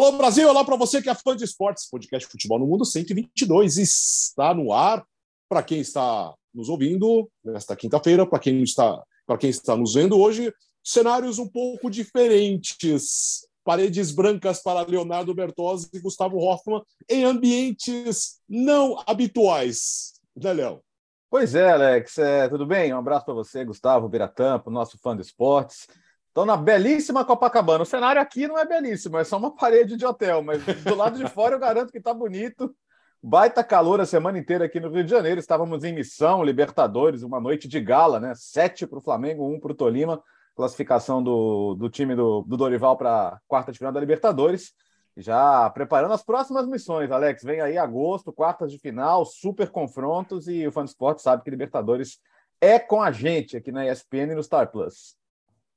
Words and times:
Alô 0.00 0.12
Brasil, 0.12 0.48
olá 0.48 0.64
para 0.64 0.76
você 0.76 1.02
que 1.02 1.10
é 1.10 1.14
fã 1.14 1.36
de 1.36 1.44
esportes, 1.44 1.86
podcast 1.86 2.26
Futebol 2.26 2.58
no 2.58 2.66
Mundo 2.66 2.86
122 2.86 3.76
está 3.76 4.54
no 4.54 4.72
ar. 4.72 5.04
Para 5.46 5.62
quem 5.62 5.80
está 5.80 6.34
nos 6.54 6.70
ouvindo 6.70 7.30
nesta 7.44 7.76
quinta-feira, 7.76 8.26
para 8.26 8.38
quem 8.38 8.62
está, 8.62 9.04
para 9.26 9.36
quem 9.36 9.50
está 9.50 9.76
nos 9.76 9.92
vendo 9.92 10.18
hoje, 10.18 10.54
cenários 10.82 11.38
um 11.38 11.46
pouco 11.46 11.90
diferentes. 11.90 13.46
Paredes 13.62 14.10
brancas 14.10 14.62
para 14.62 14.88
Leonardo 14.88 15.34
Bertozzi 15.34 15.90
e 15.92 16.00
Gustavo 16.00 16.38
Hoffman 16.38 16.80
em 17.06 17.24
ambientes 17.24 18.40
não 18.48 18.96
habituais. 19.06 20.14
Né, 20.34 20.54
Léo? 20.54 20.80
Pois 21.28 21.54
é, 21.54 21.72
Alex. 21.72 22.16
É, 22.16 22.48
tudo 22.48 22.64
bem? 22.64 22.90
Um 22.94 22.98
abraço 22.98 23.26
para 23.26 23.34
você, 23.34 23.66
Gustavo 23.66 24.08
Biratampo, 24.08 24.70
nosso 24.70 24.96
fã 24.96 25.14
de 25.14 25.20
esportes. 25.20 25.86
Estão 26.30 26.46
na 26.46 26.56
belíssima 26.56 27.24
Copacabana. 27.24 27.82
O 27.82 27.86
cenário 27.86 28.22
aqui 28.22 28.46
não 28.46 28.56
é 28.56 28.64
belíssimo, 28.64 29.18
é 29.18 29.24
só 29.24 29.36
uma 29.36 29.52
parede 29.52 29.96
de 29.96 30.06
hotel, 30.06 30.44
mas 30.44 30.64
do 30.64 30.94
lado 30.94 31.18
de 31.18 31.28
fora 31.28 31.56
eu 31.56 31.58
garanto 31.58 31.90
que 31.90 31.98
está 31.98 32.14
bonito. 32.14 32.72
Baita 33.20 33.64
calor 33.64 34.00
a 34.00 34.06
semana 34.06 34.38
inteira 34.38 34.64
aqui 34.64 34.78
no 34.78 34.90
Rio 34.90 35.02
de 35.02 35.10
Janeiro. 35.10 35.40
Estávamos 35.40 35.82
em 35.82 35.92
missão, 35.92 36.44
Libertadores, 36.44 37.24
uma 37.24 37.40
noite 37.40 37.66
de 37.66 37.80
gala, 37.80 38.20
né? 38.20 38.32
Sete 38.36 38.86
para 38.86 39.00
o 39.00 39.02
Flamengo, 39.02 39.44
um 39.44 39.58
para 39.58 39.72
o 39.72 39.74
Tolima. 39.74 40.22
Classificação 40.54 41.20
do, 41.20 41.74
do 41.74 41.90
time 41.90 42.14
do, 42.14 42.42
do 42.42 42.56
Dorival 42.56 42.96
para 42.96 43.40
quarta 43.48 43.72
de 43.72 43.78
final 43.78 43.92
da 43.92 43.98
Libertadores. 43.98 44.72
Já 45.16 45.68
preparando 45.70 46.14
as 46.14 46.22
próximas 46.22 46.64
missões, 46.68 47.10
Alex. 47.10 47.42
Vem 47.42 47.60
aí 47.60 47.76
agosto, 47.76 48.32
quartas 48.32 48.70
de 48.70 48.78
final, 48.78 49.24
super 49.24 49.68
confrontos 49.68 50.46
e 50.46 50.64
o 50.64 50.70
Fã 50.70 50.84
Esporte 50.84 51.22
sabe 51.22 51.42
que 51.42 51.50
Libertadores 51.50 52.20
é 52.60 52.78
com 52.78 53.02
a 53.02 53.10
gente 53.10 53.56
aqui 53.56 53.72
na 53.72 53.84
ESPN 53.84 54.30
e 54.30 54.34
no 54.36 54.42
Star 54.44 54.70
Plus 54.70 55.18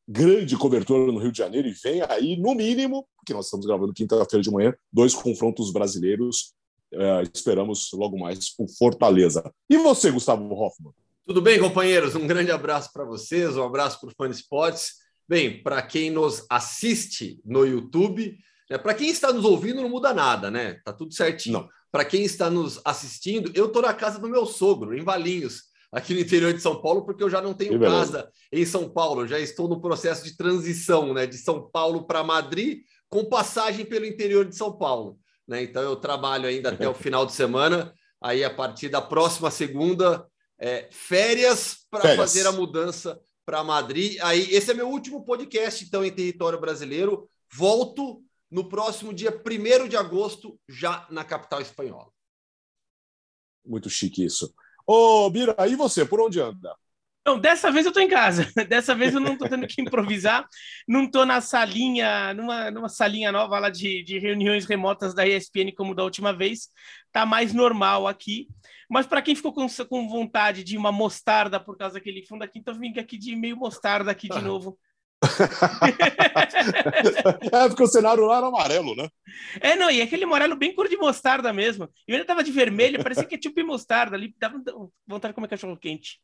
grande 0.08 0.58
cobertura 0.58 1.12
no 1.12 1.20
Rio 1.20 1.32
de 1.32 1.38
Janeiro 1.38 1.68
e 1.68 1.74
vem 1.74 2.02
aí, 2.02 2.38
no 2.38 2.54
mínimo, 2.54 3.08
porque 3.18 3.34
nós 3.34 3.46
estamos 3.46 3.66
gravando 3.66 3.94
quinta-feira 3.94 4.44
de 4.44 4.52
manhã, 4.52 4.74
dois 4.92 5.14
confrontos 5.14 5.72
brasileiros. 5.72 6.54
É, 6.92 7.24
esperamos 7.34 7.90
logo 7.94 8.20
mais 8.20 8.54
o 8.60 8.68
Fortaleza. 8.68 9.52
E 9.70 9.78
você, 9.78 10.12
Gustavo 10.12 10.44
Hoffman? 10.54 10.94
Tudo 11.26 11.42
bem, 11.42 11.60
companheiros? 11.60 12.16
Um 12.16 12.28
grande 12.28 12.52
abraço 12.52 12.92
para 12.94 13.06
vocês, 13.06 13.56
um 13.58 13.64
abraço 13.64 14.00
para 14.00 14.10
o 14.10 14.14
Fã 14.16 14.30
Esportes. 14.30 14.96
Bem, 15.28 15.64
para 15.64 15.82
quem 15.82 16.12
nos 16.12 16.46
assiste 16.50 17.40
no 17.46 17.66
YouTube, 17.66 18.38
né, 18.70 18.78
para 18.78 18.94
quem 18.94 19.10
está 19.10 19.32
nos 19.32 19.46
ouvindo, 19.46 19.82
não 19.82 19.90
muda 19.90 20.14
nada, 20.14 20.52
né? 20.52 20.80
Tá 20.84 20.92
tudo 20.92 21.14
certinho. 21.14 21.68
Para 21.92 22.04
quem 22.04 22.24
está 22.24 22.50
nos 22.50 22.80
assistindo, 22.84 23.52
eu 23.56 23.68
estou 23.68 23.82
na 23.82 23.94
casa 23.94 24.20
do 24.20 24.30
meu 24.30 24.46
sogro, 24.46 24.96
em 24.96 25.04
Valinhos 25.04 25.73
aqui 25.94 26.16
no 26.16 26.20
interior 26.20 26.52
de 26.52 26.60
São 26.60 26.82
Paulo, 26.82 27.06
porque 27.06 27.24
eu 27.24 27.30
já 27.30 27.40
não 27.40 27.54
tenho 27.54 27.80
casa 27.80 28.28
em 28.52 28.66
São 28.66 28.90
Paulo, 28.90 29.28
já 29.28 29.40
estou 29.40 29.68
no 29.68 29.80
processo 29.80 30.24
de 30.24 30.36
transição, 30.36 31.14
né, 31.14 31.28
de 31.28 31.38
São 31.38 31.70
Paulo 31.70 32.08
para 32.08 32.24
Madrid, 32.24 32.82
com 33.08 33.24
passagem 33.24 33.86
pelo 33.86 34.06
interior 34.06 34.44
de 34.44 34.56
São 34.56 34.76
Paulo, 34.76 35.20
né? 35.48 35.62
Então 35.62 35.84
eu 35.84 35.96
trabalho 35.96 36.48
ainda 36.48 36.72
até 36.72 36.90
o 36.90 36.96
final 36.96 37.28
de 37.28 37.34
semana, 37.34 37.94
aí 38.20 38.44
a 38.44 38.50
partir 38.50 38.90
da 38.90 39.02
próxima 39.02 39.52
segunda, 39.52 40.26
é, 40.60 40.90
férias 40.92 41.86
para 41.92 42.16
fazer 42.16 42.48
a 42.48 42.52
mudança 42.52 43.22
para 43.46 43.64
Madrid. 43.64 44.18
Aí 44.24 44.52
esse 44.52 44.72
é 44.72 44.74
meu 44.74 44.90
último 44.90 45.24
podcast 45.24 45.86
então 45.86 46.04
em 46.04 46.12
território 46.12 46.60
brasileiro. 46.60 47.30
Volto 47.54 48.24
no 48.50 48.68
próximo 48.68 49.14
dia 49.14 49.32
1 49.32 49.88
de 49.88 49.98
agosto, 49.98 50.60
já 50.68 51.06
na 51.12 51.24
capital 51.24 51.62
espanhola. 51.62 52.10
Muito 53.64 53.90
chique 53.90 54.26
isso. 54.26 54.54
Ô, 54.86 55.30
Bira, 55.30 55.56
e 55.68 55.76
você, 55.76 56.06
por 56.06 56.20
onde 56.22 56.40
anda? 56.40 56.76
Não, 57.26 57.40
dessa 57.40 57.72
vez 57.72 57.86
eu 57.86 57.90
estou 57.90 58.04
em 58.04 58.10
casa. 58.10 58.46
Dessa 58.68 58.94
vez 58.94 59.14
eu 59.14 59.20
não 59.20 59.34
estou 59.34 59.48
tendo 59.48 59.66
que 59.66 59.82
improvisar. 59.82 60.46
Não 60.86 61.06
estou 61.06 61.26
na 61.26 61.40
salinha, 61.40 62.34
numa, 62.34 62.70
numa 62.70 62.90
salinha 62.90 63.32
nova 63.32 63.60
lá 63.60 63.70
de, 63.70 64.04
de 64.04 64.20
reuniões 64.20 64.66
remotas 64.66 65.14
da 65.14 65.26
ESPN 65.26 65.72
como 65.76 65.96
da 65.96 66.04
última 66.04 66.34
vez. 66.34 66.68
Tá 67.14 67.26
mais 67.26 67.54
normal 67.54 68.08
aqui. 68.08 68.48
Mas 68.90 69.08
para 69.08 69.22
quem 69.22 69.36
ficou 69.36 69.54
com, 69.54 69.66
com 69.90 70.10
vontade 70.10 70.66
de 70.66 70.78
uma 70.78 70.92
mostarda 70.92 71.60
por 71.62 71.78
causa 71.78 71.94
daquele 71.96 72.26
fundo 72.26 72.44
aqui, 72.44 72.60
então 72.60 72.78
vim 72.78 72.94
aqui 73.00 73.18
de 73.18 73.36
meio 73.38 73.56
mostarda 73.56 74.12
aqui 74.12 74.28
de 74.28 74.40
novo 74.44 74.78
é, 77.52 77.68
porque 77.68 77.84
o 77.84 77.88
cenário 77.88 78.26
lá 78.26 78.38
era 78.38 78.48
amarelo, 78.48 78.96
né? 78.96 79.10
É, 79.60 79.76
não, 79.76 79.90
e 79.90 80.02
aquele 80.02 80.24
amarelo 80.24 80.56
bem 80.56 80.74
cor 80.74 80.88
de 80.88 80.98
mostarda 80.98 81.52
mesmo. 81.54 81.90
E 82.08 82.14
ainda 82.14 82.26
tava 82.26 82.44
de 82.44 82.52
vermelho, 82.52 83.02
parecia 83.02 83.26
que 83.26 83.36
é 83.36 83.38
tipo 83.38 83.64
mostarda 83.66 84.16
ali, 84.16 84.34
dava 84.40 84.62
vontade 85.08 85.32
de 85.32 85.36
comer 85.36 85.48
cachorro 85.48 85.78
quente. 85.78 86.20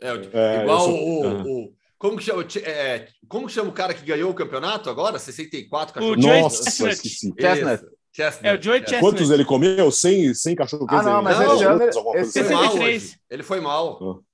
É, 0.00 0.10
é 0.10 0.62
igual 0.62 0.80
sou... 0.80 0.94
o, 0.94 1.64
o, 1.64 1.74
Como 1.98 2.16
que, 2.16 2.24
chama, 2.24 2.44
é, 2.64 3.08
como 3.28 3.46
que 3.46 3.52
chama 3.52 3.70
o 3.70 3.74
cara 3.74 3.94
que 3.94 4.04
ganhou 4.04 4.30
o 4.30 4.34
campeonato 4.34 4.90
agora? 4.90 5.18
64 5.18 5.94
cachorro 5.94 6.14
quente. 6.14 6.26
Nossa, 6.26 6.64
Chestnut. 6.64 6.92
esqueci. 6.92 7.32
Chestnut. 7.40 7.82
Chestnut. 8.12 8.46
É, 8.46 8.54
o 8.54 8.62
Joey 8.62 8.80
Chestnut. 8.80 9.00
Quantos 9.00 9.30
ele 9.30 9.44
comeu? 9.44 9.90
100, 9.90 10.34
100 10.34 10.56
cachorro 10.56 10.86
quente? 10.86 11.00
Ah, 11.00 11.02
não, 11.02 11.22
mas 11.22 11.38
não, 11.38 11.80
ele, 11.80 11.90
esse, 12.20 12.42
foi 12.42 12.54
mal 12.54 12.76
Ele 13.30 13.42
foi 13.42 13.60
mal. 13.60 13.98
Ah. 14.02 14.31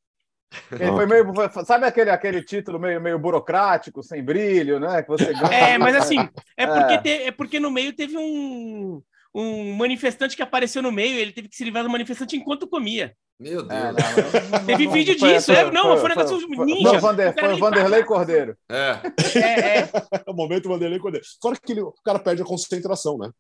Ele 0.72 0.90
foi 0.92 1.06
meio. 1.06 1.32
Sabe 1.64 1.86
aquele, 1.86 2.10
aquele 2.10 2.42
título 2.42 2.78
meio, 2.78 3.00
meio 3.00 3.18
burocrático, 3.18 4.02
sem 4.02 4.22
brilho, 4.22 4.80
né? 4.80 5.02
Que 5.02 5.08
você 5.08 5.32
ganha. 5.32 5.54
É, 5.54 5.78
mas 5.78 5.94
assim, 5.94 6.18
é 6.56 6.66
porque, 6.66 6.94
é. 6.94 6.98
Te, 6.98 7.10
é 7.10 7.30
porque 7.30 7.60
no 7.60 7.70
meio 7.70 7.92
teve 7.92 8.16
um, 8.16 9.02
um 9.34 9.74
manifestante 9.74 10.36
que 10.36 10.42
apareceu 10.42 10.82
no 10.82 10.92
meio, 10.92 11.18
ele 11.18 11.32
teve 11.32 11.48
que 11.48 11.56
se 11.56 11.64
livrar 11.64 11.84
do 11.84 11.90
manifestante 11.90 12.36
enquanto 12.36 12.68
comia. 12.68 13.14
Meu 13.38 13.62
Deus. 13.62 13.70
É, 13.70 13.92
não, 13.92 14.50
não, 14.58 14.66
teve 14.66 14.86
não, 14.86 14.92
vídeo 14.92 15.14
disso, 15.16 15.46
foi, 15.46 15.54
é, 15.54 15.70
não, 15.70 15.82
foi, 15.82 15.96
foi 15.98 16.04
um 16.04 16.08
negócio 16.08 16.40
foi, 16.40 16.66
ninja. 16.66 16.92
Não, 16.92 17.00
Vander, 17.00 17.34
foi 17.38 17.52
o 17.52 17.58
Vanderlei 17.58 18.02
Cordeiro. 18.02 18.56
É. 18.68 19.00
É, 19.36 19.78
é. 19.78 19.78
é 19.80 20.30
o 20.30 20.34
momento 20.34 20.68
Vanderlei 20.68 20.98
Cordeiro. 20.98 21.24
Fora 21.40 21.56
que 21.56 21.70
ele, 21.70 21.82
o 21.82 21.94
cara 22.04 22.18
perde 22.18 22.42
a 22.42 22.44
concentração, 22.44 23.16
né? 23.16 23.30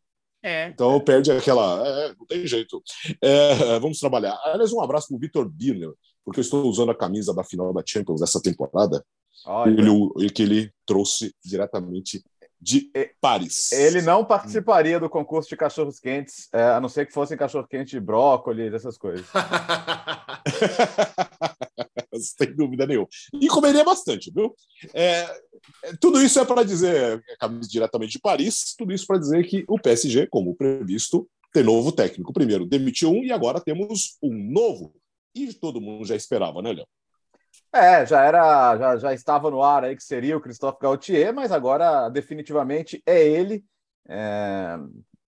É. 0.40 0.68
Então 0.68 1.00
perde 1.00 1.32
aquela. 1.32 1.82
É, 1.84 2.14
não 2.16 2.26
tem 2.26 2.46
jeito. 2.46 2.80
É, 3.20 3.78
vamos 3.80 3.98
trabalhar. 3.98 4.38
Aliás, 4.44 4.72
um 4.72 4.80
abraço 4.80 5.08
para 5.08 5.16
o 5.16 5.18
Vitor 5.18 5.48
Birner, 5.48 5.90
porque 6.28 6.40
eu 6.40 6.42
estou 6.42 6.68
usando 6.68 6.90
a 6.90 6.94
camisa 6.94 7.32
da 7.32 7.42
final 7.42 7.72
da 7.72 7.82
Champions 7.84 8.20
dessa 8.20 8.38
temporada. 8.38 9.02
Ele, 9.64 10.28
que 10.28 10.42
ele 10.42 10.70
trouxe 10.84 11.34
diretamente 11.42 12.22
de 12.60 12.90
Paris. 13.18 13.72
Ele 13.72 14.02
não 14.02 14.26
participaria 14.26 15.00
do 15.00 15.08
concurso 15.08 15.48
de 15.48 15.56
cachorros 15.56 15.98
quentes, 15.98 16.50
é, 16.52 16.64
a 16.64 16.80
não 16.80 16.90
ser 16.90 17.06
que 17.06 17.14
fossem 17.14 17.38
cachorro 17.38 17.66
quente 17.66 17.92
de 17.92 18.00
brócolis, 18.00 18.74
essas 18.74 18.98
coisas. 18.98 19.26
Sem 22.36 22.54
dúvida 22.54 22.86
nenhuma. 22.86 23.08
E 23.40 23.48
comeria 23.48 23.84
bastante, 23.84 24.30
viu? 24.30 24.54
É, 24.92 25.22
é 25.84 25.96
tudo 25.98 26.20
isso 26.20 26.38
é 26.38 26.44
para 26.44 26.62
dizer, 26.62 27.24
camisa 27.40 27.70
diretamente 27.70 28.12
de 28.12 28.20
Paris, 28.20 28.74
tudo 28.76 28.92
isso 28.92 29.06
para 29.06 29.18
dizer 29.18 29.46
que 29.46 29.64
o 29.66 29.80
PSG, 29.80 30.26
como 30.26 30.54
previsto, 30.54 31.26
tem 31.54 31.62
novo 31.62 31.90
técnico. 31.90 32.34
Primeiro 32.34 32.66
demitiu 32.66 33.12
um 33.12 33.24
e 33.24 33.32
agora 33.32 33.62
temos 33.62 34.18
um 34.22 34.34
novo. 34.52 34.92
E 35.34 35.52
todo 35.54 35.80
mundo 35.80 36.04
já 36.04 36.16
esperava, 36.16 36.62
né, 36.62 36.72
Léo? 36.72 36.86
É, 37.72 38.06
já 38.06 38.24
era, 38.24 38.76
já, 38.76 38.96
já 38.96 39.14
estava 39.14 39.50
no 39.50 39.62
ar 39.62 39.84
aí 39.84 39.94
que 39.94 40.02
seria 40.02 40.36
o 40.36 40.40
Christophe 40.40 40.78
Gaultier, 40.80 41.34
mas 41.34 41.52
agora 41.52 42.08
definitivamente 42.08 43.02
é 43.04 43.26
ele, 43.26 43.64
é, 44.08 44.78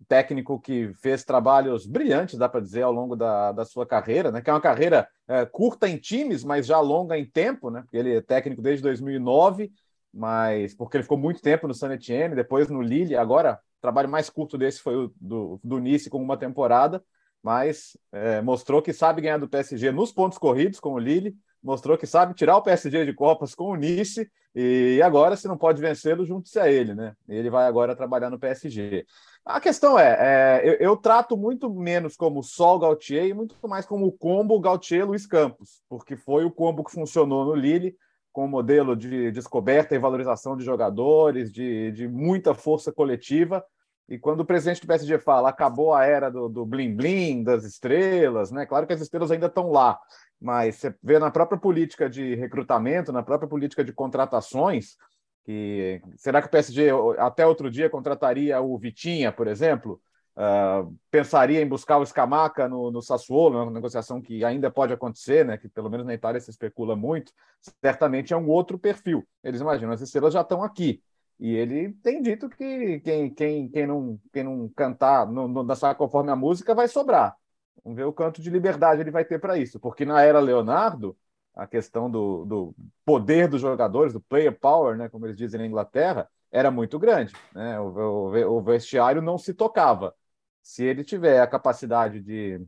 técnico 0.08 0.58
que 0.58 0.92
fez 0.94 1.22
trabalhos 1.22 1.86
brilhantes, 1.86 2.38
dá 2.38 2.48
para 2.48 2.60
dizer, 2.60 2.82
ao 2.82 2.92
longo 2.92 3.14
da, 3.14 3.52
da 3.52 3.64
sua 3.64 3.86
carreira, 3.86 4.32
né? 4.32 4.40
Que 4.40 4.50
é 4.50 4.52
uma 4.52 4.60
carreira 4.60 5.06
é, 5.28 5.46
curta 5.46 5.88
em 5.88 5.98
times, 5.98 6.42
mas 6.42 6.66
já 6.66 6.80
longa 6.80 7.16
em 7.16 7.24
tempo, 7.24 7.70
né? 7.70 7.82
Porque 7.82 7.96
ele 7.96 8.16
é 8.16 8.20
técnico 8.20 8.60
desde 8.60 8.82
2009, 8.82 9.70
mas 10.12 10.74
porque 10.74 10.96
ele 10.96 11.04
ficou 11.04 11.18
muito 11.18 11.40
tempo 11.40 11.68
no 11.68 11.74
San 11.74 11.92
Etienne, 11.92 12.34
depois 12.34 12.68
no 12.68 12.82
Lille, 12.82 13.14
agora 13.14 13.60
o 13.78 13.80
trabalho 13.80 14.08
mais 14.08 14.28
curto 14.28 14.58
desse 14.58 14.80
foi 14.80 14.96
o 14.96 15.12
do, 15.20 15.60
do 15.62 15.78
Nice 15.78 16.10
com 16.10 16.20
uma 16.20 16.36
temporada, 16.36 17.02
mas 17.42 17.96
é, 18.12 18.40
mostrou 18.42 18.82
que 18.82 18.92
sabe 18.92 19.22
ganhar 19.22 19.38
do 19.38 19.48
PSG 19.48 19.90
nos 19.90 20.12
pontos 20.12 20.38
corridos 20.38 20.80
com 20.80 20.92
o 20.92 20.98
Lille 20.98 21.36
mostrou 21.62 21.96
que 21.96 22.06
sabe 22.06 22.34
tirar 22.34 22.56
o 22.56 22.62
PSG 22.62 23.04
de 23.04 23.12
Copas 23.12 23.54
com 23.54 23.70
o 23.70 23.76
Nice 23.76 24.30
e 24.54 25.00
agora, 25.02 25.36
se 25.36 25.46
não 25.46 25.56
pode 25.56 25.80
vencê-lo, 25.80 26.24
junte-se 26.24 26.58
a 26.58 26.68
ele, 26.68 26.92
né? 26.92 27.14
Ele 27.28 27.48
vai 27.48 27.66
agora 27.66 27.94
trabalhar 27.94 28.30
no 28.30 28.38
PSG. 28.38 29.06
A 29.44 29.60
questão 29.60 29.96
é, 29.98 30.16
é 30.18 30.68
eu, 30.68 30.74
eu, 30.74 30.96
trato 30.96 31.36
muito 31.36 31.70
menos 31.72 32.16
como 32.16 32.42
só 32.42 32.74
o 32.74 32.78
Gautier 32.78 33.26
e 33.26 33.34
muito 33.34 33.56
mais 33.68 33.86
como 33.86 34.06
o 34.06 34.12
combo 34.12 34.58
Gautier-Luiz 34.58 35.26
Campos, 35.26 35.82
porque 35.88 36.16
foi 36.16 36.44
o 36.44 36.50
combo 36.50 36.82
que 36.82 36.90
funcionou 36.90 37.44
no 37.44 37.54
Lille, 37.54 37.94
com 38.32 38.44
o 38.44 38.48
modelo 38.48 38.96
de 38.96 39.30
descoberta 39.30 39.94
e 39.94 39.98
valorização 39.98 40.56
de 40.56 40.64
jogadores, 40.64 41.52
de, 41.52 41.92
de 41.92 42.08
muita 42.08 42.54
força 42.54 42.92
coletiva, 42.92 43.64
e 44.10 44.18
quando 44.18 44.40
o 44.40 44.44
presidente 44.44 44.80
do 44.80 44.88
PSG 44.88 45.20
fala 45.20 45.48
acabou 45.48 45.94
a 45.94 46.04
era 46.04 46.28
do, 46.28 46.48
do 46.48 46.66
blim 46.66 46.94
blim, 46.94 47.44
das 47.44 47.62
estrelas, 47.62 48.50
né? 48.50 48.66
Claro 48.66 48.84
que 48.84 48.92
as 48.92 49.00
estrelas 49.00 49.30
ainda 49.30 49.46
estão 49.46 49.70
lá, 49.70 50.00
mas 50.40 50.74
você 50.76 50.94
vê 51.00 51.20
na 51.20 51.30
própria 51.30 51.58
política 51.58 52.10
de 52.10 52.34
recrutamento, 52.34 53.12
na 53.12 53.22
própria 53.22 53.48
política 53.48 53.84
de 53.84 53.92
contratações, 53.92 54.96
que 55.44 56.02
será 56.16 56.42
que 56.42 56.48
o 56.48 56.50
PSG 56.50 56.88
até 57.18 57.46
outro 57.46 57.70
dia 57.70 57.88
contrataria 57.88 58.60
o 58.60 58.76
Vitinha, 58.76 59.30
por 59.30 59.46
exemplo? 59.46 60.00
Uh, 60.36 60.96
pensaria 61.10 61.60
em 61.60 61.68
buscar 61.68 61.98
o 61.98 62.06
Scamaca 62.06 62.68
no, 62.68 62.90
no 62.90 63.02
Sassuolo, 63.02 63.62
uma 63.62 63.70
negociação 63.70 64.20
que 64.22 64.44
ainda 64.44 64.70
pode 64.70 64.92
acontecer, 64.92 65.44
né? 65.44 65.56
Que 65.56 65.68
pelo 65.68 65.90
menos 65.90 66.04
na 66.04 66.14
Itália 66.14 66.40
se 66.40 66.50
especula 66.50 66.96
muito. 66.96 67.32
Certamente 67.80 68.32
é 68.32 68.36
um 68.36 68.48
outro 68.48 68.78
perfil. 68.78 69.26
Eles 69.44 69.60
imaginam, 69.60 69.92
as 69.92 70.00
estrelas 70.00 70.32
já 70.34 70.40
estão 70.40 70.62
aqui. 70.62 71.02
E 71.40 71.56
ele 71.56 71.92
tem 72.02 72.20
dito 72.20 72.50
que 72.50 73.00
quem, 73.00 73.30
quem, 73.32 73.68
quem, 73.70 73.86
não, 73.86 74.20
quem 74.30 74.44
não 74.44 74.68
cantar, 74.68 75.26
não, 75.26 75.48
não 75.48 75.66
dançar 75.66 75.94
conforme 75.94 76.30
a 76.30 76.36
música, 76.36 76.74
vai 76.74 76.86
sobrar. 76.86 77.34
Vamos 77.82 77.96
ver 77.96 78.04
o 78.04 78.12
quanto 78.12 78.42
de 78.42 78.50
liberdade 78.50 79.00
ele 79.00 79.10
vai 79.10 79.24
ter 79.24 79.40
para 79.40 79.56
isso. 79.56 79.80
Porque 79.80 80.04
na 80.04 80.20
era 80.22 80.38
Leonardo, 80.38 81.16
a 81.54 81.66
questão 81.66 82.10
do, 82.10 82.44
do, 82.44 82.74
poder 83.06 83.48
dos 83.48 83.62
jogadores, 83.62 84.12
do 84.12 84.20
player 84.20 84.56
power, 84.58 84.98
né, 84.98 85.08
como 85.08 85.26
eles 85.26 85.36
dizem 85.36 85.60
na 85.60 85.66
Inglaterra, 85.66 86.28
era 86.52 86.70
muito 86.70 86.98
grande. 86.98 87.32
Né? 87.54 87.80
O, 87.80 87.86
o, 87.88 88.58
o 88.58 88.62
vestiário 88.62 89.22
não 89.22 89.38
se 89.38 89.54
tocava. 89.54 90.14
Se 90.62 90.84
ele 90.84 91.02
tiver 91.02 91.40
a 91.40 91.46
capacidade 91.46 92.20
de, 92.20 92.60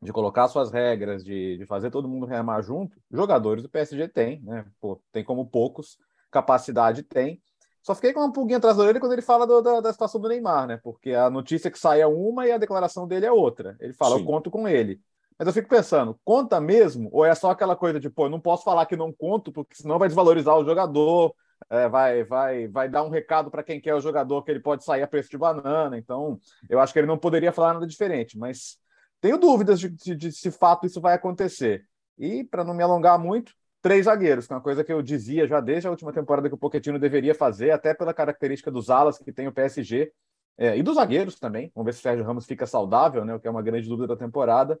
de 0.00 0.12
colocar 0.12 0.46
suas 0.46 0.70
regras, 0.70 1.24
de, 1.24 1.58
de 1.58 1.66
fazer 1.66 1.90
todo 1.90 2.08
mundo 2.08 2.24
remar 2.24 2.62
junto, 2.62 2.96
jogadores 3.10 3.64
do 3.64 3.68
PSG 3.68 4.06
tem, 4.08 4.40
né? 4.42 4.64
Pô, 4.80 5.02
tem 5.10 5.24
como 5.24 5.44
poucos, 5.44 5.98
capacidade 6.30 7.02
tem. 7.02 7.42
Só 7.86 7.94
fiquei 7.94 8.12
com 8.12 8.18
uma 8.18 8.32
pulguinha 8.32 8.58
atrás 8.58 8.76
da 8.76 8.82
orelha 8.82 8.98
quando 8.98 9.12
ele 9.12 9.22
fala 9.22 9.46
do, 9.46 9.62
da, 9.62 9.80
da 9.80 9.92
situação 9.92 10.20
do 10.20 10.28
Neymar, 10.28 10.66
né? 10.66 10.76
Porque 10.82 11.12
a 11.12 11.30
notícia 11.30 11.70
que 11.70 11.78
sai 11.78 12.00
é 12.00 12.06
uma 12.06 12.44
e 12.44 12.50
a 12.50 12.58
declaração 12.58 13.06
dele 13.06 13.26
é 13.26 13.30
outra. 13.30 13.76
Ele 13.78 13.92
fala, 13.92 14.16
Sim. 14.16 14.22
eu 14.22 14.26
conto 14.26 14.50
com 14.50 14.66
ele. 14.66 15.00
Mas 15.38 15.46
eu 15.46 15.54
fico 15.54 15.68
pensando, 15.68 16.18
conta 16.24 16.60
mesmo? 16.60 17.08
Ou 17.12 17.24
é 17.24 17.32
só 17.32 17.48
aquela 17.48 17.76
coisa 17.76 18.00
de, 18.00 18.10
pô, 18.10 18.28
não 18.28 18.40
posso 18.40 18.64
falar 18.64 18.86
que 18.86 18.96
não 18.96 19.12
conto, 19.12 19.52
porque 19.52 19.76
senão 19.76 20.00
vai 20.00 20.08
desvalorizar 20.08 20.56
o 20.56 20.64
jogador, 20.64 21.32
é, 21.70 21.88
vai, 21.88 22.24
vai, 22.24 22.66
vai 22.66 22.88
dar 22.88 23.04
um 23.04 23.08
recado 23.08 23.52
para 23.52 23.62
quem 23.62 23.80
quer 23.80 23.94
o 23.94 24.00
jogador 24.00 24.42
que 24.42 24.50
ele 24.50 24.58
pode 24.58 24.82
sair 24.82 25.04
a 25.04 25.06
preço 25.06 25.30
de 25.30 25.38
banana. 25.38 25.96
Então, 25.96 26.40
eu 26.68 26.80
acho 26.80 26.92
que 26.92 26.98
ele 26.98 27.06
não 27.06 27.16
poderia 27.16 27.52
falar 27.52 27.74
nada 27.74 27.86
diferente. 27.86 28.36
Mas 28.36 28.78
tenho 29.20 29.38
dúvidas 29.38 29.78
de, 29.78 29.90
de, 29.90 30.16
de 30.16 30.32
se 30.32 30.50
fato 30.50 30.86
isso 30.86 31.00
vai 31.00 31.14
acontecer. 31.14 31.86
E, 32.18 32.42
para 32.42 32.64
não 32.64 32.74
me 32.74 32.82
alongar 32.82 33.16
muito, 33.16 33.52
três 33.86 34.06
zagueiros, 34.06 34.46
que 34.46 34.52
é 34.52 34.56
uma 34.56 34.62
coisa 34.62 34.82
que 34.82 34.92
eu 34.92 35.00
dizia 35.00 35.46
já 35.46 35.60
desde 35.60 35.86
a 35.86 35.90
última 35.90 36.12
temporada 36.12 36.48
que 36.48 36.54
o 36.54 36.58
Pochettino 36.58 36.98
deveria 36.98 37.34
fazer, 37.34 37.70
até 37.70 37.94
pela 37.94 38.12
característica 38.12 38.70
dos 38.70 38.90
alas 38.90 39.16
que 39.18 39.32
tem 39.32 39.46
o 39.46 39.52
PSG. 39.52 40.12
É, 40.58 40.76
e 40.76 40.82
dos 40.82 40.96
zagueiros 40.96 41.38
também. 41.38 41.70
Vamos 41.74 41.86
ver 41.86 41.92
se 41.92 42.00
o 42.00 42.02
Sérgio 42.02 42.24
Ramos 42.24 42.46
fica 42.46 42.66
saudável, 42.66 43.24
né? 43.24 43.34
O 43.34 43.38
que 43.38 43.46
é 43.46 43.50
uma 43.50 43.62
grande 43.62 43.88
dúvida 43.88 44.08
da 44.08 44.16
temporada 44.16 44.80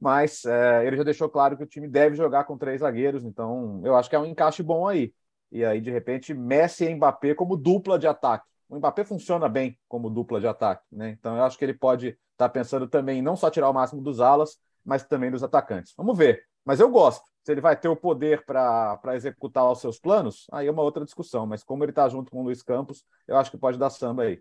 mas 0.00 0.44
é, 0.44 0.86
ele 0.86 0.96
já 0.96 1.02
deixou 1.02 1.28
claro 1.30 1.56
que 1.56 1.62
o 1.62 1.66
time 1.66 1.88
deve 1.88 2.16
jogar 2.16 2.44
com 2.44 2.58
três 2.58 2.80
zagueiros, 2.80 3.24
então 3.24 3.80
eu 3.84 3.96
acho 3.96 4.10
que 4.10 4.16
é 4.16 4.18
um 4.18 4.26
encaixe 4.26 4.62
bom 4.62 4.86
aí. 4.86 5.14
E 5.50 5.64
aí, 5.64 5.80
de 5.80 5.90
repente, 5.90 6.34
Messi 6.34 6.84
e 6.84 6.94
Mbappé 6.94 7.34
como 7.34 7.56
dupla 7.56 7.98
de 7.98 8.06
ataque. 8.06 8.44
O 8.68 8.76
Mbappé 8.76 9.04
funciona 9.04 9.48
bem 9.48 9.78
como 9.88 10.10
dupla 10.10 10.40
de 10.40 10.46
ataque, 10.46 10.82
né? 10.90 11.10
Então 11.10 11.36
eu 11.36 11.44
acho 11.44 11.56
que 11.56 11.64
ele 11.64 11.74
pode 11.74 12.08
estar 12.08 12.18
tá 12.36 12.48
pensando 12.48 12.88
também 12.88 13.22
não 13.22 13.36
só 13.36 13.50
tirar 13.50 13.70
o 13.70 13.72
máximo 13.72 14.02
dos 14.02 14.20
alas, 14.20 14.58
mas 14.84 15.04
também 15.04 15.30
dos 15.30 15.42
atacantes. 15.42 15.94
Vamos 15.96 16.18
ver. 16.18 16.44
Mas 16.64 16.80
eu 16.80 16.88
gosto. 16.88 17.24
Se 17.44 17.52
ele 17.52 17.60
vai 17.60 17.76
ter 17.76 17.88
o 17.88 17.96
poder 17.96 18.44
para 18.46 19.14
executar 19.14 19.70
os 19.70 19.80
seus 19.80 19.98
planos, 19.98 20.46
aí 20.50 20.66
é 20.66 20.70
uma 20.70 20.82
outra 20.82 21.04
discussão. 21.04 21.46
Mas 21.46 21.62
como 21.62 21.84
ele 21.84 21.92
está 21.92 22.08
junto 22.08 22.30
com 22.30 22.40
o 22.40 22.44
Luiz 22.44 22.62
Campos, 22.62 23.04
eu 23.28 23.36
acho 23.36 23.50
que 23.50 23.58
pode 23.58 23.78
dar 23.78 23.90
samba 23.90 24.22
aí. 24.22 24.40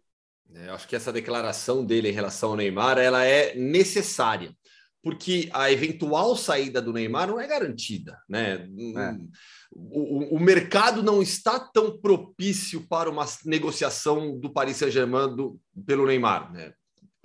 É, 0.54 0.70
eu 0.70 0.74
acho 0.74 0.88
que 0.88 0.96
essa 0.96 1.12
declaração 1.12 1.86
dele 1.86 2.10
em 2.10 2.14
relação 2.14 2.52
ao 2.52 2.56
Neymar 2.56 2.98
ela 2.98 3.26
é 3.26 3.56
necessária 3.56 4.56
porque 5.04 5.50
a 5.52 5.70
eventual 5.70 6.36
saída 6.38 6.82
do 6.82 6.94
Neymar 6.94 7.28
não 7.28 7.38
é 7.40 7.46
garantida, 7.46 8.18
né? 8.28 8.70
É. 8.96 9.18
O, 9.70 10.38
o, 10.38 10.40
mercado 10.40 11.04
não 11.04 11.22
está 11.22 11.60
tão 11.60 12.00
propício 12.00 12.88
para 12.88 13.10
uma 13.10 13.26
negociação 13.44 14.40
do 14.40 14.50
Paris 14.50 14.78
Saint-Germain 14.78 15.36
pelo 15.86 16.08
Neymar, 16.08 16.54
né? 16.54 16.74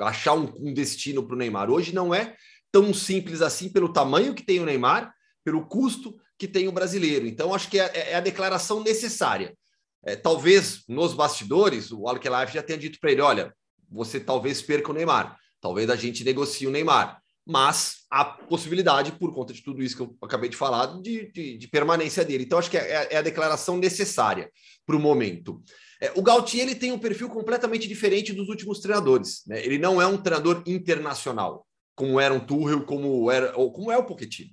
Achar 0.00 0.34
um, 0.34 0.52
um 0.58 0.74
destino 0.74 1.24
para 1.24 1.36
o 1.36 1.38
Neymar 1.38 1.70
hoje 1.70 1.94
não 1.94 2.12
é 2.12 2.34
tão 2.70 2.92
simples 2.92 3.42
assim 3.42 3.68
pelo 3.68 3.92
tamanho 3.92 4.34
que 4.34 4.44
tem 4.44 4.60
o 4.60 4.64
Neymar, 4.64 5.12
pelo 5.44 5.66
custo 5.66 6.16
que 6.38 6.46
tem 6.46 6.68
o 6.68 6.72
brasileiro. 6.72 7.26
Então 7.26 7.54
acho 7.54 7.68
que 7.68 7.78
é, 7.78 8.10
é 8.12 8.14
a 8.14 8.20
declaração 8.20 8.82
necessária. 8.82 9.56
É, 10.04 10.14
talvez 10.14 10.84
nos 10.88 11.14
bastidores 11.14 11.90
o 11.90 12.08
Al 12.08 12.20
já 12.52 12.62
tenha 12.62 12.78
dito 12.78 12.98
para 13.00 13.10
ele, 13.10 13.20
olha, 13.20 13.54
você 13.90 14.20
talvez 14.20 14.62
perca 14.62 14.90
o 14.90 14.94
Neymar, 14.94 15.36
talvez 15.60 15.90
a 15.90 15.96
gente 15.96 16.22
negocie 16.22 16.66
o 16.66 16.70
Neymar 16.70 17.20
mas 17.48 18.04
a 18.10 18.26
possibilidade, 18.26 19.12
por 19.12 19.32
conta 19.32 19.54
de 19.54 19.62
tudo 19.62 19.82
isso 19.82 19.96
que 19.96 20.02
eu 20.02 20.14
acabei 20.20 20.50
de 20.50 20.56
falar, 20.56 21.00
de, 21.00 21.32
de, 21.32 21.56
de 21.56 21.68
permanência 21.68 22.22
dele. 22.22 22.44
Então, 22.44 22.58
acho 22.58 22.70
que 22.70 22.76
é, 22.76 23.08
é 23.10 23.16
a 23.16 23.22
declaração 23.22 23.78
necessária 23.78 24.50
para 24.84 24.94
o 24.94 25.00
momento. 25.00 25.62
É, 25.98 26.12
o 26.14 26.20
Gautier 26.20 26.64
ele 26.64 26.74
tem 26.74 26.92
um 26.92 26.98
perfil 26.98 27.30
completamente 27.30 27.88
diferente 27.88 28.34
dos 28.34 28.50
últimos 28.50 28.80
treinadores. 28.80 29.44
Né? 29.46 29.64
Ele 29.64 29.78
não 29.78 30.00
é 30.00 30.06
um 30.06 30.18
treinador 30.18 30.62
internacional, 30.66 31.66
como 31.98 32.20
era 32.20 32.32
um 32.32 32.38
Tuchel, 32.38 32.84
como, 32.84 33.28
era, 33.28 33.58
ou 33.58 33.72
como 33.72 33.90
é 33.90 33.98
o 33.98 34.06
Pochettino. 34.06 34.50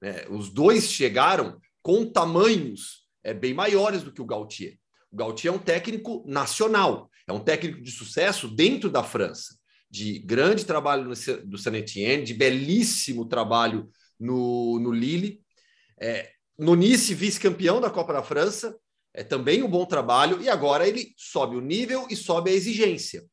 Né? 0.00 0.24
Os 0.30 0.48
dois 0.48 0.90
chegaram 0.90 1.60
com 1.82 2.10
tamanhos 2.10 3.06
é, 3.22 3.34
bem 3.34 3.52
maiores 3.52 4.02
do 4.02 4.10
que 4.10 4.22
o 4.22 4.24
Gautier. 4.24 4.78
O 5.12 5.16
Gautier 5.16 5.52
é 5.52 5.56
um 5.56 5.60
técnico 5.60 6.24
nacional, 6.26 7.10
é 7.26 7.32
um 7.32 7.40
técnico 7.40 7.82
de 7.82 7.90
sucesso 7.90 8.48
dentro 8.48 8.88
da 8.88 9.02
França 9.02 9.58
de 9.90 10.18
grande 10.18 10.64
trabalho 10.64 11.12
do 11.44 11.58
Saint 11.58 11.84
de 12.24 12.34
belíssimo 12.34 13.26
trabalho 13.26 13.90
no, 14.18 14.78
no 14.78 14.90
Lille. 14.90 15.40
É, 16.00 16.30
no 16.58 16.74
Nice, 16.74 17.14
vice-campeão 17.14 17.80
da 17.80 17.90
Copa 17.90 18.12
da 18.12 18.22
França, 18.22 18.76
é 19.14 19.22
também 19.22 19.62
um 19.62 19.68
bom 19.68 19.84
trabalho, 19.86 20.42
e 20.42 20.48
agora 20.48 20.86
ele 20.86 21.14
sobe 21.16 21.56
o 21.56 21.60
nível 21.60 22.06
e 22.10 22.16
sobe 22.16 22.50
a 22.50 22.54
exigência. 22.54 23.24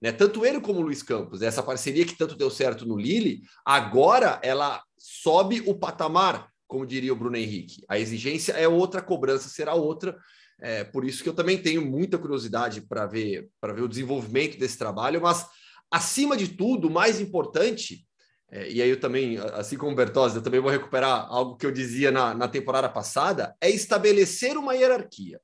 Né? 0.00 0.12
Tanto 0.12 0.44
ele 0.44 0.60
como 0.60 0.80
o 0.80 0.82
Luiz 0.82 1.02
Campos, 1.02 1.42
essa 1.42 1.62
parceria 1.62 2.04
que 2.04 2.16
tanto 2.16 2.36
deu 2.36 2.50
certo 2.50 2.86
no 2.86 2.96
Lille, 2.96 3.42
agora 3.64 4.40
ela 4.42 4.82
sobe 4.98 5.62
o 5.66 5.74
patamar, 5.74 6.48
como 6.66 6.86
diria 6.86 7.12
o 7.12 7.16
Bruno 7.16 7.36
Henrique. 7.36 7.84
A 7.88 7.98
exigência 7.98 8.52
é 8.52 8.66
outra, 8.68 9.00
a 9.00 9.04
cobrança 9.04 9.48
será 9.48 9.74
outra. 9.74 10.16
É, 10.62 10.84
por 10.84 11.04
isso 11.04 11.22
que 11.22 11.28
eu 11.28 11.34
também 11.34 11.58
tenho 11.58 11.84
muita 11.84 12.18
curiosidade 12.18 12.82
para 12.82 13.06
ver, 13.06 13.48
para 13.60 13.72
ver 13.72 13.82
o 13.82 13.88
desenvolvimento 13.88 14.58
desse 14.58 14.76
trabalho, 14.76 15.20
mas 15.20 15.46
Acima 15.90 16.36
de 16.36 16.46
tudo, 16.46 16.86
o 16.86 16.90
mais 16.90 17.20
importante, 17.20 18.06
é, 18.48 18.70
e 18.70 18.80
aí 18.80 18.88
eu 18.88 19.00
também, 19.00 19.38
assim 19.54 19.76
como 19.76 19.96
Bertozzi, 19.96 20.36
eu 20.36 20.42
também 20.42 20.60
vou 20.60 20.70
recuperar 20.70 21.26
algo 21.28 21.56
que 21.56 21.66
eu 21.66 21.72
dizia 21.72 22.12
na, 22.12 22.32
na 22.32 22.46
temporada 22.46 22.88
passada, 22.88 23.56
é 23.60 23.68
estabelecer 23.68 24.56
uma 24.56 24.74
hierarquia. 24.74 25.40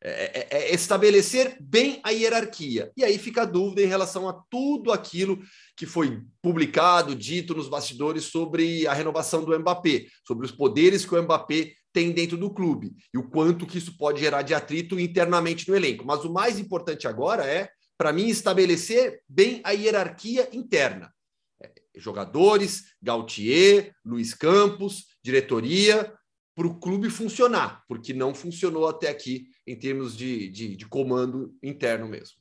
É, 0.00 0.10
é, 0.10 0.48
é, 0.50 0.74
estabelecer 0.74 1.56
bem 1.60 2.00
a 2.04 2.10
hierarquia. 2.10 2.92
E 2.96 3.02
aí 3.02 3.18
fica 3.18 3.42
a 3.42 3.44
dúvida 3.44 3.82
em 3.82 3.86
relação 3.86 4.28
a 4.28 4.32
tudo 4.48 4.92
aquilo 4.92 5.40
que 5.76 5.86
foi 5.86 6.22
publicado, 6.40 7.16
dito 7.16 7.54
nos 7.54 7.68
bastidores 7.68 8.24
sobre 8.24 8.86
a 8.86 8.92
renovação 8.92 9.44
do 9.44 9.58
Mbappé, 9.58 10.06
sobre 10.24 10.46
os 10.46 10.52
poderes 10.52 11.04
que 11.04 11.14
o 11.14 11.22
Mbappé 11.22 11.72
tem 11.92 12.12
dentro 12.12 12.36
do 12.36 12.52
clube 12.54 12.92
e 13.12 13.18
o 13.18 13.28
quanto 13.28 13.66
que 13.66 13.78
isso 13.78 13.96
pode 13.96 14.20
gerar 14.20 14.42
de 14.42 14.54
atrito 14.54 15.00
internamente 15.00 15.68
no 15.68 15.74
elenco. 15.74 16.04
Mas 16.06 16.24
o 16.24 16.32
mais 16.32 16.60
importante 16.60 17.08
agora 17.08 17.44
é 17.44 17.68
para 17.98 18.12
mim, 18.12 18.28
estabelecer 18.28 19.20
bem 19.28 19.60
a 19.64 19.72
hierarquia 19.72 20.48
interna. 20.52 21.12
É, 21.60 21.72
jogadores, 21.96 22.94
Gautier, 23.02 23.92
Luiz 24.04 24.32
Campos, 24.32 25.06
diretoria, 25.22 26.14
para 26.58 26.66
o 26.66 26.74
clube 26.74 27.08
funcionar, 27.08 27.84
porque 27.86 28.12
não 28.12 28.34
funcionou 28.34 28.88
até 28.88 29.08
aqui 29.08 29.46
em 29.64 29.78
termos 29.78 30.16
de, 30.16 30.48
de, 30.48 30.74
de 30.74 30.86
comando 30.88 31.56
interno 31.62 32.08
mesmo. 32.08 32.36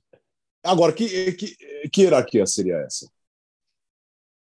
Agora, 0.64 0.92
que, 0.92 1.34
que, 1.34 1.56
que 1.88 2.02
hierarquia 2.02 2.44
seria 2.48 2.78
essa? 2.78 3.08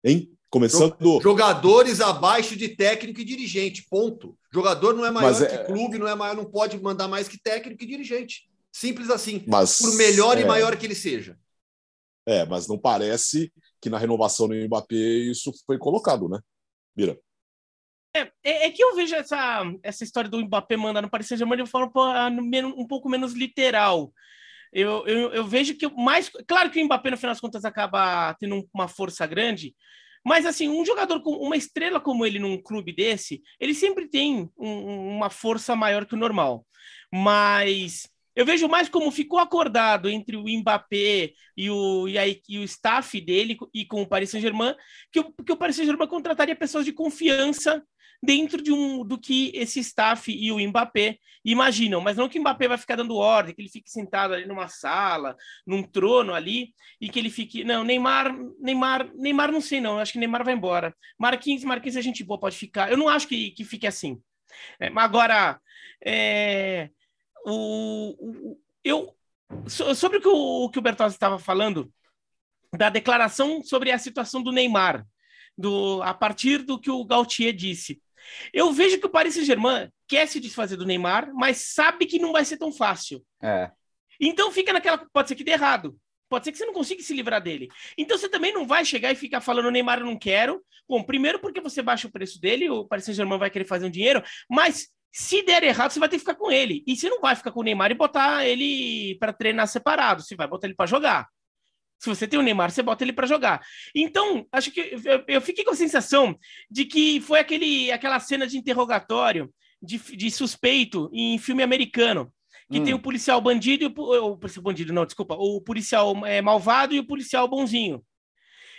Hein? 0.04 0.36
Começando. 0.50 1.22
Jogadores 1.22 2.02
abaixo 2.02 2.56
de 2.56 2.70
técnico 2.70 3.22
e 3.22 3.24
dirigente, 3.24 3.86
ponto. 3.88 4.36
Jogador 4.52 4.96
não 4.96 5.06
é 5.06 5.12
maior 5.12 5.40
é... 5.40 5.46
que 5.46 5.72
clube, 5.72 6.00
não 6.00 6.08
é 6.08 6.16
maior, 6.16 6.36
não 6.36 6.46
pode 6.46 6.82
mandar 6.82 7.08
mais 7.08 7.28
que 7.28 7.40
técnico 7.40 7.84
e 7.84 7.88
dirigente. 7.88 8.50
Simples 8.72 9.12
assim. 9.12 9.44
Mas, 9.48 9.78
por 9.78 9.94
melhor 9.94 10.36
é... 10.36 10.42
e 10.42 10.46
maior 10.46 10.76
que 10.78 10.88
ele 10.88 10.96
seja. 10.96 11.38
É, 12.26 12.44
mas 12.44 12.68
não 12.68 12.80
parece 12.80 13.54
que 13.80 13.88
na 13.88 14.00
renovação 14.00 14.48
do 14.48 14.56
Mbappé 14.56 14.96
isso 14.96 15.54
foi 15.68 15.78
colocado, 15.78 16.28
né? 16.28 16.40
Mira. 16.96 17.20
É, 18.16 18.22
é, 18.44 18.66
é, 18.68 18.72
que 18.72 18.84
eu 18.84 18.96
vejo 18.96 19.16
essa, 19.16 19.64
essa 19.84 20.04
história 20.04 20.30
do 20.30 20.40
Mbappé 20.44 20.76
mandar 20.76 21.02
no 21.02 21.10
Paris 21.10 21.28
Saint-Germain 21.28 21.64
de 21.64 21.70
forma 21.70 21.92
um 22.76 22.88
pouco 22.88 23.10
menos 23.10 23.34
literal. 23.34 24.12
Eu, 24.74 25.06
eu, 25.08 25.32
eu, 25.32 25.46
vejo 25.46 25.76
que 25.76 25.88
mais. 25.90 26.30
Claro 26.48 26.70
que 26.70 26.82
o 26.82 26.86
Mbappé, 26.86 27.12
no 27.12 27.18
final 27.18 27.32
das 27.34 27.42
contas, 27.42 27.66
acaba 27.66 28.34
tendo 28.36 28.68
uma 28.74 28.88
força 28.88 29.26
grande, 29.26 29.76
mas 30.26 30.46
assim, 30.46 30.70
um 30.70 30.86
jogador 30.86 31.22
com 31.22 31.32
uma 31.32 31.58
estrela 31.58 32.00
como 32.00 32.26
ele 32.26 32.40
num 32.40 32.62
clube 32.62 32.94
desse, 32.94 33.42
ele 33.60 33.74
sempre 33.74 34.08
tem 34.08 34.50
um, 34.58 35.16
uma 35.16 35.30
força 35.30 35.76
maior 35.76 36.06
que 36.06 36.16
o 36.16 36.18
normal. 36.18 36.66
Mas 37.12 38.08
eu 38.36 38.46
vejo 38.46 38.68
mais 38.68 38.88
como 38.90 39.12
ficou 39.12 39.40
acordado 39.40 40.10
entre 40.10 40.38
o 40.38 40.46
Mbappé 40.48 41.34
e 41.58 41.70
o, 41.70 42.08
e, 42.08 42.18
a, 42.18 42.28
e 42.28 42.60
o 42.60 42.64
staff 42.64 43.20
dele 43.20 43.58
e 43.74 43.86
com 43.86 44.02
o 44.02 44.08
Paris 44.08 44.30
Saint-Germain, 44.30 44.76
que, 45.12 45.20
o, 45.20 45.34
que 45.34 45.52
o 45.52 45.58
Paris 45.58 45.76
Saint-Germain 45.76 46.08
contrataria 46.08 46.56
pessoas 46.56 46.86
de 46.86 46.94
confiança 46.94 47.84
dentro 48.22 48.62
de 48.62 48.72
um 48.72 49.04
do 49.06 49.18
que 49.18 49.52
esse 49.54 49.80
staff 49.80 50.32
e 50.32 50.52
o 50.52 50.60
Mbappé 50.60 51.18
imaginam, 51.44 52.02
mas 52.02 52.18
não 52.18 52.28
que 52.28 52.38
o 52.38 52.42
Mbappé 52.42 52.68
vai 52.68 52.78
ficar 52.78 52.98
dando 52.98 53.16
ordem, 53.16 53.56
que 53.56 53.62
ele 53.62 53.70
fique 53.70 53.90
sentado 53.90 54.34
ali 54.34 54.46
numa 54.46 54.68
sala, 54.68 55.36
num 55.66 55.82
trono 55.82 56.34
ali 56.34 56.74
e 57.00 57.10
que 57.10 57.18
ele 57.18 57.30
fique, 57.30 57.64
não, 57.64 57.84
Neymar, 57.84 58.36
Neymar, 58.60 59.10
Neymar 59.16 59.52
não 59.52 59.62
sei 59.62 59.80
não, 59.80 60.00
acho 60.00 60.14
que 60.14 60.20
Neymar 60.20 60.44
vai 60.44 60.54
embora. 60.54 60.94
Marquinhos, 61.18 61.64
Marquinhos 61.64 61.98
a 61.98 62.02
gente 62.02 62.24
boa, 62.24 62.40
pode 62.40 62.58
ficar. 62.58 62.92
Eu 62.92 62.98
não 62.98 63.08
acho 63.08 63.28
que, 63.28 63.52
que 63.52 63.64
fique 63.64 63.88
assim. 63.88 64.22
É, 64.80 64.92
agora, 64.96 65.60
é, 66.04 66.90
o, 67.46 68.16
o, 68.20 68.62
eu, 68.84 69.16
sobre 69.68 70.18
o 70.18 70.22
que 70.22 70.28
o, 70.28 70.66
o, 70.66 70.70
que 70.70 70.80
o 70.80 70.82
Bertozzi 70.82 71.16
estava 71.16 71.40
falando, 71.40 71.92
da 72.78 72.90
declaração 72.90 73.64
sobre 73.64 73.92
a 73.92 73.98
situação 73.98 74.44
do 74.44 74.52
Neymar, 74.52 75.06
do, 75.58 76.02
a 76.04 76.14
partir 76.14 76.60
do 76.60 76.80
que 76.80 76.92
o 76.92 77.04
Gautier 77.04 77.54
disse. 77.54 78.02
Eu 78.54 78.72
vejo 78.72 79.00
que 79.00 79.06
o 79.06 79.10
Paris 79.10 79.34
Saint-Germain 79.34 79.90
quer 80.08 80.28
se 80.28 80.40
desfazer 80.40 80.78
do 80.78 80.86
Neymar, 80.86 81.32
mas 81.34 81.74
sabe 81.74 82.06
que 82.06 82.20
não 82.20 82.32
vai 82.32 82.46
ser 82.46 82.58
tão 82.58 82.72
fácil. 82.72 83.24
É. 83.42 83.72
Então 84.20 84.52
fica 84.52 84.74
naquela. 84.74 85.06
Pode 85.12 85.30
ser 85.30 85.36
que 85.36 85.44
dê 85.44 85.52
errado. 85.52 85.98
Pode 86.30 86.46
ser 86.46 86.52
que 86.52 86.58
você 86.58 86.66
não 86.66 86.74
consiga 86.74 87.02
se 87.02 87.14
livrar 87.14 87.42
dele. 87.42 87.68
Então 87.98 88.18
você 88.18 88.30
também 88.30 88.54
não 88.54 88.68
vai 88.68 88.86
chegar 88.86 89.12
e 89.12 89.16
ficar 89.16 89.42
falando 89.42 89.72
Neymar 89.72 90.00
eu 90.00 90.06
não 90.06 90.18
quero. 90.18 90.64
Bom, 90.88 91.04
primeiro 91.04 91.40
porque 91.40 91.60
você 91.60 91.82
baixa 91.82 92.08
o 92.08 92.12
preço 92.12 92.40
dele, 92.40 92.70
o 92.70 92.86
Paris 92.86 93.06
Saint-Germain 93.06 93.40
vai 93.40 93.50
querer 93.50 93.66
fazer 93.66 93.86
um 93.86 93.92
dinheiro, 93.92 94.24
mas 94.50 94.90
se 95.12 95.42
der 95.42 95.64
errado, 95.64 95.92
você 95.92 96.00
vai 96.00 96.08
ter 96.08 96.18
que 96.18 96.22
ficar 96.22 96.36
com 96.36 96.52
ele. 96.52 96.84
E 96.86 96.96
você 96.96 97.10
não 97.10 97.20
vai 97.20 97.36
ficar 97.36 97.52
com 97.52 97.62
o 97.62 97.64
Neymar 97.64 97.92
e 97.92 97.96
botar 97.96 98.46
ele 98.46 99.16
para 99.20 99.34
treinar 99.34 99.68
separado, 99.68 100.22
você 100.22 100.36
vai 100.36 100.48
botar 100.48 100.68
ele 100.68 100.76
para 100.76 100.86
jogar. 100.86 101.28
Se 102.00 102.08
você 102.08 102.28
tem 102.28 102.40
o 102.40 102.42
Neymar, 102.42 102.72
você 102.72 102.82
bota 102.82 103.04
ele 103.04 103.14
para 103.14 103.28
jogar. 103.28 103.62
Então, 103.94 104.48
acho 104.52 104.72
que 104.72 104.80
eu, 105.04 105.24
eu, 105.28 105.42
fiquei 105.42 105.64
com 105.64 105.72
a 105.72 105.76
sensação 105.76 106.38
de 106.72 106.86
que 106.86 107.20
foi 107.20 107.40
aquele, 107.40 107.92
aquela 107.92 108.20
cena 108.20 108.48
de 108.48 108.58
interrogatório 108.58 109.54
de, 109.82 109.98
de 109.98 110.32
suspeito 110.32 111.10
em 111.14 111.38
filme 111.38 111.62
americano 111.62 112.32
que 112.72 112.80
hum. 112.80 112.84
tem 112.84 112.94
o 112.94 113.00
policial 113.00 113.42
bandido 113.42 113.84
e 113.84 113.88
o, 113.88 114.32
o 114.32 114.38
policial 114.38 114.64
bandido, 114.64 114.94
não, 114.94 115.06
desculpa, 115.06 115.36
o 115.36 115.60
policial 115.60 116.26
é, 116.26 116.42
malvado 116.42 116.94
e 116.94 117.00
o 117.00 117.06
policial 117.06 117.48
bonzinho. 117.48 118.04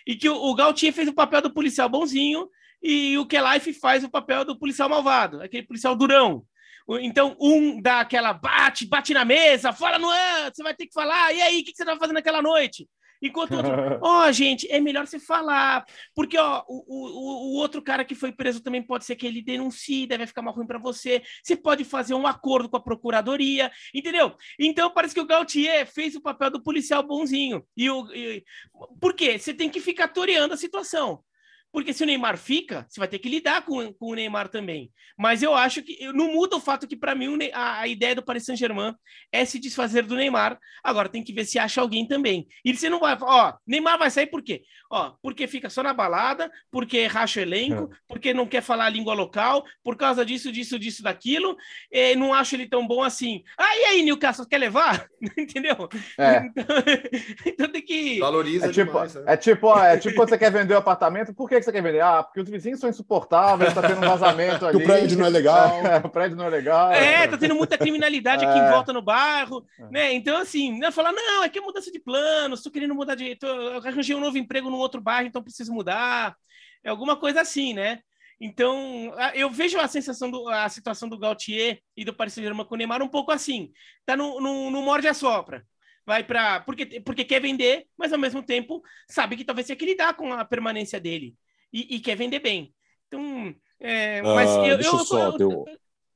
E 0.07 0.15
que 0.15 0.29
o, 0.29 0.35
o 0.35 0.55
Gautier 0.55 0.93
fez 0.93 1.09
o 1.09 1.15
papel 1.15 1.43
do 1.43 1.53
policial 1.53 1.89
bonzinho 1.89 2.49
e 2.83 3.19
o 3.19 3.27
Kelife 3.27 3.73
faz 3.75 4.05
o 4.05 4.11
papel 4.11 4.45
do 4.45 4.59
policial 4.59 4.89
malvado, 4.89 5.43
aquele 5.43 5.67
policial 5.67 5.97
durão. 5.97 6.45
Então, 7.03 7.37
um 7.41 7.81
dá 7.81 8.01
aquela 8.01 8.33
bate, 8.33 8.87
bate 8.87 9.13
na 9.13 9.25
mesa, 9.25 9.73
fala 9.73 9.99
no 9.99 10.09
ano, 10.09 10.51
você 10.53 10.63
vai 10.63 10.75
ter 10.75 10.87
que 10.87 10.93
falar, 10.93 11.33
e 11.33 11.41
aí, 11.41 11.61
o 11.61 11.65
que 11.65 11.73
você 11.73 11.83
estava 11.83 12.01
fazendo 12.01 12.17
naquela 12.17 12.43
noite? 12.43 12.89
Enquanto 13.23 13.53
o 13.53 13.57
outro, 13.57 13.73
ó, 14.03 14.27
oh, 14.27 14.33
gente, 14.33 14.71
é 14.71 14.81
melhor 14.81 15.07
você 15.07 15.19
falar, 15.19 15.85
porque 16.15 16.39
ó, 16.39 16.65
o, 16.69 16.85
o, 16.89 17.53
o 17.53 17.57
outro 17.57 17.83
cara 17.83 18.05
que 18.05 18.15
foi 18.15 18.33
preso 18.33 18.63
também 18.63 18.83
pode 18.83 19.05
ser 19.05 19.17
que 19.17 19.27
ele 19.27 19.43
denuncie, 19.43 20.07
deve 20.07 20.27
ficar 20.27 20.43
mal 20.43 20.55
ruim 20.55 20.67
para 20.67 20.79
você. 20.79 21.23
Você 21.43 21.57
pode 21.57 21.85
fazer 21.85 22.15
um 22.15 22.27
acordo 22.27 22.69
com 22.69 22.77
a 22.77 22.83
procuradoria, 22.83 23.71
entendeu? 23.95 24.37
Então 24.59 24.91
parece 24.91 25.15
que 25.15 25.21
o 25.21 25.27
Gautier 25.27 25.87
fez 25.87 26.15
o 26.15 26.21
papel 26.21 26.51
do 26.51 26.63
policial 26.63 27.03
bonzinho. 27.03 27.65
E 27.77 27.91
o, 27.91 28.11
e, 28.13 28.45
por 29.01 29.15
quê? 29.15 29.39
Você 29.39 29.53
tem 29.53 29.69
que 29.69 29.81
ficar 29.81 30.09
toreando 30.09 30.55
a 30.55 30.57
situação. 30.57 31.23
Porque 31.73 31.93
se 31.93 32.03
o 32.03 32.07
Neymar 32.07 32.37
fica, 32.37 32.85
você 32.89 32.99
vai 32.99 33.09
ter 33.09 33.19
que 33.19 33.29
lidar 33.29 33.65
com, 33.65 33.93
com 33.93 34.07
o 34.07 34.15
Neymar 34.15 34.49
também. 34.49 34.91
Mas 35.17 35.43
eu 35.43 35.55
acho 35.55 35.83
que 35.83 36.11
não 36.13 36.33
muda 36.33 36.57
o 36.57 36.61
fato 36.61 36.87
que, 36.87 36.97
para 36.97 37.15
mim, 37.15 37.39
a, 37.53 37.81
a, 37.81 37.89
ideia 37.89 38.15
do 38.15 38.23
Paris 38.23 38.45
Saint-Germain 38.45 38.95
é 39.31 39.45
se 39.45 39.59
desfazer 39.59 40.03
do 40.03 40.17
Neymar. 40.17 40.59
Agora 40.83 41.09
tem 41.09 41.23
que 41.23 41.33
ver 41.33 41.45
se 41.45 41.59
acha 41.59 41.81
alguém 41.81 42.07
também. 42.07 42.49
E 42.65 42.75
você 42.75 42.89
não 42.89 43.01
vai. 43.01 43.17
Ó, 43.21 43.53
Neymar 43.67 43.99
vai 43.99 44.11
sair 44.11 44.27
por 44.27 44.43
quê? 44.43 44.63
Ó, 44.91 45.13
porque 45.23 45.47
fica 45.47 45.71
só 45.71 45.83
na 45.83 45.93
balada, 45.93 46.51
porque 46.71 47.07
racha 47.07 47.39
o 47.39 47.43
elenco, 47.43 47.93
é. 47.93 47.97
porque 48.09 48.35
não 48.35 48.47
quer 48.47 48.63
falar 48.63 48.87
a 48.87 48.91
língua 48.91 49.15
local, 49.15 49.65
por 49.85 49.97
causa 49.97 50.25
disso, 50.25 50.51
disso, 50.51 50.79
disso, 50.79 51.03
daquilo. 51.03 51.57
E 51.93 52.17
não 52.17 52.35
acho 52.35 52.57
ele 52.57 52.69
tão 52.69 52.87
bom 52.87 53.03
assim. 53.03 53.45
Ah, 53.57 53.77
e 53.77 53.85
aí, 53.85 54.03
Newcastle, 54.03 54.49
quer 54.49 54.59
levar? 54.59 55.07
Entendeu? 55.39 55.89
É. 56.19 56.41
Então, 56.51 56.65
então, 57.47 57.69
tem 57.69 57.83
que. 57.83 58.19
Valoriza 58.19 58.67
é 58.67 58.73
tipo, 58.73 58.93
demais, 58.93 59.15
né? 59.15 59.23
é 59.27 59.37
tipo, 59.37 59.79
é 59.79 59.99
tipo 59.99 60.15
quando 60.17 60.31
você 60.31 60.39
quer 60.39 60.51
vender 60.51 60.75
o 60.75 60.77
um 60.77 60.81
apartamento, 60.81 61.35
por 61.35 61.49
que 61.49 61.60
que 61.61 61.65
você 61.65 61.73
quer 61.73 61.83
vender? 61.83 62.01
Ah, 62.01 62.23
porque 62.23 62.41
os 62.41 62.49
vizinhos 62.49 62.81
são 62.81 62.91
insuportáveis, 62.91 63.73
tá 63.73 63.83
tendo 63.83 63.99
um 63.99 64.09
vazamento 64.09 64.65
ali. 64.67 64.77
o 64.77 64.85
prédio 64.85 65.19
não 65.19 65.27
é 65.27 65.29
legal. 65.29 65.71
É, 65.81 65.97
o 65.99 66.09
prédio 66.09 66.37
não 66.37 66.45
é 66.45 66.51
legal. 66.51 66.93
É, 66.93 67.27
tá 67.27 67.39
tendo 67.39 67.55
muita 67.55 67.79
criminalidade 67.79 68.45
aqui 68.45 68.59
em 68.59 68.63
é. 68.63 68.71
volta 68.71 68.93
no 68.93 69.03
bairro, 69.03 69.65
é. 69.79 69.91
né? 69.91 70.13
Então, 70.13 70.37
assim, 70.37 70.79
não 70.79 70.93
falar, 70.93 71.13
não, 71.13 71.45
é 71.45 71.49
que 71.49 71.59
é 71.59 71.63
mudança 71.63 71.91
de 71.91 71.99
planos, 71.99 72.63
tô 72.63 72.71
querendo 72.71 72.95
mudar 72.95 73.15
de. 73.15 73.37
Tô, 73.37 73.47
eu 73.47 73.79
arranjei 73.79 74.15
um 74.15 74.21
novo 74.21 74.37
emprego 74.37 74.69
num 74.69 74.79
outro 74.79 75.01
bairro, 75.01 75.27
então 75.27 75.43
preciso 75.43 75.73
mudar. 75.73 76.37
É 76.83 76.91
alguma 76.91 77.17
coisa 77.17 77.41
assim, 77.41 77.73
né? 77.75 78.01
Então, 78.41 79.13
eu 79.35 79.51
vejo 79.51 79.79
a 79.79 79.87
sensação 79.87 80.31
do, 80.31 80.49
a 80.49 80.69
situação 80.69 81.09
do 81.09 81.19
Gautier 81.19 81.81
e 81.97 82.05
do 82.05 82.15
Paris 82.15 82.33
Saint-Germain 82.33 82.65
com 82.65 82.75
o 82.75 82.79
Neymar 82.79 83.03
um 83.03 83.09
pouco 83.09 83.31
assim. 83.31 83.71
Tá 84.07 84.17
no, 84.17 84.41
no, 84.41 84.71
no 84.71 84.83
morde 84.83 85.07
a 85.07 85.15
sopra 85.15 85.65
vai 86.11 86.25
para 86.25 86.61
porque 86.61 87.01
porque 87.01 87.25
quer 87.25 87.41
vender, 87.41 87.87
mas 87.97 88.13
ao 88.13 88.19
mesmo 88.19 88.43
tempo 88.43 88.83
sabe 89.09 89.37
que 89.37 89.45
talvez 89.45 89.67
tenha 89.67 89.77
que 89.77 89.87
lidar 89.87 90.15
com 90.15 90.33
a 90.33 90.45
permanência 90.45 91.01
dele 91.01 91.37
e, 91.73 91.97
e 91.97 92.01
quer 92.01 92.17
vender 92.17 92.41
bem. 92.41 92.75
Então, 93.07 93.55
é, 93.79 94.23
mas 94.23 94.51
ah, 94.51 94.67
eu, 94.67 94.77
deixa 94.77 94.95
eu, 94.95 95.05
só 95.05 95.37
eu, 95.39 95.67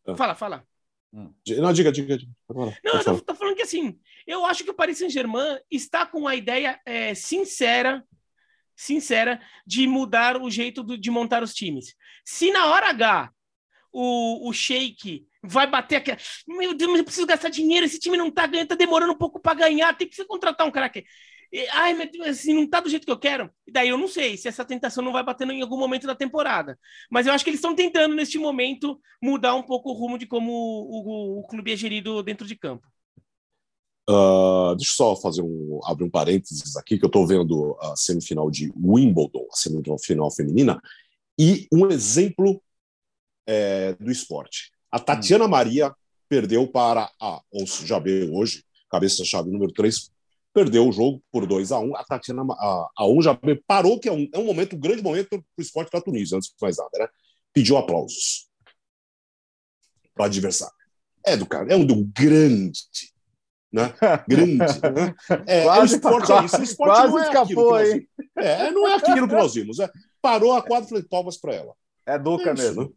eu, 0.06 0.16
Fala, 0.16 0.34
fala. 0.34 0.64
Hum. 1.12 1.32
Não, 1.58 1.72
diga, 1.72 1.90
diga. 1.92 2.18
diga. 2.18 2.32
Não, 2.48 2.72
eu 2.84 3.20
tô, 3.20 3.34
falando 3.34 3.56
que 3.56 3.62
assim, 3.62 3.98
eu 4.26 4.44
acho 4.44 4.64
que 4.64 4.70
o 4.70 4.74
Paris 4.74 4.98
Saint-Germain 4.98 5.58
está 5.70 6.04
com 6.04 6.26
a 6.26 6.34
ideia 6.34 6.80
é, 6.84 7.14
sincera, 7.14 8.04
sincera, 8.74 9.40
de 9.66 9.86
mudar 9.86 10.40
o 10.42 10.50
jeito 10.50 10.82
do, 10.82 10.98
de 10.98 11.10
montar 11.10 11.42
os 11.42 11.54
times. 11.54 11.94
Se 12.24 12.50
na 12.50 12.66
hora 12.66 12.90
H 12.90 13.30
o, 13.92 14.48
o 14.48 14.52
Sheik 14.52 15.26
vai 15.42 15.66
bater 15.68 15.96
aqui, 15.96 16.10
meu 16.48 16.74
Deus, 16.74 16.90
mas 16.90 16.98
eu 16.98 17.04
preciso 17.04 17.26
gastar 17.26 17.48
dinheiro, 17.48 17.86
esse 17.86 18.00
time 18.00 18.16
não 18.16 18.30
tá 18.30 18.46
ganhando, 18.46 18.68
tá 18.68 18.74
demorando 18.74 19.12
um 19.12 19.18
pouco 19.18 19.38
para 19.38 19.54
ganhar, 19.54 19.96
tem 19.96 20.08
que 20.08 20.24
contratar 20.24 20.66
um 20.66 20.70
cara 20.70 20.86
aqui. 20.86 21.04
Ai, 21.72 21.94
mas 21.94 22.10
assim, 22.28 22.54
não 22.54 22.68
tá 22.68 22.80
do 22.80 22.88
jeito 22.88 23.04
que 23.04 23.12
eu 23.12 23.18
quero. 23.18 23.50
E 23.66 23.70
daí 23.70 23.88
eu 23.88 23.98
não 23.98 24.08
sei 24.08 24.36
se 24.36 24.48
essa 24.48 24.64
tentação 24.64 25.04
não 25.04 25.12
vai 25.12 25.22
batendo 25.22 25.52
em 25.52 25.62
algum 25.62 25.78
momento 25.78 26.06
da 26.06 26.14
temporada. 26.14 26.78
Mas 27.10 27.26
eu 27.26 27.32
acho 27.32 27.44
que 27.44 27.50
eles 27.50 27.58
estão 27.58 27.74
tentando, 27.74 28.14
neste 28.14 28.38
momento, 28.38 29.00
mudar 29.22 29.54
um 29.54 29.62
pouco 29.62 29.90
o 29.90 29.92
rumo 29.92 30.18
de 30.18 30.26
como 30.26 30.50
o, 30.52 31.36
o, 31.36 31.40
o 31.40 31.46
clube 31.46 31.72
é 31.72 31.76
gerido 31.76 32.22
dentro 32.22 32.46
de 32.46 32.56
campo. 32.56 32.86
Uh, 34.08 34.74
deixa 34.76 34.92
eu 34.92 34.96
só 34.96 35.16
fazer 35.16 35.40
um 35.42 35.80
abrir 35.84 36.04
um 36.04 36.10
parênteses 36.10 36.76
aqui 36.76 36.98
que 36.98 37.04
eu 37.04 37.08
estou 37.08 37.26
vendo 37.26 37.74
a 37.80 37.96
semifinal 37.96 38.50
de 38.50 38.70
Wimbledon, 38.76 39.46
a 39.50 39.56
semifinal 39.56 40.30
feminina, 40.30 40.80
e 41.38 41.66
um 41.72 41.88
exemplo 41.88 42.62
é, 43.46 43.94
do 43.94 44.10
esporte. 44.10 44.72
A 44.90 44.98
Tatiana 44.98 45.46
hum. 45.46 45.48
Maria 45.48 45.94
perdeu 46.28 46.66
para 46.66 47.10
a 47.20 47.40
Ons 47.52 47.78
Jabeur 47.86 48.30
hoje, 48.32 48.64
cabeça-chave 48.90 49.50
número 49.50 49.72
3, 49.72 50.10
perdeu 50.54 50.88
o 50.88 50.92
jogo 50.92 51.22
por 51.32 51.46
2 51.46 51.72
a 51.72 51.80
1 51.80 51.84
um. 51.84 51.96
A 51.96 52.04
Tatiana 52.04 52.44
a, 52.52 52.88
a 52.96 53.22
já 53.22 53.38
parou, 53.66 53.98
que 53.98 54.08
é 54.08 54.12
um, 54.12 54.28
é 54.32 54.38
um 54.38 54.44
momento, 54.44 54.76
um 54.76 54.80
grande 54.80 55.02
momento 55.02 55.28
para 55.28 55.38
o 55.38 55.60
esporte 55.60 55.90
da 55.90 56.00
Tunísia, 56.00 56.36
antes 56.36 56.48
de 56.48 56.54
mais 56.62 56.76
nada, 56.78 56.90
né? 56.98 57.08
Pediu 57.52 57.76
aplausos 57.76 58.48
para 60.14 60.22
o 60.22 60.26
adversário. 60.26 60.74
É 61.26 61.36
do 61.36 61.44
cara, 61.44 61.72
é 61.72 61.76
um 61.76 61.84
do 61.84 62.04
grande. 62.04 62.80
Né? 63.72 63.92
Grande. 64.28 64.58
Né? 64.58 65.14
É, 65.46 65.64
quase, 65.64 65.94
o 65.94 65.96
esporte 65.96 66.26
quase, 66.26 66.42
é 66.42 66.46
isso. 66.46 66.60
O 66.60 66.62
esporte 66.62 66.92
quase 66.92 67.12
não 67.12 67.18
é 67.18 67.22
escapou, 67.22 67.74
aquilo 67.74 68.06
é, 68.36 68.70
não 68.70 68.88
é 68.88 68.94
aquilo 68.94 69.28
que 69.28 69.34
nós 69.34 69.54
vimos. 69.54 69.80
É, 69.80 69.90
parou 70.22 70.52
a 70.52 70.62
quadra 70.62 70.86
e 70.86 70.88
falei, 70.88 71.04
palmas 71.04 71.36
para 71.36 71.54
ela. 71.54 71.74
É 72.06 72.18
Duca 72.18 72.50
é 72.50 72.54
mesmo. 72.54 72.82
Né? 72.82 72.88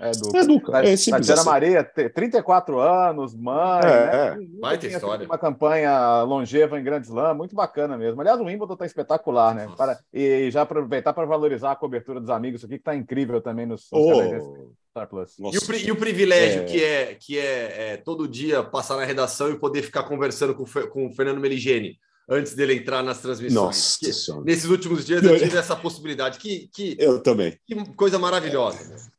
É 0.00 0.10
Duca. 0.12 0.38
É 0.38 0.44
Duca. 0.44 0.78
É 0.78 0.96
Tatiana 0.96 1.18
assim. 1.18 1.44
Maria, 1.44 1.84
34 1.84 2.80
anos, 2.80 3.34
mãe. 3.34 3.80
É, 3.84 4.36
né? 4.36 4.46
Vai 4.60 4.78
ter 4.78 4.90
história. 4.90 5.26
Uma 5.26 5.38
campanha 5.38 6.22
longeva 6.22 6.80
em 6.80 6.84
Grande 6.84 7.06
Slam, 7.06 7.34
muito 7.34 7.54
bacana 7.54 7.98
mesmo. 7.98 8.20
Aliás, 8.20 8.40
o 8.40 8.44
Wimbledon 8.44 8.72
está 8.74 8.86
espetacular, 8.86 9.54
né? 9.54 9.68
Para, 9.76 9.98
e 10.12 10.50
já 10.50 10.62
aproveitar 10.62 11.12
para 11.12 11.26
valorizar 11.26 11.72
a 11.72 11.76
cobertura 11.76 12.20
dos 12.20 12.30
amigos 12.30 12.64
aqui, 12.64 12.74
que 12.74 12.80
está 12.80 12.94
incrível 12.94 13.40
também 13.40 13.66
nos, 13.66 13.88
oh. 13.92 14.70
Star 14.90 15.08
Plus. 15.08 15.36
E 15.38 15.42
o, 15.42 15.76
e 15.88 15.92
o, 15.92 15.96
privilégio 15.96 16.62
é... 16.62 16.64
que, 16.64 16.84
é, 16.84 17.14
que 17.14 17.38
é, 17.38 17.92
é, 17.92 17.96
todo 17.96 18.26
dia 18.26 18.62
passar 18.62 18.96
na 18.96 19.04
redação 19.04 19.50
e 19.50 19.58
poder 19.58 19.82
ficar 19.82 20.02
conversando 20.04 20.54
com, 20.54 20.64
com 20.64 21.06
o 21.06 21.12
Fernando 21.12 21.40
Meligeni 21.40 21.96
antes 22.28 22.54
dele 22.54 22.74
entrar 22.74 23.02
nas 23.02 23.20
transmissões. 23.20 23.54
Nossa, 23.54 24.42
nesses 24.42 24.66
últimos 24.66 25.04
dias 25.04 25.22
eu 25.22 25.38
tive 25.38 25.56
essa 25.56 25.76
possibilidade. 25.76 26.38
Que, 26.38 26.68
que, 26.72 26.96
eu 26.98 27.20
também. 27.20 27.58
Que 27.66 27.74
coisa 27.94 28.18
maravilhosa. 28.18 28.80
Eles, 28.82 29.10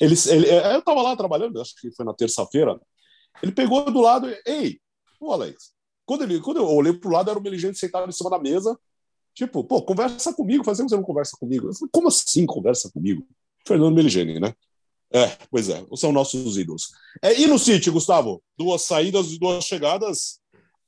ele, 0.00 0.48
é, 0.48 0.74
eu 0.74 0.78
estava 0.78 1.02
lá 1.02 1.14
trabalhando, 1.14 1.60
acho 1.60 1.74
que 1.76 1.90
foi 1.92 2.04
na 2.04 2.14
terça-feira. 2.14 2.80
Ele 3.42 3.52
pegou 3.52 3.84
do 3.90 4.00
lado, 4.00 4.28
ei, 4.46 4.80
o 5.20 5.32
Alex. 5.32 5.72
Quando, 6.06 6.22
ele, 6.22 6.40
quando 6.40 6.56
eu 6.56 6.66
olhei 6.66 6.92
para 6.92 7.08
o 7.08 7.12
lado, 7.12 7.30
era 7.30 7.38
o 7.38 7.42
Meligente 7.42 7.78
sentado 7.78 8.08
em 8.08 8.12
cima 8.12 8.30
da 8.30 8.38
mesa. 8.38 8.78
Tipo, 9.34 9.62
pô, 9.62 9.82
conversa 9.82 10.32
comigo, 10.34 10.64
faz 10.64 10.78
tempo 10.78 10.88
que 10.88 10.90
você 10.90 10.96
não 10.96 11.04
conversa 11.04 11.36
comigo. 11.38 11.68
Eu 11.68 11.74
falei, 11.74 11.90
como 11.92 12.08
assim 12.08 12.46
conversa 12.46 12.90
comigo? 12.90 13.26
Fernando 13.66 13.94
Meligeni, 13.94 14.40
né? 14.40 14.54
É, 15.12 15.26
pois 15.50 15.68
é, 15.68 15.84
são 15.96 16.12
nossos 16.12 16.56
ídolos. 16.56 16.90
É, 17.22 17.38
e 17.38 17.46
no 17.46 17.58
City, 17.58 17.90
Gustavo? 17.90 18.42
Duas 18.56 18.82
saídas 18.82 19.32
e 19.32 19.38
duas 19.38 19.64
chegadas. 19.64 20.40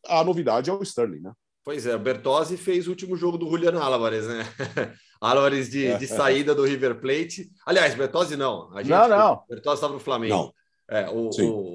A 0.06 0.24
novidade 0.24 0.70
é 0.70 0.72
o 0.72 0.82
Sterling, 0.82 1.20
né? 1.20 1.32
Pois 1.64 1.86
é, 1.86 1.94
o 1.94 1.98
Bertozzi 1.98 2.56
fez 2.56 2.86
o 2.86 2.90
último 2.90 3.16
jogo 3.16 3.38
do 3.38 3.48
Juliano 3.48 3.80
Álvares, 3.80 4.26
né? 4.26 4.44
Álvares 5.22 5.70
de, 5.70 5.96
de 5.98 6.06
saída 6.08 6.54
do 6.54 6.64
River 6.64 7.00
Plate. 7.00 7.50
Aliás, 7.64 7.94
Bertozzi 7.94 8.36
não. 8.36 8.76
A 8.76 8.82
gente, 8.82 8.90
não, 8.90 9.08
não. 9.08 9.42
Bertozzi 9.48 9.76
estava 9.76 9.92
no 9.92 10.00
Flamengo. 10.00 10.34
Não. 10.34 10.54
É, 10.90 11.08
o, 11.08 11.30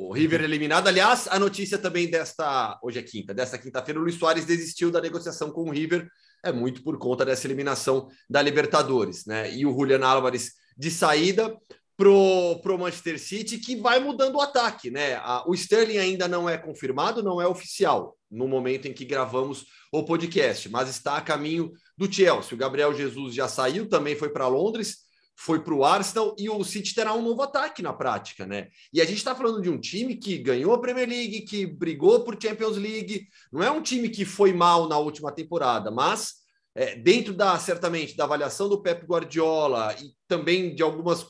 o, 0.09 0.11
River 0.11 0.41
eliminado. 0.41 0.87
Aliás, 0.87 1.27
a 1.29 1.39
notícia 1.39 1.77
também 1.77 2.09
desta. 2.09 2.77
Hoje 2.83 2.99
é 2.99 3.03
quinta, 3.03 3.33
desta 3.33 3.57
quinta-feira, 3.57 3.99
o 3.99 4.03
Luiz 4.03 4.15
Soares 4.15 4.45
desistiu 4.45 4.91
da 4.91 5.01
negociação 5.01 5.49
com 5.49 5.63
o 5.63 5.71
River. 5.71 6.07
É 6.43 6.51
muito 6.51 6.83
por 6.83 6.97
conta 6.99 7.25
dessa 7.25 7.47
eliminação 7.47 8.09
da 8.29 8.41
Libertadores, 8.41 9.25
né? 9.25 9.51
E 9.55 9.65
o 9.65 9.71
Juliano 9.71 10.05
Álvares 10.05 10.51
de 10.77 10.91
saída. 10.91 11.57
pro, 11.95 12.59
pro 12.61 12.77
Manchester 12.77 13.19
City, 13.19 13.57
que 13.57 13.75
vai 13.75 13.99
mudando 13.99 14.35
o 14.35 14.41
ataque, 14.41 14.91
né? 14.91 15.15
A, 15.15 15.43
o 15.47 15.55
Sterling 15.55 15.97
ainda 15.97 16.27
não 16.27 16.47
é 16.47 16.57
confirmado, 16.57 17.23
não 17.23 17.41
é 17.41 17.47
oficial 17.47 18.16
no 18.29 18.47
momento 18.47 18.87
em 18.87 18.93
que 18.93 19.05
gravamos 19.05 19.65
o 19.91 20.03
podcast, 20.03 20.69
mas 20.69 20.89
está 20.89 21.17
a 21.17 21.21
caminho 21.21 21.71
do 21.97 22.11
Chelsea. 22.11 22.53
O 22.53 22.57
Gabriel 22.57 22.93
Jesus 22.93 23.33
já 23.33 23.47
saiu, 23.47 23.87
também 23.87 24.15
foi 24.15 24.29
para 24.29 24.47
Londres, 24.47 25.07
foi 25.35 25.59
para 25.59 25.73
o 25.73 25.85
Arsenal 25.85 26.35
e 26.37 26.49
o 26.49 26.63
City 26.63 26.95
terá 26.95 27.13
um 27.13 27.21
novo 27.21 27.43
ataque 27.43 27.83
na 27.83 27.93
prática, 27.93 28.45
né? 28.45 28.69
E 28.91 28.99
a 28.99 29.05
gente 29.05 29.17
está 29.17 29.35
falando 29.35 29.61
de 29.61 29.69
um 29.69 29.79
time 29.79 30.15
que 30.15 30.37
ganhou 30.39 30.73
a 30.73 30.81
Premier 30.81 31.07
League, 31.07 31.41
que 31.41 31.65
brigou 31.65 32.21
por 32.23 32.37
Champions 32.41 32.75
League, 32.75 33.27
não 33.51 33.61
é 33.61 33.69
um 33.69 33.81
time 33.81 34.09
que 34.09 34.25
foi 34.25 34.51
mal 34.51 34.89
na 34.89 34.97
última 34.97 35.31
temporada, 35.31 35.91
mas 35.91 36.33
é, 36.73 36.95
dentro 36.95 37.33
da 37.33 37.57
certamente 37.59 38.17
da 38.17 38.23
avaliação 38.23 38.67
do 38.67 38.81
Pep 38.81 39.05
Guardiola 39.05 39.95
e 40.01 40.11
também 40.27 40.73
de 40.73 40.81
algumas 40.81 41.25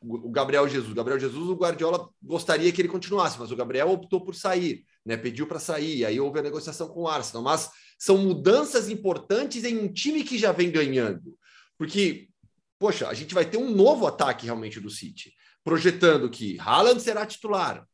o 0.00 0.30
Gabriel 0.30 0.68
Jesus. 0.68 0.92
Gabriel 0.92 1.18
Jesus, 1.18 1.48
o 1.48 1.56
Guardiola 1.56 2.08
gostaria 2.22 2.70
que 2.70 2.80
ele 2.80 2.88
continuasse, 2.88 3.38
mas 3.38 3.50
o 3.50 3.56
Gabriel 3.56 3.90
optou 3.90 4.24
por 4.24 4.34
sair, 4.34 4.84
né? 5.06 5.16
Pediu 5.16 5.46
para 5.46 5.60
sair, 5.60 6.04
aí 6.04 6.18
houve 6.18 6.40
a 6.40 6.42
negociação 6.42 6.88
com 6.88 7.02
o 7.02 7.08
Arsenal. 7.08 7.44
Mas 7.44 7.70
são 7.96 8.18
mudanças 8.18 8.90
importantes 8.90 9.62
em 9.62 9.78
um 9.78 9.90
time 9.90 10.24
que 10.24 10.36
já 10.36 10.50
vem 10.50 10.70
ganhando. 10.70 11.38
Porque, 11.78 12.28
poxa, 12.78 13.08
a 13.08 13.14
gente 13.14 13.32
vai 13.32 13.44
ter 13.44 13.56
um 13.56 13.70
novo 13.70 14.06
ataque 14.06 14.44
realmente 14.44 14.80
do 14.80 14.90
City, 14.90 15.32
projetando 15.62 16.28
que 16.28 16.58
Haaland 16.58 17.00
será 17.00 17.24
titular. 17.24 17.86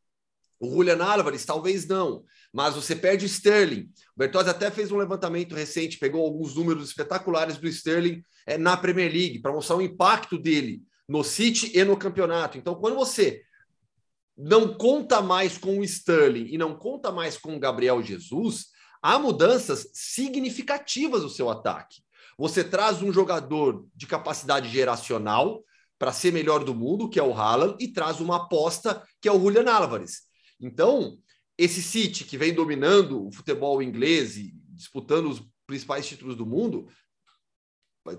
O 0.58 0.70
Julian 0.70 1.02
Álvares 1.04 1.44
talvez 1.44 1.86
não, 1.86 2.24
mas 2.52 2.74
você 2.74 2.94
perde 2.94 3.24
o 3.24 3.26
Sterling. 3.26 3.90
O 4.14 4.18
Bertozzi 4.18 4.48
até 4.48 4.70
fez 4.70 4.92
um 4.92 4.96
levantamento 4.96 5.54
recente, 5.54 5.98
pegou 5.98 6.24
alguns 6.24 6.54
números 6.54 6.88
espetaculares 6.88 7.58
do 7.58 7.68
Sterling 7.68 8.24
é, 8.46 8.56
na 8.56 8.76
Premier 8.76 9.12
League 9.12 9.40
para 9.40 9.52
mostrar 9.52 9.76
o 9.76 9.82
impacto 9.82 10.38
dele 10.38 10.80
no 11.08 11.24
City 11.24 11.76
e 11.76 11.84
no 11.84 11.96
campeonato. 11.96 12.56
Então, 12.56 12.76
quando 12.76 12.94
você 12.94 13.42
não 14.36 14.74
conta 14.74 15.20
mais 15.20 15.58
com 15.58 15.78
o 15.78 15.84
Sterling 15.84 16.46
e 16.50 16.58
não 16.58 16.76
conta 16.76 17.12
mais 17.12 17.36
com 17.36 17.56
o 17.56 17.60
Gabriel 17.60 18.02
Jesus, 18.02 18.66
há 19.02 19.18
mudanças 19.18 19.88
significativas 19.92 21.22
no 21.22 21.28
seu 21.28 21.50
ataque. 21.50 22.02
Você 22.38 22.64
traz 22.64 23.02
um 23.02 23.12
jogador 23.12 23.86
de 23.94 24.06
capacidade 24.06 24.68
geracional 24.68 25.62
para 25.98 26.12
ser 26.12 26.32
melhor 26.32 26.64
do 26.64 26.74
mundo, 26.74 27.08
que 27.08 27.20
é 27.20 27.22
o 27.22 27.32
Haaland, 27.32 27.76
e 27.78 27.88
traz 27.88 28.20
uma 28.20 28.36
aposta, 28.36 29.06
que 29.20 29.28
é 29.28 29.32
o 29.32 29.38
Julian 29.38 29.70
Álvares. 29.70 30.22
Então, 30.60 31.18
esse 31.56 31.82
City 31.82 32.24
que 32.24 32.38
vem 32.38 32.52
dominando 32.52 33.26
o 33.26 33.32
futebol 33.32 33.82
inglês 33.82 34.36
e 34.36 34.52
disputando 34.70 35.28
os 35.28 35.42
principais 35.66 36.06
títulos 36.06 36.34
do 36.34 36.46
mundo, 36.46 36.88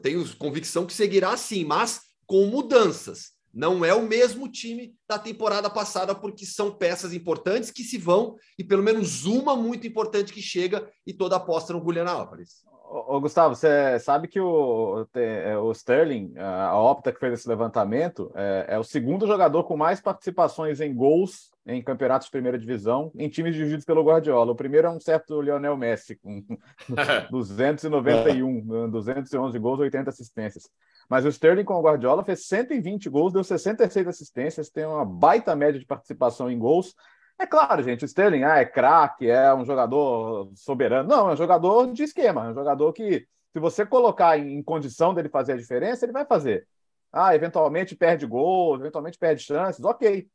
tenho 0.02 0.38
convicção 0.38 0.86
que 0.86 0.94
seguirá 0.94 1.32
assim, 1.32 1.66
mas 1.66 2.02
com 2.26 2.46
mudanças. 2.46 3.32
Não 3.54 3.86
é 3.86 3.94
o 3.94 4.08
mesmo 4.08 4.50
time 4.50 4.96
da 5.08 5.20
temporada 5.20 5.70
passada, 5.70 6.16
porque 6.16 6.46
são 6.46 6.72
peças 6.72 7.14
importantes 7.14 7.70
que 7.70 7.84
se 7.84 7.98
vão 7.98 8.36
e 8.58 8.64
pelo 8.64 8.82
menos 8.82 9.26
uma 9.26 9.56
muito 9.56 9.86
importante 9.86 10.34
que 10.34 10.42
chega 10.42 10.90
e 11.06 11.14
toda 11.14 11.36
aposta 11.36 11.72
no 11.72 11.84
Julian 11.84 12.06
Álvares. 12.06 12.64
Ô, 12.96 13.20
Gustavo, 13.20 13.56
você 13.56 13.98
sabe 14.00 14.28
que 14.28 14.40
o, 14.40 15.08
é, 15.16 15.58
o 15.58 15.72
Sterling, 15.72 16.34
a 16.38 16.78
Opta 16.80 17.12
que 17.12 17.20
fez 17.20 17.34
esse 17.34 17.50
levantamento, 17.50 18.32
é, 18.36 18.66
é, 18.70 18.80
o 18.80 18.84
segundo 18.84 19.26
jogador 19.26 19.64
com 19.64 19.76
mais 19.76 20.00
participações 20.00 20.80
em 20.80 20.94
gols 20.94 21.52
em 21.66 21.82
campeonatos 21.82 22.26
de 22.26 22.32
primeira 22.32 22.60
divisão 22.60 23.12
em 23.16 23.30
times 23.30 23.56
dirigidos 23.56 23.86
pelo 23.86 24.04
Guardiola. 24.04 24.52
O 24.52 24.56
primeiro 24.56 24.88
é 24.88 24.92
um 24.92 25.00
certo 25.00 25.42
Lionel 25.42 25.76
Messi, 25.76 26.18
com 26.18 26.44
291, 27.32 28.90
211 28.92 29.60
gols, 29.60 29.80
80 29.80 30.10
assistências. 30.12 30.70
Mas 31.10 31.26
o 31.26 31.30
Sterling 31.30 31.64
com 31.64 31.76
o 31.76 31.82
Guardiola 31.82 32.24
fez 32.24 32.48
120 32.48 33.10
gols, 33.10 33.34
deu 33.34 33.44
66 33.44 34.08
assistências, 34.08 34.70
tem 34.70 34.86
uma 34.86 35.06
baita 35.06 35.56
média 35.56 35.80
de 35.80 35.86
participação 35.86 36.50
em 36.50 36.58
gols. 36.58 36.96
É 37.40 37.46
claro, 37.46 37.82
gente, 37.84 38.04
o 38.04 38.06
Sterling 38.06 38.44
ah, 38.44 38.58
é 38.58 38.66
craque, 38.66 39.30
é 39.30 39.54
um 39.54 39.66
jogador 39.66 40.52
soberano. 40.56 41.10
Não, 41.10 41.30
é 41.30 41.34
um 41.34 41.38
jogador 41.38 41.92
de 41.92 42.04
esquema, 42.04 42.46
é 42.46 42.50
um 42.50 42.54
jogador 42.54 42.94
que, 42.94 43.28
se 43.52 43.60
você 43.60 43.86
colocar 43.86 44.38
em, 44.38 44.62
condição 44.64 45.14
dele 45.14 45.30
fazer 45.30 45.54
a 45.54 45.58
diferença, 45.58 46.06
ele 46.06 46.14
vai 46.14 46.26
fazer. 46.26 46.68
Ah, 47.12 47.36
eventualmente 47.36 47.96
perde 47.96 48.26
gols, 48.26 48.80
eventualmente 48.80 49.18
perde 49.18 49.44
chances, 49.44 49.84
ok. 49.84 50.28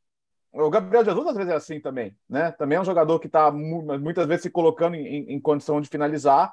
O 0.51 0.69
Gabriel 0.69 1.05
Jesus 1.05 1.27
às 1.27 1.35
vezes 1.35 1.51
é 1.51 1.55
assim 1.55 1.79
também, 1.79 2.15
né? 2.27 2.51
Também 2.51 2.77
é 2.77 2.81
um 2.81 2.85
jogador 2.85 3.19
que 3.19 3.27
está 3.27 3.51
muitas 3.51 4.25
vezes 4.25 4.43
se 4.43 4.49
colocando 4.49 4.95
em, 4.95 5.31
em, 5.31 5.39
condição 5.39 5.79
de 5.79 5.89
finalizar, 5.89 6.51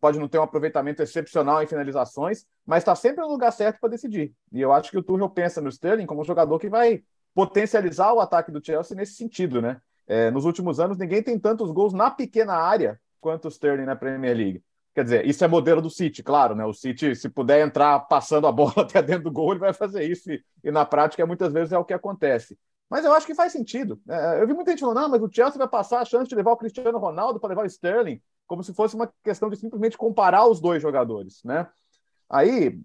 pode 0.00 0.18
não 0.18 0.28
ter 0.28 0.38
um 0.38 0.42
aproveitamento 0.42 1.02
excepcional 1.02 1.62
em 1.62 1.66
finalizações, 1.66 2.44
mas 2.64 2.78
está 2.78 2.94
sempre 2.94 3.22
no 3.22 3.30
lugar 3.30 3.52
certo 3.52 3.78
para 3.80 3.90
decidir. 3.90 4.32
E 4.52 4.60
eu 4.60 4.72
acho 4.72 4.90
que 4.90 4.98
o 4.98 5.02
Tuchel 5.02 5.28
pensa 5.28 5.60
no 5.60 5.68
Sterling 5.68 6.06
como 6.06 6.22
um 6.22 6.24
jogador 6.24 6.58
que 6.58 6.68
vai 6.68 7.02
potencializar 7.34 8.12
o 8.12 8.20
ataque 8.20 8.50
do 8.50 8.64
Chelsea 8.64 8.96
nesse 8.96 9.14
sentido, 9.14 9.60
né? 9.60 9.80
É, 10.06 10.30
nos 10.30 10.44
últimos 10.44 10.80
anos, 10.80 10.96
ninguém 10.96 11.22
tem 11.22 11.38
tantos 11.38 11.70
gols 11.70 11.92
na 11.92 12.10
pequena 12.10 12.54
área 12.54 12.98
quanto 13.20 13.46
o 13.46 13.48
Sterling 13.48 13.84
na 13.84 13.96
Premier 13.96 14.36
League. 14.36 14.62
Quer 14.94 15.04
dizer, 15.04 15.26
isso 15.26 15.44
é 15.44 15.48
modelo 15.48 15.82
do 15.82 15.90
City, 15.90 16.22
claro, 16.22 16.54
né? 16.54 16.64
O 16.64 16.72
City, 16.72 17.14
se 17.14 17.28
puder 17.28 17.60
entrar 17.60 18.00
passando 18.00 18.46
a 18.46 18.52
bola 18.52 18.72
até 18.80 19.02
dentro 19.02 19.24
do 19.24 19.32
gol, 19.32 19.50
ele 19.50 19.60
vai 19.60 19.74
fazer 19.74 20.04
isso. 20.04 20.32
E, 20.32 20.42
e 20.64 20.70
na 20.70 20.86
prática, 20.86 21.26
muitas 21.26 21.52
vezes 21.52 21.72
é 21.72 21.78
o 21.78 21.84
que 21.84 21.92
acontece. 21.92 22.56
Mas 22.88 23.04
eu 23.04 23.12
acho 23.12 23.26
que 23.26 23.34
faz 23.34 23.52
sentido. 23.52 24.00
É, 24.08 24.40
eu 24.40 24.46
vi 24.46 24.54
muita 24.54 24.70
gente 24.70 24.80
falando, 24.80 25.00
não, 25.00 25.08
mas 25.10 25.22
o 25.22 25.30
Chelsea 25.30 25.58
vai 25.58 25.68
passar 25.68 26.00
a 26.00 26.04
chance 26.04 26.28
de 26.28 26.34
levar 26.34 26.52
o 26.52 26.56
Cristiano 26.56 26.98
Ronaldo 26.98 27.38
para 27.38 27.50
levar 27.50 27.64
o 27.64 27.66
Sterling, 27.66 28.22
como 28.46 28.62
se 28.62 28.72
fosse 28.74 28.94
uma 28.94 29.10
questão 29.22 29.50
de 29.50 29.56
simplesmente 29.56 29.96
comparar 29.96 30.46
os 30.46 30.60
dois 30.60 30.82
jogadores, 30.82 31.42
né? 31.44 31.66
Aí, 32.28 32.80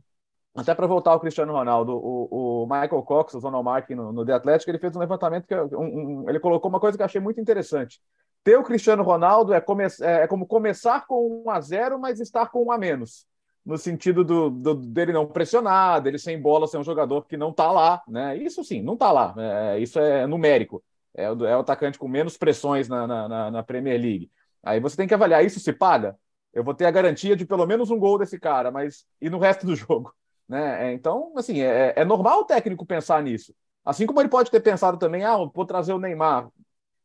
até 0.56 0.76
para 0.76 0.88
voltar 0.88 1.12
ao 1.12 1.20
Cristiano 1.20 1.54
Ronaldo, 1.54 1.94
o, 1.94 2.64
o 2.64 2.66
Michael 2.66 3.04
Cox, 3.04 3.34
o 3.34 3.40
Zonal 3.40 3.64
Mark 3.64 3.90
no, 3.92 4.12
no 4.12 4.26
The 4.26 4.34
Athletic, 4.34 4.68
ele 4.68 4.80
fez 4.80 4.96
um 4.96 5.00
levantamento 5.00 5.48
que 5.48 5.56
um, 5.56 6.24
um, 6.24 6.30
ele 6.30 6.40
colocou 6.40 6.70
uma 6.70 6.80
coisa 6.80 6.98
que 6.98 7.02
eu 7.02 7.06
achei 7.06 7.22
muito 7.22 7.40
interessante. 7.40 8.02
Ter 8.44 8.58
o 8.58 8.64
Cristiano 8.64 9.04
Ronaldo 9.04 9.54
é, 9.54 9.62
come, 9.62 9.86
é, 9.86 10.24
é 10.24 10.28
como 10.28 10.46
começar 10.46 11.06
com 11.06 11.44
um 11.46 11.50
a 11.50 11.62
zero, 11.62 12.00
mas 12.00 12.20
estar 12.20 12.50
com 12.50 12.66
um 12.66 12.72
a 12.72 12.78
menos 12.78 13.26
no 13.66 13.78
sentido 13.78 14.24
do, 14.24 14.50
do, 14.50 14.74
dele 14.74 15.14
não 15.14 15.28
pressionar, 15.28 16.02
dele 16.02 16.18
sem 16.18 16.40
bola 16.42 16.68
ser 16.68 16.78
um 16.78 16.84
jogador 16.84 17.26
que 17.28 17.38
não 17.38 17.52
está 17.52 17.72
lá, 17.72 18.02
né? 18.08 18.36
Isso 18.38 18.64
sim, 18.64 18.82
não 18.82 18.94
está 18.94 19.12
lá. 19.12 19.36
É, 19.38 19.80
isso 19.80 20.00
é 20.00 20.26
numérico. 20.26 20.84
É, 21.16 21.26
é, 21.26 21.32
o 21.32 21.60
atacante 21.60 22.00
com 22.00 22.08
menos 22.08 22.38
pressões 22.38 22.88
na, 22.88 23.06
na, 23.06 23.52
na, 23.52 23.64
Premier 23.64 24.00
League. 24.00 24.32
Aí 24.64 24.80
você 24.80 24.96
tem 24.96 25.08
que 25.08 25.14
avaliar 25.14 25.44
isso 25.44 25.60
se 25.60 25.74
paga. 25.74 26.16
Eu 26.54 26.64
vou 26.64 26.74
ter 26.74 26.86
a 26.86 26.92
garantia 26.92 27.36
de 27.36 27.46
pelo 27.46 27.66
menos 27.66 27.90
um 27.90 28.00
gol 28.00 28.18
desse 28.18 28.40
cara, 28.40 28.72
mas 28.72 29.06
e 29.22 29.30
no 29.30 29.40
resto 29.40 29.66
do 29.66 29.76
jogo, 29.76 30.14
né? 30.48 30.90
É, 30.90 30.94
então, 30.94 31.34
assim, 31.38 31.62
é, 31.62 31.94
é 31.96 32.06
normal 32.06 32.42
o 32.42 32.46
técnico 32.46 32.86
pensar 32.86 33.22
nisso. 33.24 33.54
Assim 33.84 34.06
como 34.06 34.22
ele 34.22 34.30
pode 34.30 34.52
ter 34.52 34.60
pensado 34.60 34.98
também, 34.98 35.24
ah, 35.24 35.38
vou 35.38 35.66
trazer 35.66 35.94
o 35.94 36.00
Neymar. 36.00 36.50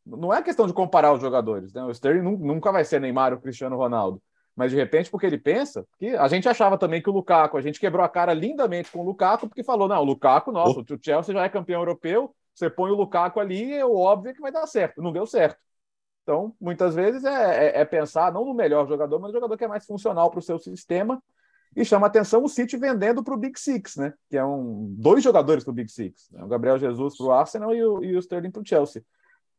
Não 0.05 0.33
é 0.33 0.42
questão 0.42 0.66
de 0.66 0.73
comparar 0.73 1.12
os 1.12 1.21
jogadores, 1.21 1.73
né? 1.73 1.83
O 1.83 1.90
Sterling 1.90 2.23
nunca 2.23 2.71
vai 2.71 2.85
ser 2.85 3.01
Neymar 3.01 3.33
ou 3.33 3.40
Cristiano 3.40 3.77
Ronaldo 3.77 4.23
mas 4.57 4.71
de 4.71 4.77
repente 4.77 5.11
porque 5.11 5.27
ele 5.27 5.37
pensa 5.37 5.87
que 5.99 6.16
a 6.16 6.27
gente 6.29 6.49
achava 6.49 6.79
também 6.79 7.03
que 7.03 7.11
o 7.11 7.12
Lukaku, 7.12 7.59
a 7.59 7.61
gente 7.61 7.79
quebrou 7.79 8.03
a 8.03 8.09
cara 8.09 8.33
lindamente 8.33 8.90
com 8.90 9.01
o 9.01 9.05
Lukaku 9.05 9.49
porque 9.49 9.62
falou, 9.62 9.87
não, 9.87 10.01
o 10.01 10.05
Lukaku, 10.05 10.51
nossa, 10.51 10.81
oh. 10.81 10.95
o 10.95 10.99
Chelsea 11.01 11.35
já 11.35 11.45
é 11.45 11.49
campeão 11.49 11.83
europeu, 11.83 12.35
você 12.55 12.71
põe 12.71 12.90
o 12.90 12.95
Lukaku 12.95 13.38
ali, 13.38 13.75
é 13.75 13.85
óbvio 13.85 14.35
que 14.35 14.40
vai 14.40 14.51
dar 14.51 14.66
certo, 14.66 15.03
não 15.03 15.12
deu 15.12 15.27
certo. 15.27 15.59
Então, 16.27 16.53
muitas 16.61 16.93
vezes 16.93 17.23
é, 17.23 17.69
é, 17.69 17.81
é 17.83 17.85
pensar 17.85 18.33
não 18.33 18.45
no 18.45 18.53
melhor 18.53 18.89
jogador, 18.89 19.21
mas 19.21 19.29
no 19.29 19.37
jogador 19.37 19.57
que 19.57 19.62
é 19.62 19.69
mais 19.69 19.87
funcional 19.87 20.29
para 20.29 20.41
o 20.41 20.43
seu 20.43 20.59
sistema 20.59 21.23
e 21.77 21.85
chama 21.85 22.09
atenção 22.09 22.43
o 22.43 22.49
City 22.49 22.77
vendendo 22.77 23.23
para 23.23 23.33
o 23.33 23.37
Big 23.37 23.57
Six, 23.61 23.95
né? 23.95 24.12
Que 24.29 24.37
é 24.37 24.45
um 24.45 24.93
dois 24.99 25.23
jogadores 25.23 25.62
para 25.62 25.71
o 25.71 25.75
Big 25.75 25.89
Six, 25.89 26.29
né? 26.33 26.43
o 26.43 26.49
Gabriel 26.49 26.81
Jesus 26.81 27.17
para 27.17 27.27
o 27.27 27.31
Arsenal 27.31 27.73
e 27.73 27.85
o, 27.85 28.03
e 28.03 28.17
o 28.17 28.19
Sterling 28.19 28.51
para 28.51 28.61
o 28.61 28.67
Chelsea. 28.67 29.05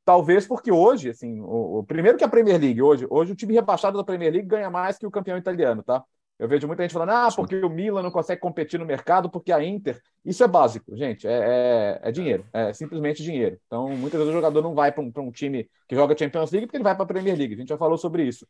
Talvez 0.04 0.46
porque 0.46 0.70
hoje, 0.70 1.10
assim, 1.10 1.40
o, 1.40 1.80
o, 1.80 1.84
primeiro 1.86 2.18
que 2.18 2.24
a 2.26 2.28
Premier 2.28 2.60
League, 2.60 2.82
hoje, 2.82 3.08
hoje 3.10 3.32
o 3.32 3.36
time 3.36 3.54
rebaixado 3.54 3.98
da 3.98 4.04
Premier 4.04 4.34
League 4.34 4.48
ganha 4.50 4.70
mais 4.70 4.98
que 4.98 5.08
o 5.08 5.12
campeão 5.12 5.38
italiano, 5.38 5.82
tá? 5.82 6.04
Eu 6.40 6.48
vejo 6.48 6.68
muita 6.68 6.84
gente 6.84 6.94
falando, 6.94 7.10
ah, 7.10 7.30
porque 7.36 7.56
o 7.56 7.70
Milan 7.70 8.04
não 8.04 8.12
consegue 8.12 8.40
competir 8.40 8.80
no 8.80 8.86
mercado, 8.86 9.30
porque 9.30 9.52
a 9.52 9.64
Inter. 9.64 10.00
Isso 10.24 10.44
é 10.44 10.48
básico, 10.48 10.96
gente. 10.96 11.28
É, 11.28 12.00
é, 12.04 12.10
é 12.10 12.12
dinheiro. 12.12 12.46
É 12.54 12.72
simplesmente 12.74 13.24
dinheiro. 13.24 13.60
Então, 13.66 13.90
muitas 13.90 14.20
vezes 14.20 14.30
o 14.30 14.36
jogador 14.36 14.62
não 14.62 14.76
vai 14.76 14.92
para 14.92 15.04
um, 15.04 15.12
um, 15.16 15.32
time 15.32 15.68
que 15.88 15.96
joga 15.96 16.18
Champions 16.18 16.52
League 16.52 16.68
porque 16.68 16.78
ele 16.78 16.84
vai 16.84 16.94
para 16.94 17.04
a 17.04 17.08
Premier 17.08 17.36
League. 17.36 17.56
A 17.56 17.58
gente 17.58 17.70
já 17.70 17.78
falou 17.78 17.98
sobre 17.98 18.24
isso. 18.24 18.48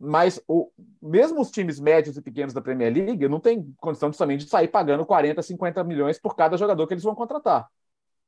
Mas 0.00 0.40
o, 0.48 0.70
mesmo 1.00 1.40
os 1.40 1.50
times 1.50 1.78
médios 1.78 2.16
e 2.16 2.22
pequenos 2.22 2.54
da 2.54 2.62
Premier 2.62 2.92
League 2.92 3.28
não 3.28 3.40
tem 3.40 3.74
condição 3.78 4.10
somente 4.12 4.44
de 4.44 4.50
sair 4.50 4.68
pagando 4.68 5.04
40, 5.04 5.42
50 5.42 5.84
milhões 5.84 6.18
por 6.18 6.34
cada 6.34 6.56
jogador 6.56 6.86
que 6.86 6.94
eles 6.94 7.04
vão 7.04 7.14
contratar. 7.14 7.66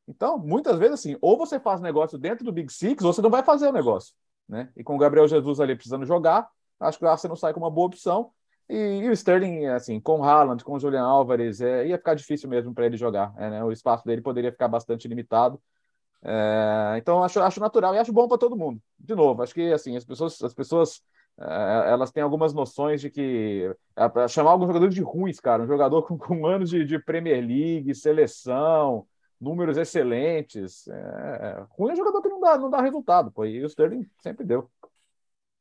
Então, 0.07 0.39
muitas 0.39 0.79
vezes, 0.79 0.95
assim, 0.95 1.17
ou 1.21 1.37
você 1.37 1.61
faz 1.61 1.81
negócio 1.81 2.19
dentro 2.19 2.45
do 2.45 2.53
Big 2.53 2.73
Six, 2.73 3.05
ou 3.05 3.13
você 3.13 3.21
não 3.21 3.31
vai 3.31 3.43
fazer 3.43 3.69
o 3.69 3.73
negócio. 3.73 4.15
Né? 4.49 4.71
E 4.75 4.83
com 4.83 4.97
o 4.97 4.99
Gabriel 4.99 5.29
Jesus 5.29 5.61
ali 5.61 5.75
precisando 5.75 6.07
jogar, 6.07 6.49
acho 6.81 6.99
que 6.99 7.05
o 7.05 7.09
Arsenal 7.09 7.37
sai 7.37 7.53
com 7.53 7.61
uma 7.61 7.71
boa 7.71 7.87
opção. 7.87 8.33
E, 8.69 8.77
e 8.77 9.09
o 9.09 9.13
Sterling, 9.13 9.67
assim, 9.67 10.01
com 10.01 10.21
o 10.21 10.25
Haaland, 10.25 10.63
com 10.63 10.75
o 10.75 10.81
Julian 10.81 11.03
Álvares, 11.05 11.61
é, 11.61 11.87
ia 11.87 11.97
ficar 11.97 12.15
difícil 12.15 12.49
mesmo 12.49 12.75
para 12.75 12.87
ele 12.87 12.97
jogar. 12.97 13.33
É, 13.39 13.51
né? 13.51 13.65
O 13.65 13.73
espaço 13.73 14.05
dele 14.05 14.21
poderia 14.21 14.53
ficar 14.53 14.69
bastante 14.69 15.09
limitado. 15.09 15.61
É, 16.23 16.97
então, 16.99 17.23
acho, 17.23 17.41
acho 17.41 17.61
natural 17.61 17.95
e 17.95 17.99
acho 17.99 18.13
bom 18.13 18.29
para 18.29 18.39
todo 18.39 18.57
mundo. 18.57 18.81
De 18.99 19.15
novo, 19.15 19.43
acho 19.43 19.55
que 19.55 19.73
assim, 19.73 19.97
as 19.97 20.05
pessoas, 20.05 20.43
as 20.43 20.53
pessoas 20.53 21.03
é, 21.41 21.91
elas 21.93 22.11
têm 22.11 22.23
algumas 22.23 22.53
noções 22.53 23.01
de 23.01 23.11
que 23.11 23.73
é, 23.97 24.29
chamar 24.29 24.51
alguns 24.51 24.67
jogadores 24.67 24.95
de 24.95 25.03
ruins, 25.03 25.39
cara, 25.41 25.63
um 25.63 25.67
jogador 25.67 26.03
com, 26.07 26.19
com 26.19 26.47
anos 26.47 26.71
de, 26.71 26.85
de 26.85 26.99
Premier 26.99 27.45
League, 27.45 27.95
seleção, 27.95 29.07
números 29.41 29.77
excelentes. 29.77 30.89
É, 30.89 30.93
é, 31.61 31.67
ruim 31.71 31.93
é 31.93 31.97
jogador 31.97 32.21
que 32.21 32.29
não 32.29 32.41
dá, 32.41 32.59
não 32.59 32.71
dá 32.71 32.81
resultado, 32.81 33.31
pô, 33.31 33.45
e 33.45 33.63
o 33.63 33.67
Sterling 33.67 34.05
sempre 34.21 34.45
deu. 34.45 34.69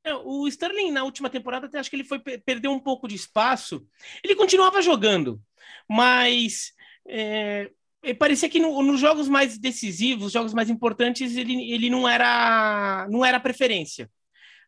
É, 0.08 0.15
o 0.15 0.48
Sterling, 0.48 0.91
na 0.91 1.04
última 1.04 1.30
temporada, 1.30 1.67
até 1.67 1.80
acho 1.80 1.89
que 1.89 1.98
ele 1.98 2.06
foi 2.06 2.20
perdeu 2.20 2.72
um 2.72 2.80
pouco 2.80 3.08
de 3.08 3.15
espaço. 3.15 3.86
Ele 4.24 4.36
continuava 4.36 4.82
jogando, 4.82 5.41
mas 5.89 6.72
é, 7.06 7.70
parecia 8.17 8.50
que 8.50 8.60
no, 8.60 8.82
nos 8.84 9.02
jogos 9.02 9.28
mais 9.28 9.58
decisivos, 9.58 10.32
jogos 10.32 10.54
mais 10.54 10.70
importantes, 10.70 11.36
ele, 11.36 11.72
ele 11.72 11.89
não 11.89 12.08
era 12.08 13.06
não 13.10 13.26
era 13.26 13.38
preferência. 13.39 14.10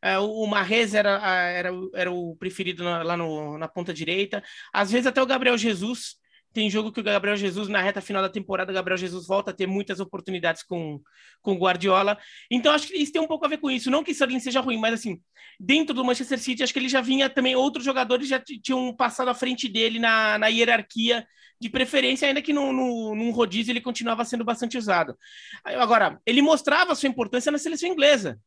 É, 0.01 0.17
o 0.17 0.45
Marrez 0.45 0.93
era, 0.93 1.11
era, 1.51 1.71
era 1.93 2.11
o 2.11 2.35
preferido 2.35 2.83
na, 2.83 3.03
lá 3.03 3.15
no, 3.15 3.57
na 3.57 3.67
ponta 3.67 3.93
direita. 3.93 4.43
Às 4.73 4.91
vezes 4.91 5.07
até 5.07 5.21
o 5.21 5.25
Gabriel 5.25 5.57
Jesus 5.57 6.17
tem 6.53 6.69
jogo 6.69 6.91
que 6.91 6.99
o 6.99 7.03
Gabriel 7.03 7.37
Jesus, 7.37 7.67
na 7.67 7.81
reta 7.81 8.01
final 8.01 8.21
da 8.21 8.29
temporada, 8.29 8.71
o 8.71 8.75
Gabriel 8.75 8.97
Jesus 8.97 9.27
volta 9.27 9.51
a 9.51 9.53
ter 9.53 9.67
muitas 9.67 9.99
oportunidades 9.99 10.63
com 10.63 10.99
o 11.43 11.53
Guardiola. 11.55 12.17
Então, 12.49 12.73
acho 12.73 12.87
que 12.87 12.97
isso 12.97 13.11
tem 13.11 13.21
um 13.21 13.27
pouco 13.27 13.45
a 13.45 13.49
ver 13.49 13.57
com 13.57 13.69
isso. 13.69 13.91
Não 13.91 14.03
que 14.03 14.11
Sterling 14.11 14.39
seja 14.39 14.59
ruim, 14.59 14.77
mas 14.77 14.95
assim, 14.95 15.21
dentro 15.59 15.93
do 15.93 16.03
Manchester 16.03 16.39
City, 16.39 16.63
acho 16.63 16.73
que 16.73 16.79
ele 16.79 16.89
já 16.89 17.01
vinha 17.01 17.29
também, 17.29 17.55
outros 17.55 17.85
jogadores 17.85 18.27
já 18.27 18.39
tinham 18.39 18.95
passado 18.95 19.29
à 19.29 19.33
frente 19.33 19.67
dele 19.67 19.99
na, 19.99 20.37
na 20.37 20.47
hierarquia 20.47 21.25
de 21.61 21.69
preferência, 21.69 22.27
ainda 22.27 22.41
que 22.41 22.53
no, 22.53 22.71
no, 22.71 23.15
num 23.15 23.31
rodízio 23.31 23.71
ele 23.71 23.81
continuava 23.81 24.23
sendo 24.23 24.45
bastante 24.45 24.77
usado. 24.77 25.17
Agora, 25.63 26.19
ele 26.25 26.41
mostrava 26.41 26.95
sua 26.95 27.09
importância 27.09 27.51
na 27.51 27.57
seleção 27.57 27.89
inglesa 27.89 28.39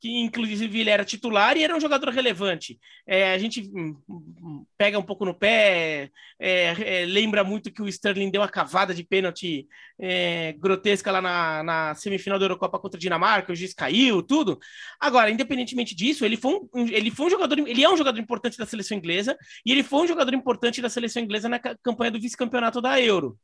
que 0.00 0.20
inclusive 0.20 0.80
ele 0.80 0.90
era 0.90 1.04
titular 1.04 1.56
e 1.56 1.64
era 1.64 1.76
um 1.76 1.80
jogador 1.80 2.10
relevante. 2.10 2.78
É, 3.06 3.32
a 3.32 3.38
gente 3.38 3.62
hum, 3.74 3.96
hum, 4.08 4.66
pega 4.76 4.98
um 4.98 5.02
pouco 5.02 5.24
no 5.24 5.34
pé, 5.34 6.10
é, 6.38 7.02
é, 7.02 7.04
lembra 7.04 7.42
muito 7.42 7.72
que 7.72 7.82
o 7.82 7.88
Sterling 7.88 8.30
deu 8.30 8.40
uma 8.40 8.48
cavada 8.48 8.94
de 8.94 9.02
pênalti 9.02 9.66
é, 9.98 10.52
grotesca 10.58 11.10
lá 11.10 11.20
na, 11.20 11.62
na, 11.62 11.94
semifinal 11.94 12.38
da 12.38 12.44
Eurocopa 12.44 12.78
contra 12.78 12.96
a 12.96 13.00
Dinamarca, 13.00 13.52
o 13.52 13.56
juiz 13.56 13.74
caiu, 13.74 14.22
tudo. 14.22 14.58
Agora, 15.00 15.30
independentemente 15.30 15.94
disso, 15.94 16.24
ele 16.24 16.36
foi, 16.36 16.54
um, 16.74 16.86
ele 16.88 17.10
foi 17.10 17.26
um 17.26 17.30
jogador, 17.30 17.58
ele 17.58 17.82
é 17.82 17.90
um 17.90 17.96
jogador 17.96 18.20
importante 18.20 18.56
da 18.56 18.66
seleção 18.66 18.96
inglesa 18.96 19.36
e 19.66 19.72
ele 19.72 19.82
foi 19.82 20.04
um 20.04 20.06
jogador 20.06 20.34
importante 20.34 20.80
da 20.80 20.88
seleção 20.88 21.22
inglesa 21.22 21.48
na 21.48 21.58
campanha 21.58 22.10
do 22.12 22.20
vice-campeonato 22.20 22.80
da 22.80 23.00
Euro 23.00 23.38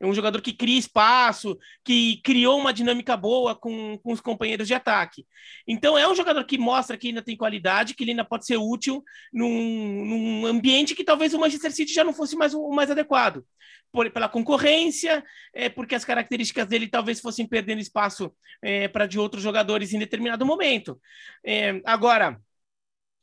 é 0.00 0.06
um 0.06 0.14
jogador 0.14 0.40
que 0.40 0.52
cria 0.52 0.78
espaço, 0.78 1.58
que 1.84 2.20
criou 2.22 2.58
uma 2.58 2.72
dinâmica 2.72 3.16
boa 3.16 3.54
com, 3.54 3.98
com 3.98 4.12
os 4.12 4.20
companheiros 4.20 4.66
de 4.66 4.74
ataque. 4.74 5.26
Então, 5.66 5.98
é 5.98 6.08
um 6.08 6.14
jogador 6.14 6.44
que 6.44 6.56
mostra 6.56 6.96
que 6.96 7.08
ainda 7.08 7.22
tem 7.22 7.36
qualidade, 7.36 7.94
que 7.94 8.04
ele 8.04 8.12
ainda 8.12 8.24
pode 8.24 8.46
ser 8.46 8.56
útil 8.56 9.02
num, 9.32 10.04
num 10.04 10.46
ambiente 10.46 10.94
que 10.94 11.04
talvez 11.04 11.34
o 11.34 11.38
Manchester 11.38 11.72
City 11.72 11.92
já 11.92 12.04
não 12.04 12.12
fosse 12.12 12.36
mais 12.36 12.54
o 12.54 12.70
mais 12.70 12.90
adequado. 12.90 13.44
Por, 13.90 14.10
pela 14.10 14.28
concorrência, 14.28 15.24
é, 15.54 15.70
porque 15.70 15.94
as 15.94 16.04
características 16.04 16.66
dele 16.66 16.88
talvez 16.88 17.20
fossem 17.20 17.48
perdendo 17.48 17.80
espaço 17.80 18.30
é, 18.62 18.86
para 18.86 19.06
de 19.06 19.18
outros 19.18 19.42
jogadores 19.42 19.94
em 19.94 19.98
determinado 19.98 20.44
momento. 20.44 21.00
É, 21.42 21.80
agora, 21.86 22.38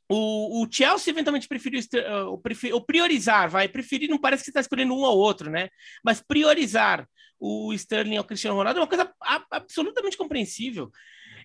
o, 0.10 0.64
o, 0.64 0.68
Chelsea 0.72 1.12
eventualmente 1.12 1.48
preferiu 1.48 1.82
uh, 1.82 2.86
priorizar, 2.86 3.50
vai 3.50 3.68
preferir, 3.68 4.10
não 4.10 4.20
parece 4.20 4.44
que 4.44 4.50
está 4.50 4.60
escolhendo 4.60 4.94
um 4.94 5.02
ou 5.02 5.18
outro, 5.18 5.50
né? 5.50 5.70
Mas 6.04 6.22
priorizar 6.22 7.08
o 7.40 7.74
Sterling 7.74 8.18
ao 8.18 8.24
Cristiano 8.24 8.56
Ronaldo 8.56 8.80
é 8.80 8.82
uma 8.84 8.88
coisa 8.88 9.12
absolutamente 9.52 10.18
compreensível. 10.18 10.92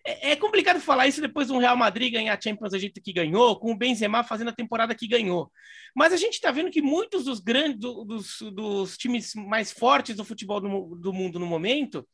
É, 0.06 0.30
é, 0.32 0.36
complicado 0.36 0.80
falar 0.80 1.06
isso 1.06 1.20
depois 1.20 1.48
do 1.48 1.58
Real 1.58 1.76
Madrid 1.76 2.12
ganhar 2.12 2.36
a 2.36 2.40
Champions 2.40 2.72
do 2.72 2.78
jeito 2.78 3.02
que 3.02 3.12
ganhou, 3.12 3.58
com 3.58 3.72
o 3.72 3.76
Benzema 3.76 4.24
fazendo 4.24 4.48
a 4.48 4.54
temporada 4.54 4.94
que 4.94 5.06
ganhou. 5.06 5.50
Mas 5.94 6.12
a 6.12 6.16
gente 6.16 6.34
está 6.34 6.50
vendo 6.50 6.70
que 6.70 6.80
muitos 6.80 7.24
dos 7.24 7.40
grandes, 7.40 7.78
dos, 7.78 8.38
dos, 8.52 8.96
times 8.96 9.34
mais 9.34 9.70
fortes 9.70 10.16
do 10.16 10.24
futebol 10.24 10.60
do, 10.60 10.96
do 10.96 11.12
mundo 11.12 11.38
no 11.38 11.46
momento 11.46 12.06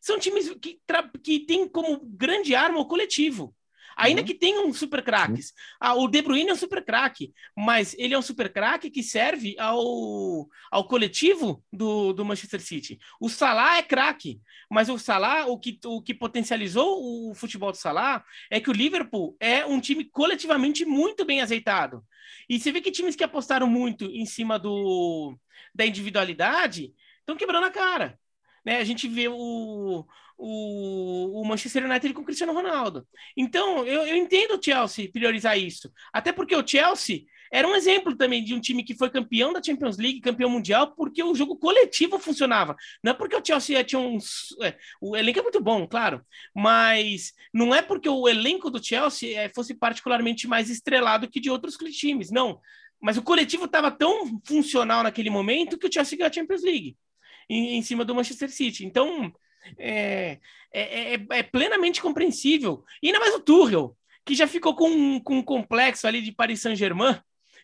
são 0.00 0.18
times 0.18 0.52
que, 0.60 0.80
que 1.22 1.40
têm 1.40 1.68
como 1.68 2.00
grande 2.04 2.54
arma 2.54 2.78
o 2.78 2.86
coletivo. 2.86 3.54
Ainda 3.98 4.20
uhum. 4.20 4.26
que 4.28 4.34
tenha 4.34 4.64
um 4.64 4.72
super 4.72 5.02
craques. 5.02 5.52
Ah, 5.80 5.94
o 5.94 6.06
De 6.06 6.22
Bruyne 6.22 6.50
é 6.50 6.52
um 6.52 6.56
super 6.56 6.84
craque, 6.84 7.32
mas 7.56 7.96
ele 7.98 8.14
é 8.14 8.18
um 8.18 8.22
super 8.22 8.52
craque 8.52 8.90
que 8.90 9.02
serve 9.02 9.56
ao, 9.58 10.48
ao 10.70 10.86
coletivo 10.86 11.64
do, 11.72 12.12
do 12.12 12.24
Manchester 12.24 12.60
City. 12.60 12.96
O 13.20 13.28
Salah 13.28 13.78
é 13.78 13.82
craque, 13.82 14.40
mas 14.70 14.88
o 14.88 14.98
Salah, 14.98 15.46
o 15.46 15.58
que, 15.58 15.80
o 15.84 16.00
que 16.00 16.14
potencializou 16.14 17.28
o 17.28 17.34
futebol 17.34 17.72
do 17.72 17.76
Salah 17.76 18.24
é 18.48 18.60
que 18.60 18.70
o 18.70 18.72
Liverpool 18.72 19.36
é 19.40 19.66
um 19.66 19.80
time 19.80 20.04
coletivamente 20.04 20.84
muito 20.84 21.24
bem 21.24 21.40
azeitado. 21.40 22.04
E 22.48 22.60
você 22.60 22.70
vê 22.70 22.80
que 22.80 22.92
times 22.92 23.16
que 23.16 23.24
apostaram 23.24 23.66
muito 23.66 24.04
em 24.04 24.24
cima 24.24 24.60
do, 24.60 25.36
da 25.74 25.84
individualidade 25.84 26.94
estão 27.18 27.36
quebrando 27.36 27.64
a 27.64 27.70
cara. 27.70 28.16
Né? 28.64 28.78
A 28.78 28.84
gente 28.84 29.08
vê 29.08 29.26
o, 29.26 30.06
o, 30.38 31.42
o 31.42 31.44
Manchester 31.44 31.84
United 31.84 32.14
com 32.14 32.22
o 32.22 32.24
Cristiano 32.24 32.52
Ronaldo. 32.52 33.06
Então, 33.36 33.84
eu, 33.84 34.06
eu 34.06 34.16
entendo 34.16 34.56
o 34.56 34.62
Chelsea 34.62 35.10
priorizar 35.12 35.58
isso. 35.58 35.92
Até 36.12 36.32
porque 36.32 36.54
o 36.54 36.66
Chelsea 36.66 37.24
era 37.52 37.66
um 37.66 37.74
exemplo 37.74 38.14
também 38.14 38.44
de 38.44 38.54
um 38.54 38.60
time 38.60 38.84
que 38.84 38.94
foi 38.94 39.10
campeão 39.10 39.52
da 39.52 39.62
Champions 39.62 39.96
League, 39.96 40.20
campeão 40.20 40.50
mundial, 40.50 40.94
porque 40.94 41.22
o 41.22 41.34
jogo 41.34 41.56
coletivo 41.56 42.18
funcionava. 42.18 42.76
Não 43.02 43.12
é 43.12 43.14
porque 43.14 43.34
o 43.34 43.44
Chelsea 43.44 43.82
tinha 43.82 43.98
um. 43.98 44.18
É, 44.62 44.76
o 45.00 45.16
elenco 45.16 45.40
é 45.40 45.42
muito 45.42 45.60
bom, 45.60 45.86
claro, 45.86 46.24
mas 46.54 47.32
não 47.52 47.74
é 47.74 47.82
porque 47.82 48.08
o 48.08 48.28
elenco 48.28 48.70
do 48.70 48.82
Chelsea 48.82 49.38
é, 49.38 49.48
fosse 49.48 49.74
particularmente 49.74 50.46
mais 50.46 50.70
estrelado 50.70 51.28
que 51.28 51.40
de 51.40 51.50
outros 51.50 51.76
times, 51.76 52.30
não. 52.30 52.60
Mas 53.00 53.16
o 53.16 53.22
coletivo 53.22 53.64
estava 53.64 53.90
tão 53.90 54.40
funcional 54.46 55.02
naquele 55.02 55.30
momento 55.30 55.78
que 55.78 55.86
o 55.86 55.92
Chelsea 55.92 56.18
ganhou 56.18 56.30
a 56.30 56.32
Champions 56.32 56.62
League 56.62 56.96
em, 57.48 57.76
em 57.76 57.82
cima 57.82 58.04
do 58.04 58.14
Manchester 58.14 58.50
City. 58.50 58.84
Então, 58.84 59.32
é, 59.78 60.38
é, 60.72 61.14
é, 61.14 61.26
é 61.30 61.42
plenamente 61.42 62.00
compreensível. 62.00 62.84
E 63.02 63.08
ainda 63.08 63.20
mais 63.20 63.34
o 63.34 63.40
Tuchel, 63.40 63.96
que 64.24 64.34
já 64.34 64.46
ficou 64.46 64.74
com, 64.74 65.20
com 65.20 65.38
um 65.38 65.42
complexo 65.42 66.06
ali 66.06 66.20
de 66.20 66.32
Paris 66.32 66.60
Saint-Germain, 66.60 67.18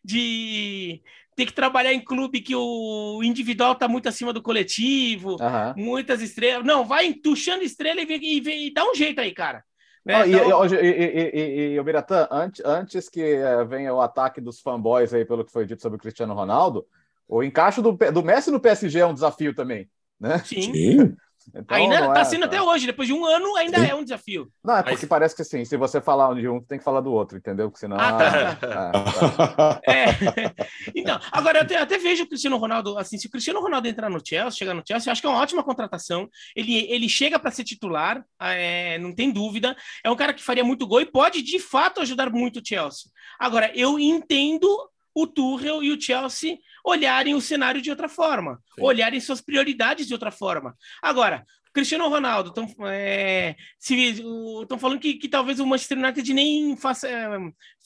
de 0.04 1.02
ter 1.36 1.46
que 1.46 1.52
trabalhar 1.52 1.92
em 1.92 2.04
clube 2.04 2.40
que 2.40 2.54
o 2.54 3.20
individual 3.22 3.72
está 3.72 3.88
muito 3.88 4.08
acima 4.08 4.32
do 4.32 4.42
coletivo, 4.42 5.32
uhum. 5.32 5.74
muitas 5.76 6.22
estrelas. 6.22 6.64
Não, 6.64 6.84
vai 6.84 7.06
entuchando 7.06 7.64
estrela 7.64 8.00
e, 8.00 8.06
e, 8.06 8.66
e, 8.66 8.72
dá 8.72 8.84
um 8.88 8.94
jeito 8.94 9.20
aí, 9.20 9.32
cara. 9.32 9.64
Né? 10.04 10.22
Oh, 10.22 10.26
então... 10.26 10.66
e, 10.66 10.86
e, 10.86 11.72
e, 11.72 11.80
o 11.80 11.84
Biratã, 11.84 12.28
antes, 12.30 12.62
antes 12.64 13.08
que 13.08 13.22
eh, 13.22 13.64
venha 13.64 13.92
o 13.92 14.00
ataque 14.00 14.40
dos 14.40 14.60
fanboys 14.60 15.14
aí 15.14 15.24
pelo 15.24 15.44
que 15.44 15.52
foi 15.52 15.66
dito 15.66 15.80
sobre 15.80 15.96
o 15.96 16.00
Cristiano 16.00 16.34
Ronaldo, 16.34 16.86
o 17.26 17.42
encaixe 17.42 17.80
do, 17.80 17.92
do 17.92 18.22
Messi 18.22 18.50
no 18.50 18.60
PSG 18.60 19.00
é 19.00 19.06
um 19.06 19.14
desafio 19.14 19.54
também, 19.54 19.88
né? 20.20 20.38
Sim. 20.44 20.72
Sim. 20.72 21.16
Então, 21.48 21.76
ainda 21.76 22.06
está 22.06 22.20
é, 22.20 22.24
sendo 22.24 22.40
tá. 22.40 22.46
até 22.46 22.62
hoje, 22.62 22.86
depois 22.86 23.08
de 23.08 23.14
um 23.14 23.24
ano, 23.24 23.56
ainda 23.56 23.78
Sim. 23.78 23.86
é 23.86 23.94
um 23.94 24.02
desafio. 24.02 24.50
Não, 24.62 24.76
é 24.76 24.82
porque 24.82 24.96
Mas... 24.96 25.08
parece 25.08 25.36
que 25.36 25.42
assim, 25.42 25.64
se 25.64 25.76
você 25.76 26.00
falar 26.00 26.34
de 26.34 26.48
um, 26.48 26.60
tem 26.60 26.78
que 26.78 26.84
falar 26.84 27.00
do 27.00 27.12
outro, 27.12 27.36
entendeu? 27.36 27.68
Porque 27.70 27.80
senão. 27.80 27.96
Ah, 27.98 28.56
tá. 28.56 29.80
é, 29.86 30.04
é. 30.04 30.54
Então, 30.94 31.18
agora 31.32 31.58
eu 31.58 31.62
até, 31.62 31.76
até, 31.76 31.98
vejo 31.98 32.24
o 32.24 32.28
Cristiano 32.28 32.56
Ronaldo, 32.56 32.96
assim, 32.98 33.18
se 33.18 33.26
o 33.26 33.30
Cristiano 33.30 33.60
Ronaldo 33.60 33.88
entrar 33.88 34.08
no 34.08 34.20
Chelsea, 34.24 34.58
chegar 34.58 34.74
no 34.74 34.82
Chelsea, 34.86 35.08
eu 35.08 35.12
acho 35.12 35.20
que 35.20 35.26
é 35.26 35.30
uma 35.30 35.40
ótima 35.40 35.62
contratação. 35.62 36.28
Ele, 36.54 36.86
ele 36.90 37.08
chega 37.08 37.38
para 37.38 37.50
ser 37.50 37.64
titular, 37.64 38.24
é, 38.40 38.98
não 38.98 39.14
tem 39.14 39.30
dúvida. 39.30 39.76
É 40.02 40.10
um 40.10 40.16
cara 40.16 40.32
que 40.32 40.42
faria 40.42 40.64
muito 40.64 40.86
gol 40.86 41.00
e 41.00 41.06
pode, 41.06 41.42
de 41.42 41.58
fato, 41.58 42.00
ajudar 42.00 42.30
muito 42.30 42.60
o 42.60 42.62
Chelsea. 42.64 43.10
Agora, 43.38 43.70
eu 43.74 43.98
entendo 43.98 44.68
o 45.14 45.26
Tuchel 45.26 45.82
e 45.82 45.92
o 45.92 46.00
Chelsea 46.00 46.58
olharem 46.84 47.34
o 47.34 47.40
cenário 47.40 47.80
de 47.80 47.90
outra 47.90 48.08
forma, 48.08 48.60
Sim. 48.74 48.82
olharem 48.82 49.18
suas 49.18 49.40
prioridades 49.40 50.06
de 50.06 50.12
outra 50.12 50.30
forma. 50.30 50.76
Agora, 51.02 51.44
Cristiano 51.72 52.08
Ronaldo, 52.08 52.50
estão 52.50 52.68
é, 52.86 53.56
falando 54.78 55.00
que, 55.00 55.14
que, 55.14 55.28
talvez 55.28 55.58
o 55.58 55.66
Manchester 55.66 55.98
United 55.98 56.32
nem 56.32 56.76
faça, 56.76 57.08
é, 57.08 57.26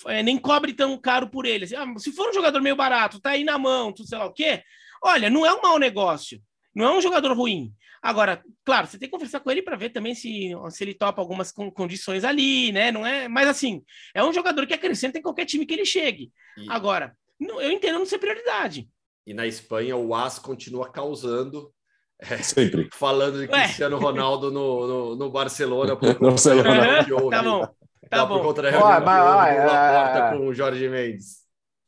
é, 0.09 0.23
nem 0.23 0.37
cobre 0.37 0.75
tão 0.75 0.99
caro 0.99 1.31
por 1.31 1.47
ele. 1.47 1.65
Ah, 1.75 1.87
se 1.99 2.13
for 2.13 2.29
um 2.29 2.35
jogador 2.35 2.61
meio 2.61 2.77
barato, 2.77 3.19
tá 3.21 3.31
aí 3.31 3.45
na 3.45 3.57
mão, 3.57 3.91
tu 3.91 4.05
sei 4.05 4.19
lá 4.19 4.27
o 4.27 4.33
quê. 4.33 4.63
Olha, 5.03 5.31
não 5.31 5.47
é 5.47 5.55
um 5.55 5.63
mau 5.63 5.79
negócio, 5.79 6.39
não 6.75 6.85
é 6.85 6.99
um 6.99 7.01
jogador 7.01 7.35
ruim. 7.35 7.73
Agora, 8.03 8.43
claro, 8.65 8.87
você 8.87 8.99
tem 8.99 9.09
que 9.09 9.13
conversar 9.13 9.41
com 9.41 9.51
ele 9.51 9.63
para 9.63 9.77
ver 9.77 9.91
também 9.91 10.15
se, 10.15 10.53
se 10.71 10.85
ele 10.85 10.95
topa 10.95 11.21
algumas 11.21 11.51
condições 11.51 12.25
ali, 12.25 12.71
né? 12.71 12.93
Não 12.93 13.05
é, 13.07 13.27
mas 13.27 13.49
assim, 13.49 13.83
é 14.15 14.23
um 14.23 14.33
jogador 14.33 14.67
que 14.67 14.75
acrescenta 14.75 15.19
em 15.19 15.23
qualquer 15.23 15.47
time 15.47 15.67
que 15.67 15.75
ele 15.75 15.85
chegue. 15.85 16.31
E... 16.57 16.67
Agora, 16.69 17.17
eu 17.41 17.71
entendo 17.71 17.99
não 17.99 18.07
ser 18.07 18.19
prioridade. 18.19 18.89
E 19.27 19.35
na 19.35 19.47
Espanha, 19.47 19.97
o 19.97 20.15
AS 20.15 20.39
continua 20.39 20.91
causando. 20.91 21.73
É, 22.19 22.39
Sempre. 22.39 22.89
Falando 22.95 23.41
de 23.41 23.47
Cristiano 23.47 23.99
Ronaldo 23.99 24.51
no, 24.51 24.87
no, 24.87 25.17
no 25.17 25.31
Barcelona. 25.31 25.97
Por 25.97 26.17
Barcelona. 26.19 27.05
Uhum, 27.11 27.31
tá 27.31 27.43
bom. 27.43 27.69
Tá 28.09 28.27
bom. 28.27 28.39
Por 28.39 28.47
conta 28.47 28.63
da 28.63 28.71
reunião 28.71 29.01
mas, 29.05 29.57
é, 29.57 29.65
Laporta 29.65 30.19
é, 30.19 30.31
com 30.37 30.47
o 30.47 30.55
Jorge 30.55 30.89
Mendes. 30.89 31.39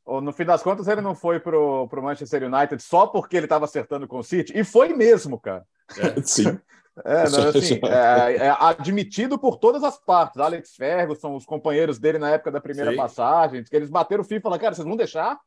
No 0.07 0.33
fim 0.33 0.45
das 0.45 0.63
contas, 0.63 0.89
ele 0.89 1.01
não 1.01 1.15
foi 1.15 1.39
pro, 1.39 1.87
pro 1.89 2.03
Manchester 2.03 2.43
United 2.43 2.83
só 2.83 3.07
porque 3.07 3.37
ele 3.37 3.47
estava 3.47 3.65
acertando 3.65 4.09
com 4.09 4.19
o 4.19 4.25
City. 4.25 4.53
E 4.59 4.65
foi 4.65 4.89
mesmo, 4.93 5.39
cara. 5.39 5.65
É. 5.97 6.21
Sim. 6.27 6.59
É, 7.05 7.29
não, 7.31 7.49
assim, 7.49 7.81
é, 7.85 8.47
é, 8.47 8.57
admitido 8.59 9.39
por 9.39 9.57
todas 9.57 9.83
as 9.83 9.99
partes. 9.99 10.41
Alex 10.41 10.75
Ferguson, 10.75 11.37
os 11.37 11.45
companheiros 11.45 11.99
dele 11.99 12.19
na 12.19 12.31
época 12.31 12.51
da 12.51 12.61
primeira 12.61 12.91
Sim. 12.91 12.97
passagem, 12.97 13.65
que 13.65 13.77
eles 13.77 13.91
bateram 13.91 14.23
o 14.23 14.27
fio 14.27 14.39
e 14.39 14.41
falaram, 14.41 14.61
cara, 14.61 14.75
vocês 14.75 14.87
vão 14.87 14.97
deixar? 14.97 15.39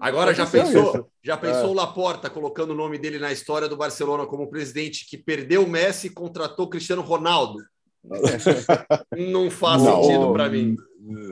Agora 0.00 0.32
já 0.32 0.46
pensou, 0.46 1.10
já 1.22 1.36
pensou 1.36 1.64
é. 1.64 1.66
o 1.66 1.74
Laporta 1.74 2.30
colocando 2.30 2.70
o 2.70 2.76
nome 2.76 2.96
dele 2.98 3.18
na 3.18 3.32
história 3.32 3.68
do 3.68 3.76
Barcelona 3.76 4.24
como 4.24 4.48
presidente 4.48 5.06
que 5.06 5.18
perdeu 5.18 5.64
o 5.64 5.68
Messi 5.68 6.06
e 6.06 6.10
contratou 6.10 6.70
Cristiano 6.70 7.02
Ronaldo? 7.02 7.58
Não 9.32 9.50
faz 9.50 9.82
Não, 9.82 10.02
sentido 10.02 10.32
para 10.32 10.48
mim. 10.48 10.76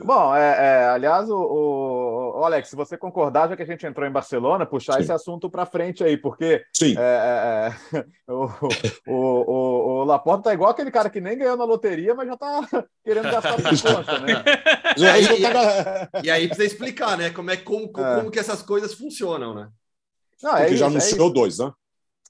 Bom, 0.04 0.34
é, 0.34 0.40
é 0.40 0.84
aliás, 0.86 1.28
o, 1.30 1.36
o, 1.36 2.40
o, 2.40 2.44
Alex, 2.44 2.68
se 2.68 2.76
você 2.76 2.96
concordar, 2.96 3.48
já 3.48 3.56
que 3.56 3.62
a 3.62 3.66
gente 3.66 3.86
entrou 3.86 4.06
em 4.06 4.12
Barcelona, 4.12 4.66
puxar 4.66 4.94
Sim. 4.94 5.00
esse 5.00 5.12
assunto 5.12 5.50
para 5.50 5.66
frente 5.66 6.02
aí, 6.02 6.16
porque 6.16 6.64
Sim. 6.72 6.94
É, 6.98 7.72
é, 7.92 7.98
é 8.00 8.32
o, 8.32 8.48
o, 9.06 10.00
o, 10.00 10.04
Laporta 10.04 10.44
tá 10.44 10.54
igual 10.54 10.70
aquele 10.70 10.90
cara 10.90 11.10
que 11.10 11.20
nem 11.20 11.38
ganhou 11.38 11.56
na 11.56 11.64
loteria, 11.64 12.14
mas 12.14 12.28
já 12.28 12.36
tá 12.36 12.60
querendo 13.04 13.30
gastar 13.30 13.56
por 13.56 13.62
conta, 13.62 14.18
né? 14.20 14.44
E 14.96 15.06
aí, 15.06 15.24
e, 15.24 16.26
e, 16.26 16.30
aí 16.30 16.46
precisa 16.48 16.66
explicar, 16.66 17.16
né? 17.16 17.30
Como 17.30 17.50
é 17.50 17.56
como, 17.56 17.92
como 17.92 18.30
que 18.30 18.38
essas 18.38 18.62
coisas 18.62 18.94
funcionam, 18.94 19.54
né? 19.54 19.68
Não, 20.42 20.54
porque 20.54 20.76
já 20.76 20.86
anunciou 20.86 21.30
dois, 21.30 21.58
né? 21.58 21.72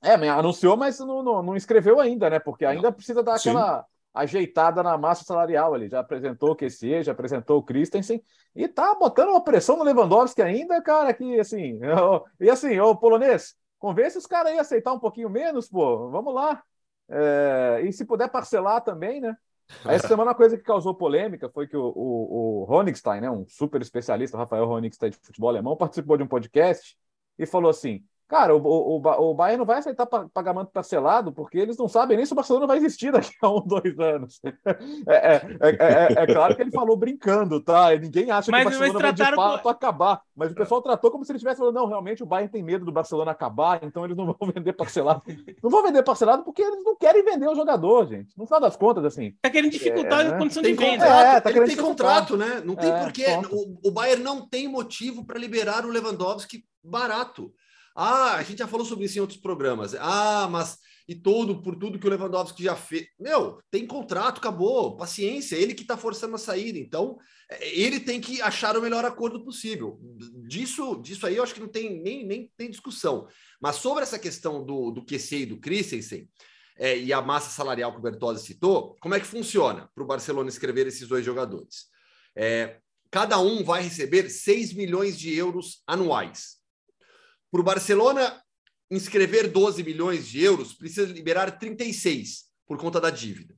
É, 0.03 0.15
anunciou, 0.29 0.77
mas 0.77 0.99
não, 1.01 1.23
não, 1.23 1.43
não 1.43 1.57
escreveu 1.57 2.01
ainda, 2.01 2.31
né? 2.31 2.39
Porque 2.39 2.65
ainda 2.65 2.93
precisa 2.93 3.23
dar 3.23 3.37
aquela. 3.37 3.81
Sim 3.81 3.98
ajeitada 4.15 4.83
na 4.83 4.97
massa 4.99 5.25
salarial 5.25 5.75
ali. 5.75 5.89
Já 5.89 6.01
apresentou 6.01 6.51
o 6.51 6.57
QC, 6.57 7.03
já 7.03 7.13
apresentou 7.13 7.59
o 7.59 7.63
Christensen 7.63 8.23
e 8.55 8.67
tá 8.69 8.95
botando 8.95 9.31
uma 9.31 9.43
pressão 9.43 9.77
no 9.77 9.85
Lewandowski 9.85 10.43
ainda, 10.43 10.83
cara, 10.83 11.13
que 11.15 11.39
assim. 11.39 11.79
Eu, 11.83 12.25
e 12.41 12.51
assim, 12.51 12.79
ô 12.81 12.97
polonês, 12.97 13.55
convence 13.79 14.19
os 14.19 14.27
caras 14.27 14.53
aí 14.53 14.59
a 14.59 14.63
aceitar 14.63 14.93
um 14.93 14.99
pouquinho 14.99 15.31
menos, 15.31 15.69
pô. 15.69 16.11
Vamos 16.11 16.35
lá. 16.35 16.63
É, 17.09 17.83
e 17.85 17.93
se 17.93 18.05
puder 18.05 18.29
parcelar 18.29 18.83
também, 18.83 19.21
né? 19.21 19.37
Essa 19.85 20.09
semana, 20.09 20.31
uma 20.31 20.35
coisa 20.35 20.57
que 20.57 20.65
causou 20.65 20.95
polêmica 20.95 21.49
foi 21.51 21.67
que 21.67 21.77
o, 21.77 21.93
o, 21.95 22.65
o 22.65 22.73
Honigstein, 22.73 23.21
né, 23.21 23.31
um 23.31 23.47
super 23.47 23.81
especialista, 23.83 24.39
Rafael 24.39 24.67
Honigstein 24.67 25.11
de 25.11 25.19
futebol 25.19 25.51
alemão, 25.51 25.77
participou 25.77 26.17
de 26.17 26.23
um 26.23 26.27
podcast 26.27 26.97
e 27.39 27.45
falou 27.45 27.71
assim: 27.71 28.03
Cara, 28.29 28.55
o, 28.55 28.61
o, 28.61 28.97
o 28.99 29.35
Bayern 29.35 29.57
não 29.57 29.65
vai 29.65 29.79
aceitar 29.79 30.05
pagamento 30.05 30.71
parcelado 30.71 31.33
porque 31.33 31.57
eles 31.57 31.79
não 31.79 31.89
sabem 31.89 32.15
nem 32.15 32.27
se 32.27 32.33
o 32.35 32.37
Barcelona 32.37 32.67
vai 32.67 32.77
existir 32.77 33.11
daqui 33.11 33.33
a 33.41 33.51
um, 33.51 33.61
dois 33.67 33.99
anos. 33.99 34.39
É, 35.09 35.17
é, 35.17 35.43
é, 35.63 36.13
é 36.13 36.27
claro 36.27 36.55
que 36.55 36.61
ele 36.61 36.71
falou 36.71 36.95
brincando, 36.95 37.59
tá? 37.59 37.89
Ninguém 37.97 38.31
acha 38.31 38.51
mas, 38.51 38.61
que 38.61 38.67
o 38.67 38.79
Barcelona 38.79 38.99
vai 38.99 39.13
de 39.15 39.35
fato 39.35 39.69
acabar. 39.71 40.21
Mas 40.37 40.53
o 40.53 40.55
pessoal 40.55 40.83
tratou 40.83 41.11
como 41.11 41.25
se 41.25 41.33
ele 41.33 41.39
estivesse 41.39 41.59
falando, 41.59 41.77
não, 41.77 41.87
realmente 41.87 42.23
o 42.23 42.27
Bayern 42.27 42.53
tem 42.53 42.63
medo 42.63 42.85
do 42.85 42.93
Barcelona 42.93 43.31
acabar, 43.31 43.81
então 43.83 44.05
eles 44.05 44.17
não 44.17 44.27
vão 44.27 44.37
vender 44.55 44.75
parcelado. 44.75 45.23
Não 45.63 45.71
vão 45.71 45.83
vender 45.83 46.03
parcelado 46.03 46.45
porque 46.45 46.61
eles 46.61 46.85
não 46.85 46.97
querem 46.97 47.25
vender 47.25 47.49
o 47.49 47.55
jogador, 47.55 48.07
gente. 48.09 48.37
No 48.37 48.45
final 48.45 48.61
das 48.61 48.77
contas, 48.77 49.07
assim. 49.07 49.35
Tá 49.41 49.49
querendo 49.49 49.73
dificultar 49.73 50.27
a 50.27 50.37
condição 50.37 50.63
de 50.63 50.75
venda. 50.75 51.07
É, 51.07 51.41
tá 51.41 51.51
ele 51.51 51.65
tem 51.65 51.77
contrato, 51.77 52.37
né? 52.37 52.61
Não 52.63 52.77
tem 52.77 52.93
porquê. 52.93 53.25
O, 53.51 53.89
o 53.89 53.91
Bayern 53.91 54.23
não 54.23 54.47
tem 54.47 54.69
motivo 54.69 55.25
para 55.25 55.39
liberar 55.39 55.87
o 55.87 55.89
Lewandowski 55.89 56.63
barato. 56.85 57.53
Ah, 58.01 58.37
a 58.37 58.43
gente 58.45 58.59
já 58.59 58.69
falou 58.69 58.87
sobre 58.87 59.07
isso 59.07 59.19
em 59.19 59.21
outros 59.21 59.41
programas. 59.41 59.93
Ah, 59.97 60.47
mas 60.49 60.79
e 61.09 61.17
todo 61.17 61.61
por 61.61 61.75
tudo 61.75 61.99
que 61.99 62.07
o 62.07 62.11
Lewandowski 62.11 62.63
já 62.63 62.77
fez. 62.77 63.09
Meu, 63.19 63.59
tem 63.73 63.85
contrato, 63.85 64.39
acabou, 64.39 64.97
paciência, 64.97 65.57
ele 65.57 65.75
que 65.75 65.83
está 65.83 65.97
forçando 65.97 66.37
a 66.37 66.39
saída. 66.39 66.79
Então, 66.79 67.19
é, 67.51 67.77
ele 67.77 67.99
tem 67.99 68.21
que 68.21 68.41
achar 68.41 68.77
o 68.77 68.83
melhor 68.83 69.05
acordo 69.05 69.43
possível. 69.43 69.99
Disso, 70.47 71.01
disso 71.03 71.27
aí 71.27 71.35
eu 71.35 71.43
acho 71.43 71.55
que 71.55 71.61
não 71.61 71.67
tem 71.67 72.01
nem, 72.01 72.25
nem 72.25 72.53
tem 72.57 72.71
discussão. 72.71 73.27
Mas 73.61 73.77
sobre 73.77 74.05
essa 74.05 74.19
questão 74.19 74.65
do, 74.65 74.93
do 74.93 75.05
QC 75.05 75.39
e 75.39 75.47
do 75.47 75.59
Christensen, 75.59 76.29
é, 76.77 76.97
e 76.97 77.13
a 77.13 77.21
massa 77.21 77.51
salarial 77.51 77.91
que 77.91 77.99
o 77.99 78.03
Bertozzi 78.03 78.47
citou, 78.47 78.95
como 79.01 79.17
é 79.17 79.19
que 79.19 79.27
funciona 79.27 79.91
para 79.93 80.05
o 80.05 80.07
Barcelona 80.07 80.49
escrever 80.49 80.87
esses 80.87 81.09
dois 81.09 81.25
jogadores? 81.25 81.87
É, 82.37 82.79
cada 83.11 83.41
um 83.41 83.65
vai 83.65 83.83
receber 83.83 84.31
6 84.31 84.75
milhões 84.75 85.19
de 85.19 85.35
euros 85.35 85.83
anuais. 85.85 86.58
Para 87.51 87.61
o 87.61 87.65
Barcelona 87.65 88.43
inscrever 88.91 89.51
12 89.51 89.83
milhões 89.83 90.27
de 90.29 90.43
euros, 90.43 90.73
precisa 90.73 91.13
liberar 91.13 91.59
36 91.59 92.45
por 92.67 92.79
conta 92.79 93.01
da 93.01 93.11
dívida. 93.11 93.55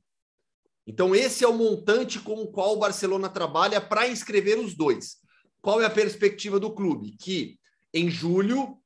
Então, 0.86 1.14
esse 1.14 1.44
é 1.44 1.48
o 1.48 1.56
montante 1.56 2.18
com 2.18 2.34
o 2.34 2.50
qual 2.50 2.74
o 2.74 2.78
Barcelona 2.78 3.28
trabalha 3.28 3.80
para 3.80 4.08
inscrever 4.08 4.58
os 4.58 4.74
dois. 4.74 5.18
Qual 5.60 5.80
é 5.80 5.84
a 5.84 5.90
perspectiva 5.90 6.58
do 6.58 6.74
clube? 6.74 7.16
Que 7.16 7.58
em 7.92 8.10
julho 8.10 8.78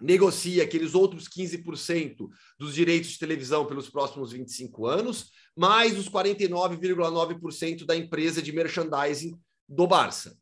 negocia 0.00 0.62
aqueles 0.62 0.94
outros 0.94 1.28
15% 1.28 2.28
dos 2.58 2.74
direitos 2.74 3.10
de 3.10 3.18
televisão 3.18 3.66
pelos 3.66 3.88
próximos 3.88 4.32
25 4.32 4.86
anos, 4.86 5.30
mais 5.56 5.98
os 5.98 6.08
49,9% 6.08 7.84
da 7.84 7.96
empresa 7.96 8.42
de 8.42 8.52
merchandising 8.52 9.38
do 9.68 9.86
Barça 9.86 10.36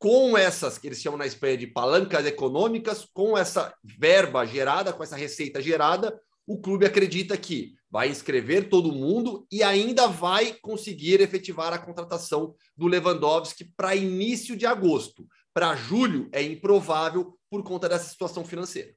com 0.00 0.36
essas, 0.36 0.78
que 0.78 0.88
eles 0.88 0.98
chamam 0.98 1.18
na 1.18 1.26
Espanha 1.26 1.58
de 1.58 1.66
palancas 1.66 2.24
econômicas, 2.24 3.06
com 3.12 3.36
essa 3.36 3.76
verba 3.84 4.46
gerada, 4.46 4.94
com 4.94 5.02
essa 5.02 5.14
receita 5.14 5.60
gerada, 5.60 6.18
o 6.46 6.58
clube 6.58 6.86
acredita 6.86 7.36
que 7.36 7.74
vai 7.90 8.08
inscrever 8.08 8.70
todo 8.70 8.94
mundo 8.94 9.46
e 9.52 9.62
ainda 9.62 10.08
vai 10.08 10.54
conseguir 10.54 11.20
efetivar 11.20 11.74
a 11.74 11.78
contratação 11.78 12.54
do 12.74 12.86
Lewandowski 12.86 13.66
para 13.76 13.94
início 13.94 14.56
de 14.56 14.64
agosto. 14.64 15.28
Para 15.52 15.76
julho 15.76 16.30
é 16.32 16.42
improvável 16.42 17.38
por 17.50 17.62
conta 17.62 17.86
dessa 17.86 18.08
situação 18.08 18.42
financeira. 18.42 18.94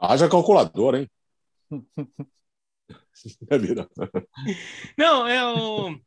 Haja 0.00 0.30
calculador, 0.30 0.94
hein? 0.94 1.10
Não, 4.96 5.28
é 5.28 5.46
o. 5.46 6.00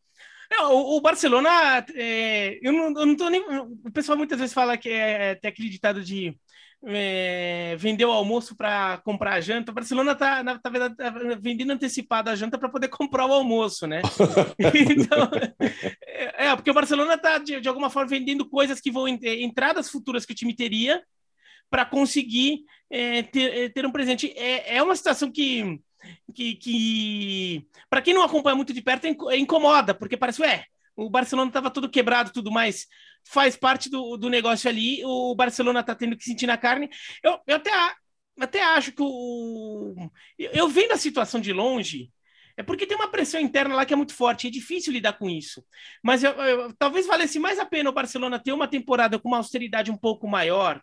É, 0.51 0.61
o, 0.63 0.97
o, 0.97 1.01
Barcelona, 1.01 1.85
é, 1.93 2.59
eu, 2.61 2.71
não, 2.71 2.99
eu 2.99 3.05
não 3.05 3.15
tô 3.15 3.29
nem. 3.29 3.41
O 3.41 3.91
pessoal 3.91 4.17
muitas 4.17 4.39
vezes 4.39 4.53
fala 4.53 4.77
que 4.77 4.89
é 4.89 5.31
até 5.31 5.47
acreditado 5.47 6.03
de 6.03 6.37
é, 6.87 7.75
vender 7.77 8.05
o 8.05 8.11
almoço 8.11 8.55
para 8.55 8.97
comprar 8.99 9.33
a 9.33 9.41
janta. 9.41 9.71
O 9.71 9.75
Barcelona 9.75 10.11
está 10.11 10.43
tá, 10.43 10.59
tá 10.59 11.09
vendendo 11.39 11.71
antecipada 11.71 12.31
a 12.31 12.35
janta 12.35 12.57
para 12.57 12.69
poder 12.69 12.89
comprar 12.89 13.25
o 13.25 13.33
almoço, 13.33 13.87
né? 13.87 14.01
então, 14.91 15.29
é, 16.01 16.47
é, 16.47 16.55
porque 16.55 16.71
o 16.71 16.75
Barcelona 16.75 17.15
está, 17.15 17.37
de, 17.37 17.59
de, 17.59 17.67
alguma 17.67 17.89
forma, 17.89 18.09
vendendo 18.09 18.47
coisas 18.47 18.79
que 18.79 18.91
vão, 18.91 19.07
é, 19.07 19.41
entradas 19.41 19.89
futuras 19.89 20.25
que 20.25 20.33
o 20.33 20.35
time 20.35 20.55
teria 20.55 21.01
para 21.69 21.85
conseguir 21.85 22.59
é, 22.89 23.23
ter, 23.23 23.57
é, 23.57 23.69
ter 23.69 23.85
um 23.85 23.91
presente. 23.91 24.31
É, 24.37 24.77
é 24.77 24.83
uma 24.83 24.95
situação 24.95 25.31
que 25.31 25.79
que, 26.33 26.55
que 26.55 27.67
para 27.89 28.01
quem 28.01 28.13
não 28.13 28.23
acompanha 28.23 28.55
muito 28.55 28.73
de 28.73 28.81
perto, 28.81 29.07
incomoda, 29.07 29.93
porque 29.93 30.17
parece, 30.17 30.41
ué, 30.41 30.65
o 30.95 31.09
Barcelona 31.09 31.49
estava 31.49 31.69
todo 31.69 31.89
quebrado 31.89 32.31
tudo 32.31 32.51
mais, 32.51 32.87
faz 33.27 33.55
parte 33.55 33.89
do, 33.89 34.17
do 34.17 34.29
negócio 34.29 34.69
ali, 34.69 35.03
o 35.03 35.35
Barcelona 35.35 35.81
está 35.81 35.95
tendo 35.95 36.15
que 36.15 36.23
sentir 36.23 36.47
na 36.47 36.57
carne. 36.57 36.89
Eu, 37.23 37.39
eu 37.47 37.55
até, 37.57 37.71
até 38.39 38.63
acho 38.63 38.91
que 38.91 39.01
o. 39.01 40.09
Eu 40.37 40.67
vendo 40.67 40.93
a 40.93 40.97
situação 40.97 41.41
de 41.41 41.51
longe, 41.51 42.11
é 42.57 42.63
porque 42.63 42.85
tem 42.85 42.95
uma 42.95 43.11
pressão 43.11 43.39
interna 43.39 43.75
lá 43.75 43.85
que 43.85 43.93
é 43.93 43.97
muito 43.97 44.13
forte, 44.13 44.47
é 44.47 44.51
difícil 44.51 44.93
lidar 44.93 45.13
com 45.13 45.29
isso. 45.29 45.63
Mas 46.03 46.23
eu, 46.23 46.31
eu, 46.31 46.73
talvez 46.77 47.05
valesse 47.05 47.39
mais 47.39 47.59
a 47.59 47.65
pena 47.65 47.89
o 47.89 47.93
Barcelona 47.93 48.39
ter 48.39 48.53
uma 48.53 48.67
temporada 48.67 49.19
com 49.19 49.27
uma 49.27 49.37
austeridade 49.37 49.91
um 49.91 49.97
pouco 49.97 50.27
maior, 50.27 50.81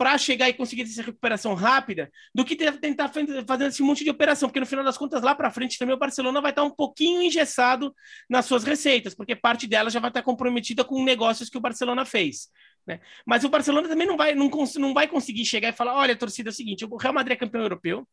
para 0.00 0.16
chegar 0.16 0.48
e 0.48 0.54
conseguir 0.54 0.84
essa 0.84 1.02
recuperação 1.02 1.52
rápida 1.52 2.10
do 2.34 2.42
que 2.42 2.56
tentar 2.56 3.12
fazer 3.46 3.66
esse 3.66 3.82
monte 3.82 4.02
de 4.02 4.08
operação, 4.08 4.48
porque 4.48 4.58
no 4.58 4.64
final 4.64 4.82
das 4.82 4.96
contas, 4.96 5.20
lá 5.20 5.34
para 5.34 5.50
frente 5.50 5.78
também 5.78 5.94
o 5.94 5.98
Barcelona 5.98 6.40
vai 6.40 6.52
estar 6.52 6.62
um 6.62 6.70
pouquinho 6.70 7.20
engessado 7.20 7.94
nas 8.26 8.46
suas 8.46 8.64
receitas, 8.64 9.14
porque 9.14 9.36
parte 9.36 9.66
dela 9.66 9.90
já 9.90 10.00
vai 10.00 10.08
estar 10.08 10.22
comprometida 10.22 10.82
com 10.84 11.04
negócios 11.04 11.50
que 11.50 11.58
o 11.58 11.60
Barcelona 11.60 12.06
fez. 12.06 12.48
Né? 12.86 12.98
Mas 13.26 13.44
o 13.44 13.50
Barcelona 13.50 13.90
também 13.90 14.06
não 14.06 14.16
vai, 14.16 14.34
não, 14.34 14.48
não 14.78 14.94
vai 14.94 15.06
conseguir 15.06 15.44
chegar 15.44 15.68
e 15.68 15.72
falar: 15.72 15.94
olha, 15.94 16.16
torcida, 16.16 16.48
é 16.48 16.52
o 16.52 16.54
seguinte, 16.54 16.86
o 16.86 16.96
Real 16.96 17.12
Madrid 17.12 17.36
é 17.36 17.38
campeão 17.38 17.60
europeu, 17.60 18.08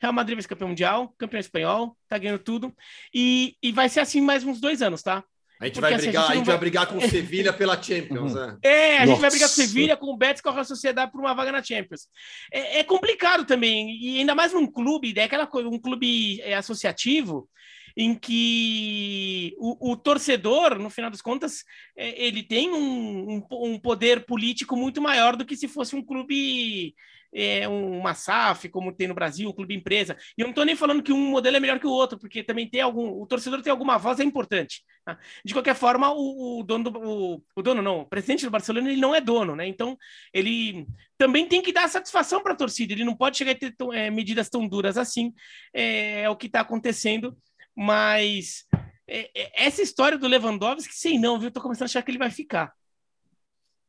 Real 0.00 0.12
Madrid 0.12 0.36
vai 0.36 0.42
ser 0.42 0.48
campeão 0.48 0.68
mundial, 0.68 1.12
campeão 1.18 1.40
espanhol, 1.40 1.96
tá 2.06 2.18
ganhando 2.18 2.38
tudo, 2.38 2.72
e, 3.12 3.56
e 3.60 3.72
vai 3.72 3.88
ser 3.88 3.98
assim 3.98 4.20
mais 4.20 4.44
uns 4.44 4.60
dois 4.60 4.80
anos, 4.80 5.02
tá? 5.02 5.24
A 5.62 5.66
gente, 5.66 5.80
vai, 5.80 5.94
assim, 5.94 6.06
brigar, 6.06 6.22
a 6.22 6.26
gente, 6.26 6.32
a 6.32 6.36
gente 6.36 6.46
vai... 6.46 6.54
vai... 6.54 6.60
brigar 6.60 6.86
com 6.88 6.98
o 6.98 7.00
Sevilha 7.08 7.52
pela 7.52 7.80
Champions, 7.80 8.34
né? 8.34 8.58
É, 8.62 8.96
a 8.96 9.00
gente 9.00 9.08
Nossa. 9.10 9.20
vai 9.20 9.30
brigar 9.30 9.48
com 9.48 9.52
o 9.52 9.56
Sevilha, 9.56 9.96
com 9.96 10.06
o 10.06 10.16
Betis, 10.16 10.42
com 10.42 10.48
a 10.48 10.64
Sociedade 10.64 11.12
por 11.12 11.20
uma 11.20 11.34
vaga 11.34 11.52
na 11.52 11.62
Champions. 11.62 12.08
É, 12.52 12.80
é, 12.80 12.84
complicado 12.84 13.44
também, 13.44 13.96
e 13.96 14.18
ainda 14.18 14.34
mais 14.34 14.52
num 14.52 14.66
clube, 14.66 15.14
é 15.16 15.22
aquela 15.22 15.46
coisa, 15.46 15.68
um 15.68 15.78
clube 15.78 16.40
é, 16.40 16.56
associativo, 16.56 17.48
em 17.96 18.12
que 18.12 19.54
o, 19.56 19.92
o, 19.92 19.96
torcedor, 19.96 20.80
no 20.80 20.90
final 20.90 21.10
das 21.10 21.22
contas, 21.22 21.62
é, 21.96 22.26
ele 22.26 22.42
tem 22.42 22.72
um, 22.72 23.36
um, 23.36 23.46
um, 23.52 23.78
poder 23.78 24.26
político 24.26 24.76
muito 24.76 25.00
maior 25.00 25.36
do 25.36 25.44
que 25.44 25.56
se 25.56 25.68
fosse 25.68 25.94
um 25.94 26.04
clube 26.04 26.92
é, 27.34 27.66
uma 27.66 28.14
SAF, 28.14 28.68
como 28.68 28.92
tem 28.92 29.08
no 29.08 29.14
Brasil, 29.14 29.48
um 29.48 29.52
clube 29.52 29.74
empresa. 29.74 30.16
E 30.36 30.42
eu 30.42 30.44
não 30.44 30.50
estou 30.50 30.64
nem 30.64 30.76
falando 30.76 31.02
que 31.02 31.12
um 31.12 31.30
modelo 31.30 31.56
é 31.56 31.60
melhor 31.60 31.78
que 31.78 31.86
o 31.86 31.90
outro, 31.90 32.18
porque 32.18 32.42
também 32.42 32.68
tem 32.68 32.80
algum. 32.80 33.20
O 33.20 33.26
torcedor 33.26 33.62
tem 33.62 33.70
alguma 33.70 33.96
voz, 33.96 34.20
é 34.20 34.24
importante. 34.24 34.82
Tá? 35.04 35.18
De 35.44 35.52
qualquer 35.52 35.74
forma, 35.74 36.12
o, 36.12 36.60
o 36.60 36.62
dono 36.62 36.90
do. 36.90 37.00
O, 37.00 37.42
o, 37.56 37.62
dono 37.62 37.80
não, 37.80 38.00
o 38.00 38.06
presidente 38.06 38.44
do 38.44 38.50
Barcelona, 38.50 38.90
ele 38.90 39.00
não 39.00 39.14
é 39.14 39.20
dono, 39.20 39.56
né? 39.56 39.66
Então, 39.66 39.96
ele 40.32 40.86
também 41.16 41.46
tem 41.46 41.62
que 41.62 41.72
dar 41.72 41.88
satisfação 41.88 42.42
para 42.42 42.52
a 42.52 42.56
torcida. 42.56 42.92
Ele 42.92 43.04
não 43.04 43.16
pode 43.16 43.38
chegar 43.38 43.52
a 43.52 43.54
ter 43.54 43.74
é, 43.92 44.10
medidas 44.10 44.50
tão 44.50 44.68
duras 44.68 44.98
assim. 44.98 45.32
É, 45.72 46.22
é 46.22 46.30
o 46.30 46.36
que 46.36 46.46
está 46.46 46.60
acontecendo, 46.60 47.36
mas. 47.74 48.64
É, 49.08 49.30
é, 49.34 49.66
essa 49.66 49.82
história 49.82 50.16
do 50.16 50.28
Lewandowski, 50.28 50.94
sei 50.94 51.18
não, 51.18 51.38
viu? 51.38 51.50
Tô 51.50 51.60
começando 51.60 51.82
a 51.82 51.86
achar 51.86 52.02
que 52.02 52.10
ele 52.10 52.18
vai 52.18 52.30
ficar. 52.30 52.72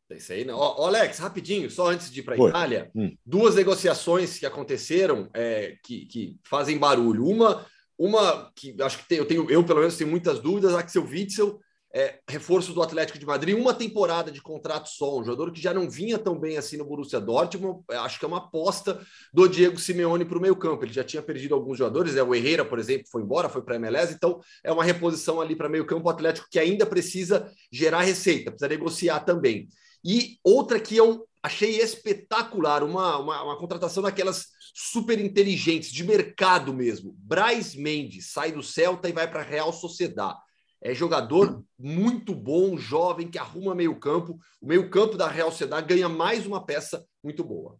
Isso 0.09 0.31
aí 0.31 0.45
não. 0.45 0.57
Ó, 0.57 0.85
Alex, 0.87 1.17
rapidinho, 1.19 1.69
só 1.69 1.87
antes 1.87 2.11
de 2.11 2.19
ir 2.19 2.23
para 2.23 2.35
a 2.35 2.49
Itália, 2.49 2.91
hum. 2.95 3.15
duas 3.25 3.55
negociações 3.55 4.37
que 4.37 4.45
aconteceram 4.45 5.29
é, 5.33 5.77
que, 5.83 6.05
que 6.05 6.37
fazem 6.43 6.77
barulho. 6.77 7.25
Uma, 7.25 7.65
uma 7.97 8.51
que 8.55 8.75
acho 8.81 8.99
que 8.99 9.07
tem, 9.07 9.17
eu 9.17 9.25
tenho, 9.25 9.49
eu 9.49 9.63
pelo 9.63 9.79
menos 9.79 9.97
tenho 9.97 10.09
muitas 10.09 10.39
dúvidas, 10.39 10.75
Axel 10.75 11.03
Witzel 11.03 11.59
é, 11.95 12.19
reforço 12.27 12.73
do 12.73 12.81
Atlético 12.81 13.19
de 13.19 13.25
Madrid, 13.25 13.55
uma 13.55 13.73
temporada 13.73 14.31
de 14.31 14.41
contrato 14.41 14.89
só, 14.89 15.19
um 15.19 15.23
jogador 15.23 15.51
que 15.51 15.61
já 15.61 15.71
não 15.73 15.87
vinha 15.87 16.17
tão 16.17 16.39
bem 16.39 16.57
assim 16.57 16.75
no 16.75 16.85
Borussia 16.85 17.21
Dortmund, 17.21 17.83
acho 17.87 18.17
que 18.17 18.25
é 18.25 18.27
uma 18.27 18.39
aposta 18.39 18.99
do 19.31 19.47
Diego 19.47 19.77
Simeone 19.79 20.25
para 20.25 20.37
o 20.39 20.41
meio 20.41 20.55
campo, 20.55 20.83
ele 20.83 20.91
já 20.91 21.03
tinha 21.03 21.21
perdido 21.21 21.53
alguns 21.53 21.77
jogadores, 21.77 22.15
é 22.15 22.23
o 22.23 22.33
Herrera, 22.33 22.65
por 22.65 22.79
exemplo, 22.79 23.07
foi 23.11 23.21
embora, 23.21 23.47
foi 23.47 23.61
para 23.61 23.75
a 23.75 23.77
MLS, 23.77 24.11
então 24.11 24.41
é 24.63 24.71
uma 24.71 24.83
reposição 24.83 25.39
ali 25.39 25.55
para 25.55 25.69
meio 25.69 25.85
campo, 25.85 26.07
o 26.07 26.11
Atlético 26.11 26.47
que 26.49 26.57
ainda 26.57 26.83
precisa 26.83 27.51
gerar 27.71 28.01
receita, 28.01 28.49
precisa 28.49 28.69
negociar 28.69 29.19
também. 29.19 29.67
E 30.03 30.37
outra 30.43 30.79
que 30.79 30.95
eu 30.95 31.27
achei 31.41 31.79
espetacular, 31.79 32.83
uma, 32.83 33.17
uma, 33.17 33.43
uma 33.43 33.57
contratação 33.57 34.03
daquelas 34.03 34.47
super 34.73 35.19
inteligentes, 35.19 35.91
de 35.91 36.03
mercado 36.03 36.73
mesmo, 36.73 37.15
Braz 37.17 37.75
Mendes, 37.75 38.31
sai 38.31 38.51
do 38.51 38.63
Celta 38.63 39.09
e 39.09 39.13
vai 39.13 39.29
para 39.29 39.41
a 39.41 39.45
Real 39.45 39.71
Sociedade 39.71 40.39
é 40.83 40.93
jogador 40.93 41.63
muito 41.79 42.35
bom, 42.35 42.77
jovem, 42.77 43.31
que 43.31 43.37
arruma 43.37 43.73
meio 43.73 43.97
campo. 43.97 44.37
O 44.61 44.67
meio 44.67 44.89
campo 44.89 45.15
da 45.15 45.29
Real 45.29 45.49
Sociedade 45.49 45.87
ganha 45.87 46.09
mais 46.09 46.45
uma 46.45 46.63
peça 46.63 47.05
muito 47.23 47.41
boa. 47.43 47.79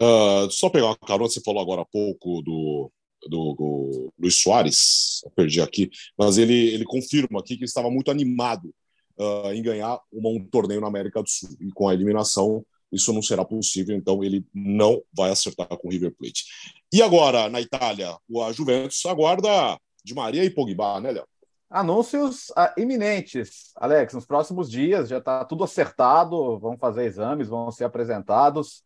Uh, 0.00 0.50
só 0.50 0.70
pegar 0.70 0.86
uma 0.86 0.96
carona, 0.96 1.28
você 1.28 1.42
falou 1.42 1.60
agora 1.60 1.82
há 1.82 1.84
pouco 1.84 2.40
do, 2.40 2.90
do, 3.28 3.54
do 3.54 4.12
Luiz 4.18 4.40
Soares, 4.40 5.20
perdi 5.36 5.60
aqui, 5.60 5.90
mas 6.16 6.38
ele, 6.38 6.72
ele 6.72 6.84
confirma 6.84 7.40
aqui 7.40 7.58
que 7.58 7.64
estava 7.64 7.90
muito 7.90 8.10
animado 8.10 8.74
uh, 9.18 9.52
em 9.52 9.62
ganhar 9.62 10.00
uma, 10.12 10.30
um 10.30 10.44
torneio 10.44 10.80
na 10.80 10.86
América 10.86 11.22
do 11.22 11.28
Sul. 11.28 11.50
E 11.60 11.70
com 11.72 11.88
a 11.88 11.94
eliminação, 11.94 12.64
isso 12.90 13.12
não 13.12 13.22
será 13.22 13.44
possível, 13.44 13.96
então 13.96 14.22
ele 14.24 14.46
não 14.54 15.02
vai 15.12 15.30
acertar 15.30 15.68
com 15.68 15.88
o 15.88 15.90
River 15.90 16.14
Plate. 16.16 16.44
E 16.92 17.02
agora, 17.02 17.48
na 17.48 17.60
Itália, 17.60 18.10
a 18.10 18.52
Juventus 18.52 19.04
aguarda 19.06 19.78
de 20.04 20.14
Maria 20.14 20.44
e 20.44 20.50
Pogba, 20.50 21.00
né, 21.00 21.12
Léo? 21.12 21.26
Anúncios 21.70 22.50
ah, 22.56 22.72
iminentes, 22.78 23.72
Alex. 23.76 24.14
Nos 24.14 24.24
próximos 24.24 24.70
dias 24.70 25.08
já 25.08 25.18
está 25.18 25.44
tudo 25.44 25.64
acertado. 25.64 26.58
Vão 26.58 26.78
fazer 26.78 27.04
exames, 27.04 27.48
vão 27.48 27.70
ser 27.70 27.84
apresentados. 27.84 28.82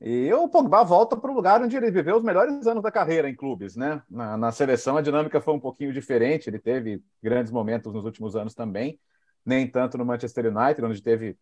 E 0.00 0.32
o 0.32 0.48
Pogba 0.48 0.82
volta 0.82 1.16
para 1.16 1.30
o 1.30 1.34
lugar 1.34 1.62
onde 1.62 1.76
ele 1.76 1.90
viveu 1.90 2.16
os 2.16 2.24
melhores 2.24 2.66
anos 2.66 2.82
da 2.82 2.90
carreira 2.90 3.28
em 3.28 3.36
clubes, 3.36 3.76
né? 3.76 4.02
Na, 4.10 4.36
na, 4.36 4.50
seleção 4.50 4.96
a 4.96 5.02
dinâmica 5.02 5.40
foi 5.40 5.54
um 5.54 5.60
pouquinho 5.60 5.92
diferente. 5.92 6.48
Ele 6.48 6.58
teve 6.58 7.02
grandes 7.22 7.52
momentos 7.52 7.92
nos 7.92 8.04
últimos 8.04 8.34
anos 8.34 8.54
também, 8.54 8.98
nem 9.44 9.68
tanto 9.68 9.98
no 9.98 10.04
Manchester 10.04 10.46
United, 10.46 10.84
onde 10.84 11.02
teve 11.02 11.36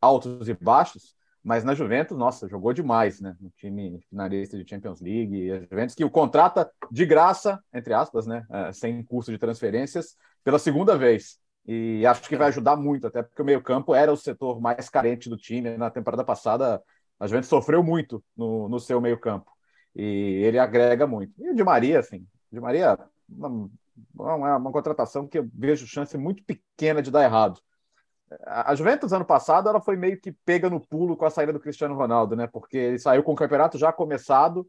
altos 0.00 0.48
e 0.48 0.54
baixos. 0.54 1.14
Mas 1.42 1.62
na 1.62 1.74
Juventus, 1.74 2.18
nossa, 2.18 2.48
jogou 2.48 2.72
demais, 2.72 3.20
né? 3.20 3.36
No 3.40 3.50
time 3.50 4.00
finalista 4.10 4.58
de 4.58 4.68
Champions 4.68 5.00
League. 5.00 5.36
E 5.36 5.52
a 5.52 5.60
Juventus 5.60 5.94
que 5.94 6.04
o 6.04 6.10
contrata 6.10 6.68
de 6.90 7.06
graça, 7.06 7.62
entre 7.72 7.94
aspas, 7.94 8.26
né? 8.26 8.44
É, 8.50 8.72
sem 8.72 9.02
custo 9.04 9.30
de 9.30 9.38
transferências, 9.38 10.16
pela 10.42 10.58
segunda 10.58 10.98
vez. 10.98 11.38
E 11.64 12.04
acho 12.04 12.28
que 12.28 12.36
vai 12.36 12.48
ajudar 12.48 12.76
muito, 12.76 13.06
até 13.06 13.22
porque 13.22 13.42
o 13.42 13.44
meio-campo 13.44 13.94
era 13.94 14.12
o 14.12 14.16
setor 14.16 14.60
mais 14.60 14.88
carente 14.88 15.28
do 15.28 15.36
time. 15.36 15.76
Na 15.76 15.88
temporada 15.88 16.24
passada, 16.24 16.82
a 17.18 17.26
Juventus 17.26 17.48
sofreu 17.48 17.82
muito 17.82 18.22
no, 18.36 18.68
no 18.68 18.80
seu 18.80 19.00
meio-campo. 19.00 19.50
E 19.94 20.02
ele 20.44 20.58
agrega 20.58 21.06
muito. 21.06 21.32
E 21.38 21.50
o 21.50 21.54
Di 21.54 21.64
Maria, 21.64 22.00
assim, 22.00 22.26
Di 22.52 22.60
Maria, 22.60 22.98
uma, 23.28 23.70
uma, 24.14 24.56
uma 24.56 24.72
contratação 24.72 25.26
que 25.26 25.38
eu 25.38 25.48
vejo 25.54 25.86
chance 25.86 26.16
muito 26.16 26.44
pequena 26.44 27.02
de 27.02 27.10
dar 27.10 27.24
errado 27.24 27.60
a 28.44 28.74
Juventus 28.74 29.12
ano 29.12 29.24
passado 29.24 29.68
ela 29.68 29.80
foi 29.80 29.96
meio 29.96 30.20
que 30.20 30.32
pega 30.32 30.68
no 30.68 30.80
pulo 30.80 31.16
com 31.16 31.24
a 31.24 31.30
saída 31.30 31.52
do 31.52 31.60
Cristiano 31.60 31.94
Ronaldo, 31.94 32.34
né? 32.34 32.46
Porque 32.46 32.76
ele 32.76 32.98
saiu 32.98 33.22
com 33.22 33.32
o 33.32 33.36
campeonato 33.36 33.78
já 33.78 33.92
começado. 33.92 34.68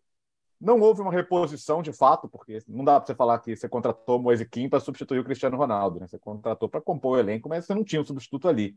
Não 0.59 0.79
houve 0.79 1.01
uma 1.01 1.11
reposição 1.11 1.81
de 1.81 1.93
fato, 1.93 2.27
porque 2.27 2.59
não 2.67 2.83
dá 2.83 2.99
para 2.99 3.07
você 3.07 3.15
falar 3.15 3.39
que 3.39 3.55
você 3.55 3.69
contratou 3.69 4.19
Moise 4.21 4.47
Kim 4.47 4.69
para 4.69 4.79
substituir 4.79 5.19
o 5.19 5.23
Cristiano 5.23 5.57
Ronaldo, 5.57 5.99
né? 5.99 6.07
Você 6.07 6.19
contratou 6.19 6.69
para 6.69 6.81
compor 6.81 7.17
o 7.17 7.19
elenco, 7.19 7.49
mas 7.49 7.65
você 7.65 7.73
não 7.73 7.83
tinha 7.83 8.01
um 8.01 8.05
substituto 8.05 8.47
ali. 8.47 8.75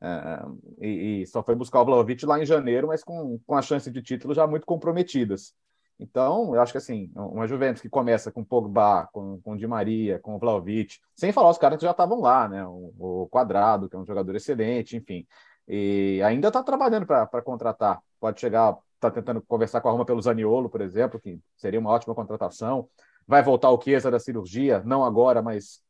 É, 0.00 0.42
e, 0.80 1.22
e, 1.22 1.26
só 1.26 1.42
foi 1.42 1.54
buscar 1.54 1.80
o 1.80 1.84
Vlaovic 1.84 2.24
lá 2.26 2.40
em 2.40 2.44
janeiro, 2.44 2.88
mas 2.88 3.02
com, 3.02 3.40
com 3.46 3.54
a 3.56 3.62
chance 3.62 3.90
de 3.90 4.02
título 4.02 4.34
já 4.34 4.46
muito 4.46 4.66
comprometidas. 4.66 5.54
Então, 5.98 6.54
eu 6.54 6.60
acho 6.60 6.72
que 6.72 6.78
assim, 6.78 7.10
uma 7.14 7.46
Juventus 7.46 7.80
que 7.80 7.88
começa 7.88 8.30
com 8.30 8.44
Pogba, 8.44 9.08
com, 9.12 9.40
com 9.40 9.56
Di 9.56 9.66
Maria, 9.66 10.18
com 10.18 10.38
Vlaovic, 10.38 10.98
sem 11.14 11.32
falar 11.32 11.50
os 11.50 11.58
caras 11.58 11.78
que 11.78 11.84
já 11.84 11.92
estavam 11.92 12.20
lá, 12.20 12.46
né? 12.48 12.66
O, 12.66 12.92
o 12.98 13.28
Quadrado, 13.28 13.88
que 13.88 13.96
é 13.96 13.98
um 13.98 14.04
jogador 14.04 14.36
excelente, 14.36 14.96
enfim. 14.96 15.26
E 15.66 16.20
ainda 16.22 16.48
está 16.48 16.62
trabalhando 16.62 17.06
para 17.06 17.42
contratar. 17.42 18.00
Pode 18.20 18.38
chegar, 18.40 18.76
está 18.94 19.10
tentando 19.10 19.40
conversar 19.42 19.80
com 19.80 19.88
a 19.88 19.92
Roma 19.92 20.04
pelo 20.04 20.20
Zaniolo, 20.20 20.68
por 20.68 20.82
exemplo, 20.82 21.18
que 21.18 21.40
seria 21.56 21.80
uma 21.80 21.90
ótima 21.90 22.14
contratação. 22.14 22.88
Vai 23.26 23.42
voltar 23.42 23.70
o 23.70 23.80
Chiesa 23.80 24.10
da 24.10 24.20
cirurgia, 24.20 24.82
não 24.84 25.02
agora, 25.02 25.40
mas 25.40 25.80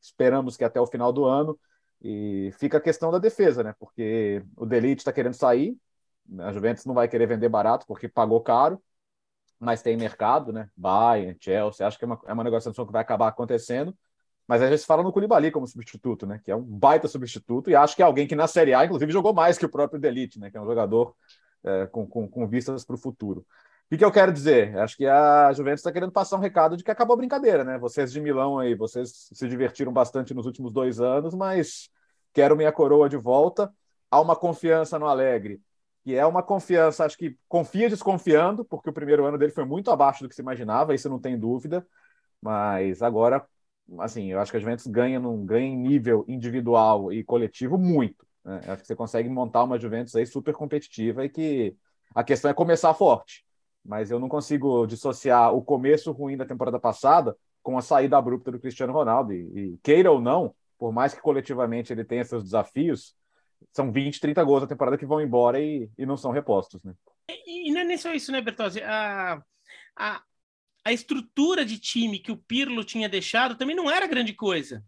esperamos 0.00 0.56
que 0.56 0.64
até 0.64 0.80
o 0.80 0.86
final 0.86 1.12
do 1.12 1.24
ano. 1.24 1.58
E 2.02 2.52
fica 2.58 2.76
a 2.76 2.80
questão 2.80 3.10
da 3.10 3.18
defesa, 3.18 3.62
né? 3.62 3.74
Porque 3.78 4.44
o 4.54 4.66
Delite 4.66 5.00
está 5.00 5.12
querendo 5.12 5.32
sair, 5.34 5.74
a 6.40 6.52
Juventus 6.52 6.84
não 6.84 6.94
vai 6.94 7.08
querer 7.08 7.26
vender 7.26 7.48
barato 7.48 7.86
porque 7.86 8.06
pagou 8.06 8.40
caro 8.42 8.80
mas 9.64 9.82
tem 9.82 9.96
mercado, 9.96 10.52
né? 10.52 10.68
Bayern, 10.76 11.36
Chelsea, 11.40 11.86
acho 11.86 11.98
que 11.98 12.04
é 12.04 12.06
uma, 12.06 12.20
é 12.26 12.32
uma 12.32 12.44
negociação 12.44 12.86
que 12.86 12.92
vai 12.92 13.02
acabar 13.02 13.28
acontecendo. 13.28 13.96
Mas 14.46 14.60
a 14.60 14.68
gente 14.68 14.84
fala 14.84 15.02
no 15.02 15.12
Koulibaly 15.12 15.50
como 15.50 15.66
substituto, 15.66 16.26
né? 16.26 16.40
Que 16.44 16.50
é 16.50 16.56
um 16.56 16.62
baita 16.62 17.08
substituto 17.08 17.70
e 17.70 17.74
acho 17.74 17.96
que 17.96 18.02
é 18.02 18.04
alguém 18.04 18.26
que 18.26 18.34
na 18.34 18.46
Série 18.46 18.74
A, 18.74 18.84
inclusive, 18.84 19.10
jogou 19.10 19.32
mais 19.32 19.56
que 19.56 19.64
o 19.64 19.68
próprio 19.68 19.98
Delite, 19.98 20.38
né? 20.38 20.50
Que 20.50 20.56
é 20.58 20.60
um 20.60 20.66
jogador 20.66 21.14
é, 21.64 21.86
com, 21.86 22.06
com, 22.06 22.28
com, 22.28 22.46
vistas 22.46 22.84
para 22.84 22.94
o 22.94 22.98
futuro. 22.98 23.40
O 23.40 23.88
que, 23.90 23.98
que, 23.98 24.04
eu 24.04 24.12
quero 24.12 24.32
dizer? 24.32 24.76
Acho 24.78 24.96
que 24.96 25.06
a 25.06 25.52
Juventus 25.52 25.80
está 25.80 25.92
querendo 25.92 26.12
passar 26.12 26.36
um 26.36 26.40
recado 26.40 26.76
de 26.76 26.84
que 26.84 26.90
acabou 26.90 27.14
a 27.14 27.16
brincadeira, 27.16 27.64
né? 27.64 27.78
Vocês 27.78 28.12
de 28.12 28.20
Milão 28.20 28.58
aí, 28.58 28.74
vocês 28.74 29.28
se 29.32 29.48
divertiram 29.48 29.92
bastante 29.92 30.34
nos 30.34 30.46
últimos 30.46 30.72
dois 30.72 31.00
anos, 31.00 31.34
mas 31.34 31.88
quero 32.32 32.56
minha 32.56 32.72
coroa 32.72 33.08
de 33.08 33.16
volta. 33.16 33.72
Há 34.10 34.20
uma 34.20 34.36
confiança 34.36 34.98
no 34.98 35.06
Alegre 35.06 35.60
que 36.04 36.14
é 36.14 36.26
uma 36.26 36.42
confiança, 36.42 37.04
acho 37.04 37.16
que 37.16 37.36
confia 37.48 37.88
desconfiando, 37.88 38.62
porque 38.62 38.90
o 38.90 38.92
primeiro 38.92 39.24
ano 39.24 39.38
dele 39.38 39.52
foi 39.52 39.64
muito 39.64 39.90
abaixo 39.90 40.22
do 40.22 40.28
que 40.28 40.34
se 40.34 40.42
imaginava, 40.42 40.94
isso 40.94 41.08
não 41.08 41.18
tem 41.18 41.38
dúvida, 41.38 41.84
mas 42.42 43.02
agora, 43.02 43.42
assim, 44.00 44.30
eu 44.30 44.38
acho 44.38 44.50
que 44.50 44.58
a 44.58 44.60
Juventus 44.60 44.86
ganha, 44.86 45.18
num, 45.18 45.46
ganha 45.46 45.66
em 45.66 45.76
nível 45.76 46.22
individual 46.28 47.10
e 47.10 47.24
coletivo 47.24 47.78
muito. 47.78 48.26
Né? 48.44 48.60
Acho 48.66 48.82
que 48.82 48.86
você 48.86 48.94
consegue 48.94 49.30
montar 49.30 49.64
uma 49.64 49.78
Juventus 49.78 50.14
aí 50.14 50.26
super 50.26 50.52
competitiva 50.52 51.24
e 51.24 51.30
que 51.30 51.74
a 52.14 52.22
questão 52.22 52.50
é 52.50 52.54
começar 52.54 52.92
forte, 52.92 53.42
mas 53.82 54.10
eu 54.10 54.20
não 54.20 54.28
consigo 54.28 54.86
dissociar 54.86 55.54
o 55.54 55.62
começo 55.62 56.12
ruim 56.12 56.36
da 56.36 56.44
temporada 56.44 56.78
passada 56.78 57.34
com 57.62 57.78
a 57.78 57.82
saída 57.82 58.18
abrupta 58.18 58.52
do 58.52 58.60
Cristiano 58.60 58.92
Ronaldo, 58.92 59.32
e, 59.32 59.72
e 59.72 59.78
queira 59.82 60.12
ou 60.12 60.20
não, 60.20 60.54
por 60.78 60.92
mais 60.92 61.14
que 61.14 61.22
coletivamente 61.22 61.94
ele 61.94 62.04
tenha 62.04 62.24
seus 62.24 62.44
desafios, 62.44 63.16
são 63.72 63.90
20, 63.90 64.20
30 64.20 64.42
gols 64.44 64.62
na 64.62 64.68
temporada 64.68 64.98
que 64.98 65.06
vão 65.06 65.20
embora 65.20 65.60
e, 65.60 65.90
e 65.98 66.06
não 66.06 66.16
são 66.16 66.30
repostos, 66.30 66.82
né? 66.82 66.94
E, 67.46 67.72
não 67.72 67.80
é 67.80 67.84
nem 67.84 67.96
só 67.96 68.12
isso, 68.12 68.30
né, 68.30 68.40
Bertozzi? 68.40 68.82
A, 68.82 69.42
a, 69.96 70.22
a 70.84 70.92
estrutura 70.92 71.64
de 71.64 71.78
time 71.78 72.18
que 72.18 72.32
o 72.32 72.36
Pirlo 72.36 72.84
tinha 72.84 73.08
deixado 73.08 73.56
também 73.56 73.74
não 73.74 73.90
era 73.90 74.06
grande 74.06 74.32
coisa 74.32 74.84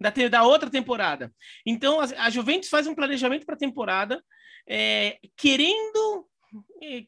da, 0.00 0.10
da 0.28 0.42
outra 0.44 0.70
temporada. 0.70 1.34
Então, 1.64 2.00
a, 2.00 2.04
a 2.04 2.30
Juventus 2.30 2.68
faz 2.68 2.86
um 2.86 2.94
planejamento 2.94 3.44
para 3.44 3.54
a 3.54 3.58
temporada, 3.58 4.22
é, 4.68 5.18
querendo 5.36 6.28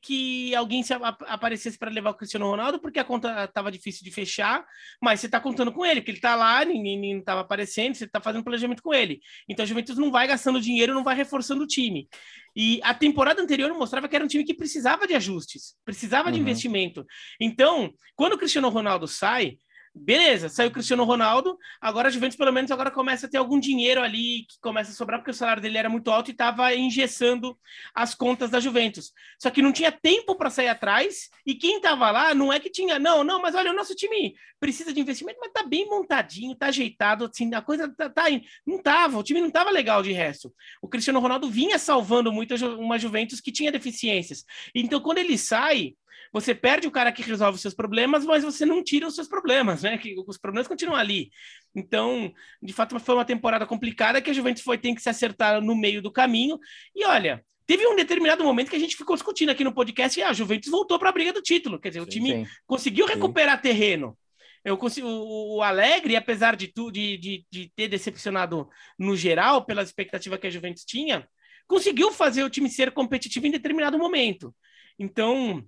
que 0.03 0.55
alguém 0.55 0.83
se 0.83 0.93
aparecesse 0.93 1.79
para 1.79 1.91
levar 1.91 2.11
o 2.11 2.15
Cristiano 2.15 2.49
Ronaldo, 2.49 2.81
porque 2.81 2.99
a 2.99 3.05
conta 3.05 3.45
estava 3.45 3.71
difícil 3.71 4.05
de 4.05 4.11
fechar, 4.11 4.65
mas 5.01 5.21
você 5.21 5.27
está 5.27 5.41
contando 5.41 5.73
com 5.73 5.85
ele, 5.85 6.01
porque 6.01 6.11
ele 6.11 6.19
está 6.19 6.35
lá, 6.35 6.65
ninguém 6.65 7.15
não 7.15 7.21
estava 7.21 7.41
aparecendo, 7.41 7.95
você 7.95 8.05
está 8.05 8.21
fazendo 8.21 8.45
planejamento 8.45 8.83
com 8.83 8.93
ele. 8.93 9.21
Então 9.49 9.63
a 9.63 9.67
Juventus 9.67 9.97
não 9.97 10.11
vai 10.11 10.27
gastando 10.27 10.61
dinheiro, 10.61 10.95
não 10.95 11.05
vai 11.05 11.15
reforçando 11.15 11.63
o 11.63 11.67
time. 11.67 12.09
E 12.55 12.81
a 12.83 12.93
temporada 12.93 13.41
anterior 13.41 13.73
mostrava 13.75 14.09
que 14.09 14.17
era 14.17 14.25
um 14.25 14.29
time 14.29 14.45
que 14.45 14.55
precisava 14.55 15.07
de 15.07 15.15
ajustes, 15.15 15.77
precisava 15.85 16.29
uhum. 16.29 16.35
de 16.35 16.41
investimento. 16.41 17.07
Então, 17.41 17.93
quando 18.17 18.35
o 18.35 18.39
Cristiano 18.39 18.69
Ronaldo 18.69 19.07
sai, 19.07 19.59
Beleza, 19.93 20.49
saiu 20.49 20.71
Cristiano 20.71 21.03
Ronaldo, 21.03 21.59
agora 21.81 22.07
a 22.07 22.11
Juventus 22.11 22.37
pelo 22.37 22.53
menos 22.53 22.71
agora 22.71 22.93
começa 22.93 23.27
a 23.27 23.29
ter 23.29 23.39
algum 23.39 23.59
dinheiro 23.59 24.01
ali 24.01 24.47
que 24.49 24.61
começa 24.61 24.93
a 24.93 24.95
sobrar, 24.95 25.19
porque 25.19 25.33
o 25.33 25.35
salário 25.35 25.61
dele 25.61 25.79
era 25.79 25.89
muito 25.89 26.13
alto 26.13 26.29
e 26.29 26.33
estava 26.33 26.73
engessando 26.73 27.59
as 27.93 28.15
contas 28.15 28.51
da 28.51 28.61
Juventus. 28.61 29.13
Só 29.37 29.51
que 29.51 29.61
não 29.61 29.73
tinha 29.73 29.91
tempo 29.91 30.37
para 30.37 30.49
sair 30.49 30.69
atrás, 30.69 31.29
e 31.45 31.57
quem 31.57 31.79
estava 31.79 32.09
lá 32.13 32.33
não 32.37 32.53
é 32.53 32.61
que 32.61 32.71
tinha, 32.71 33.01
não, 33.01 33.25
não, 33.25 33.43
mas 33.43 33.57
olha, 33.57 33.73
o 33.73 33.75
nosso 33.75 33.95
time 33.97 34.33
precisa 34.61 34.93
de 34.93 35.01
investimento, 35.01 35.41
mas 35.41 35.53
tá 35.53 35.65
bem 35.67 35.89
montadinho, 35.89 36.55
tá 36.55 36.67
ajeitado, 36.67 37.25
assim, 37.25 37.53
a 37.53 37.61
coisa 37.61 37.93
tá, 37.97 38.09
tá 38.09 38.27
não 38.65 38.81
tava, 38.81 39.19
o 39.19 39.25
time 39.25 39.41
não 39.41 39.51
tava 39.51 39.71
legal 39.71 40.05
de 40.05 40.13
resto. 40.13 40.55
O 40.81 40.89
Cristiano 40.89 41.19
Ronaldo 41.19 41.51
vinha 41.51 41.81
salvando 41.81 42.33
muito 42.33 42.55
uma 42.79 42.97
Juventus 42.97 43.41
que 43.41 43.51
tinha 43.51 43.73
deficiências. 43.73 44.45
Então, 44.73 45.01
quando 45.01 45.19
ele 45.19 45.37
sai, 45.37 45.95
você 46.33 46.55
perde 46.55 46.87
o 46.87 46.91
cara 46.91 47.11
que 47.11 47.23
resolve 47.23 47.57
os 47.57 47.61
seus 47.61 47.75
problemas, 47.75 48.25
mas 48.25 48.45
você 48.45 48.65
não 48.65 48.83
tira 48.83 49.07
os 49.07 49.15
seus 49.15 49.27
problemas, 49.27 49.83
né? 49.83 49.99
Que 49.99 50.15
os 50.27 50.39
problemas 50.39 50.69
continuam 50.69 50.97
ali. 50.97 51.31
Então, 51.75 52.33
de 52.63 52.73
fato, 52.73 52.99
foi 53.01 53.15
uma 53.15 53.25
temporada 53.25 53.67
complicada 53.67 54.21
que 54.23 54.31
a 54.31 54.33
Juventus 54.33 54.63
foi 54.63 54.79
tem 54.79 54.95
que 54.95 55.03
se 55.03 55.09
acertar 55.09 55.61
no 55.61 55.75
meio 55.75 56.01
do 56.01 56.11
caminho. 56.11 56.59
E 56.95 57.05
olha, 57.05 57.45
teve 57.67 57.87
um 57.87 57.97
determinado 57.97 58.45
momento 58.45 58.71
que 58.71 58.77
a 58.77 58.81
gente 58.81 58.97
ficou 58.97 59.17
discutindo 59.17 59.51
aqui 59.51 59.65
no 59.65 59.75
podcast 59.75 60.19
e 60.19 60.23
a 60.23 60.33
Juventus 60.33 60.71
voltou 60.71 60.99
para 60.99 61.09
a 61.09 61.13
briga 61.13 61.33
do 61.33 61.43
título. 61.43 61.81
Quer 61.81 61.89
dizer, 61.89 62.01
sim, 62.01 62.07
o 62.07 62.09
time 62.09 62.31
sim. 62.31 62.47
conseguiu 62.67 63.07
recuperar 63.07 63.57
sim. 63.57 63.63
terreno. 63.63 64.17
Eu 64.65 64.77
consigo, 64.77 65.09
o 65.09 65.63
Alegre, 65.63 66.17
apesar 66.17 66.55
de, 66.55 66.69
tu, 66.69 66.91
de, 66.91 67.17
de, 67.17 67.47
de 67.51 67.73
ter 67.75 67.89
decepcionado 67.89 68.69
no 68.99 69.17
geral 69.17 69.65
pela 69.65 69.83
expectativa 69.83 70.37
que 70.37 70.47
a 70.47 70.51
Juventus 70.51 70.85
tinha, 70.85 71.27
conseguiu 71.67 72.13
fazer 72.13 72.45
o 72.45 72.51
time 72.51 72.69
ser 72.69 72.91
competitivo 72.91 73.47
em 73.47 73.51
determinado 73.51 73.99
momento. 73.99 74.55
Então, 74.99 75.65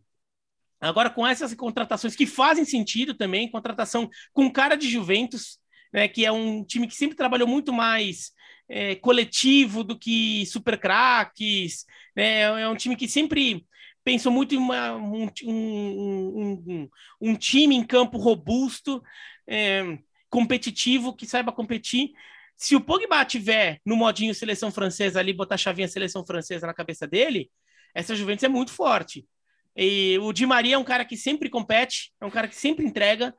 agora 0.89 1.11
com 1.11 1.27
essas 1.27 1.55
contratações 1.55 2.17
que 2.17 2.27
fazem 2.27 2.65
sentido 2.65 3.15
também, 3.15 3.51
contratação 3.51 4.09
com 4.33 4.51
cara 4.51 4.77
de 4.77 4.89
Juventus, 4.89 5.59
né, 5.93 6.09
que 6.09 6.25
é 6.25 6.33
um 6.33 6.65
time 6.65 6.87
que 6.87 6.95
sempre 6.95 7.17
trabalhou 7.17 7.47
muito 7.47 7.73
mais 7.73 8.33
é, 8.69 8.95
coletivo 8.97 9.85
do 9.85 9.99
que 9.99 10.45
super 10.47 10.79
craques, 10.79 11.85
né, 12.17 12.41
é 12.41 12.69
um 12.69 12.77
time 12.77 12.97
que 12.97 13.07
sempre 13.07 13.65
pensou 14.05 14.33
muito 14.33 14.55
em 14.55 14.59
uma, 14.59 14.97
um, 14.97 15.29
um, 15.45 16.63
um, 16.67 16.89
um, 17.21 17.37
time 17.37 17.77
em 17.77 17.85
campo 17.85 18.19
robusto, 18.19 19.03
é, 19.47 19.99
competitivo, 20.29 21.15
que 21.15 21.27
saiba 21.27 21.53
competir, 21.53 22.11
se 22.57 22.77
o 22.77 22.81
Pogba 22.81 23.25
tiver 23.25 23.81
no 23.85 23.97
modinho 23.97 24.35
seleção 24.35 24.71
francesa 24.71 25.21
ali, 25.21 25.33
botar 25.33 25.57
a 25.57 25.59
chavinha 25.59 25.89
seleção 25.89 26.25
francesa 26.25 26.67
na 26.67 26.75
cabeça 26.75 27.07
dele, 27.07 27.51
essa 27.95 28.15
Juventus 28.15 28.45
é 28.45 28.49
muito 28.49 28.73
forte. 28.73 29.27
E 29.77 30.19
o 30.21 30.33
Di 30.33 30.47
Maria 30.47 30.75
é 30.75 30.79
um 30.79 30.85
cara 30.85 31.05
que 31.05 31.17
sempre 31.17 31.49
compete, 31.49 32.13
é 32.21 32.27
um 32.27 32.31
cara 32.31 32.49
que 32.49 32.57
sempre 32.57 32.85
entrega. 32.85 33.35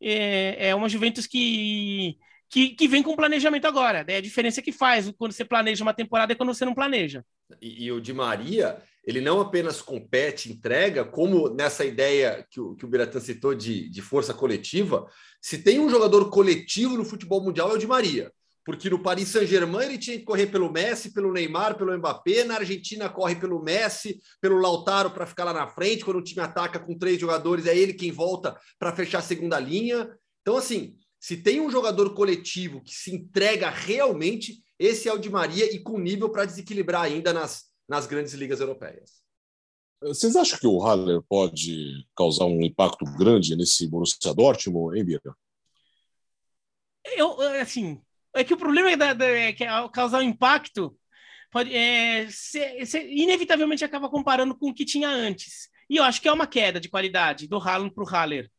É, 0.00 0.68
é 0.68 0.74
uma 0.74 0.88
Juventus 0.88 1.26
que, 1.26 2.16
que, 2.48 2.70
que, 2.70 2.88
vem 2.88 3.02
com 3.02 3.16
planejamento 3.16 3.66
agora. 3.66 4.04
É 4.06 4.16
a 4.16 4.22
diferença 4.22 4.62
que 4.62 4.70
faz 4.70 5.10
quando 5.16 5.32
você 5.32 5.44
planeja 5.44 5.82
uma 5.82 5.94
temporada 5.94 6.32
e 6.32 6.36
quando 6.36 6.54
você 6.54 6.64
não 6.64 6.74
planeja. 6.74 7.24
E, 7.60 7.86
e, 7.86 7.92
o 7.92 8.00
Di 8.00 8.12
Maria, 8.12 8.80
ele 9.04 9.20
não 9.20 9.40
apenas 9.40 9.80
compete, 9.80 10.52
entrega, 10.52 11.04
como 11.04 11.48
nessa 11.48 11.84
ideia 11.84 12.46
que 12.50 12.60
o, 12.60 12.76
que 12.76 12.84
o 12.84 12.88
Biratan 12.88 13.20
citou 13.20 13.54
de, 13.54 13.88
de 13.88 14.02
força 14.02 14.32
coletiva. 14.32 15.06
Se 15.40 15.62
tem 15.62 15.80
um 15.80 15.88
jogador 15.88 16.30
coletivo 16.30 16.96
no 16.96 17.04
futebol 17.04 17.42
mundial, 17.42 17.70
é 17.70 17.74
o 17.74 17.78
Di 17.78 17.86
Maria 17.86 18.30
porque 18.68 18.90
no 18.90 19.02
Paris 19.02 19.30
Saint-Germain 19.30 19.86
ele 19.86 19.96
tinha 19.96 20.18
que 20.18 20.26
correr 20.26 20.46
pelo 20.48 20.70
Messi, 20.70 21.14
pelo 21.14 21.32
Neymar, 21.32 21.78
pelo 21.78 21.96
Mbappé, 21.96 22.44
na 22.44 22.56
Argentina 22.56 23.08
corre 23.08 23.34
pelo 23.34 23.62
Messi, 23.62 24.20
pelo 24.42 24.60
Lautaro 24.60 25.10
para 25.10 25.24
ficar 25.24 25.44
lá 25.44 25.54
na 25.54 25.66
frente, 25.66 26.04
quando 26.04 26.18
o 26.18 26.22
time 26.22 26.42
ataca 26.42 26.78
com 26.78 26.98
três 26.98 27.18
jogadores, 27.18 27.64
é 27.64 27.74
ele 27.74 27.94
quem 27.94 28.12
volta 28.12 28.54
para 28.78 28.94
fechar 28.94 29.20
a 29.20 29.22
segunda 29.22 29.58
linha. 29.58 30.14
Então, 30.42 30.58
assim, 30.58 30.94
se 31.18 31.38
tem 31.38 31.62
um 31.62 31.70
jogador 31.70 32.12
coletivo 32.12 32.82
que 32.82 32.92
se 32.92 33.14
entrega 33.14 33.70
realmente, 33.70 34.62
esse 34.78 35.08
é 35.08 35.14
o 35.14 35.18
de 35.18 35.30
Maria 35.30 35.74
e 35.74 35.78
com 35.78 35.98
nível 35.98 36.28
para 36.28 36.44
desequilibrar 36.44 37.04
ainda 37.04 37.32
nas, 37.32 37.70
nas 37.88 38.06
grandes 38.06 38.34
ligas 38.34 38.60
europeias. 38.60 39.22
Vocês 40.02 40.36
acham 40.36 40.58
que 40.58 40.66
o 40.66 40.78
Haller 40.78 41.22
pode 41.22 42.06
causar 42.14 42.44
um 42.44 42.60
impacto 42.62 43.06
grande 43.16 43.56
nesse 43.56 43.86
Borussia 43.86 44.34
Dortmund, 44.34 44.98
hein, 44.98 45.06
Bira? 45.06 45.34
Eu, 47.16 47.40
assim, 47.40 48.02
é 48.34 48.44
que 48.44 48.54
o 48.54 48.56
problema 48.56 48.90
é, 48.90 48.96
da, 48.96 49.12
da, 49.12 49.26
é 49.26 49.52
que 49.52 49.64
ao 49.64 49.90
causar 49.90 50.18
um 50.18 50.22
impacto, 50.22 50.96
pode, 51.50 51.74
é, 51.74 52.26
inevitavelmente 53.08 53.84
acaba 53.84 54.08
comparando 54.08 54.56
com 54.56 54.70
o 54.70 54.74
que 54.74 54.84
tinha 54.84 55.08
antes. 55.08 55.68
E 55.88 55.96
eu 55.96 56.04
acho 56.04 56.20
que 56.20 56.28
é 56.28 56.32
uma 56.32 56.46
queda 56.46 56.78
de 56.80 56.88
qualidade 56.88 57.48
do 57.48 57.58
Haaland 57.58 57.94
para 57.94 58.04
o 58.04 58.06
Haller. 58.06 58.50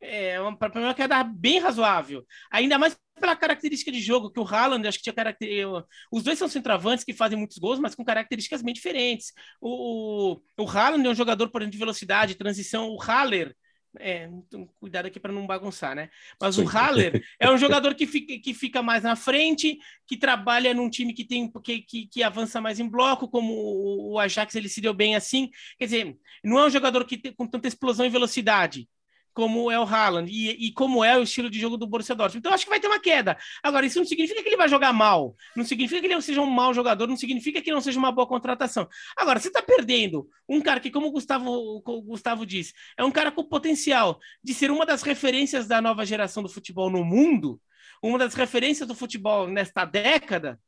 É 0.00 0.40
uma, 0.40 0.58
uma 0.74 0.94
queda 0.94 1.22
bem 1.22 1.58
razoável. 1.60 2.26
Ainda 2.50 2.78
mais 2.78 2.96
pela 3.20 3.36
característica 3.36 3.92
de 3.92 4.00
jogo, 4.00 4.32
que 4.32 4.40
o 4.40 4.44
Haaland, 4.44 4.88
acho 4.88 4.98
que 4.98 5.04
tinha 5.04 5.14
característica. 5.14 5.86
Os 6.10 6.24
dois 6.24 6.38
são 6.38 6.48
centroavantes 6.48 7.04
que 7.04 7.12
fazem 7.12 7.38
muitos 7.38 7.58
gols, 7.58 7.78
mas 7.78 7.94
com 7.94 8.04
características 8.04 8.62
bem 8.62 8.74
diferentes. 8.74 9.32
O, 9.60 10.40
o, 10.58 10.64
o 10.64 10.68
Haaland 10.68 11.06
é 11.06 11.10
um 11.10 11.14
jogador, 11.14 11.50
por 11.50 11.62
exemplo, 11.62 11.72
de 11.72 11.78
velocidade, 11.78 12.34
transição. 12.34 12.88
O 12.88 12.98
Haller 12.98 13.54
é, 13.98 14.24
então, 14.24 14.68
cuidado 14.80 15.06
aqui 15.06 15.20
para 15.20 15.32
não 15.32 15.46
bagunçar, 15.46 15.94
né? 15.94 16.08
Mas 16.40 16.58
o 16.58 16.64
Haller 16.64 17.22
é 17.38 17.50
um 17.50 17.58
jogador 17.58 17.94
que 17.94 18.06
fica, 18.06 18.38
que 18.38 18.54
fica 18.54 18.82
mais 18.82 19.02
na 19.02 19.16
frente, 19.16 19.78
que 20.06 20.16
trabalha 20.16 20.72
num 20.72 20.88
time 20.88 21.12
que 21.12 21.24
tem 21.24 21.50
que, 21.62 21.82
que, 21.82 22.06
que 22.06 22.22
avança 22.22 22.60
mais 22.60 22.80
em 22.80 22.88
bloco, 22.88 23.28
como 23.28 23.52
o, 23.52 24.12
o 24.12 24.18
Ajax 24.18 24.54
ele 24.54 24.68
se 24.68 24.80
deu 24.80 24.94
bem 24.94 25.14
assim. 25.14 25.50
Quer 25.78 25.84
dizer, 25.84 26.18
não 26.42 26.58
é 26.58 26.66
um 26.66 26.70
jogador 26.70 27.04
que 27.04 27.18
tem 27.18 27.32
com 27.32 27.46
tanta 27.46 27.68
explosão 27.68 28.06
e 28.06 28.10
velocidade 28.10 28.88
como 29.32 29.70
é 29.70 29.78
o 29.78 29.84
Haaland 29.84 30.30
e, 30.30 30.66
e, 30.66 30.72
como 30.72 31.04
é 31.04 31.18
o 31.18 31.22
estilo 31.22 31.48
de 31.48 31.58
jogo 31.58 31.76
do 31.76 31.86
Borussia 31.86 32.14
Dortmund. 32.14 32.38
Então, 32.38 32.52
acho 32.52 32.64
que 32.64 32.70
vai 32.70 32.80
ter 32.80 32.86
uma 32.86 33.00
queda. 33.00 33.36
Agora, 33.62 33.86
isso 33.86 33.98
não 33.98 34.06
significa 34.06 34.42
que 34.42 34.48
ele 34.48 34.56
vai 34.56 34.68
jogar 34.68 34.92
mal, 34.92 35.34
não 35.56 35.64
significa 35.64 36.00
que 36.00 36.06
ele 36.06 36.20
seja 36.20 36.40
um 36.40 36.46
mau 36.46 36.74
jogador, 36.74 37.06
não 37.06 37.16
significa 37.16 37.60
que 37.60 37.72
não 37.72 37.80
seja 37.80 37.98
uma 37.98 38.12
boa 38.12 38.26
contratação. 38.26 38.88
Agora, 39.16 39.40
você 39.40 39.48
está 39.48 39.62
perdendo 39.62 40.28
um 40.48 40.60
cara 40.60 40.80
que, 40.80 40.90
como 40.90 41.06
o 41.08 41.12
Gustavo, 41.12 41.50
o 41.50 42.02
Gustavo 42.02 42.44
disse, 42.44 42.72
é 42.96 43.04
um 43.04 43.10
cara 43.10 43.32
com 43.32 43.44
potencial 43.44 44.20
de 44.42 44.52
ser 44.54 44.70
uma 44.70 44.84
das 44.84 45.02
referências 45.02 45.66
da 45.66 45.80
nova 45.80 46.04
geração 46.04 46.42
do 46.42 46.48
futebol 46.48 46.90
no 46.90 47.04
mundo, 47.04 47.60
uma 48.02 48.18
das 48.18 48.34
referências 48.34 48.86
do 48.86 48.94
futebol 48.94 49.46
nesta 49.46 49.84
década, 49.84 50.60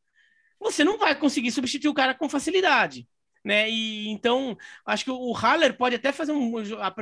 você 0.59 0.85
não 0.85 0.99
vai 0.99 1.15
conseguir 1.15 1.51
substituir 1.51 1.91
o 1.91 1.95
cara 1.95 2.15
com 2.15 2.29
facilidade 2.29 3.07
né? 3.45 3.69
E 3.71 4.09
então 4.09 4.57
acho 4.87 5.05
que 5.05 5.11
o 5.11 5.33
Haller 5.33 5.77
pode 5.77 5.97
até 5.97 6.13
fazer 6.13 6.33
um, 6.33 6.55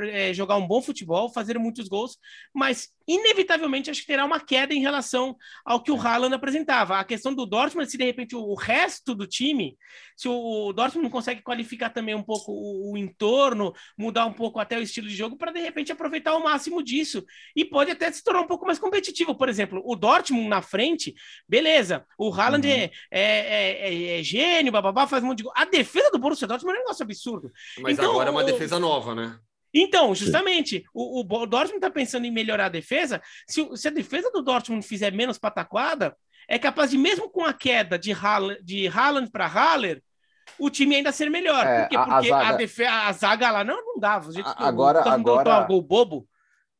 é, 0.03 0.33
jogar 0.33 0.57
um 0.57 0.67
bom 0.67 0.81
futebol, 0.81 1.29
fazer 1.29 1.57
muitos 1.57 1.87
gols, 1.87 2.17
mas 2.53 2.89
inevitavelmente 3.07 3.89
acho 3.89 4.01
que 4.01 4.07
terá 4.07 4.25
uma 4.25 4.39
queda 4.39 4.73
em 4.73 4.81
relação 4.81 5.35
ao 5.65 5.81
que 5.81 5.91
o 5.91 5.99
Haaland 5.99 6.33
apresentava. 6.33 6.99
A 6.99 7.03
questão 7.03 7.33
do 7.33 7.45
Dortmund, 7.45 7.89
se 7.89 7.97
de 7.97 8.03
repente 8.05 8.35
o, 8.35 8.53
resto 8.55 9.13
do 9.13 9.27
time, 9.27 9.77
se 10.15 10.27
o, 10.27 10.71
Dortmund 10.73 11.03
não 11.03 11.09
consegue 11.09 11.41
qualificar 11.41 11.89
também 11.89 12.15
um 12.15 12.23
pouco 12.23 12.51
o, 12.51 12.93
o 12.93 12.97
entorno, 12.97 13.73
mudar 13.97 14.25
um 14.25 14.33
pouco 14.33 14.59
até 14.59 14.77
o 14.77 14.81
estilo 14.81 15.07
de 15.07 15.15
jogo 15.15 15.37
para 15.37 15.51
de 15.51 15.59
repente 15.59 15.91
aproveitar 15.91 16.35
o 16.35 16.43
máximo 16.43 16.83
disso 16.83 17.23
e 17.55 17.65
pode 17.65 17.91
até 17.91 18.11
se 18.11 18.23
tornar 18.23 18.41
um 18.41 18.47
pouco 18.47 18.65
mais 18.65 18.79
competitivo. 18.79 19.35
Por 19.35 19.49
exemplo, 19.49 19.81
o 19.85 19.95
Dortmund 19.95 20.47
na 20.47 20.61
frente, 20.61 21.13
beleza, 21.47 22.05
o 22.17 22.33
Haaland 22.33 22.67
uhum. 22.67 22.73
é, 22.73 22.91
é, 23.11 23.89
é, 23.89 24.19
é, 24.19 24.23
gênio, 24.23 24.71
bababá, 24.71 25.07
faz 25.07 25.23
um 25.23 25.27
monte 25.27 25.43
de. 25.43 25.49
A 25.55 25.65
defesa 25.65 26.11
do 26.11 26.19
Borussia 26.19 26.47
Dortmund 26.47 26.75
é 26.75 26.79
um 26.79 26.83
negócio 26.83 27.03
absurdo. 27.03 27.51
Mas 27.79 27.93
então, 27.93 28.11
agora 28.11 28.29
é 28.29 28.31
uma 28.31 28.43
defesa 28.43 28.79
nova, 28.79 29.13
né? 29.13 29.37
Então, 29.73 30.13
justamente, 30.13 30.85
o, 30.93 31.21
o, 31.21 31.23
Dortmund 31.23 31.77
está 31.77 31.89
pensando 31.89 32.25
em 32.25 32.31
melhorar 32.31 32.67
a 32.67 32.69
defesa. 32.69 33.21
Se, 33.47 33.67
se, 33.75 33.87
a 33.87 33.91
defesa 33.91 34.29
do 34.31 34.43
Dortmund 34.43 34.85
fizer 34.85 35.11
menos 35.11 35.39
pataquada, 35.39 36.15
é 36.47 36.59
capaz 36.59 36.91
de, 36.91 36.97
mesmo 36.97 37.29
com 37.29 37.43
a 37.43 37.53
queda 37.53 37.97
de 37.97 38.11
Haaland, 38.11 38.61
de 38.61 38.87
Haaland 38.87 39.31
para 39.31 39.47
Haller, 39.47 40.03
o 40.59 40.69
time 40.69 40.95
ainda 40.95 41.11
ser 41.11 41.29
melhor. 41.29 41.65
É, 41.65 41.81
Por 41.81 41.89
quê? 41.89 41.97
Porque 41.97 42.11
a, 42.11 42.17
a, 42.17 42.21
zaga... 42.21 42.47
a, 42.47 42.57
defe... 42.57 42.85
a, 42.85 43.11
zaga... 43.11 43.51
lá 43.51 43.63
não, 43.63 43.83
não 43.83 43.99
dava. 43.99 44.29
Agora, 44.57 45.03
o 45.03 45.09
agora... 45.09 45.61
gol 45.61 45.81
bobo. 45.81 46.27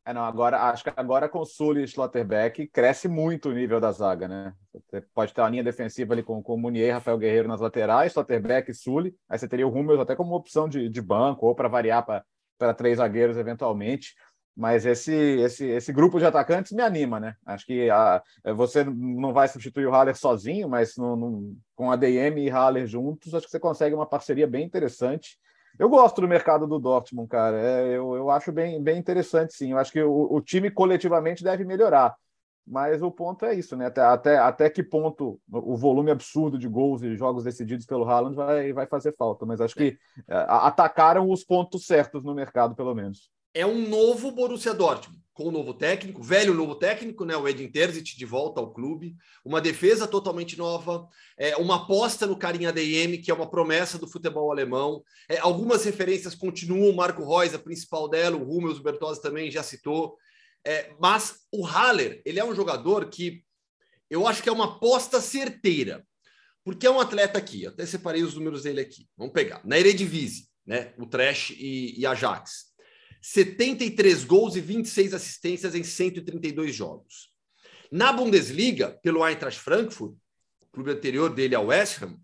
É, 0.06 0.14
não, 0.14 0.26
agora, 0.26 0.64
acho 0.64 0.84
que 0.84 0.92
agora 0.98 1.30
com 1.30 1.40
o 1.40 1.46
Sully 1.46 1.84
e 1.84 1.88
Schlotterbeck 1.88 2.68
cresce 2.68 3.08
muito 3.08 3.48
o 3.48 3.54
nível 3.54 3.80
da 3.80 3.90
zaga, 3.94 4.28
né? 4.28 4.54
Você 4.74 5.00
pode 5.14 5.34
ter 5.34 5.40
uma 5.40 5.50
linha 5.50 5.64
defensiva 5.64 6.14
ali 6.14 6.22
com, 6.22 6.44
com 6.44 6.56
o 6.56 6.58
Munier 6.58 6.94
Rafael 6.94 7.18
Guerreiro 7.18 7.48
nas 7.48 7.62
laterais, 7.62 8.12
Schlotterbeck 8.12 8.70
e 8.70 8.74
Sully. 8.74 9.16
Aí 9.30 9.40
você 9.40 9.48
teria 9.48 9.66
o 9.66 9.74
Hummels 9.74 10.02
até 10.02 10.14
como 10.14 10.36
opção 10.36 10.68
de, 10.68 10.90
de 10.90 11.02
banco 11.02 11.48
ou 11.48 11.56
para 11.56 11.70
variar 11.70 12.06
para 12.06 12.26
para 12.64 12.74
três 12.74 12.98
zagueiros 12.98 13.36
eventualmente. 13.36 14.16
Mas 14.56 14.86
esse, 14.86 15.14
esse, 15.14 15.66
esse 15.66 15.92
grupo 15.92 16.20
de 16.20 16.26
atacantes 16.26 16.72
me 16.72 16.82
anima, 16.82 17.20
né? 17.20 17.36
Acho 17.44 17.66
que 17.66 17.90
a, 17.90 18.22
você 18.56 18.84
não 18.84 19.34
vai 19.34 19.48
substituir 19.48 19.88
o 19.88 19.92
Haller 19.92 20.16
sozinho, 20.16 20.70
mas 20.70 20.96
no, 20.96 21.16
no, 21.16 21.58
com 21.76 21.92
a 21.92 21.96
DM 21.96 22.46
e 22.46 22.50
Haller 22.50 22.86
juntos, 22.86 23.34
acho 23.34 23.48
que 23.48 23.52
você 23.52 23.60
consegue 23.60 23.96
uma 23.96 24.06
parceria 24.06 24.48
bem 24.48 24.64
interessante. 24.64 25.40
Eu 25.78 25.90
gosto 25.90 26.22
do 26.22 26.28
mercado 26.28 26.68
do 26.68 26.78
Dortmund, 26.78 27.28
cara. 27.28 27.60
É, 27.60 27.98
eu, 27.98 28.16
eu 28.16 28.30
acho 28.30 28.52
bem, 28.52 28.82
bem 28.82 29.00
interessante, 29.00 29.56
sim. 29.56 29.72
Eu 29.72 29.80
acho 29.80 29.92
que 29.92 30.02
o, 30.04 30.32
o 30.32 30.40
time 30.40 30.70
coletivamente 30.70 31.44
deve 31.44 31.66
melhorar. 31.66 32.16
Mas 32.66 33.02
o 33.02 33.12
ponto 33.12 33.46
é 33.46 33.54
isso, 33.54 33.76
né? 33.76 33.88
Até, 33.88 34.02
até, 34.02 34.38
até 34.38 34.70
que 34.70 34.82
ponto 34.82 35.40
o 35.52 35.76
volume 35.76 36.12
absurdo 36.12 36.58
de 36.58 36.68
gols 36.68 37.04
e 37.04 37.16
jogos 37.16 37.44
decididos 37.44 37.86
pelo 37.86 38.10
Haaland 38.10 38.36
vai, 38.36 38.72
vai 38.72 38.88
fazer 38.88 39.14
falta. 39.18 39.46
Mas 39.46 39.60
acho 39.60 39.76
que 39.76 39.98
é, 40.28 40.46
atacaram 40.48 41.30
os 41.30 41.44
pontos 41.44 41.86
certos 41.86 42.24
no 42.24 42.34
mercado, 42.34 42.74
pelo 42.74 42.96
menos. 42.96 43.30
É 43.54 43.66
um 43.66 43.88
novo 43.88 44.32
Borussia 44.32 44.74
Dortmund, 44.74 45.22
com 45.34 45.50
um 45.50 45.52
novo 45.52 45.74
técnico, 45.74 46.24
velho 46.24 46.54
novo 46.54 46.74
técnico, 46.74 47.26
né? 47.26 47.36
O 47.36 47.48
Edin 47.48 47.68
Terzic 47.68 48.18
de 48.18 48.26
volta 48.26 48.62
ao 48.62 48.72
clube, 48.72 49.16
uma 49.44 49.60
defesa 49.60 50.08
totalmente 50.08 50.58
nova, 50.58 51.08
é, 51.38 51.58
uma 51.58 51.84
aposta 51.84 52.26
no 52.26 52.38
Carinha 52.38 52.72
DM, 52.72 53.18
que 53.18 53.30
é 53.30 53.34
uma 53.34 53.50
promessa 53.50 54.00
do 54.00 54.08
futebol 54.08 54.52
alemão. 54.52 55.04
É, 55.28 55.38
algumas 55.38 55.84
referências 55.84 56.34
continuam, 56.34 56.90
o 56.90 56.96
Marco 56.96 57.24
Reus, 57.28 57.54
a 57.54 57.60
principal 57.60 58.08
dela, 58.08 58.38
o 58.38 58.50
Hummels, 58.50 58.80
o 58.80 58.84
Bertozzi 58.84 59.22
também 59.22 59.52
já 59.52 59.62
citou. 59.62 60.18
É, 60.66 60.94
mas 61.00 61.40
o 61.52 61.66
Haller, 61.66 62.22
ele 62.26 62.40
é 62.40 62.46
um 62.46 62.56
jogador 62.56 63.10
que 63.10 63.44
eu 64.10 64.28
acho 64.28 64.44
que 64.44 64.50
é 64.50 64.52
uma 64.52 64.76
aposta 64.76 65.20
certeira. 65.20 66.06
Porque 66.64 66.88
é 66.88 66.92
um 66.92 67.00
atleta 67.00 67.38
aqui, 67.38 67.68
até 67.68 67.86
separei 67.86 68.24
os 68.24 68.36
números 68.36 68.64
dele 68.64 68.80
aqui. 68.80 69.08
Vamos 69.18 69.34
pegar. 69.34 69.62
Na 69.66 69.78
Eredivisie, 69.78 70.48
né? 70.66 70.94
O 70.98 71.06
Trash 71.06 71.50
e, 71.52 72.00
e 72.00 72.06
Ajax. 72.06 72.74
73 73.22 74.24
gols 74.24 74.56
e 74.56 74.62
26 74.62 75.14
assistências 75.14 75.76
em 75.76 75.84
132 75.84 76.74
jogos. 76.74 77.30
Na 77.92 78.12
Bundesliga, 78.14 78.98
pelo 79.04 79.26
Eintracht 79.28 79.60
Frankfurt, 79.60 80.16
clube 80.72 80.92
anterior 80.92 81.34
dele 81.34 81.56
ao 81.56 81.68
West 81.68 82.02
Ham, 82.02 82.18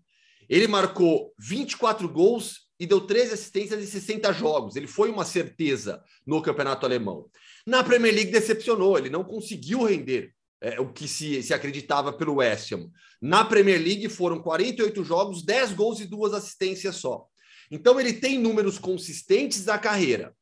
ele 0.48 0.66
marcou 0.66 1.32
24 1.38 2.08
gols 2.08 2.70
e 2.78 2.86
deu 2.86 3.00
13 3.00 3.34
assistências 3.34 3.82
em 3.82 3.86
60 3.86 4.32
jogos. 4.32 4.74
Ele 4.74 4.86
foi 4.86 5.10
uma 5.10 5.24
certeza 5.24 6.02
no 6.26 6.42
campeonato 6.42 6.84
alemão. 6.84 7.30
Na 7.66 7.84
Premier 7.84 8.14
League 8.14 8.30
decepcionou, 8.30 8.98
ele 8.98 9.10
não 9.10 9.24
conseguiu 9.24 9.84
render 9.84 10.32
é, 10.60 10.80
o 10.80 10.92
que 10.92 11.08
se, 11.08 11.42
se 11.42 11.54
acreditava 11.54 12.12
pelo 12.12 12.36
West 12.36 12.72
Ham. 12.72 12.90
Na 13.20 13.44
Premier 13.44 13.80
League 13.80 14.08
foram 14.08 14.42
48 14.42 15.04
jogos, 15.04 15.42
10 15.42 15.72
gols 15.72 16.00
e 16.00 16.06
duas 16.06 16.32
assistências 16.34 16.96
só. 16.96 17.26
Então 17.70 18.00
ele 18.00 18.14
tem 18.14 18.38
números 18.38 18.78
consistentes 18.78 19.64
da 19.64 19.78
carreira. 19.78 20.34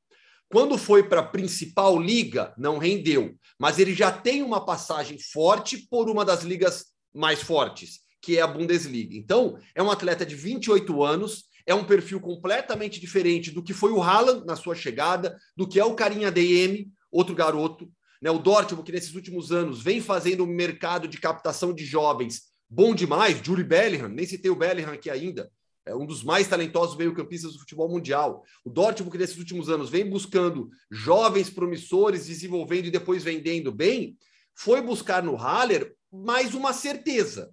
Quando 0.51 0.79
foi 0.79 1.07
para 1.07 1.21
a 1.21 1.27
principal 1.27 2.01
liga, 2.01 2.55
não 2.57 2.79
rendeu, 2.79 3.37
mas 3.59 3.79
ele 3.79 3.95
já 3.95 4.11
tem 4.11 4.43
uma 4.43 4.65
passagem 4.65 5.19
forte 5.19 5.77
por 5.91 6.09
uma 6.09 6.25
das 6.25 6.43
ligas 6.43 6.87
mais 7.15 7.43
fortes, 7.43 8.01
que 8.23 8.39
é 8.39 8.41
a 8.41 8.47
Bundesliga. 8.47 9.15
Então, 9.15 9.59
é 9.75 9.83
um 9.83 9.91
atleta 9.91 10.25
de 10.25 10.35
28 10.35 11.03
anos, 11.03 11.45
é 11.67 11.75
um 11.75 11.85
perfil 11.85 12.19
completamente 12.19 12.99
diferente 12.99 13.51
do 13.51 13.63
que 13.63 13.75
foi 13.75 13.93
o 13.93 14.03
Haaland 14.03 14.47
na 14.47 14.57
sua 14.57 14.75
chegada, 14.75 15.37
do 15.55 15.69
que 15.69 15.79
é 15.79 15.85
o 15.85 15.95
Carinha 15.95 16.31
DM, 16.31 16.91
outro 17.11 17.35
garoto. 17.35 17.91
Né? 18.21 18.31
O 18.31 18.39
Dortmund, 18.39 18.85
que 18.85 18.93
nesses 18.93 19.15
últimos 19.15 19.53
anos 19.53 19.83
vem 19.83 20.01
fazendo 20.01 20.45
um 20.45 20.47
mercado 20.47 21.07
de 21.09 21.19
captação 21.19 21.73
de 21.73 21.85
jovens 21.85 22.43
bom 22.69 22.95
demais. 22.95 23.41
Julie 23.43 23.65
Bellingham, 23.65 24.09
nem 24.09 24.27
citei 24.27 24.51
o 24.51 24.57
Bellingham 24.57 24.93
aqui 24.93 25.09
ainda, 25.09 25.51
é 25.87 25.95
um 25.95 26.05
dos 26.05 26.23
mais 26.23 26.47
talentosos 26.47 26.97
meio-campistas 26.97 27.55
do 27.55 27.61
futebol 27.61 27.89
mundial. 27.89 28.45
O 28.65 28.71
Dortmund, 28.71 29.11
que 29.11 29.19
nesses 29.19 29.39
últimos 29.39 29.71
anos 29.71 29.89
vem 29.89 30.09
buscando 30.09 30.69
jovens 30.91 31.49
promissores, 31.49 32.27
desenvolvendo 32.27 32.87
e 32.87 32.91
depois 32.91 33.25
vendendo 33.25 33.73
bem, 33.73 34.17
foi 34.55 34.83
buscar 34.83 35.23
no 35.23 35.35
Haller 35.35 35.95
mais 36.13 36.55
uma 36.55 36.73
certeza. 36.73 37.51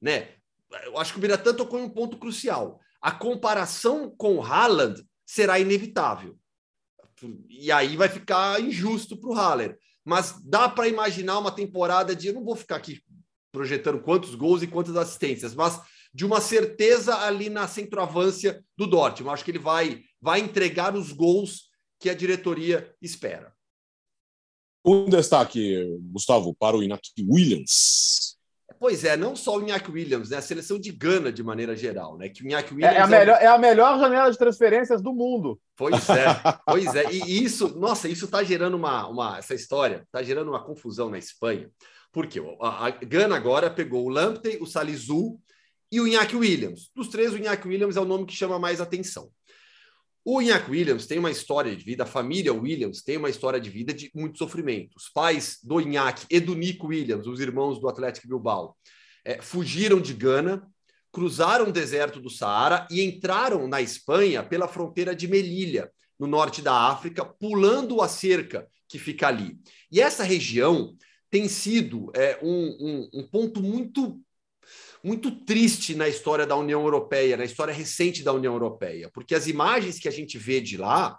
Né? 0.00 0.30
Eu 0.84 0.98
acho 0.98 1.12
que 1.12 1.18
o 1.18 1.22
Biratã 1.22 1.54
tocou 1.54 1.78
em 1.78 1.84
um 1.84 1.90
ponto 1.90 2.18
crucial 2.18 2.80
a 3.00 3.10
comparação 3.10 4.14
com 4.16 4.36
o 4.36 4.42
Haaland 4.42 5.02
será 5.24 5.58
inevitável. 5.58 6.38
E 7.48 7.70
aí 7.70 7.96
vai 7.96 8.08
ficar 8.08 8.60
injusto 8.60 9.16
para 9.16 9.30
o 9.30 9.34
Haller. 9.34 9.78
Mas 10.04 10.40
dá 10.44 10.68
para 10.68 10.88
imaginar 10.88 11.38
uma 11.38 11.50
temporada 11.50 12.14
de. 12.14 12.28
Eu 12.28 12.34
não 12.34 12.44
vou 12.44 12.56
ficar 12.56 12.76
aqui 12.76 13.00
projetando 13.52 14.00
quantos 14.00 14.34
gols 14.34 14.62
e 14.62 14.66
quantas 14.66 14.96
assistências, 14.96 15.54
mas 15.54 15.80
de 16.12 16.24
uma 16.24 16.40
certeza 16.40 17.16
ali 17.18 17.48
na 17.48 17.68
centroavância 17.68 18.64
do 18.76 18.86
Dortmund. 18.86 19.32
Acho 19.32 19.44
que 19.44 19.50
ele 19.50 19.58
vai, 19.58 20.02
vai 20.20 20.40
entregar 20.40 20.94
os 20.96 21.12
gols 21.12 21.70
que 21.98 22.08
a 22.08 22.14
diretoria 22.14 22.94
espera. 23.00 23.52
Um 24.84 25.08
destaque, 25.08 25.84
Gustavo, 26.10 26.54
para 26.54 26.76
o 26.76 26.82
Iñaki 26.82 27.12
Williams. 27.28 28.29
Pois 28.80 29.04
é, 29.04 29.14
não 29.14 29.36
só 29.36 29.58
o 29.58 29.60
Iñaki 29.60 29.90
Williams, 29.90 30.30
né? 30.30 30.38
A 30.38 30.40
seleção 30.42 30.78
de 30.78 30.90
Gana, 30.90 31.30
de 31.30 31.42
maneira 31.42 31.76
geral, 31.76 32.16
né? 32.16 32.30
Que 32.30 32.42
o 32.42 32.46
Iñaki 32.46 32.72
Williams 32.72 32.94
é, 32.94 32.98
é 32.98 33.02
a, 33.02 33.06
melhor, 33.06 33.38
é 33.42 33.46
a 33.46 33.58
melhor 33.58 34.00
janela 34.00 34.30
de 34.30 34.38
transferências 34.38 35.02
do 35.02 35.12
mundo. 35.12 35.60
Pois 35.76 36.08
é, 36.08 36.24
pois 36.66 36.94
é. 36.94 37.12
E 37.12 37.44
isso, 37.44 37.78
nossa, 37.78 38.08
isso 38.08 38.24
está 38.24 38.42
gerando 38.42 38.78
uma, 38.78 39.06
uma. 39.06 39.36
Essa 39.36 39.54
história 39.54 40.04
está 40.06 40.22
gerando 40.22 40.48
uma 40.48 40.64
confusão 40.64 41.10
na 41.10 41.18
Espanha. 41.18 41.70
Porque 42.10 42.40
a, 42.58 42.86
a 42.86 42.90
Gana 42.90 43.36
agora 43.36 43.68
pegou 43.68 44.06
o 44.06 44.08
Lamptey, 44.08 44.56
o 44.62 44.66
Salizu 44.66 45.38
e 45.92 46.00
o 46.00 46.08
Iñaki 46.08 46.34
Williams. 46.34 46.90
Dos 46.96 47.08
três, 47.08 47.34
o 47.34 47.36
Iñaki 47.36 47.68
Williams 47.68 47.98
é 47.98 48.00
o 48.00 48.06
nome 48.06 48.24
que 48.24 48.32
chama 48.32 48.58
mais 48.58 48.80
atenção. 48.80 49.30
O 50.32 50.40
Iñaki 50.40 50.70
Williams 50.70 51.06
tem 51.06 51.18
uma 51.18 51.32
história 51.32 51.74
de 51.74 51.84
vida, 51.84 52.04
a 52.04 52.06
família 52.06 52.54
Williams 52.54 53.02
tem 53.02 53.16
uma 53.16 53.28
história 53.28 53.60
de 53.60 53.68
vida 53.68 53.92
de 53.92 54.12
muito 54.14 54.38
sofrimento. 54.38 54.94
Os 54.96 55.08
pais 55.08 55.58
do 55.60 55.80
Iñaki 55.80 56.24
e 56.30 56.38
do 56.38 56.54
Nico 56.54 56.86
Williams, 56.86 57.26
os 57.26 57.40
irmãos 57.40 57.80
do 57.80 57.88
Atlético 57.88 58.28
Bilbao, 58.28 58.76
é, 59.24 59.42
fugiram 59.42 60.00
de 60.00 60.14
Gana, 60.14 60.64
cruzaram 61.10 61.70
o 61.70 61.72
deserto 61.72 62.20
do 62.20 62.30
Saara 62.30 62.86
e 62.92 63.02
entraram 63.02 63.66
na 63.66 63.82
Espanha 63.82 64.40
pela 64.44 64.68
fronteira 64.68 65.16
de 65.16 65.26
Melilla, 65.26 65.90
no 66.16 66.28
norte 66.28 66.62
da 66.62 66.74
África, 66.74 67.24
pulando 67.24 68.00
a 68.00 68.06
cerca 68.06 68.68
que 68.88 69.00
fica 69.00 69.26
ali. 69.26 69.58
E 69.90 70.00
essa 70.00 70.22
região 70.22 70.94
tem 71.28 71.48
sido 71.48 72.08
é, 72.14 72.38
um, 72.40 72.76
um, 72.80 73.10
um 73.14 73.26
ponto 73.26 73.60
muito 73.60 74.20
muito 75.02 75.30
triste 75.30 75.94
na 75.94 76.08
história 76.08 76.46
da 76.46 76.56
União 76.56 76.82
Europeia, 76.82 77.36
na 77.36 77.44
história 77.44 77.72
recente 77.72 78.22
da 78.22 78.32
União 78.32 78.52
Europeia, 78.52 79.10
porque 79.12 79.34
as 79.34 79.46
imagens 79.46 79.98
que 79.98 80.08
a 80.08 80.12
gente 80.12 80.36
vê 80.38 80.60
de 80.60 80.76
lá 80.76 81.18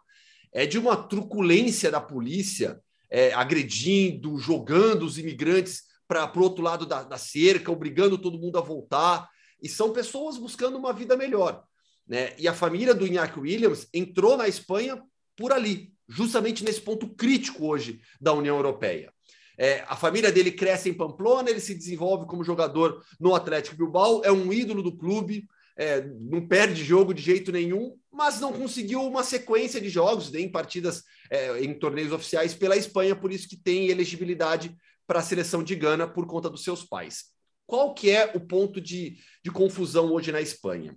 é 0.54 0.66
de 0.66 0.78
uma 0.78 0.96
truculência 0.96 1.90
da 1.90 2.02
polícia 2.02 2.80
é, 3.10 3.34
agredindo, 3.34 4.38
jogando 4.38 5.04
os 5.04 5.18
imigrantes 5.18 5.84
para 6.08 6.32
o 6.38 6.44
outro 6.44 6.64
lado 6.64 6.86
da, 6.86 7.04
da 7.04 7.18
cerca, 7.18 7.72
obrigando 7.72 8.18
todo 8.18 8.40
mundo 8.40 8.58
a 8.58 8.62
voltar. 8.62 9.30
E 9.62 9.70
são 9.70 9.94
pessoas 9.94 10.38
buscando 10.38 10.78
uma 10.78 10.92
vida 10.92 11.16
melhor. 11.16 11.64
Né? 12.08 12.34
E 12.38 12.48
a 12.48 12.54
família 12.54 12.94
do 12.94 13.08
Iñaki 13.08 13.40
Williams 13.40 13.88
entrou 13.94 14.36
na 14.36 14.48
Espanha 14.48 15.02
por 15.38 15.54
ali, 15.54 15.94
justamente 16.10 16.64
nesse 16.64 16.82
ponto 16.82 17.08
crítico 17.08 17.66
hoje 17.66 18.02
da 18.20 18.34
União 18.34 18.58
Europeia. 18.58 19.14
É, 19.58 19.84
a 19.88 19.95
família 19.95 20.32
dele 20.32 20.52
cresce 20.52 20.89
em 20.89 20.93
Pamplona, 20.93 21.49
ele 21.49 21.60
se 21.60 21.76
desenvolve 21.76 22.26
como 22.26 22.43
jogador 22.43 23.04
no 23.20 23.36
Atlético 23.36 23.78
Bilbao, 23.78 24.22
é 24.24 24.32
um 24.32 24.52
ídolo 24.52 24.82
do 24.82 24.95
clube, 24.95 25.47
é, 25.78 26.02
não 26.02 26.47
perde 26.47 26.84
jogo 26.84 27.14
de 27.14 27.22
jeito 27.22 27.52
nenhum, 27.52 27.97
mas 28.12 28.39
não 28.39 28.54
conseguiu 28.54 29.02
uma 29.04 29.24
sequência 29.24 29.80
de 29.80 29.89
jogos 29.89 30.32
nem 30.32 30.49
partidas 30.49 31.04
é, 31.30 31.64
em 31.64 31.74
torneios 31.74 32.12
oficiais 32.12 32.54
pela 32.54 32.78
Espanha, 32.78 33.16
por 33.16 33.32
isso 33.32 33.47
que 33.47 33.58
tem 33.58 33.88
elegibilidade 33.88 34.76
para 35.08 35.20
a 35.20 35.24
seleção 35.24 35.64
de 35.64 35.76
Gana 35.76 36.08
por 36.08 36.26
conta 36.28 36.49
dos 36.49 36.64
seus 36.64 36.84
pais. 36.84 37.26
Qual 37.66 37.93
que 37.93 38.10
é 38.10 38.32
o 38.36 38.39
ponto 38.39 38.82
de, 38.82 39.18
de 39.43 39.49
confusão 39.52 40.12
hoje 40.12 40.32
na 40.32 40.41
Espanha? 40.41 40.95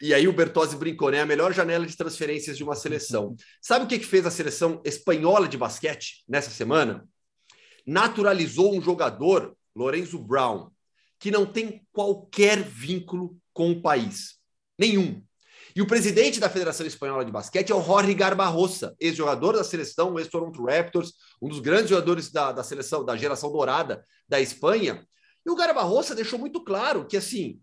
E 0.00 0.14
aí 0.14 0.26
o 0.26 0.32
Bertozzi 0.32 0.76
brincou, 0.76 1.10
né? 1.10 1.20
A 1.20 1.26
melhor 1.26 1.52
janela 1.52 1.86
de 1.86 1.96
transferências 1.96 2.56
de 2.56 2.64
uma 2.64 2.74
seleção. 2.74 3.28
Uhum. 3.28 3.36
Sabe 3.60 3.84
o 3.84 3.88
que, 3.88 3.98
que 3.98 4.06
fez 4.06 4.24
a 4.24 4.30
seleção 4.30 4.80
espanhola 4.84 5.46
de 5.46 5.58
basquete 5.58 6.24
nessa 6.28 6.50
semana? 6.50 7.06
Naturalizou 7.86 8.74
um 8.74 8.80
jogador, 8.80 9.56
Lorenzo 9.74 10.18
Brown, 10.18 10.70
que 11.18 11.30
não 11.30 11.44
tem 11.44 11.86
qualquer 11.92 12.62
vínculo 12.62 13.36
com 13.52 13.72
o 13.72 13.82
país. 13.82 14.36
Nenhum. 14.78 15.22
E 15.76 15.82
o 15.82 15.86
presidente 15.86 16.40
da 16.40 16.48
Federação 16.48 16.86
Espanhola 16.86 17.24
de 17.24 17.30
Basquete 17.30 17.70
é 17.70 17.74
o 17.74 17.82
Jorge 17.82 18.12
Garbarrosa, 18.14 18.96
ex-jogador 18.98 19.52
da 19.52 19.62
seleção, 19.62 20.18
ex-Toronto 20.18 20.64
Raptors, 20.64 21.12
um 21.40 21.48
dos 21.48 21.60
grandes 21.60 21.90
jogadores 21.90 22.32
da, 22.32 22.50
da 22.50 22.64
seleção, 22.64 23.04
da 23.04 23.16
geração 23.16 23.52
dourada 23.52 24.02
da 24.28 24.40
Espanha. 24.40 25.06
E 25.46 25.50
o 25.50 25.54
Garbarrosa 25.54 26.14
deixou 26.14 26.38
muito 26.38 26.64
claro 26.64 27.06
que, 27.06 27.16
assim, 27.16 27.60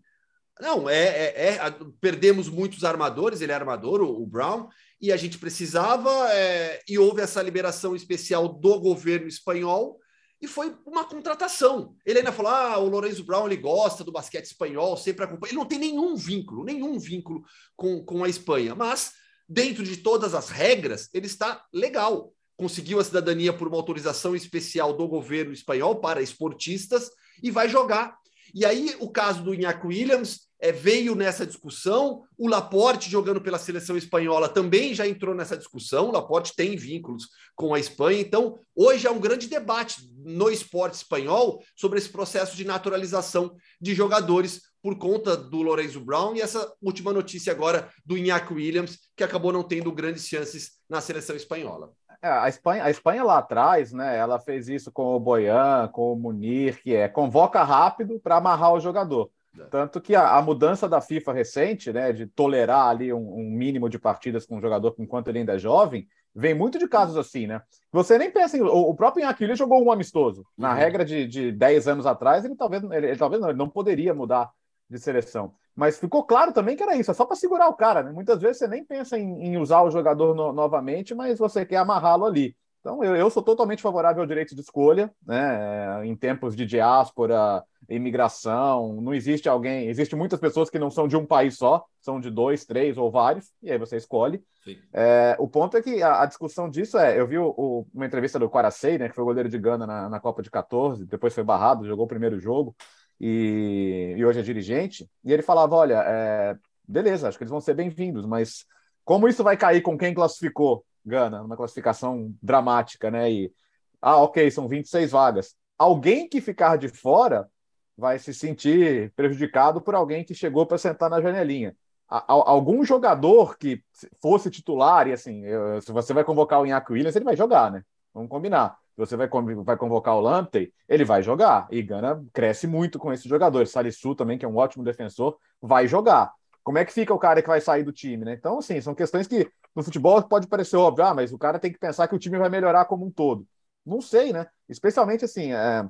não, 0.60 0.88
é, 0.88 1.04
é, 1.04 1.48
é, 1.56 1.76
perdemos 2.00 2.48
muitos 2.48 2.84
armadores, 2.84 3.40
ele 3.40 3.52
é 3.52 3.54
armador, 3.54 4.00
o, 4.00 4.22
o 4.22 4.26
Brown, 4.26 4.68
e 5.00 5.12
a 5.12 5.16
gente 5.16 5.38
precisava, 5.38 6.10
é, 6.32 6.82
e 6.88 6.98
houve 6.98 7.20
essa 7.20 7.42
liberação 7.42 7.94
especial 7.94 8.48
do 8.48 8.80
governo 8.80 9.28
espanhol, 9.28 9.98
e 10.40 10.46
foi 10.46 10.74
uma 10.86 11.04
contratação. 11.04 11.96
Ele 12.06 12.20
ainda 12.20 12.32
falou: 12.32 12.52
ah, 12.52 12.78
o 12.78 12.88
Lourenço 12.88 13.24
Brown 13.24 13.46
ele 13.46 13.56
gosta 13.56 14.04
do 14.04 14.12
basquete 14.12 14.44
espanhol, 14.44 14.96
sempre 14.96 15.24
acompanha. 15.24 15.50
Ele 15.50 15.58
não 15.58 15.66
tem 15.66 15.78
nenhum 15.78 16.14
vínculo, 16.14 16.64
nenhum 16.64 16.98
vínculo 16.98 17.42
com, 17.76 18.04
com 18.04 18.22
a 18.22 18.28
Espanha, 18.28 18.74
mas 18.74 19.12
dentro 19.48 19.82
de 19.82 19.96
todas 19.96 20.34
as 20.34 20.48
regras, 20.48 21.08
ele 21.12 21.26
está 21.26 21.64
legal. 21.72 22.32
Conseguiu 22.56 23.00
a 23.00 23.04
cidadania 23.04 23.52
por 23.52 23.66
uma 23.68 23.76
autorização 23.76 24.34
especial 24.36 24.92
do 24.92 25.08
governo 25.08 25.52
espanhol 25.52 25.96
para 25.96 26.22
esportistas 26.22 27.10
e 27.42 27.50
vai 27.50 27.68
jogar. 27.68 28.16
E 28.54 28.64
aí, 28.64 28.96
o 29.00 29.10
caso 29.10 29.42
do 29.42 29.54
Iñaki 29.54 29.86
Williams, 29.86 30.47
é, 30.60 30.72
veio 30.72 31.14
nessa 31.14 31.46
discussão. 31.46 32.22
O 32.36 32.48
Laporte, 32.48 33.10
jogando 33.10 33.40
pela 33.40 33.58
seleção 33.58 33.96
espanhola, 33.96 34.48
também 34.48 34.94
já 34.94 35.06
entrou 35.06 35.34
nessa 35.34 35.56
discussão. 35.56 36.08
O 36.08 36.12
Laporte 36.12 36.54
tem 36.56 36.76
vínculos 36.76 37.28
com 37.54 37.74
a 37.74 37.78
Espanha. 37.78 38.20
Então, 38.20 38.58
hoje 38.74 39.06
há 39.06 39.10
um 39.10 39.20
grande 39.20 39.48
debate 39.48 39.96
no 40.16 40.50
esporte 40.50 40.94
espanhol 40.94 41.62
sobre 41.76 41.98
esse 41.98 42.08
processo 42.08 42.56
de 42.56 42.64
naturalização 42.64 43.54
de 43.80 43.94
jogadores 43.94 44.62
por 44.82 44.96
conta 44.96 45.36
do 45.36 45.60
Lorenzo 45.60 46.00
Brown 46.00 46.36
e 46.36 46.40
essa 46.40 46.72
última 46.80 47.12
notícia 47.12 47.52
agora 47.52 47.88
do 48.04 48.16
Iñaki 48.16 48.54
Williams, 48.54 48.98
que 49.16 49.24
acabou 49.24 49.52
não 49.52 49.62
tendo 49.62 49.92
grandes 49.92 50.26
chances 50.26 50.78
na 50.88 51.00
seleção 51.00 51.34
espanhola. 51.34 51.90
É, 52.22 52.28
a, 52.28 52.48
Espanha, 52.48 52.84
a 52.84 52.90
Espanha 52.90 53.22
lá 53.22 53.38
atrás, 53.38 53.92
né, 53.92 54.16
ela 54.16 54.40
fez 54.40 54.68
isso 54.68 54.90
com 54.90 55.14
o 55.14 55.20
Boyan, 55.20 55.88
com 55.92 56.12
o 56.12 56.16
Munir, 56.16 56.80
que 56.82 56.94
é 56.94 57.08
convoca 57.08 57.62
rápido 57.62 58.18
para 58.20 58.36
amarrar 58.36 58.72
o 58.72 58.80
jogador. 58.80 59.30
É. 59.62 59.66
Tanto 59.66 60.00
que 60.00 60.14
a, 60.14 60.36
a, 60.36 60.42
mudança 60.42 60.88
da 60.88 61.00
FIFA 61.00 61.32
recente, 61.32 61.92
né, 61.92 62.12
de 62.12 62.26
tolerar 62.26 62.88
ali 62.88 63.12
um, 63.12 63.38
um, 63.38 63.50
mínimo 63.50 63.88
de 63.88 63.98
partidas 63.98 64.46
com 64.46 64.58
o 64.58 64.60
jogador 64.60 64.94
enquanto 64.98 65.28
ele 65.28 65.40
ainda 65.40 65.54
é 65.54 65.58
jovem, 65.58 66.06
vem 66.34 66.54
muito 66.54 66.78
de 66.78 66.88
casos 66.88 67.16
assim, 67.16 67.46
né? 67.46 67.62
Você 67.92 68.18
nem 68.18 68.30
pensa 68.30 68.56
em. 68.56 68.62
O, 68.62 68.90
o 68.90 68.94
próprio 68.94 69.22
Iñaki 69.22 69.54
jogou 69.54 69.82
um 69.82 69.90
amistoso. 69.90 70.44
Na 70.56 70.70
uhum. 70.70 70.76
regra 70.76 71.04
de, 71.04 71.26
de 71.26 71.52
10 71.52 71.88
anos 71.88 72.06
atrás, 72.06 72.44
ele 72.44 72.54
talvez, 72.54 72.82
ele, 72.82 73.06
ele 73.08 73.16
talvez 73.16 73.40
não, 73.40 73.48
ele 73.48 73.58
não 73.58 73.68
poderia 73.68 74.14
mudar 74.14 74.50
de 74.88 74.98
seleção. 74.98 75.54
Mas 75.74 75.98
ficou 75.98 76.24
claro 76.24 76.52
também 76.52 76.76
que 76.76 76.82
era 76.82 76.96
isso, 76.96 77.10
é 77.10 77.14
só 77.14 77.24
para 77.24 77.36
segurar 77.36 77.68
o 77.68 77.74
cara. 77.74 78.02
Né? 78.02 78.10
Muitas 78.10 78.40
vezes 78.40 78.58
você 78.58 78.68
nem 78.68 78.84
pensa 78.84 79.18
em, 79.18 79.46
em 79.46 79.58
usar 79.58 79.82
o 79.82 79.90
jogador 79.90 80.34
no, 80.34 80.52
novamente, 80.52 81.14
mas 81.14 81.38
você 81.38 81.64
quer 81.64 81.76
amarrá-lo 81.76 82.24
ali. 82.24 82.56
Então, 82.88 83.04
eu, 83.04 83.14
eu, 83.14 83.28
sou 83.28 83.42
totalmente 83.42 83.82
favorável 83.82 84.22
ao 84.22 84.26
direito 84.26 84.54
de 84.54 84.62
escolha, 84.62 85.12
né? 85.26 86.06
Em 86.06 86.16
tempos 86.16 86.56
de 86.56 86.64
diáspora, 86.64 87.62
imigração, 87.86 88.98
não 89.02 89.12
existe 89.12 89.46
alguém. 89.46 89.88
Existe 89.88 90.16
muitas 90.16 90.40
pessoas 90.40 90.70
que 90.70 90.78
não 90.78 90.90
são 90.90 91.06
de 91.06 91.14
um 91.14 91.26
país 91.26 91.58
só, 91.58 91.84
são 92.00 92.18
de 92.18 92.30
dois, 92.30 92.64
três 92.64 92.96
ou 92.96 93.10
vários, 93.10 93.52
e 93.62 93.70
aí 93.70 93.76
você 93.76 93.98
escolhe. 93.98 94.42
É, 94.90 95.36
o 95.38 95.46
ponto 95.46 95.76
é 95.76 95.82
que 95.82 96.02
a, 96.02 96.22
a, 96.22 96.24
discussão 96.26 96.70
disso 96.70 96.96
é: 96.96 97.20
eu 97.20 97.26
vi 97.26 97.36
o, 97.36 97.52
o, 97.58 97.86
uma 97.92 98.06
entrevista 98.06 98.38
do 98.38 98.48
Quaracei, 98.48 98.96
né, 98.96 99.10
que 99.10 99.14
foi 99.14 99.24
goleiro 99.24 99.50
de 99.50 99.58
Gana 99.58 99.86
na, 99.86 100.08
na, 100.08 100.18
Copa 100.18 100.40
de 100.40 100.50
14, 100.50 101.04
depois 101.04 101.34
foi 101.34 101.44
barrado, 101.44 101.86
jogou 101.86 102.06
o 102.06 102.08
primeiro 102.08 102.40
jogo 102.40 102.74
e, 103.20 104.14
e 104.16 104.24
hoje 104.24 104.40
é 104.40 104.42
dirigente, 104.42 105.06
e 105.22 105.30
ele 105.30 105.42
falava: 105.42 105.76
olha, 105.76 106.02
é, 106.06 106.56
beleza, 106.86 107.28
acho 107.28 107.36
que 107.36 107.44
eles 107.44 107.50
vão 107.50 107.60
ser 107.60 107.74
bem-vindos, 107.74 108.24
mas 108.24 108.64
como 109.04 109.28
isso 109.28 109.44
vai 109.44 109.58
cair 109.58 109.82
com 109.82 109.98
quem 109.98 110.14
classificou 110.14 110.86
Gana, 111.04 111.42
numa 111.42 111.56
classificação 111.56 112.34
dramática, 112.42 113.10
né? 113.10 113.30
E, 113.30 113.52
ah, 114.00 114.16
ok, 114.18 114.50
são 114.50 114.68
26 114.68 115.10
vagas. 115.10 115.56
Alguém 115.76 116.28
que 116.28 116.40
ficar 116.40 116.76
de 116.76 116.88
fora 116.88 117.48
vai 117.96 118.18
se 118.18 118.32
sentir 118.32 119.12
prejudicado 119.16 119.80
por 119.80 119.94
alguém 119.94 120.24
que 120.24 120.34
chegou 120.34 120.66
para 120.66 120.78
sentar 120.78 121.10
na 121.10 121.20
janelinha. 121.20 121.76
Algum 122.08 122.84
jogador 122.84 123.58
que 123.58 123.82
fosse 124.22 124.50
titular, 124.50 125.06
e 125.08 125.12
assim, 125.12 125.42
se 125.82 125.92
você 125.92 126.14
vai 126.14 126.24
convocar 126.24 126.60
o 126.60 126.66
Iñaki 126.66 126.92
Williams, 126.92 127.14
ele 127.14 127.24
vai 127.24 127.36
jogar, 127.36 127.70
né? 127.70 127.82
Vamos 128.14 128.30
combinar. 128.30 128.78
Se 128.94 129.00
você 129.00 129.16
vai, 129.16 129.28
vai 129.64 129.76
convocar 129.76 130.16
o 130.16 130.20
Lamptey, 130.20 130.72
ele 130.88 131.04
vai 131.04 131.22
jogar. 131.22 131.68
E 131.70 131.82
Gana 131.82 132.24
cresce 132.32 132.66
muito 132.66 132.98
com 132.98 133.12
esses 133.12 133.26
jogadores. 133.26 133.70
Salisu 133.70 134.14
também, 134.14 134.38
que 134.38 134.44
é 134.44 134.48
um 134.48 134.56
ótimo 134.56 134.82
defensor, 134.82 135.36
vai 135.60 135.86
jogar. 135.86 136.32
Como 136.64 136.78
é 136.78 136.84
que 136.84 136.92
fica 136.92 137.14
o 137.14 137.18
cara 137.18 137.42
que 137.42 137.48
vai 137.48 137.60
sair 137.60 137.82
do 137.82 137.92
time, 137.92 138.24
né? 138.24 138.32
Então, 138.32 138.58
assim, 138.58 138.80
são 138.80 138.94
questões 138.94 139.26
que 139.26 139.50
no 139.74 139.82
futebol 139.82 140.22
pode 140.22 140.46
parecer 140.46 140.76
óbvio, 140.76 141.04
ah, 141.04 141.14
mas 141.14 141.32
o 141.32 141.38
cara 141.38 141.58
tem 141.58 141.72
que 141.72 141.78
pensar 141.78 142.08
que 142.08 142.14
o 142.14 142.18
time 142.18 142.38
vai 142.38 142.48
melhorar 142.48 142.84
como 142.86 143.06
um 143.06 143.10
todo. 143.10 143.46
Não 143.84 144.00
sei, 144.00 144.32
né? 144.32 144.46
Especialmente 144.68 145.24
assim, 145.24 145.52
é, 145.52 145.88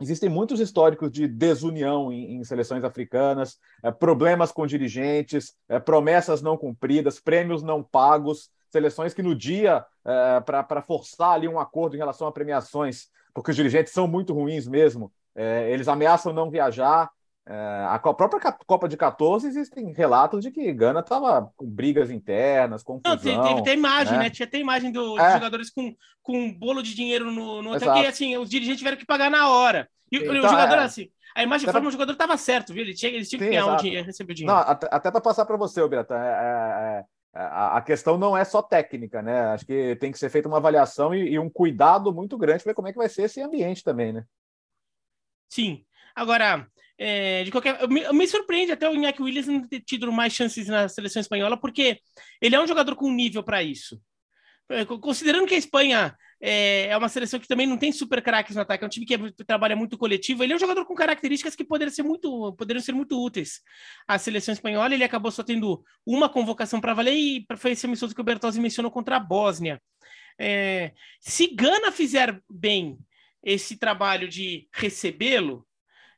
existem 0.00 0.28
muitos 0.28 0.60
históricos 0.60 1.10
de 1.10 1.28
desunião 1.28 2.12
em, 2.12 2.36
em 2.36 2.44
seleções 2.44 2.84
africanas, 2.84 3.58
é, 3.82 3.90
problemas 3.90 4.50
com 4.50 4.66
dirigentes, 4.66 5.54
é, 5.68 5.78
promessas 5.78 6.42
não 6.42 6.56
cumpridas, 6.56 7.20
prêmios 7.20 7.62
não 7.62 7.82
pagos, 7.82 8.50
seleções 8.70 9.12
que 9.12 9.22
no 9.22 9.34
dia, 9.34 9.84
é, 10.04 10.40
para 10.40 10.82
forçar 10.82 11.32
ali 11.32 11.48
um 11.48 11.58
acordo 11.58 11.96
em 11.96 11.98
relação 11.98 12.26
a 12.26 12.32
premiações, 12.32 13.08
porque 13.34 13.50
os 13.50 13.56
dirigentes 13.56 13.92
são 13.92 14.06
muito 14.06 14.32
ruins 14.32 14.66
mesmo, 14.66 15.12
é, 15.34 15.70
eles 15.70 15.88
ameaçam 15.88 16.32
não 16.32 16.50
viajar, 16.50 17.10
a 17.46 17.98
própria 17.98 18.52
Copa 18.66 18.88
de 18.88 18.96
14 18.96 19.46
existem 19.46 19.92
relatos 19.92 20.42
de 20.42 20.50
que 20.50 20.72
Gana 20.72 21.00
estava 21.00 21.50
com 21.56 21.66
brigas 21.66 22.10
internas, 22.10 22.82
confusão. 22.82 23.16
Não, 23.36 23.44
teve, 23.44 23.62
teve 23.62 23.76
imagem, 23.76 24.18
né? 24.18 24.24
né? 24.24 24.30
Tinha 24.30 24.46
até 24.46 24.58
imagem 24.58 24.92
do, 24.92 25.18
é. 25.18 25.24
dos 25.24 25.32
jogadores 25.34 25.70
com, 25.70 25.94
com 26.22 26.36
um 26.36 26.52
bolo 26.52 26.82
de 26.82 26.94
dinheiro 26.94 27.30
no, 27.30 27.62
no 27.62 27.72
hotel, 27.72 27.94
que 27.94 28.06
assim, 28.06 28.36
os 28.36 28.48
dirigentes 28.48 28.78
tiveram 28.78 28.96
que 28.96 29.06
pagar 29.06 29.30
na 29.30 29.48
hora. 29.48 29.88
E 30.12 30.16
então, 30.18 30.32
o 30.32 30.48
jogador, 30.48 30.76
é. 30.76 30.84
assim, 30.84 31.08
a 31.34 31.42
imagem 31.42 31.66
de 31.66 31.72
forma 31.72 31.88
o 31.88 31.92
jogador 31.92 32.12
estava 32.12 32.36
certo, 32.36 32.72
viu? 32.72 32.82
Ele 32.82 32.94
tinha, 32.94 33.12
eles 33.12 33.28
tinham 33.28 33.40
que 33.40 33.48
ganhar 33.48 33.66
o 33.66 33.76
dinheiro, 33.76 34.06
receber 34.06 34.32
o 34.32 34.34
dinheiro. 34.34 34.54
Não, 34.54 34.62
até, 34.62 34.88
até 34.90 35.10
para 35.10 35.20
passar 35.20 35.46
para 35.46 35.56
você, 35.56 35.86
Birata, 35.88 36.14
é, 36.14 36.18
é, 37.38 37.40
é, 37.40 37.42
a 37.42 37.80
questão 37.80 38.18
não 38.18 38.36
é 38.36 38.44
só 38.44 38.60
técnica, 38.60 39.22
né? 39.22 39.46
Acho 39.52 39.64
que 39.64 39.96
tem 39.96 40.10
que 40.10 40.18
ser 40.18 40.28
feita 40.28 40.48
uma 40.48 40.56
avaliação 40.56 41.14
e, 41.14 41.32
e 41.32 41.38
um 41.38 41.48
cuidado 41.48 42.12
muito 42.12 42.36
grande 42.36 42.62
para 42.62 42.70
ver 42.70 42.74
como 42.74 42.88
é 42.88 42.92
que 42.92 42.98
vai 42.98 43.08
ser 43.08 43.22
esse 43.22 43.40
ambiente 43.40 43.84
também, 43.84 44.12
né? 44.12 44.24
Sim. 45.48 45.84
Agora, 46.14 46.66
é, 47.02 47.44
de 47.44 47.50
qualquer, 47.50 47.88
me, 47.88 48.06
me, 48.12 48.28
surpreende 48.28 48.72
até 48.72 48.86
o 48.86 48.94
Iñaki 48.94 49.22
Williams 49.22 49.46
não 49.46 49.66
ter 49.66 49.80
tido 49.80 50.12
mais 50.12 50.34
chances 50.34 50.66
na 50.66 50.86
seleção 50.86 51.18
espanhola, 51.18 51.58
porque 51.58 51.98
ele 52.42 52.54
é 52.54 52.60
um 52.60 52.66
jogador 52.66 52.94
com 52.94 53.10
nível 53.10 53.42
para 53.42 53.62
isso. 53.62 53.98
É, 54.68 54.84
considerando 54.84 55.46
que 55.46 55.54
a 55.54 55.58
Espanha 55.58 56.14
é, 56.38 56.88
é, 56.88 56.96
uma 56.96 57.08
seleção 57.08 57.40
que 57.40 57.48
também 57.48 57.66
não 57.66 57.78
tem 57.78 57.90
super 57.90 58.20
craques 58.20 58.54
no 58.54 58.60
ataque, 58.60 58.84
é 58.84 58.86
um 58.86 58.90
time 58.90 59.06
que 59.06 59.14
é, 59.14 59.18
trabalha 59.46 59.74
muito 59.74 59.96
coletivo, 59.96 60.44
ele 60.44 60.52
é 60.52 60.56
um 60.56 60.60
jogador 60.60 60.84
com 60.84 60.94
características 60.94 61.56
que 61.56 61.64
poderiam 61.64 61.94
ser 61.94 62.02
muito, 62.02 62.52
poderiam 62.52 62.82
ser 62.82 62.92
muito 62.92 63.18
úteis 63.18 63.62
à 64.06 64.18
seleção 64.18 64.52
espanhola. 64.52 64.92
Ele 64.92 65.02
acabou 65.02 65.30
só 65.30 65.42
tendo 65.42 65.82
uma 66.04 66.28
convocação 66.28 66.82
para 66.82 66.92
valer 66.92 67.14
e 67.14 67.46
foi 67.56 67.70
esse 67.70 67.86
amistoso 67.86 68.14
que 68.14 68.20
o 68.20 68.24
Bertozzi 68.24 68.60
mencionou 68.60 68.90
contra 68.90 69.16
a 69.16 69.20
Bósnia. 69.20 69.80
É, 70.38 70.92
se 71.18 71.46
Gana 71.46 71.90
fizer 71.90 72.38
bem 72.48 72.98
esse 73.42 73.78
trabalho 73.78 74.28
de 74.28 74.68
recebê-lo, 74.74 75.66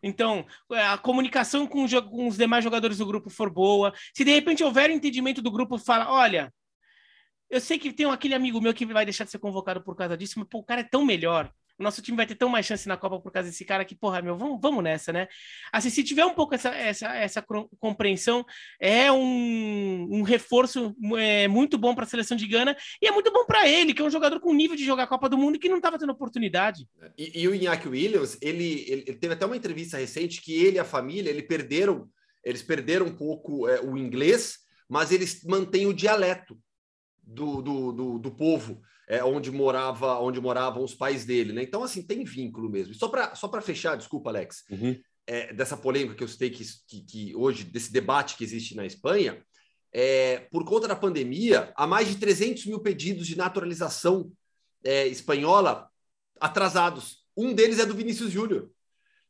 então, 0.02 0.44
é, 0.72 0.86
a 0.86 0.98
comunicação 0.98 1.66
com, 1.66 1.84
os 1.84 2.36
demais 2.36 2.64
jogadores 2.64 2.98
do 2.98 3.06
grupo 3.06 3.30
for 3.30 3.48
boa. 3.48 3.94
Se 4.14 4.24
de 4.24 4.32
repente 4.32 4.64
houver 4.64 4.90
entendimento 4.90 5.40
do 5.40 5.50
grupo, 5.50 5.78
fala: 5.78 6.10
olha, 6.10 6.52
eu 7.48 7.60
sei 7.60 7.78
que 7.78 7.92
tem 7.92 8.06
aquele 8.10 8.34
amigo 8.34 8.60
meu 8.60 8.74
que 8.74 8.86
vai 8.86 9.04
deixar 9.04 9.24
de 9.24 9.30
ser 9.30 9.38
convocado 9.38 9.82
por 9.82 9.94
causa 9.94 10.16
disso, 10.16 10.38
mas 10.38 10.48
pô, 10.48 10.58
o 10.58 10.64
cara 10.64 10.80
é 10.80 10.84
tão 10.84 11.04
melhor 11.04 11.52
o 11.82 11.84
nosso 11.84 12.00
time 12.00 12.16
vai 12.16 12.26
ter 12.26 12.36
tão 12.36 12.48
mais 12.48 12.64
chance 12.64 12.86
na 12.86 12.96
Copa 12.96 13.18
por 13.18 13.32
causa 13.32 13.48
desse 13.48 13.64
cara 13.64 13.84
que, 13.84 13.94
porra, 13.94 14.22
meu, 14.22 14.36
vamos, 14.38 14.58
vamos 14.62 14.84
nessa, 14.84 15.12
né? 15.12 15.26
Assim, 15.72 15.90
se 15.90 16.04
tiver 16.04 16.24
um 16.24 16.32
pouco 16.32 16.54
essa, 16.54 16.68
essa, 16.70 17.14
essa 17.14 17.44
compreensão, 17.78 18.46
é 18.80 19.10
um, 19.10 20.08
um 20.10 20.22
reforço 20.22 20.94
é, 21.18 21.48
muito 21.48 21.76
bom 21.76 21.94
para 21.94 22.04
a 22.04 22.06
seleção 22.06 22.36
de 22.36 22.46
Gana 22.46 22.76
e 23.00 23.06
é 23.06 23.10
muito 23.10 23.32
bom 23.32 23.44
para 23.44 23.68
ele, 23.68 23.92
que 23.92 24.00
é 24.00 24.04
um 24.04 24.10
jogador 24.10 24.38
com 24.38 24.54
nível 24.54 24.76
de 24.76 24.84
jogar 24.84 25.04
a 25.04 25.08
Copa 25.08 25.28
do 25.28 25.36
Mundo 25.36 25.58
que 25.58 25.68
não 25.68 25.78
estava 25.78 25.98
tendo 25.98 26.12
oportunidade. 26.12 26.86
E, 27.18 27.42
e, 27.42 27.48
o 27.48 27.54
Iñaki 27.54 27.88
Williams, 27.88 28.38
ele, 28.40 28.84
ele, 28.86 29.04
ele, 29.08 29.18
teve 29.18 29.34
até 29.34 29.44
uma 29.44 29.56
entrevista 29.56 29.98
recente 29.98 30.40
que 30.40 30.54
ele 30.54 30.76
e 30.76 30.80
a 30.80 30.84
família, 30.84 31.30
ele 31.30 31.42
perderam, 31.42 32.08
eles 32.44 32.62
perderam 32.62 33.06
um 33.06 33.16
pouco 33.16 33.68
é, 33.68 33.80
o 33.80 33.98
inglês, 33.98 34.58
mas 34.88 35.10
eles 35.10 35.42
mantêm 35.44 35.86
o 35.86 35.92
dialeto 35.92 36.56
do, 37.22 37.62
do, 37.62 37.92
do, 37.92 38.18
do 38.18 38.30
povo 38.30 38.82
é, 39.08 39.22
onde 39.22 39.50
morava, 39.50 40.18
onde 40.20 40.40
moravam 40.40 40.82
os 40.82 40.94
pais 40.94 41.24
dele, 41.24 41.52
né? 41.52 41.62
Então, 41.62 41.82
assim, 41.82 42.02
tem 42.02 42.24
vínculo 42.24 42.70
mesmo. 42.70 42.92
E 42.92 42.96
só 42.96 43.08
para 43.08 43.34
só 43.34 43.50
fechar, 43.60 43.96
desculpa, 43.96 44.30
Alex, 44.30 44.64
uhum. 44.70 44.98
é, 45.26 45.52
dessa 45.52 45.76
polêmica 45.76 46.14
que 46.14 46.24
eu 46.24 46.28
citei 46.28 46.50
que, 46.50 46.64
que, 46.86 47.00
que, 47.02 47.36
hoje, 47.36 47.64
desse 47.64 47.92
debate 47.92 48.36
que 48.36 48.44
existe 48.44 48.74
na 48.74 48.86
Espanha, 48.86 49.44
é, 49.92 50.38
por 50.50 50.64
conta 50.64 50.88
da 50.88 50.96
pandemia, 50.96 51.72
há 51.76 51.86
mais 51.86 52.08
de 52.08 52.16
300 52.16 52.64
mil 52.66 52.80
pedidos 52.80 53.26
de 53.26 53.36
naturalização 53.36 54.32
é, 54.82 55.06
espanhola 55.06 55.88
atrasados. 56.40 57.26
Um 57.36 57.52
deles 57.52 57.78
é 57.78 57.86
do 57.86 57.94
Vinícius 57.94 58.30
Júnior. 58.30 58.70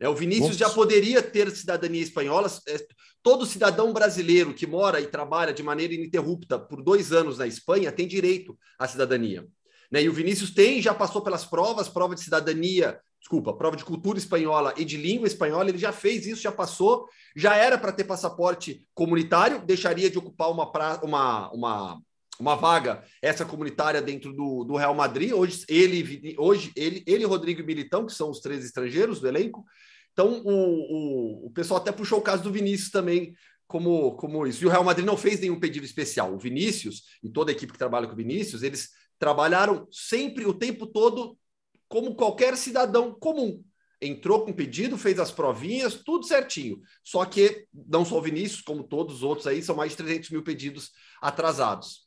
É, 0.03 0.09
o 0.09 0.17
Vinícius 0.17 0.57
já 0.57 0.69
poderia 0.69 1.23
ter 1.23 1.49
cidadania 1.53 2.03
espanhola. 2.03 2.51
É, 2.67 2.77
todo 3.23 3.47
cidadão 3.47 3.93
brasileiro 3.93 4.53
que 4.53 4.67
mora 4.67 5.01
e 5.01 5.07
trabalha 5.07 5.53
de 5.53 5.63
maneira 5.63 5.95
ininterrupta 5.95 6.59
por 6.59 6.83
dois 6.83 7.13
anos 7.13 7.39
na 7.39 7.47
Espanha 7.47 7.93
tem 7.93 8.09
direito 8.09 8.59
à 8.77 8.89
cidadania. 8.89 9.47
Né? 9.93 10.03
E 10.03 10.09
o 10.09 10.13
Vinícius 10.13 10.51
tem, 10.51 10.83
já 10.83 10.93
passou 10.93 11.23
pelas 11.23 11.45
provas, 11.45 11.89
prova 11.89 12.17
de 12.17 12.21
cidadania, 12.21 12.99
desculpa, 13.21 13.53
prova 13.53 13.77
de 13.77 13.85
cultura 13.85 14.19
espanhola 14.19 14.75
e 14.77 14.85
de 14.85 14.97
língua 14.97 15.29
espanhola, 15.29 15.69
ele 15.69 15.79
já 15.79 15.93
fez 15.93 16.27
isso, 16.27 16.43
já 16.43 16.51
passou, 16.51 17.07
já 17.37 17.55
era 17.55 17.79
para 17.79 17.93
ter 17.93 18.03
passaporte 18.03 18.85
comunitário, 18.93 19.65
deixaria 19.65 20.11
de 20.11 20.19
ocupar 20.19 20.51
uma, 20.51 20.73
pra, 20.73 20.99
uma, 21.05 21.49
uma, 21.53 22.03
uma 22.41 22.57
vaga 22.57 23.05
essa 23.23 23.45
comunitária 23.45 24.03
dentro 24.03 24.33
do, 24.33 24.65
do 24.65 24.75
Real 24.75 24.97
Madrid. 24.97 25.31
Hoje 25.31 25.65
ele, 25.69 26.35
hoje 26.37 26.73
ele, 26.75 27.05
ele, 27.07 27.25
Rodrigo 27.25 27.61
e 27.61 27.65
Militão, 27.65 28.05
que 28.05 28.13
são 28.13 28.31
os 28.31 28.41
três 28.41 28.65
estrangeiros 28.65 29.21
do 29.21 29.29
elenco. 29.29 29.65
Então 30.13 30.43
o, 30.45 30.51
o, 30.51 31.47
o 31.47 31.51
pessoal 31.51 31.81
até 31.81 31.91
puxou 31.91 32.19
o 32.19 32.23
caso 32.23 32.43
do 32.43 32.53
Vinícius 32.53 32.91
também 32.91 33.35
como, 33.67 34.13
como 34.17 34.47
isso. 34.47 34.63
E 34.63 34.67
o 34.67 34.71
Real 34.71 34.85
Madrid 34.85 35.07
não 35.07 35.17
fez 35.17 35.41
nenhum 35.41 35.59
pedido 35.59 35.87
especial. 35.87 36.35
O 36.35 36.39
Vinícius 36.39 37.05
e 37.23 37.31
toda 37.31 37.51
a 37.51 37.55
equipe 37.55 37.73
que 37.73 37.79
trabalha 37.79 38.07
com 38.07 38.13
o 38.13 38.17
Vinícius, 38.17 38.63
eles 38.63 38.91
trabalharam 39.19 39.89
sempre 39.91 40.45
o 40.45 40.53
tempo 40.53 40.87
todo 40.87 41.39
como 41.89 42.15
qualquer 42.15 42.57
cidadão 42.57 43.15
comum. 43.15 43.63
Entrou 44.01 44.45
com 44.45 44.53
pedido, 44.53 44.99
fez 44.99 45.19
as 45.19 45.31
provinhas, 45.31 45.95
tudo 45.95 46.27
certinho. 46.27 46.81
Só 47.05 47.25
que 47.25 47.67
não 47.73 48.05
só 48.05 48.19
o 48.19 48.23
Vinícius, 48.23 48.61
como 48.61 48.83
todos 48.83 49.17
os 49.17 49.23
outros 49.23 49.47
aí, 49.47 49.63
são 49.63 49.77
mais 49.77 49.93
de 49.93 49.99
300 49.99 50.31
mil 50.31 50.43
pedidos 50.43 50.91
atrasados. 51.21 52.02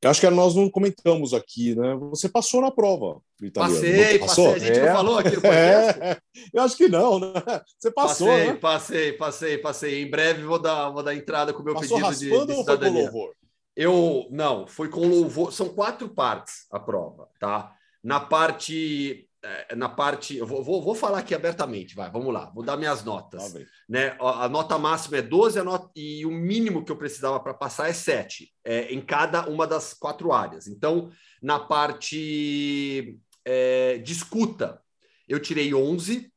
Eu 0.00 0.10
acho 0.10 0.20
que 0.20 0.30
nós 0.30 0.54
não 0.54 0.70
comentamos 0.70 1.34
aqui, 1.34 1.74
né? 1.74 1.96
Você 2.10 2.28
passou 2.28 2.60
na 2.60 2.70
prova 2.70 3.20
italiano. 3.42 3.74
Passei, 3.74 4.18
passou? 4.18 4.52
passei. 4.52 4.62
A 4.62 4.66
gente 4.66 4.78
é. 4.78 4.86
não 4.86 4.96
falou 4.96 5.18
aqui 5.18 5.34
no 5.34 5.42
podcast? 5.42 6.00
É. 6.00 6.18
Eu 6.54 6.62
acho 6.62 6.76
que 6.76 6.88
não, 6.88 7.18
né? 7.18 7.32
Você 7.78 7.90
passou, 7.90 8.28
passei, 8.28 8.46
né? 8.46 8.54
Passei, 8.54 9.12
passei, 9.12 9.58
passei. 9.58 10.02
Em 10.02 10.10
breve 10.10 10.44
vou 10.44 10.58
dar, 10.58 10.90
vou 10.90 11.02
dar 11.02 11.14
entrada 11.14 11.52
com 11.52 11.62
o 11.62 11.64
meu 11.64 11.74
passou 11.74 11.98
pedido 11.98 12.46
de, 12.46 12.46
de 12.46 12.54
cidadania. 12.60 13.10
Ou 13.12 13.32
eu 13.78 14.26
não, 14.32 14.66
foi 14.66 14.88
com 14.88 15.06
louvor. 15.06 15.52
São 15.52 15.68
quatro 15.68 16.08
partes 16.08 16.66
a 16.68 16.80
prova, 16.80 17.28
tá? 17.38 17.72
Na 18.02 18.18
parte, 18.18 19.27
é, 19.27 19.27
na 19.76 19.88
parte, 19.88 20.36
eu 20.36 20.46
vou, 20.46 20.64
vou, 20.64 20.82
vou 20.82 20.94
falar 20.94 21.18
aqui 21.18 21.34
abertamente, 21.34 21.94
vai, 21.94 22.10
vamos 22.10 22.32
lá, 22.34 22.50
vou 22.50 22.64
dar 22.64 22.76
minhas 22.76 23.04
notas. 23.04 23.52
Tá 23.52 23.60
né? 23.88 24.16
A 24.20 24.48
nota 24.48 24.76
máxima 24.78 25.18
é 25.18 25.22
12 25.22 25.58
a 25.60 25.64
nota, 25.64 25.90
e 25.94 26.26
o 26.26 26.30
mínimo 26.30 26.84
que 26.84 26.90
eu 26.90 26.96
precisava 26.96 27.38
para 27.38 27.54
passar 27.54 27.88
é 27.88 27.92
7, 27.92 28.52
é, 28.64 28.92
em 28.92 29.00
cada 29.00 29.48
uma 29.48 29.66
das 29.66 29.94
quatro 29.94 30.32
áreas. 30.32 30.66
Então, 30.66 31.10
na 31.40 31.60
parte 31.60 33.18
é, 33.44 33.98
de 33.98 34.12
escuta, 34.12 34.82
eu 35.28 35.38
tirei 35.38 35.72
11. 35.72 36.32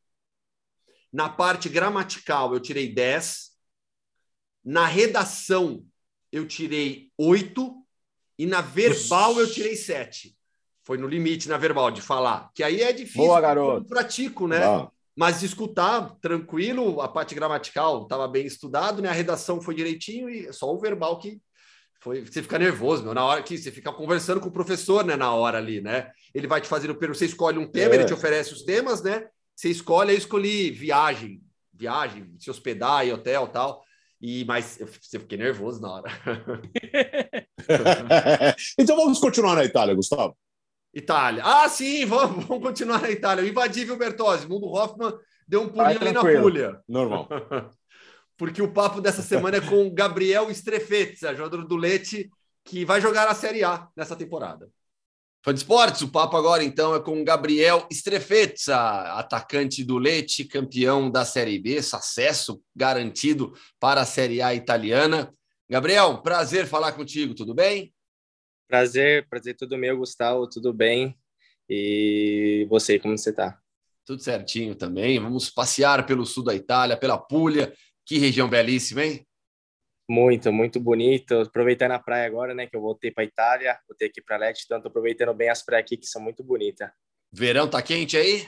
Na 1.12 1.28
parte 1.28 1.70
gramatical, 1.70 2.54
eu 2.54 2.60
tirei 2.60 2.93
10. 2.93 3.52
Na 4.64 4.86
redação, 4.86 5.86
eu 6.32 6.47
tirei 6.47 7.12
oito 7.18 7.76
e 8.38 8.45
na 8.45 8.62
verbal 8.62 9.39
eu 9.39 9.52
tirei 9.52 9.76
sete. 9.76 10.38
Foi 10.84 10.98
no 10.98 11.08
limite 11.08 11.48
na 11.48 11.58
verbal 11.58 11.92
de 11.92 12.02
falar. 12.02 12.50
Que 12.54 12.64
aí 12.64 12.82
é 12.82 12.92
difícil. 12.92 13.26
Boa, 13.26 13.40
garoto. 13.40 13.84
Eu 13.84 13.86
pratico, 13.86 14.48
né? 14.48 14.60
Mas 15.16 15.42
de 15.42 15.46
escutar, 15.46 16.16
tranquilo, 16.22 17.02
a 17.02 17.08
parte 17.08 17.36
gramatical 17.36 18.04
estava 18.04 18.28
bem 18.28 18.46
estudado, 18.46 19.02
né? 19.02 19.10
A 19.10 19.14
redação 19.14 19.62
foi 19.62 19.76
direitinho 19.76 20.30
e 20.30 20.52
só 20.54 20.74
o 20.74 20.80
verbal 20.80 21.20
que 21.20 21.40
foi. 22.02 22.26
Você 22.26 22.42
fica 22.42 22.58
nervoso, 22.58 23.04
meu, 23.04 23.14
na 23.14 23.24
hora 23.24 23.44
que 23.44 23.58
você 23.58 23.72
fica 23.72 23.92
conversando 23.92 24.40
com 24.40 24.48
o 24.48 24.54
professor, 24.54 25.06
né? 25.06 25.16
Na 25.16 25.34
hora 25.34 25.58
ali, 25.58 25.82
né? 25.82 26.10
Ele 26.34 26.48
vai 26.48 26.62
te 26.62 26.68
fazer 26.68 26.90
o 26.90 26.98
você 26.98 27.26
escolhe 27.26 27.60
um 27.60 27.68
tema, 27.68 27.94
é. 27.94 27.98
ele 27.98 28.06
te 28.06 28.14
oferece 28.14 28.54
os 28.54 28.64
temas, 28.64 29.04
né? 29.04 29.28
Você 29.56 29.70
escolhe, 29.70 30.14
eu 30.14 30.18
escolhi 30.18 30.72
viagem, 30.72 31.42
viagem, 31.74 32.34
se 32.40 32.50
hospedar 32.50 33.06
e 33.06 33.12
hotel 33.14 33.48
tal. 33.48 33.84
E, 34.20 34.46
mas 34.46 34.80
eu, 34.80 34.88
eu 34.88 35.20
fiquei 35.20 35.38
nervoso 35.38 35.82
na 35.82 35.92
hora. 35.92 36.12
então 38.78 38.96
vamos 38.96 39.20
continuar 39.20 39.56
na 39.56 39.66
Itália, 39.66 39.94
Gustavo. 39.94 40.36
Itália. 40.94 41.44
Ah, 41.46 41.68
sim, 41.70 42.06
vamos, 42.08 42.46
vamos 42.46 42.64
continuar 42.64 43.02
na 43.02 43.12
Itália. 43.12 43.44
O 43.44 43.48
invadível 43.48 43.98
Bertozzi, 43.98 44.48
Mundo 44.48 44.68
Hoffman 44.68 45.14
deu 45.48 45.64
um 45.64 45.70
pulinho 45.70 46.02
ali 46.02 46.12
na 46.12 46.22
pulha. 46.22 46.82
Normal. 46.88 47.28
Porque 48.38 48.62
o 48.62 48.72
papo 48.72 49.00
dessa 49.00 49.22
semana 49.22 49.58
é 49.58 49.62
com 49.62 49.94
Gabriel 49.94 50.50
Strefezza, 50.50 51.36
jogador 51.36 51.68
do 51.68 51.76
Leite, 51.76 52.30
que 52.66 52.84
vai 52.84 53.00
jogar 53.00 53.28
a 53.28 53.36
Série 53.36 53.64
A 53.64 53.88
nessa 53.96 54.16
temporada. 54.16 54.68
Fã 55.44 55.54
de 55.54 55.60
esportes, 55.60 56.02
o 56.02 56.08
papo 56.08 56.38
agora 56.38 56.64
então 56.64 56.94
é 56.94 57.00
com 57.00 57.24
Gabriel 57.24 57.88
Strefezza, 57.92 58.78
atacante 59.14 59.84
do 59.84 59.98
Leite, 59.98 60.46
campeão 60.46 61.10
da 61.10 61.26
Série 61.26 61.58
B, 61.58 61.78
acesso 61.78 62.62
garantido 62.76 63.54
para 63.80 64.02
a 64.02 64.06
Série 64.06 64.42
A 64.42 64.54
italiana. 64.54 65.34
Gabriel, 65.70 66.22
prazer 66.22 66.68
falar 66.68 66.92
contigo, 66.92 67.34
tudo 67.34 67.56
bem? 67.56 67.92
Prazer, 68.72 69.28
prazer 69.28 69.54
tudo 69.58 69.78
meu, 69.78 69.98
Gustavo, 69.98 70.48
tudo 70.48 70.72
bem? 70.72 71.20
E 71.68 72.66
você, 72.70 72.98
como 72.98 73.18
você 73.18 73.32
está? 73.32 73.60
Tudo 74.06 74.24
certinho 74.24 74.76
também. 74.76 75.20
Vamos 75.20 75.50
passear 75.50 76.06
pelo 76.06 76.26
sul 76.26 76.42
da 76.42 76.56
Itália, 76.56 76.96
pela 76.96 77.18
Puglia. 77.18 77.74
Que 78.06 78.18
região 78.18 78.50
belíssima, 78.50 79.04
hein? 79.04 79.28
Muito, 80.10 80.54
muito 80.54 80.80
bonito. 80.80 81.42
Aproveitando 81.42 81.92
a 81.92 82.00
praia 82.00 82.26
agora, 82.26 82.54
né? 82.54 82.66
Que 82.66 82.78
eu 82.78 82.82
voltei 82.82 83.12
para 83.12 83.26
Itália, 83.26 83.78
voltei 83.86 84.08
aqui 84.08 84.22
para 84.22 84.38
Leste, 84.38 84.64
então 84.64 84.78
estou 84.78 84.90
aproveitando 84.90 85.34
bem 85.34 85.50
as 85.50 85.62
praias 85.62 85.84
aqui 85.84 85.98
que 85.98 86.08
são 86.08 86.22
muito 86.22 86.42
bonitas. 86.42 86.90
Verão 87.30 87.70
tá 87.70 87.82
quente 87.82 88.16
aí? 88.16 88.48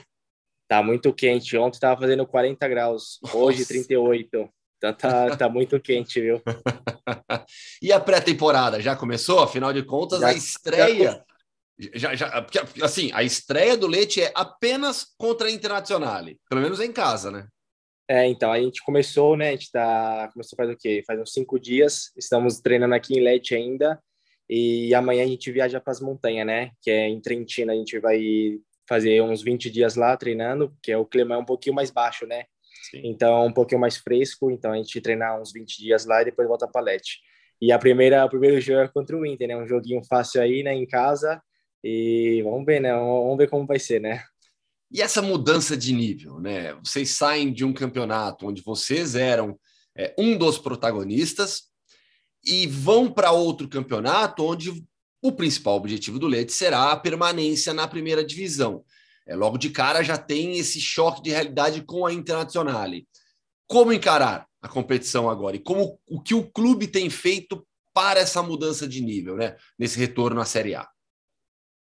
Tá 0.66 0.82
muito 0.82 1.12
quente. 1.12 1.54
Ontem 1.58 1.76
estava 1.76 2.00
fazendo 2.00 2.26
40 2.26 2.66
graus, 2.66 3.18
hoje 3.34 3.58
Nossa. 3.58 3.68
38. 3.74 4.48
Então 4.90 5.10
tá, 5.10 5.36
tá 5.36 5.48
muito 5.48 5.80
quente, 5.80 6.20
viu? 6.20 6.42
e 7.82 7.92
a 7.92 8.00
pré-temporada 8.00 8.80
já 8.80 8.94
começou? 8.94 9.40
Afinal 9.40 9.72
de 9.72 9.82
contas, 9.82 10.20
já, 10.20 10.28
a 10.28 10.32
estreia. 10.32 11.24
Já, 11.94 12.14
já, 12.14 12.42
porque, 12.42 12.60
assim, 12.82 13.10
a 13.12 13.22
estreia 13.22 13.76
do 13.76 13.86
Leite 13.86 14.22
é 14.22 14.30
apenas 14.34 15.06
contra 15.18 15.48
a 15.48 15.50
Internazionale, 15.50 16.38
pelo 16.48 16.60
menos 16.60 16.80
em 16.80 16.92
casa, 16.92 17.30
né? 17.30 17.48
É, 18.08 18.26
então, 18.26 18.52
a 18.52 18.60
gente 18.60 18.82
começou, 18.84 19.36
né? 19.36 19.48
A 19.48 19.52
gente 19.52 19.70
tá. 19.72 20.28
Começou 20.32 20.56
faz 20.56 20.70
o 20.70 20.76
quê? 20.76 21.02
Faz 21.06 21.18
uns 21.20 21.32
cinco 21.32 21.58
dias. 21.58 22.12
Estamos 22.16 22.60
treinando 22.60 22.94
aqui 22.94 23.14
em 23.14 23.22
Leite 23.22 23.54
ainda. 23.54 23.98
E 24.48 24.94
amanhã 24.94 25.24
a 25.24 25.26
gente 25.26 25.50
viaja 25.50 25.80
para 25.80 25.92
as 25.92 26.00
montanhas, 26.00 26.46
né? 26.46 26.70
Que 26.82 26.90
é 26.90 27.08
em 27.08 27.20
Trentina. 27.20 27.72
A 27.72 27.76
gente 27.76 27.98
vai 27.98 28.58
fazer 28.86 29.22
uns 29.22 29.42
20 29.42 29.70
dias 29.70 29.96
lá 29.96 30.14
treinando, 30.16 30.76
que 30.82 30.92
é 30.92 30.98
o 30.98 31.06
clima 31.06 31.34
é 31.34 31.38
um 31.38 31.44
pouquinho 31.44 31.74
mais 31.74 31.90
baixo, 31.90 32.26
né? 32.26 32.44
Sim. 32.90 33.00
Então, 33.04 33.46
um 33.46 33.52
pouquinho 33.52 33.80
mais 33.80 33.96
fresco. 33.96 34.50
Então, 34.50 34.72
a 34.72 34.76
gente 34.76 35.00
treinar 35.00 35.40
uns 35.40 35.52
20 35.52 35.78
dias 35.78 36.04
lá 36.04 36.22
e 36.22 36.26
depois 36.26 36.48
volta 36.48 36.68
para 36.68 36.82
Lete. 36.82 37.20
E 37.60 37.72
a 37.72 37.78
primeira, 37.78 38.24
o 38.24 38.28
primeiro 38.28 38.60
jogo 38.60 38.80
é 38.80 38.88
contra 38.88 39.16
o 39.16 39.24
Inter, 39.24 39.48
né? 39.48 39.56
Um 39.56 39.66
joguinho 39.66 40.02
fácil 40.04 40.42
aí, 40.42 40.62
né? 40.62 40.74
Em 40.74 40.86
casa. 40.86 41.40
E 41.82 42.42
vamos 42.42 42.64
ver, 42.64 42.80
né? 42.80 42.92
Vamos 42.92 43.36
ver 43.36 43.48
como 43.48 43.66
vai 43.66 43.78
ser, 43.78 44.00
né? 44.00 44.22
E 44.90 45.00
essa 45.00 45.22
mudança 45.22 45.76
de 45.76 45.92
nível, 45.92 46.38
né? 46.40 46.74
Vocês 46.74 47.10
saem 47.10 47.52
de 47.52 47.64
um 47.64 47.72
campeonato 47.72 48.46
onde 48.46 48.62
vocês 48.62 49.14
eram 49.14 49.58
é, 49.96 50.14
um 50.18 50.36
dos 50.36 50.58
protagonistas 50.58 51.64
e 52.44 52.66
vão 52.66 53.10
para 53.10 53.32
outro 53.32 53.68
campeonato 53.68 54.44
onde 54.44 54.84
o 55.22 55.32
principal 55.32 55.76
objetivo 55.76 56.18
do 56.18 56.26
Leite 56.26 56.52
será 56.52 56.92
a 56.92 56.96
permanência 56.96 57.72
na 57.72 57.88
primeira 57.88 58.22
divisão. 58.22 58.84
É, 59.26 59.34
logo 59.34 59.56
de 59.56 59.70
cara 59.70 60.02
já 60.02 60.18
tem 60.18 60.58
esse 60.58 60.80
choque 60.80 61.22
de 61.22 61.30
realidade 61.30 61.82
com 61.82 62.04
a 62.04 62.12
Internazionale. 62.12 63.06
Como 63.66 63.92
encarar 63.92 64.46
a 64.60 64.68
competição 64.68 65.28
agora 65.28 65.56
e 65.56 65.60
como 65.60 65.98
o 66.06 66.20
que 66.20 66.34
o 66.34 66.50
clube 66.50 66.86
tem 66.86 67.08
feito 67.08 67.66
para 67.94 68.20
essa 68.20 68.42
mudança 68.42 68.86
de 68.86 69.00
nível, 69.00 69.36
né? 69.36 69.56
Nesse 69.78 69.98
retorno 69.98 70.40
à 70.40 70.44
Série 70.44 70.74
A. 70.74 70.88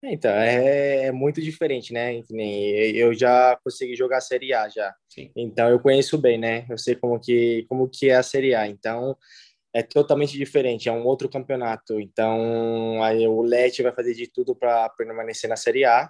Então, 0.03 0.31
é, 0.31 1.05
é 1.05 1.11
muito 1.11 1.41
diferente, 1.41 1.91
né? 1.91 2.21
Eu 2.93 3.13
já 3.13 3.57
consegui 3.63 3.95
jogar 3.95 4.17
a 4.17 4.21
Série 4.21 4.53
A 4.53 4.69
já. 4.69 4.93
Sim. 5.09 5.31
Então, 5.35 5.69
eu 5.69 5.79
conheço 5.79 6.17
bem, 6.17 6.37
né? 6.37 6.65
Eu 6.69 6.77
sei 6.77 6.95
como 6.95 7.19
que, 7.19 7.65
como 7.67 7.89
que 7.89 8.09
é 8.09 8.15
a 8.15 8.23
Série 8.23 8.53
A. 8.53 8.67
Então, 8.67 9.17
é 9.73 9.81
totalmente 9.81 10.37
diferente, 10.37 10.87
é 10.87 10.91
um 10.91 11.05
outro 11.05 11.27
campeonato. 11.27 11.99
Então, 11.99 13.03
aí 13.03 13.27
o 13.27 13.41
Lete 13.41 13.83
vai 13.83 13.93
fazer 13.93 14.13
de 14.13 14.27
tudo 14.27 14.55
para 14.55 14.87
permanecer 14.89 15.49
na 15.49 15.55
Série 15.55 15.85
A. 15.85 16.09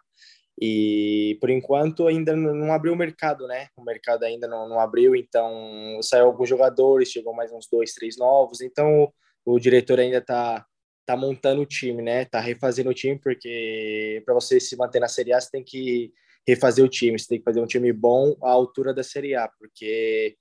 E 0.59 1.37
por 1.41 1.49
enquanto 1.49 2.07
ainda 2.07 2.35
não 2.35 2.71
abriu 2.71 2.93
o 2.93 2.95
mercado, 2.95 3.45
né? 3.47 3.67
O 3.75 3.83
mercado 3.83 4.23
ainda 4.23 4.47
não, 4.47 4.69
não 4.69 4.79
abriu, 4.79 5.15
então 5.15 5.99
saiu 6.01 6.25
alguns 6.25 6.47
jogadores, 6.47 7.11
chegou 7.11 7.33
mais 7.33 7.51
uns 7.51 7.67
dois, 7.69 7.93
três 7.93 8.17
novos. 8.17 8.61
Então 8.61 9.11
o, 9.45 9.55
o 9.55 9.59
diretor 9.59 9.99
ainda 9.99 10.19
está 10.19 10.65
tá 11.05 11.15
montando 11.17 11.61
o 11.61 11.65
time, 11.65 12.01
né? 12.01 12.25
Tá 12.25 12.39
refazendo 12.39 12.89
o 12.89 12.93
time, 12.93 13.19
porque 13.19 14.21
para 14.25 14.33
você 14.33 14.59
se 14.59 14.75
manter 14.77 14.99
na 14.99 15.07
Série 15.07 15.33
A, 15.33 15.41
você 15.41 15.51
tem 15.51 15.63
que 15.63 16.11
refazer 16.47 16.83
o 16.85 16.89
time, 16.89 17.19
você 17.19 17.27
tem 17.27 17.39
que 17.39 17.43
fazer 17.43 17.59
um 17.59 17.65
time 17.67 17.91
bom 17.91 18.35
à 18.41 18.51
altura 18.51 18.93
da 18.93 19.03
Série 19.03 19.35
A, 19.35 19.49
porque 19.59 20.35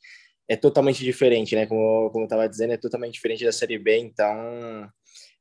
é 0.48 0.56
totalmente 0.56 1.02
diferente, 1.02 1.54
né? 1.54 1.66
Como, 1.66 2.10
como 2.10 2.24
eu 2.24 2.26
estava 2.26 2.48
dizendo, 2.48 2.72
é 2.72 2.76
totalmente 2.76 3.14
diferente 3.14 3.44
da 3.44 3.52
Série 3.52 3.78
B, 3.78 3.98
então 3.98 4.88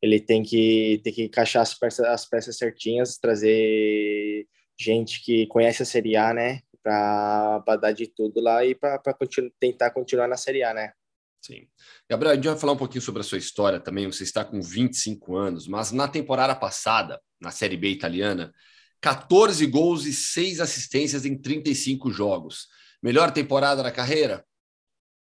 ele 0.02 0.20
tem 0.20 0.44
que, 0.44 1.02
tem 1.04 1.14
que 1.14 1.24
encaixar 1.24 1.62
as 1.62 1.74
peças, 1.74 2.06
as 2.06 2.28
peças 2.28 2.58
certinhas, 2.58 3.18
trazer 3.18 4.46
gente 4.80 5.24
que 5.24 5.48
conhece 5.48 5.84
a 5.84 5.86
Série 5.86 6.16
A, 6.16 6.34
né? 6.34 6.62
Para 6.82 7.78
dar 7.80 7.92
de 7.94 8.08
tudo 8.08 8.42
lá 8.42 8.66
e 8.66 8.76
para 8.76 9.00
continu 9.14 9.50
tentar 9.60 9.92
continuar 9.92 10.28
na 10.28 10.38
Série 10.38 10.64
A, 10.64 10.74
né? 10.74 10.92
Sim. 11.42 11.68
Gabriel, 12.10 12.32
a 12.32 12.36
gente 12.36 12.48
vai 12.48 12.58
falar 12.58 12.74
um 12.74 12.78
pouquinho 12.78 13.02
sobre 13.02 13.22
a 13.22 13.24
sua 13.24 13.38
história 13.38 13.80
também. 13.80 14.08
Você 14.08 14.24
está 14.24 14.46
com 14.46 14.62
25 14.62 15.36
anos, 15.36 15.68
mas 15.68 15.92
na 15.92 16.08
temporada 16.08 16.56
passada, 16.56 17.20
na 17.40 17.52
Série 17.52 17.76
B 17.76 17.90
italiana, 17.90 18.54
14 19.02 19.66
gols 19.68 20.06
e 20.06 20.14
6 20.14 20.62
assistências 20.62 21.26
em 21.26 21.38
35 21.38 22.10
jogos. 22.10 22.68
Melhor 23.02 23.32
temporada 23.32 23.84
da 23.84 23.92
carreira? 23.92 24.46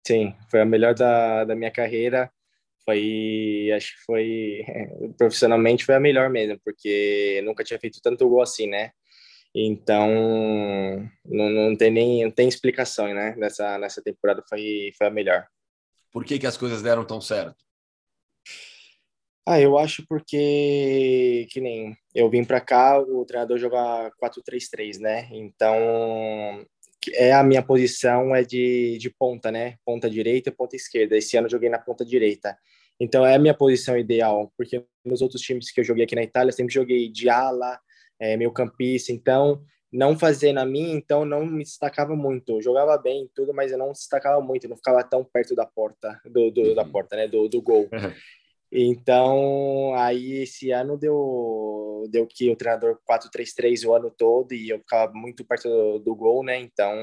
Sim, 0.07 0.33
foi 0.49 0.61
a 0.61 0.65
melhor 0.65 0.93
da, 0.93 1.43
da 1.43 1.53
minha 1.53 1.71
carreira. 1.71 2.31
Foi, 2.85 3.69
acho 3.75 3.97
que 3.97 4.03
foi, 4.05 4.65
profissionalmente 5.17 5.83
foi 5.83 5.95
a 5.95 5.99
melhor 5.99 6.29
mesmo, 6.29 6.57
porque 6.63 7.41
nunca 7.43 7.65
tinha 7.65 7.77
feito 7.77 7.99
tanto 8.01 8.29
gol 8.29 8.41
assim, 8.41 8.67
né? 8.67 8.91
Então, 9.59 10.07
não, 11.25 11.49
não 11.49 11.75
tem 11.75 11.89
nem 11.89 12.23
não 12.23 12.29
tem 12.29 12.47
explicação, 12.47 13.11
né? 13.11 13.35
Nessa, 13.35 13.79
nessa 13.79 14.03
temporada 14.03 14.43
foi, 14.47 14.91
foi 14.95 15.07
a 15.07 15.09
melhor. 15.09 15.47
Por 16.11 16.23
que, 16.23 16.37
que 16.37 16.45
as 16.45 16.55
coisas 16.55 16.83
deram 16.83 17.03
tão 17.03 17.19
certo? 17.19 17.55
Ah, 19.47 19.59
eu 19.59 19.75
acho 19.75 20.05
porque, 20.07 21.47
que 21.49 21.59
nem 21.59 21.97
eu 22.13 22.29
vim 22.29 22.43
para 22.43 22.61
cá, 22.61 22.99
o 23.01 23.25
treinador 23.25 23.57
joga 23.57 24.11
4-3-3, 24.21 24.99
né? 24.99 25.27
Então, 25.31 25.75
é 27.13 27.33
a 27.33 27.41
minha 27.41 27.63
posição 27.63 28.35
é 28.35 28.43
de, 28.43 28.99
de 28.99 29.09
ponta, 29.09 29.49
né? 29.49 29.77
Ponta 29.83 30.07
direita 30.07 30.49
e 30.49 30.53
ponta 30.53 30.75
esquerda. 30.75 31.17
Esse 31.17 31.35
ano 31.35 31.47
eu 31.47 31.51
joguei 31.51 31.69
na 31.69 31.79
ponta 31.79 32.05
direita. 32.05 32.55
Então, 32.99 33.25
é 33.25 33.33
a 33.33 33.39
minha 33.39 33.55
posição 33.55 33.97
ideal, 33.97 34.53
porque 34.55 34.85
nos 35.03 35.21
outros 35.21 35.41
times 35.41 35.71
que 35.71 35.79
eu 35.79 35.83
joguei 35.83 36.03
aqui 36.03 36.15
na 36.15 36.23
Itália, 36.23 36.49
eu 36.49 36.55
sempre 36.55 36.73
joguei 36.73 37.09
de 37.09 37.27
ala, 37.27 37.79
é, 38.19 38.35
meio 38.37 38.51
campista, 38.51 39.11
então 39.11 39.61
não 39.91 40.17
fazendo 40.17 40.59
a 40.59 40.65
mim, 40.65 40.91
então 40.91 41.25
não 41.25 41.45
me 41.45 41.63
destacava 41.63 42.15
muito. 42.15 42.53
Eu 42.53 42.61
jogava 42.61 42.97
bem 42.97 43.29
tudo, 43.33 43.53
mas 43.53 43.71
eu 43.71 43.77
não 43.77 43.91
destacava 43.91 44.41
muito, 44.41 44.67
não 44.67 44.75
ficava 44.75 45.03
tão 45.03 45.23
perto 45.23 45.55
da 45.55 45.65
porta, 45.65 46.19
do, 46.25 46.51
do 46.51 46.75
da 46.75 46.83
uhum. 46.83 46.91
porta, 46.91 47.15
né, 47.15 47.27
do, 47.27 47.47
do 47.47 47.61
gol. 47.61 47.89
Então, 48.71 49.93
aí 49.95 50.41
esse 50.41 50.71
ano 50.71 50.97
deu, 50.97 52.03
deu 52.09 52.27
que 52.27 52.49
o 52.49 52.55
treinador 52.55 52.99
4-3-3 53.09 53.85
o 53.85 53.93
ano 53.93 54.11
todo 54.11 54.53
e 54.53 54.69
eu 54.69 54.79
ficava 54.79 55.11
muito 55.13 55.45
perto 55.45 55.69
do, 55.69 55.99
do, 55.99 56.15
gol, 56.15 56.43
né? 56.43 56.59
Então, 56.59 56.93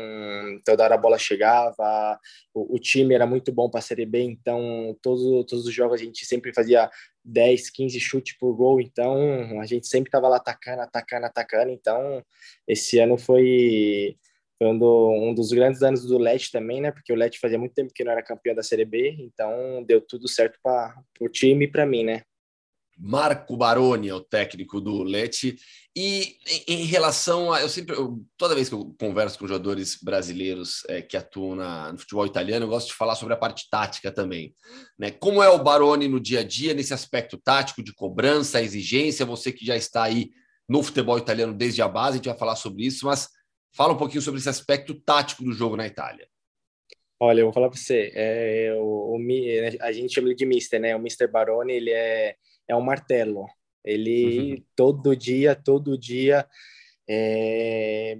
toda 0.64 0.84
hora 0.84 0.94
a 0.94 0.98
bola 0.98 1.18
chegava, 1.18 2.20
o, 2.52 2.76
o 2.76 2.78
time 2.78 3.14
era 3.14 3.26
muito 3.26 3.50
bom 3.50 3.70
para 3.70 3.78
a 3.78 3.82
Série 3.82 4.04
B, 4.04 4.20
então 4.22 4.94
todos, 5.00 5.22
todos 5.46 5.66
os 5.66 5.72
jogos 5.72 6.00
a 6.00 6.04
gente 6.04 6.26
sempre 6.26 6.52
fazia 6.52 6.90
10, 7.24 7.70
15 7.70 7.98
chutes 7.98 8.36
por 8.36 8.54
gol, 8.54 8.78
então 8.78 9.58
a 9.58 9.64
gente 9.64 9.86
sempre 9.86 10.08
estava 10.08 10.28
lá 10.28 10.36
atacando, 10.36 10.82
atacando, 10.82 11.26
atacando. 11.26 11.70
Então, 11.70 12.22
esse 12.68 12.98
ano 12.98 13.16
foi, 13.16 14.16
foi 14.64 14.70
um, 14.70 14.78
do, 14.78 15.10
um 15.10 15.34
dos 15.34 15.52
grandes 15.52 15.82
anos 15.82 16.06
do 16.06 16.16
Leti 16.16 16.50
também, 16.50 16.80
né? 16.80 16.90
Porque 16.90 17.12
o 17.12 17.16
Leti 17.16 17.38
fazia 17.38 17.58
muito 17.58 17.74
tempo 17.74 17.92
que 17.92 18.02
não 18.02 18.12
era 18.12 18.22
campeão 18.22 18.54
da 18.54 18.62
Série 18.62 18.86
B, 18.86 19.14
então 19.18 19.84
deu 19.86 20.00
tudo 20.00 20.26
certo 20.26 20.58
para 20.62 20.94
o 21.20 21.28
time 21.28 21.66
e 21.66 21.70
para 21.70 21.84
mim, 21.84 22.02
né? 22.02 22.22
Marco 22.96 23.56
Baroni 23.56 24.08
é 24.08 24.14
o 24.14 24.22
técnico 24.22 24.80
do 24.80 25.02
Leti. 25.02 25.56
E 25.94 26.36
em, 26.66 26.82
em 26.82 26.84
relação 26.84 27.52
a. 27.52 27.60
Eu 27.60 27.68
sempre. 27.68 27.94
Eu, 27.94 28.24
toda 28.38 28.54
vez 28.54 28.70
que 28.70 28.74
eu 28.74 28.94
converso 28.98 29.38
com 29.38 29.46
jogadores 29.46 29.98
brasileiros 30.00 30.82
é, 30.88 31.02
que 31.02 31.16
atuam 31.16 31.56
na, 31.56 31.92
no 31.92 31.98
futebol 31.98 32.24
italiano, 32.24 32.64
eu 32.64 32.70
gosto 32.70 32.86
de 32.86 32.94
falar 32.94 33.16
sobre 33.16 33.34
a 33.34 33.36
parte 33.38 33.68
tática 33.68 34.10
também. 34.10 34.54
Né? 34.98 35.10
Como 35.10 35.42
é 35.42 35.48
o 35.50 35.62
Baroni 35.62 36.08
no 36.08 36.18
dia 36.18 36.40
a 36.40 36.44
dia, 36.44 36.72
nesse 36.72 36.94
aspecto 36.94 37.36
tático 37.36 37.82
de 37.82 37.92
cobrança, 37.92 38.62
exigência? 38.62 39.26
Você 39.26 39.52
que 39.52 39.66
já 39.66 39.76
está 39.76 40.04
aí 40.04 40.30
no 40.66 40.82
futebol 40.82 41.18
italiano 41.18 41.52
desde 41.52 41.82
a 41.82 41.88
base, 41.88 42.12
a 42.12 42.16
gente 42.16 42.28
vai 42.28 42.38
falar 42.38 42.56
sobre 42.56 42.86
isso, 42.86 43.04
mas 43.04 43.28
Fala 43.74 43.92
um 43.92 43.96
pouquinho 43.96 44.22
sobre 44.22 44.38
esse 44.38 44.48
aspecto 44.48 44.94
tático 44.94 45.42
do 45.42 45.52
jogo 45.52 45.76
na 45.76 45.86
Itália. 45.86 46.28
Olha, 47.18 47.40
eu 47.40 47.46
vou 47.46 47.52
falar 47.52 47.68
para 47.68 47.78
você, 47.78 48.12
é, 48.14 48.72
o, 48.76 49.16
o, 49.16 49.18
a 49.80 49.90
gente 49.90 50.14
chama 50.14 50.28
ele 50.28 50.36
de 50.36 50.46
Mister, 50.46 50.80
né? 50.80 50.94
O 50.94 51.00
Mister 51.00 51.28
Baroni, 51.30 51.72
ele 51.72 51.90
é, 51.90 52.36
é 52.68 52.76
um 52.76 52.80
martelo. 52.80 53.46
Ele 53.84 54.52
uhum. 54.52 54.64
todo 54.76 55.16
dia, 55.16 55.56
todo 55.56 55.98
dia, 55.98 56.46
é, 57.08 58.16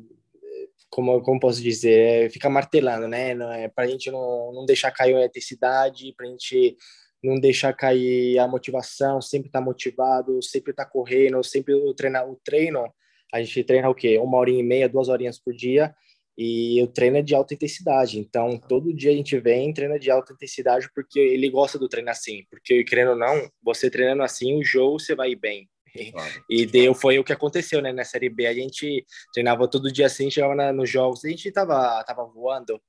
como, 0.90 1.20
como 1.22 1.38
posso 1.38 1.62
dizer, 1.62 2.26
é, 2.26 2.30
fica 2.30 2.50
martelando, 2.50 3.06
né? 3.06 3.30
É, 3.62 3.68
para 3.68 3.84
a 3.84 3.86
gente 3.86 4.10
não, 4.10 4.52
não 4.52 4.66
deixar 4.66 4.90
cair 4.90 5.14
a 5.14 5.26
intensidade, 5.26 6.12
para 6.16 6.26
a 6.26 6.30
gente 6.30 6.76
não 7.22 7.38
deixar 7.38 7.72
cair 7.72 8.38
a 8.38 8.48
motivação, 8.48 9.20
sempre 9.22 9.48
estar 9.48 9.60
tá 9.60 9.64
motivado, 9.64 10.42
sempre 10.42 10.72
estar 10.72 10.84
tá 10.84 10.90
correndo, 10.90 11.42
sempre 11.44 11.74
o, 11.74 11.94
treinar, 11.94 12.28
o 12.28 12.36
treino 12.44 12.92
a 13.32 13.42
gente 13.42 13.64
treina 13.64 13.88
o 13.88 13.94
quê? 13.94 14.18
Uma 14.18 14.38
horinha 14.38 14.60
e 14.60 14.62
meia, 14.62 14.88
duas 14.88 15.08
horinhas 15.08 15.38
por 15.38 15.54
dia, 15.54 15.94
e 16.36 16.82
o 16.82 16.86
treino 16.88 17.18
é 17.18 17.22
de 17.22 17.34
alta 17.34 17.54
intensidade. 17.54 18.18
Então, 18.18 18.58
todo 18.58 18.92
dia 18.92 19.12
a 19.12 19.14
gente 19.14 19.38
vem 19.38 19.72
treina 19.72 19.98
de 19.98 20.10
alta 20.10 20.32
intensidade 20.32 20.88
porque 20.94 21.18
ele 21.18 21.48
gosta 21.48 21.78
do 21.78 21.88
treino 21.88 22.10
assim. 22.10 22.44
Porque, 22.50 22.82
querendo 22.84 23.10
ou 23.10 23.16
não, 23.16 23.48
você 23.62 23.88
treinando 23.88 24.22
assim, 24.22 24.58
o 24.58 24.64
jogo 24.64 24.98
você 24.98 25.14
vai 25.14 25.34
bem. 25.34 25.68
Claro. 26.10 26.44
E 26.50 26.66
deu, 26.66 26.92
foi 26.92 27.20
o 27.20 27.24
que 27.24 27.32
aconteceu, 27.32 27.80
né? 27.80 27.92
Na 27.92 28.04
Série 28.04 28.28
B, 28.28 28.46
a 28.46 28.54
gente 28.54 29.06
treinava 29.32 29.68
todo 29.68 29.92
dia 29.92 30.06
assim, 30.06 30.28
chegava 30.28 30.54
na, 30.54 30.72
nos 30.72 30.90
jogos, 30.90 31.24
a 31.24 31.28
gente 31.28 31.52
tava, 31.52 32.02
tava 32.02 32.24
voando. 32.24 32.80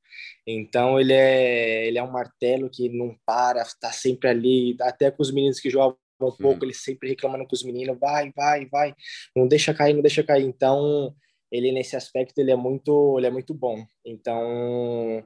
Então, 0.48 1.00
ele 1.00 1.14
é, 1.14 1.88
ele 1.88 2.00
é 2.00 2.04
um 2.04 2.12
martelo 2.12 2.68
que 2.68 2.90
não 2.90 3.16
para, 3.24 3.64
tá 3.80 3.92
sempre 3.92 4.28
ali, 4.28 4.76
até 4.82 5.12
com 5.12 5.22
os 5.22 5.32
meninos 5.32 5.60
que 5.60 5.70
jogam 5.70 5.96
um 6.22 6.32
pouco, 6.32 6.63
ele 6.63 6.74
sempre 6.74 7.09
reclamando 7.09 7.45
com 7.45 7.55
os 7.55 7.63
meninos, 7.63 7.97
vai, 7.99 8.32
vai, 8.36 8.66
vai, 8.68 8.95
não 9.36 9.47
deixa 9.47 9.74
cair, 9.74 9.93
não 9.93 10.01
deixa 10.01 10.24
cair. 10.24 10.45
Então, 10.45 11.13
ele 11.51 11.72
nesse 11.72 11.95
aspecto 11.95 12.39
ele 12.39 12.51
é 12.51 12.55
muito, 12.55 13.18
ele 13.18 13.28
é 13.28 13.32
muito 13.32 13.53
bom. 13.53 13.86
Então, 14.05 15.24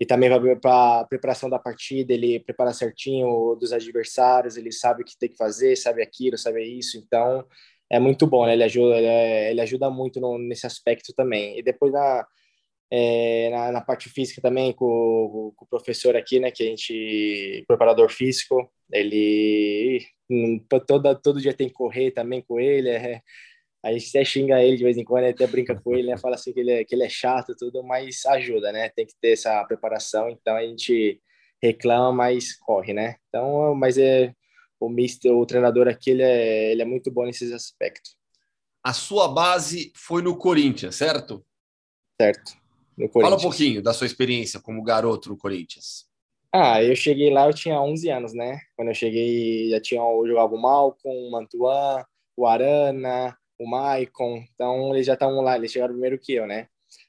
e 0.00 0.06
também 0.06 0.28
vai 0.28 0.56
para 0.56 1.00
a 1.00 1.04
preparação 1.06 1.48
da 1.48 1.58
partida, 1.58 2.12
ele 2.12 2.40
prepara 2.40 2.72
certinho 2.72 3.54
dos 3.56 3.72
adversários, 3.72 4.56
ele 4.56 4.72
sabe 4.72 5.02
o 5.02 5.04
que 5.04 5.16
tem 5.18 5.28
que 5.28 5.36
fazer, 5.36 5.76
sabe 5.76 6.02
aquilo, 6.02 6.36
sabe 6.36 6.62
isso. 6.64 6.98
Então, 6.98 7.46
é 7.90 7.98
muito 8.00 8.26
bom, 8.26 8.46
né? 8.46 8.54
Ele 8.54 8.64
ajuda, 8.64 8.96
ele, 8.96 9.06
é, 9.06 9.50
ele 9.50 9.60
ajuda 9.60 9.90
muito 9.90 10.20
no, 10.20 10.38
nesse 10.38 10.66
aspecto 10.66 11.12
também. 11.14 11.58
E 11.58 11.62
depois 11.62 11.92
na 11.92 12.26
é, 12.94 13.48
na, 13.48 13.72
na, 13.72 13.80
parte 13.80 14.10
física 14.10 14.42
também 14.42 14.70
com, 14.74 15.52
com, 15.56 15.64
o 15.64 15.68
professor 15.68 16.14
aqui, 16.14 16.38
né, 16.38 16.50
que 16.50 16.62
a 16.62 16.66
gente, 16.66 17.64
preparador 17.66 18.10
físico, 18.10 18.70
ele 18.92 20.04
toda, 20.86 21.14
todo 21.14 21.40
dia 21.40 21.54
tem 21.54 21.68
que 21.68 21.74
correr 21.74 22.10
também 22.10 22.42
com 22.42 22.58
ele, 22.60 22.88
é, 22.88 23.20
a 23.84 23.92
gente 23.92 24.08
até 24.08 24.24
xinga 24.24 24.62
ele 24.62 24.76
de 24.76 24.84
vez 24.84 24.96
em 24.96 25.04
quando, 25.04 25.24
até 25.24 25.46
brinca 25.46 25.74
com 25.74 25.94
ele, 25.94 26.08
né, 26.08 26.16
fala 26.16 26.34
assim 26.34 26.52
que 26.52 26.60
ele, 26.60 26.70
é, 26.70 26.84
que 26.84 26.94
ele 26.94 27.04
é 27.04 27.08
chato 27.08 27.54
tudo, 27.56 27.82
mas 27.82 28.24
ajuda, 28.26 28.72
né, 28.72 28.88
tem 28.90 29.06
que 29.06 29.14
ter 29.20 29.32
essa 29.32 29.64
preparação, 29.64 30.30
então 30.30 30.56
a 30.56 30.62
gente 30.62 31.20
reclama, 31.62 32.12
mas 32.12 32.56
corre, 32.56 32.92
né, 32.92 33.16
então, 33.28 33.74
mas 33.74 33.98
é, 33.98 34.34
o 34.80 34.88
mister, 34.88 35.32
o 35.32 35.46
treinador 35.46 35.88
aqui, 35.88 36.10
ele 36.10 36.22
é, 36.22 36.72
ele 36.72 36.82
é 36.82 36.84
muito 36.84 37.10
bom 37.10 37.24
nesses 37.24 37.52
aspectos. 37.52 38.16
A 38.82 38.92
sua 38.92 39.28
base 39.28 39.92
foi 39.94 40.22
no 40.22 40.36
Corinthians, 40.36 40.96
certo? 40.96 41.46
Certo. 42.20 42.60
Fala 43.12 43.36
um 43.36 43.40
pouquinho 43.40 43.80
da 43.80 43.94
sua 43.94 44.06
experiência 44.06 44.60
como 44.60 44.82
garoto 44.82 45.28
no 45.28 45.36
Corinthians. 45.36 46.04
Ah, 46.54 46.82
eu 46.82 46.94
cheguei 46.94 47.30
lá, 47.30 47.46
eu 47.46 47.54
tinha 47.54 47.80
11 47.80 48.10
anos, 48.10 48.34
né? 48.34 48.60
Quando 48.76 48.88
eu 48.88 48.94
cheguei, 48.94 49.70
já 49.70 49.80
tinha 49.80 50.00
eu 50.02 50.26
jogava 50.26 50.54
o 50.54 50.60
Malcolm, 50.60 51.28
o 51.28 51.30
Mantuan, 51.30 52.04
o 52.36 52.46
Arana, 52.46 53.36
o 53.58 53.66
Maicon. 53.66 54.44
Então, 54.54 54.94
eles 54.94 55.06
já 55.06 55.14
estavam 55.14 55.40
lá, 55.40 55.56
eles 55.56 55.72
chegaram 55.72 55.94
primeiro 55.94 56.18
que 56.18 56.34
eu, 56.34 56.46
né? 56.46 56.68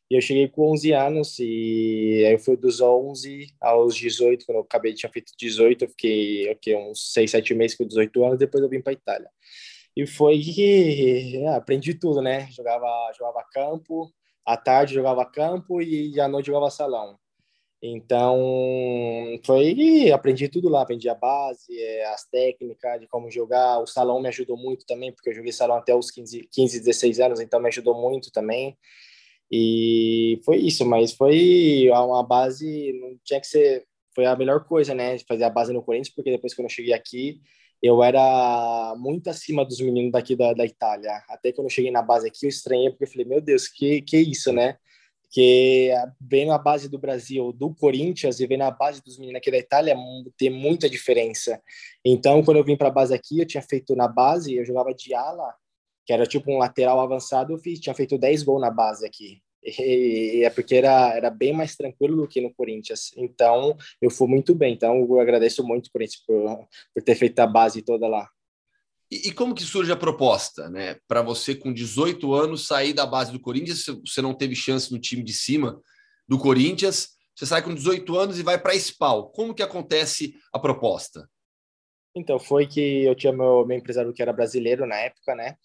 E 0.10 0.16
eu 0.16 0.22
cheguei 0.22 0.48
com 0.48 0.72
11 0.72 0.94
anos 0.94 1.40
e 1.40 2.24
aí 2.26 2.34
eu 2.34 2.40
fui 2.40 2.56
dos 2.56 2.80
11 2.82 3.48
aos 3.60 3.96
18, 3.96 4.46
quando 4.46 4.58
eu 4.58 4.64
acabei, 4.64 4.94
tinha 4.94 5.12
feito 5.12 5.34
18, 5.38 5.86
eu 5.86 5.90
fiquei 5.90 6.52
okay, 6.52 6.76
uns 6.76 7.12
6, 7.14 7.32
7 7.32 7.54
meses 7.54 7.76
com 7.78 7.86
18 7.86 8.24
anos, 8.24 8.40
depois 8.40 8.64
eu 8.64 8.70
vim 8.70 8.82
para 8.82 8.94
Itália. 8.94 9.30
E 9.96 10.08
foi 10.08 10.40
que 10.40 11.38
é, 11.38 11.48
aprendi 11.56 11.94
tudo, 11.96 12.22
né? 12.22 12.48
Jogava, 12.52 12.88
jogava 13.18 13.44
campo, 13.52 14.12
à 14.46 14.58
tarde 14.58 14.94
jogava 14.96 15.26
campo 15.26 15.82
e 15.82 16.20
à 16.20 16.28
noite 16.28 16.48
jogava 16.48 16.70
salão. 16.72 17.18
Então, 17.86 18.38
foi 19.46 20.10
aprendi 20.14 20.48
tudo 20.48 20.70
lá, 20.70 20.84
aprendi 20.84 21.10
a 21.10 21.16
base, 21.16 21.78
é, 21.78 22.06
as 22.14 22.24
técnicas 22.24 23.02
de 23.02 23.08
como 23.08 23.30
jogar. 23.30 23.80
O 23.80 23.86
salão 23.88 24.22
me 24.22 24.30
ajudou 24.30 24.56
muito 24.56 24.86
também, 24.86 25.12
porque 25.12 25.30
eu 25.30 25.34
joguei 25.34 25.52
salão 25.52 25.76
até 25.76 25.94
os 25.94 26.10
15, 26.10 26.48
15 26.50 26.80
16 26.80 27.20
anos, 27.20 27.42
então 27.42 27.60
me 27.60 27.68
ajudou 27.68 27.94
muito 28.02 28.32
também. 28.32 28.78
E 29.52 30.40
foi 30.46 30.60
isso, 30.60 30.86
mas 30.86 31.14
foi 31.14 31.90
uma 31.92 32.24
base, 32.24 32.94
não 33.02 33.20
tinha 33.24 33.42
que 33.42 33.48
ser, 33.48 33.86
foi 34.16 34.26
a 34.26 34.36
melhor 34.38 34.66
coisa, 34.66 34.96
né? 34.96 35.20
Fazer 35.28 35.44
a 35.44 35.50
base 35.50 35.74
no 35.74 35.84
Corinthians, 35.84 36.16
porque 36.16 36.32
depois 36.32 36.54
que 36.54 36.62
eu 36.62 36.70
cheguei 36.70 36.94
aqui, 36.94 37.42
eu 37.82 38.02
era 38.02 38.96
muito 38.98 39.30
acima 39.30 39.66
dos 39.66 39.82
meninos 39.82 40.14
daqui 40.14 40.38
da, 40.38 40.54
da 40.54 40.66
Itália. 40.66 41.22
Até 41.28 41.52
quando 41.52 41.66
eu 41.68 41.70
cheguei 41.70 41.92
na 41.92 42.02
base 42.02 42.28
aqui, 42.28 42.46
eu 42.46 42.50
estranhei, 42.50 42.92
porque 42.92 43.04
eu 43.04 43.10
falei, 43.10 43.26
meu 43.26 43.42
Deus, 43.42 43.68
que, 43.68 44.02
que 44.02 44.18
isso, 44.18 44.54
né? 44.54 44.78
Porque 45.34 45.92
vem 46.22 46.46
na 46.46 46.60
base 46.60 46.88
do 46.88 47.00
Brasil, 47.00 47.52
do 47.52 47.74
Corinthians, 47.74 48.40
e 48.40 48.46
vem 48.46 48.56
na 48.56 48.70
base 48.70 49.02
dos 49.02 49.18
meninos 49.18 49.40
aqui 49.40 49.50
da 49.50 49.58
Itália, 49.58 49.98
tem 50.38 50.52
muita 50.52 50.88
diferença. 50.88 51.60
Então, 52.06 52.44
quando 52.44 52.58
eu 52.58 52.64
vim 52.64 52.78
para 52.78 52.90
a 52.90 52.92
base 52.92 53.16
aqui, 53.16 53.40
eu 53.40 53.48
tinha 53.48 53.64
feito 53.64 53.96
na 53.96 54.08
base, 54.08 54.54
eu 54.54 54.64
jogava 54.64 54.94
de 54.94 55.12
ala, 55.16 55.56
que 56.06 56.14
era 56.14 56.28
tipo 56.28 56.52
um 56.52 56.60
lateral 56.60 57.00
avançado, 57.00 57.52
eu 57.52 57.58
fiz, 57.58 57.80
tinha 57.80 57.96
feito 57.96 58.16
10 58.16 58.44
gols 58.44 58.62
na 58.62 58.70
base 58.70 59.08
aqui. 59.08 59.42
E 59.64 60.44
é 60.46 60.52
porque 60.52 60.76
era, 60.76 61.16
era 61.16 61.32
bem 61.32 61.52
mais 61.52 61.76
tranquilo 61.76 62.16
do 62.16 62.28
que 62.28 62.40
no 62.40 62.54
Corinthians. 62.54 63.12
Então, 63.18 63.76
eu 64.00 64.12
fui 64.12 64.28
muito 64.28 64.54
bem. 64.54 64.74
Então, 64.74 65.00
eu 65.00 65.20
agradeço 65.20 65.66
muito 65.66 65.90
por, 65.92 66.04
isso, 66.04 66.18
por, 66.28 66.68
por 66.94 67.04
ter 67.04 67.16
feito 67.16 67.40
a 67.40 67.48
base 67.48 67.82
toda 67.82 68.08
lá. 68.08 68.30
E, 69.14 69.28
e 69.28 69.32
como 69.32 69.54
que 69.54 69.64
surge 69.64 69.92
a 69.92 69.96
proposta, 69.96 70.68
né? 70.70 70.98
Para 71.08 71.22
você, 71.22 71.54
com 71.54 71.72
18 71.72 72.34
anos, 72.34 72.66
sair 72.66 72.94
da 72.94 73.06
base 73.06 73.32
do 73.32 73.40
Corinthians, 73.40 73.86
você 74.04 74.24
não 74.24 74.34
teve 74.34 74.56
chance 74.56 74.92
no 74.92 75.00
time 75.00 75.24
de 75.24 75.34
cima 75.34 75.80
do 76.28 76.40
Corinthians, 76.40 77.10
você 77.36 77.46
sai 77.46 77.62
com 77.62 77.76
18 77.76 78.18
anos 78.18 78.40
e 78.40 78.44
vai 78.44 78.60
para 78.60 78.72
a 78.72 78.80
SPAL. 78.80 79.30
Como 79.30 79.54
que 79.54 79.62
acontece 79.62 80.34
a 80.52 80.58
proposta? 80.58 81.30
Então, 82.16 82.40
foi 82.40 82.66
que 82.66 83.04
eu 83.04 83.14
tinha 83.14 83.32
meu, 83.32 83.64
meu 83.66 83.78
empresário 83.78 84.14
que 84.14 84.22
era 84.22 84.34
brasileiro 84.34 84.88
na 84.88 84.96
época, 84.96 85.36
né? 85.36 85.58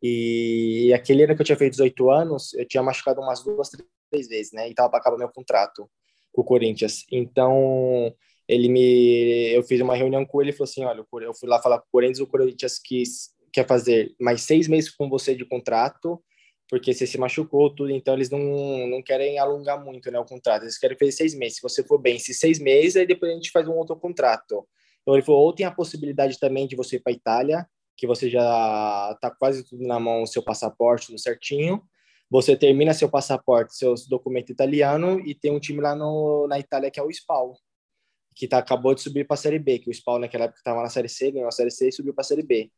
E 0.00 0.92
aquele 0.94 1.24
ano 1.24 1.34
que 1.34 1.42
eu 1.42 1.46
tinha 1.46 1.58
feito 1.58 1.72
18 1.72 2.10
anos, 2.10 2.54
eu 2.54 2.66
tinha 2.66 2.82
machucado 2.84 3.20
umas 3.20 3.42
duas, 3.42 3.68
três 4.10 4.28
vezes, 4.28 4.52
né? 4.52 4.68
E 4.68 4.74
tava 4.74 4.90
para 4.90 5.00
acabar 5.00 5.18
meu 5.18 5.28
contrato 5.28 5.90
com 6.32 6.42
o 6.42 6.44
Corinthians. 6.44 7.04
Então, 7.10 8.14
ele 8.52 8.68
me 8.68 9.50
eu 9.54 9.62
fiz 9.62 9.80
uma 9.80 9.96
reunião 9.96 10.24
com 10.26 10.40
ele 10.42 10.50
e 10.50 10.52
falou 10.52 10.68
assim, 10.68 10.84
olha, 10.84 11.04
eu 11.24 11.34
fui 11.34 11.48
lá 11.48 11.60
falar 11.60 11.78
com 11.78 11.86
o 11.86 11.90
Corinthians, 11.90 12.20
o 12.20 12.26
Corinthians 12.26 12.78
quis 12.78 13.30
quer 13.52 13.66
fazer 13.66 14.14
mais 14.20 14.42
seis 14.42 14.66
meses 14.66 14.90
com 14.90 15.08
você 15.08 15.34
de 15.34 15.44
contrato, 15.44 16.22
porque 16.68 16.92
você 16.92 17.06
se 17.06 17.18
machucou 17.18 17.74
tudo, 17.74 17.90
então 17.90 18.14
eles 18.14 18.30
não, 18.30 18.86
não 18.88 19.02
querem 19.02 19.38
alongar 19.38 19.82
muito, 19.84 20.10
né, 20.10 20.18
o 20.18 20.24
contrato. 20.24 20.62
Eles 20.62 20.78
querem 20.78 20.96
fazer 20.96 21.12
seis 21.12 21.34
meses. 21.34 21.56
Se 21.56 21.62
você 21.62 21.84
for 21.84 21.98
bem, 21.98 22.18
se 22.18 22.32
seis 22.32 22.58
meses, 22.58 22.96
aí 22.96 23.06
depois 23.06 23.30
a 23.30 23.34
gente 23.34 23.50
faz 23.50 23.68
um 23.68 23.74
outro 23.74 23.94
contrato. 23.96 24.66
Então 25.02 25.14
ele 25.14 25.22
falou, 25.22 25.42
ou 25.42 25.52
tem 25.52 25.66
a 25.66 25.70
possibilidade 25.70 26.38
também 26.38 26.66
de 26.66 26.74
você 26.74 26.96
ir 26.96 27.00
para 27.00 27.12
Itália, 27.12 27.66
que 27.96 28.06
você 28.06 28.30
já 28.30 29.10
está 29.14 29.30
quase 29.30 29.64
tudo 29.64 29.86
na 29.86 30.00
mão, 30.00 30.24
seu 30.24 30.42
passaporte, 30.42 31.08
tudo 31.08 31.18
certinho. 31.18 31.82
Você 32.30 32.56
termina 32.56 32.94
seu 32.94 33.10
passaporte, 33.10 33.76
seus 33.76 34.08
documentos 34.08 34.50
italiano 34.50 35.20
e 35.20 35.34
tem 35.34 35.52
um 35.52 35.60
time 35.60 35.82
lá 35.82 35.94
no, 35.94 36.46
na 36.48 36.58
Itália 36.58 36.90
que 36.90 36.98
é 36.98 37.02
o 37.02 37.12
SPAL, 37.12 37.54
que 38.34 38.48
tá, 38.48 38.58
acabou 38.58 38.94
de 38.94 39.02
subir 39.02 39.26
para 39.26 39.34
a 39.34 39.38
Série 39.38 39.58
B, 39.58 39.78
que 39.78 39.90
o 39.90 39.94
SPAL 39.94 40.18
naquela 40.18 40.44
época 40.44 40.58
estava 40.58 40.82
na 40.82 40.88
Série 40.88 41.08
C, 41.08 41.30
ganhou 41.30 41.48
a 41.48 41.52
Série 41.52 41.70
C 41.70 41.88
e 41.88 41.92
subiu 41.92 42.14
para 42.14 42.22
a 42.22 42.24
Série 42.24 42.42
B. 42.42 42.70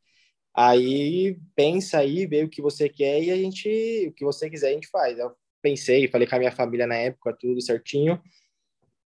Aí 0.53 1.37
pensa 1.55 1.99
aí, 1.99 2.25
vê 2.25 2.43
o 2.43 2.49
que 2.49 2.61
você 2.61 2.87
quer 2.89 3.21
e 3.21 3.31
a 3.31 3.35
gente, 3.35 4.07
o 4.09 4.13
que 4.13 4.23
você 4.23 4.49
quiser 4.49 4.69
a 4.69 4.73
gente 4.73 4.87
faz. 4.87 5.17
Eu 5.19 5.31
pensei, 5.61 6.07
falei 6.07 6.27
com 6.27 6.35
a 6.35 6.39
minha 6.39 6.51
família 6.51 6.87
na 6.87 6.95
época, 6.95 7.35
tudo 7.39 7.61
certinho. 7.61 8.21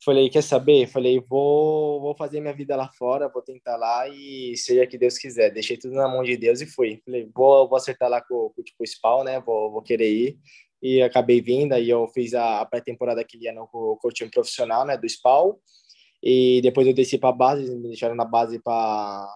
Falei, 0.04 0.28
quer 0.28 0.42
saber? 0.42 0.88
Falei, 0.88 1.20
vou, 1.20 2.00
vou 2.00 2.16
fazer 2.16 2.40
minha 2.40 2.52
vida 2.52 2.74
lá 2.76 2.88
fora, 2.98 3.28
vou 3.28 3.40
tentar 3.40 3.76
lá 3.76 4.08
e 4.08 4.56
seja 4.56 4.86
que 4.86 4.98
Deus 4.98 5.16
quiser. 5.16 5.50
Deixei 5.50 5.76
tudo 5.76 5.94
na 5.94 6.08
mão 6.08 6.24
de 6.24 6.36
Deus 6.36 6.60
e 6.60 6.66
fui. 6.66 7.00
Falei, 7.04 7.30
vou, 7.34 7.68
vou 7.68 7.76
acertar 7.76 8.08
lá 8.10 8.20
com, 8.20 8.50
com 8.54 8.62
tipo, 8.62 8.82
o 8.82 8.86
Spawn, 8.86 9.24
né? 9.24 9.40
Vou, 9.40 9.70
vou 9.70 9.82
querer 9.82 10.10
ir. 10.10 10.38
e 10.82 11.00
acabei 11.02 11.40
vindo, 11.40 11.72
aí 11.72 11.88
eu 11.88 12.06
fiz 12.08 12.34
a 12.34 12.64
pré-temporada 12.66 13.20
aquele 13.20 13.48
ano 13.48 13.68
com, 13.70 13.96
com 14.00 14.08
o 14.08 14.12
time 14.12 14.30
profissional, 14.30 14.84
né, 14.84 14.96
do 14.98 15.08
SPAL, 15.08 15.60
e 16.22 16.60
depois 16.62 16.86
eu 16.86 16.94
desci 16.94 17.18
para 17.18 17.32
base, 17.32 17.68
me 17.74 17.88
deixaram 17.88 18.14
na 18.14 18.24
base 18.24 18.58
para 18.58 19.28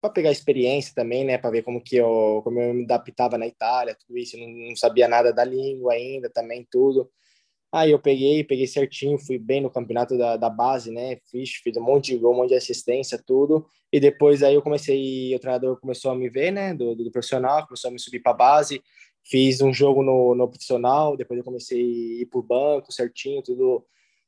para 0.00 0.12
pegar 0.12 0.30
experiência 0.30 0.92
também, 0.94 1.24
né, 1.24 1.38
para 1.38 1.50
ver 1.50 1.62
como 1.62 1.82
que 1.82 1.96
eu 1.96 2.40
como 2.44 2.60
eu 2.60 2.74
me 2.74 2.84
adaptava 2.84 3.38
na 3.38 3.46
Itália, 3.46 3.96
tudo 3.98 4.18
isso, 4.18 4.36
não, 4.38 4.48
não 4.48 4.76
sabia 4.76 5.08
nada 5.08 5.32
da 5.32 5.44
língua 5.44 5.94
ainda, 5.94 6.30
também 6.30 6.66
tudo. 6.70 7.10
Aí 7.74 7.90
eu 7.90 7.98
peguei, 7.98 8.44
peguei 8.44 8.68
certinho, 8.68 9.18
fui 9.18 9.36
bem 9.36 9.60
no 9.60 9.68
campeonato 9.68 10.16
da, 10.16 10.36
da 10.36 10.48
base, 10.48 10.92
né? 10.92 11.18
Fiz, 11.28 11.54
fiz 11.54 11.76
um 11.76 11.82
monte 11.82 12.12
de 12.12 12.18
gol, 12.18 12.32
um 12.32 12.36
monte 12.36 12.50
de 12.50 12.54
assistência, 12.54 13.20
tudo. 13.26 13.66
E 13.92 13.98
depois 13.98 14.44
aí 14.44 14.54
eu 14.54 14.62
comecei, 14.62 15.34
o 15.34 15.40
treinador 15.40 15.80
começou 15.80 16.12
a 16.12 16.14
me 16.14 16.28
ver, 16.30 16.52
né? 16.52 16.72
Do, 16.72 16.94
do, 16.94 17.10
profissional, 17.10 17.66
começou 17.66 17.88
a 17.88 17.92
me 17.92 17.98
subir 17.98 18.20
para 18.20 18.32
base. 18.32 18.80
Fiz 19.24 19.60
um 19.60 19.72
jogo 19.72 20.04
no, 20.04 20.36
no 20.36 20.48
profissional, 20.48 21.16
depois 21.16 21.38
eu 21.38 21.44
comecei 21.44 21.80
a 21.80 22.22
ir 22.22 22.26
pro 22.26 22.44
banco 22.44 22.92
certinho, 22.92 23.42
tudo 23.42 23.84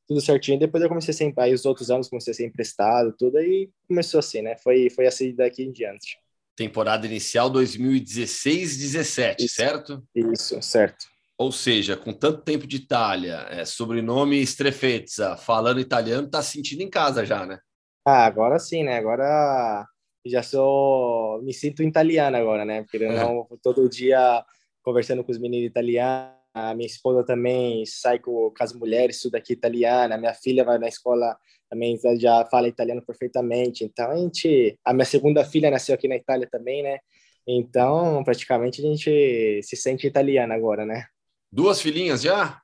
tudo 0.07 0.21
certinho. 0.21 0.59
Depois 0.59 0.81
eu 0.81 0.89
comecei 0.89 1.13
sempre, 1.13 1.43
aí 1.43 1.53
os 1.53 1.65
outros 1.65 1.91
anos 1.91 2.07
comecei 2.07 2.31
a 2.31 2.35
ser 2.35 2.45
emprestado, 2.45 3.13
tudo 3.17 3.37
aí 3.37 3.69
começou 3.87 4.19
assim, 4.19 4.41
né? 4.41 4.55
Foi 4.57 4.89
foi 4.89 5.05
assim 5.05 5.35
daqui 5.35 5.63
em 5.63 5.71
diante. 5.71 6.17
Temporada 6.55 7.05
inicial 7.05 7.51
2016-17, 7.51 9.47
certo? 9.47 10.03
Isso, 10.15 10.59
certo. 10.61 11.05
Ou 11.37 11.51
seja, 11.51 11.95
com 11.95 12.11
tanto 12.11 12.41
tempo 12.41 12.65
de 12.65 12.77
Itália, 12.77 13.45
é, 13.51 13.63
sobrenome 13.63 14.41
Strefezza, 14.41 15.37
falando 15.37 15.79
italiano, 15.79 16.27
tá 16.27 16.41
sentindo 16.41 16.81
em 16.81 16.89
casa 16.89 17.23
já, 17.23 17.45
né? 17.45 17.59
Ah, 18.03 18.25
agora 18.25 18.57
sim, 18.57 18.83
né? 18.83 18.97
Agora 18.97 19.85
já 20.25 20.41
sou. 20.41 21.41
Me 21.43 21.53
sinto 21.53 21.83
italiano 21.83 22.37
agora, 22.37 22.65
né? 22.65 22.81
Porque 22.81 22.97
eu 22.97 23.11
é. 23.11 23.15
não 23.15 23.47
todo 23.61 23.87
dia 23.87 24.43
conversando 24.81 25.23
com 25.23 25.31
os 25.31 25.37
meninos 25.37 25.69
italianos. 25.69 26.36
A 26.57 26.73
minha 26.73 26.87
esposa 26.87 27.23
também 27.23 27.85
sai 27.85 28.17
com, 28.17 28.51
com 28.51 28.63
as 28.63 28.73
mulheres, 28.73 29.17
estuda 29.17 29.37
aqui 29.37 29.53
italiana. 29.53 30.17
Minha 30.17 30.33
filha 30.33 30.63
vai 30.63 30.79
na 30.79 30.87
escola 30.87 31.37
também 31.69 31.99
já 32.19 32.45
fala 32.45 32.67
italiano 32.67 33.01
perfeitamente. 33.05 33.83
Então 33.83 34.09
a 34.09 34.17
gente. 34.17 34.79
A 34.83 34.93
minha 34.93 35.05
segunda 35.05 35.45
filha 35.45 35.69
nasceu 35.69 35.93
aqui 35.93 36.07
na 36.07 36.15
Itália 36.15 36.47
também, 36.51 36.81
né? 36.81 36.99
Então 37.47 38.23
praticamente 38.23 38.81
a 38.81 38.89
gente 38.89 39.61
se 39.61 39.75
sente 39.75 40.07
italiana 40.07 40.55
agora, 40.55 40.85
né? 40.85 41.05
Duas 41.51 41.79
filhinhas 41.79 42.21
já? 42.23 42.59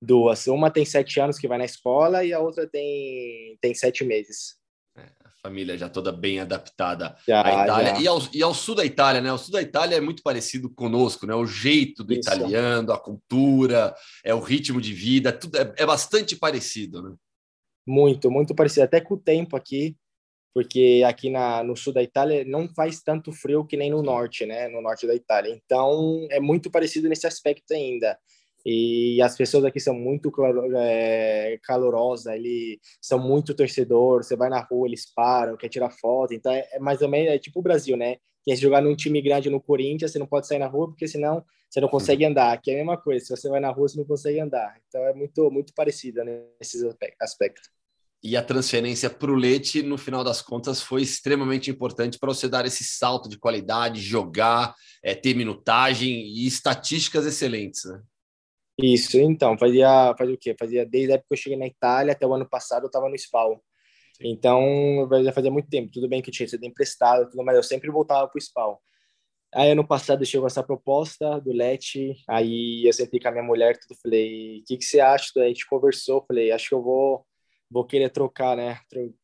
Duas. 0.00 0.46
Uma 0.46 0.70
tem 0.70 0.84
sete 0.84 1.18
anos 1.18 1.38
que 1.38 1.48
vai 1.48 1.58
na 1.58 1.64
escola 1.64 2.24
e 2.24 2.32
a 2.32 2.38
outra 2.38 2.68
tem, 2.68 3.58
tem 3.60 3.74
sete 3.74 4.04
meses. 4.04 4.56
É, 4.96 5.02
a 5.24 5.30
família 5.42 5.76
já 5.76 5.88
toda 5.88 6.12
bem 6.12 6.40
adaptada 6.40 7.16
já, 7.26 7.44
à 7.44 7.64
Itália. 7.64 8.00
E 8.00 8.06
ao, 8.06 8.18
e 8.32 8.42
ao 8.42 8.54
sul 8.54 8.74
da 8.74 8.84
Itália, 8.84 9.20
né? 9.20 9.32
O 9.32 9.38
sul 9.38 9.52
da 9.52 9.62
Itália 9.62 9.96
é 9.96 10.00
muito 10.00 10.22
parecido 10.22 10.70
conosco, 10.70 11.26
né? 11.26 11.34
O 11.34 11.46
jeito 11.46 12.04
do 12.04 12.12
Isso. 12.12 12.20
italiano, 12.20 12.92
a 12.92 12.98
cultura, 12.98 13.94
é 14.24 14.34
o 14.34 14.40
ritmo 14.40 14.80
de 14.80 14.92
vida, 14.92 15.32
tudo 15.32 15.56
é, 15.58 15.74
é 15.78 15.86
bastante 15.86 16.36
parecido, 16.36 17.02
né? 17.02 17.14
Muito, 17.86 18.30
muito 18.30 18.54
parecido. 18.54 18.84
Até 18.84 19.00
com 19.00 19.14
o 19.14 19.20
tempo 19.20 19.56
aqui, 19.56 19.96
porque 20.54 21.02
aqui 21.04 21.28
na, 21.28 21.64
no 21.64 21.76
sul 21.76 21.92
da 21.92 22.02
Itália 22.02 22.44
não 22.44 22.68
faz 22.68 23.02
tanto 23.02 23.32
frio 23.32 23.66
que 23.66 23.76
nem 23.76 23.90
no 23.90 24.02
norte, 24.02 24.46
né? 24.46 24.68
No 24.68 24.80
norte 24.80 25.06
da 25.06 25.14
Itália. 25.14 25.52
Então 25.52 26.26
é 26.30 26.38
muito 26.38 26.70
parecido 26.70 27.08
nesse 27.08 27.26
aspecto 27.26 27.74
ainda. 27.74 28.16
E 28.64 29.20
as 29.20 29.36
pessoas 29.36 29.64
aqui 29.64 29.78
são 29.78 29.94
muito 29.94 30.32
é, 30.76 31.58
calorosas, 31.62 32.34
eles 32.34 32.78
são 33.00 33.18
muito 33.18 33.54
torcedor. 33.54 34.22
Você 34.22 34.36
vai 34.36 34.48
na 34.48 34.60
rua, 34.60 34.88
eles 34.88 35.12
param, 35.12 35.56
quer 35.56 35.68
tirar 35.68 35.90
foto. 35.90 36.32
Então 36.32 36.50
é, 36.50 36.66
é 36.72 36.78
mais 36.78 37.02
ou 37.02 37.08
menos 37.08 37.32
é 37.32 37.38
tipo 37.38 37.60
o 37.60 37.62
Brasil, 37.62 37.96
né? 37.96 38.16
Quem 38.44 38.56
jogar 38.56 38.82
num 38.82 38.94
time 38.94 39.20
grande 39.22 39.50
no 39.50 39.60
Corinthians, 39.60 40.12
você 40.12 40.18
não 40.18 40.26
pode 40.26 40.46
sair 40.46 40.58
na 40.58 40.66
rua 40.66 40.88
porque 40.88 41.08
senão 41.08 41.44
você 41.68 41.80
não 41.80 41.88
consegue 41.88 42.24
andar. 42.24 42.52
Aqui 42.52 42.70
é 42.70 42.74
a 42.74 42.76
mesma 42.76 42.96
coisa. 42.96 43.24
Se 43.24 43.36
você 43.36 43.48
vai 43.48 43.60
na 43.60 43.70
rua, 43.70 43.88
você 43.88 43.98
não 43.98 44.04
consegue 44.04 44.40
andar. 44.40 44.76
Então 44.88 45.02
é 45.06 45.12
muito 45.12 45.50
muito 45.50 45.74
parecido 45.74 46.22
nesses 46.24 46.82
aspectos. 47.20 47.70
E 48.22 48.38
a 48.38 48.42
transferência 48.42 49.10
para 49.10 49.30
o 49.30 49.34
Leite, 49.34 49.82
no 49.82 49.98
final 49.98 50.24
das 50.24 50.40
contas, 50.40 50.80
foi 50.80 51.02
extremamente 51.02 51.70
importante 51.70 52.18
para 52.18 52.32
você 52.32 52.48
dar 52.48 52.64
esse 52.64 52.82
salto 52.82 53.28
de 53.28 53.38
qualidade, 53.38 54.00
jogar, 54.00 54.74
é, 55.02 55.14
ter 55.14 55.34
minutagem 55.34 56.26
e 56.28 56.46
estatísticas 56.46 57.26
excelentes, 57.26 57.84
né? 57.84 58.00
Isso, 58.80 59.18
então, 59.18 59.56
fazia, 59.56 60.14
fazia 60.18 60.34
o 60.34 60.38
quê? 60.38 60.54
Fazia 60.58 60.84
desde 60.84 61.12
a 61.12 61.14
época 61.14 61.28
que 61.28 61.34
eu 61.34 61.42
cheguei 61.42 61.58
na 61.58 61.66
Itália 61.66 62.12
até 62.12 62.26
o 62.26 62.34
ano 62.34 62.48
passado 62.48 62.84
eu 62.84 62.86
estava 62.88 63.08
no 63.08 63.16
SPAL. 63.18 63.62
Então, 64.20 65.08
já 65.24 65.32
fazia 65.32 65.50
muito 65.50 65.68
tempo. 65.68 65.90
Tudo 65.92 66.08
bem 66.08 66.22
que 66.22 66.30
eu 66.30 66.34
tinha 66.34 66.48
sido 66.48 66.64
emprestado, 66.64 67.28
tudo, 67.30 67.44
mas 67.44 67.56
eu 67.56 67.62
sempre 67.62 67.90
voltava 67.90 68.28
para 68.28 68.38
o 68.38 68.40
SPAL. 68.40 68.80
Aí, 69.54 69.70
ano 69.70 69.86
passado, 69.86 70.26
chegou 70.26 70.46
essa 70.48 70.62
proposta 70.64 71.40
do 71.40 71.52
Lete, 71.52 72.16
aí 72.28 72.84
eu 72.86 72.92
sentei 72.92 73.20
com 73.20 73.28
a 73.28 73.30
minha 73.32 73.44
mulher, 73.44 73.78
tudo, 73.78 73.96
falei, 74.02 74.60
o 74.60 74.64
que, 74.64 74.78
que 74.78 74.84
você 74.84 75.00
acha? 75.00 75.30
A 75.36 75.46
gente 75.46 75.66
conversou, 75.66 76.24
falei, 76.26 76.50
acho 76.52 76.68
que 76.70 76.74
eu 76.74 76.82
vou 76.82 77.24
vou 77.70 77.84
querer 77.86 78.10
trocar, 78.10 78.56
né? 78.56 78.78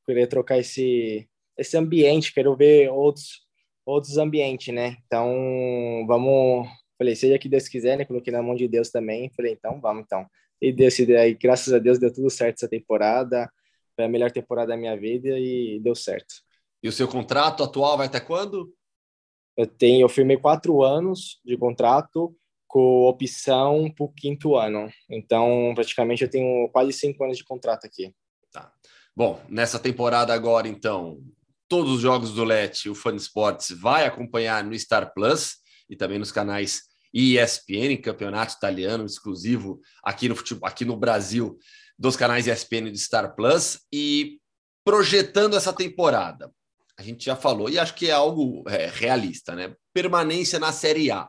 Querer 0.06 0.26
trocar 0.28 0.58
esse 0.58 1.28
esse 1.56 1.76
ambiente, 1.76 2.32
quero 2.32 2.56
ver 2.56 2.90
outros 2.90 3.46
outros 3.84 4.18
ambientes, 4.18 4.72
né? 4.74 4.96
Então, 5.06 6.04
vamos, 6.06 6.68
falei, 7.00 7.16
seja 7.16 7.38
que 7.38 7.48
Deus 7.48 7.66
quiser, 7.66 7.96
né? 7.96 8.04
Coloquei 8.04 8.30
na 8.30 8.42
mão 8.42 8.54
de 8.54 8.68
Deus 8.68 8.90
também. 8.90 9.30
Falei, 9.34 9.52
então, 9.52 9.80
vamos 9.80 10.02
então. 10.04 10.26
E 10.60 10.70
Deus, 10.70 10.94
aí, 11.00 11.32
graças 11.32 11.72
a 11.72 11.78
Deus 11.78 11.98
deu 11.98 12.12
tudo 12.12 12.28
certo 12.28 12.56
essa 12.58 12.68
temporada. 12.68 13.50
Foi 13.96 14.04
a 14.04 14.08
melhor 14.08 14.30
temporada 14.30 14.68
da 14.68 14.76
minha 14.76 14.94
vida 14.98 15.30
e 15.38 15.80
deu 15.82 15.94
certo. 15.94 16.34
E 16.82 16.88
o 16.88 16.92
seu 16.92 17.08
contrato 17.08 17.62
atual 17.62 17.96
vai 17.96 18.06
até 18.06 18.20
quando? 18.20 18.70
Eu 19.56 19.66
tenho, 19.66 20.02
eu 20.02 20.10
firmei 20.10 20.36
quatro 20.36 20.82
anos 20.82 21.40
de 21.42 21.56
contrato 21.56 22.36
com 22.68 23.06
opção 23.06 23.90
para 23.90 24.04
o 24.04 24.12
quinto 24.12 24.54
ano. 24.54 24.90
Então, 25.08 25.72
praticamente 25.74 26.22
eu 26.22 26.30
tenho 26.30 26.68
quase 26.68 26.92
cinco 26.92 27.24
anos 27.24 27.38
de 27.38 27.44
contrato 27.44 27.86
aqui. 27.86 28.14
Tá. 28.52 28.70
Bom, 29.16 29.40
nessa 29.48 29.78
temporada 29.78 30.34
agora, 30.34 30.68
então, 30.68 31.18
todos 31.66 31.92
os 31.94 32.00
jogos 32.00 32.34
do 32.34 32.44
Let, 32.44 32.90
o 32.90 32.94
Fun 32.94 33.16
Sports 33.16 33.70
vai 33.70 34.04
acompanhar 34.04 34.62
no 34.62 34.78
Star 34.78 35.14
Plus 35.14 35.56
e 35.88 35.96
também 35.96 36.18
nos 36.18 36.30
canais 36.30 36.89
ESPN, 37.12 37.96
campeonato 38.02 38.54
italiano 38.54 39.04
exclusivo 39.04 39.80
aqui 40.02 40.28
no 40.28 40.36
futebol, 40.36 40.68
aqui 40.68 40.84
no 40.84 40.96
Brasil, 40.96 41.58
dos 41.98 42.16
canais 42.16 42.46
ESPN 42.46 42.90
do 42.90 42.98
Star 42.98 43.34
Plus 43.34 43.80
e 43.92 44.38
projetando 44.84 45.56
essa 45.56 45.72
temporada. 45.72 46.50
A 46.96 47.02
gente 47.02 47.24
já 47.24 47.34
falou 47.34 47.68
e 47.68 47.78
acho 47.78 47.94
que 47.94 48.08
é 48.08 48.12
algo 48.12 48.62
é, 48.68 48.90
realista, 48.92 49.54
né? 49.54 49.74
Permanência 49.92 50.58
na 50.58 50.70
Série 50.70 51.10
A. 51.10 51.28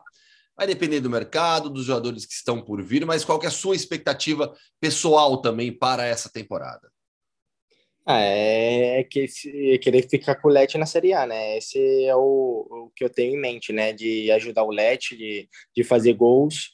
Vai 0.54 0.66
depender 0.66 1.00
do 1.00 1.08
mercado, 1.08 1.70
dos 1.70 1.86
jogadores 1.86 2.26
que 2.26 2.34
estão 2.34 2.62
por 2.62 2.82
vir, 2.82 3.06
mas 3.06 3.24
qual 3.24 3.42
é 3.42 3.46
a 3.46 3.50
sua 3.50 3.74
expectativa 3.74 4.54
pessoal 4.78 5.40
também 5.40 5.72
para 5.76 6.04
essa 6.04 6.30
temporada? 6.30 6.91
Ah, 8.04 8.20
é, 8.20 9.04
que 9.04 9.26
é 9.74 9.78
querer 9.78 10.08
ficar 10.08 10.34
com 10.34 10.48
o 10.48 10.50
Let 10.50 10.74
na 10.76 10.86
Série 10.86 11.12
A, 11.12 11.24
né? 11.24 11.56
Esse 11.56 12.04
é 12.04 12.16
o, 12.16 12.66
o 12.68 12.90
que 12.96 13.04
eu 13.04 13.10
tenho 13.10 13.34
em 13.36 13.40
mente, 13.40 13.72
né? 13.72 13.92
De 13.92 14.30
ajudar 14.32 14.64
o 14.64 14.72
Let, 14.72 15.16
de, 15.16 15.48
de 15.74 15.84
fazer 15.84 16.12
gols 16.14 16.72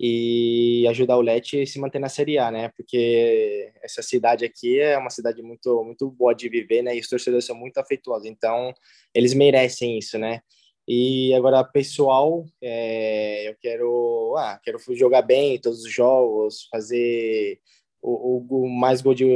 e 0.00 0.86
ajudar 0.88 1.16
o 1.16 1.20
Let 1.20 1.54
a 1.60 1.66
se 1.66 1.80
manter 1.80 1.98
na 1.98 2.08
Série 2.08 2.38
A, 2.38 2.50
né? 2.52 2.68
Porque 2.76 3.72
essa 3.82 4.02
cidade 4.02 4.44
aqui 4.44 4.78
é 4.78 4.96
uma 4.96 5.10
cidade 5.10 5.42
muito 5.42 5.82
muito 5.84 6.08
boa 6.10 6.32
de 6.32 6.48
viver, 6.48 6.82
né? 6.82 6.96
E 6.96 7.00
os 7.00 7.08
torcedores 7.08 7.44
são 7.44 7.56
muito 7.56 7.78
afetuosos, 7.78 8.28
então 8.28 8.72
eles 9.12 9.34
merecem 9.34 9.98
isso, 9.98 10.16
né? 10.18 10.40
E 10.86 11.34
agora, 11.34 11.62
pessoal, 11.64 12.44
é, 12.62 13.48
eu 13.48 13.56
quero, 13.60 14.34
ah, 14.38 14.58
quero 14.64 14.78
jogar 14.94 15.22
bem 15.22 15.60
todos 15.60 15.84
os 15.84 15.92
jogos, 15.92 16.66
fazer 16.70 17.60
o, 18.00 18.38
o, 18.38 18.64
o 18.64 18.68
mais 18.70 19.02
gol 19.02 19.14
de 19.14 19.26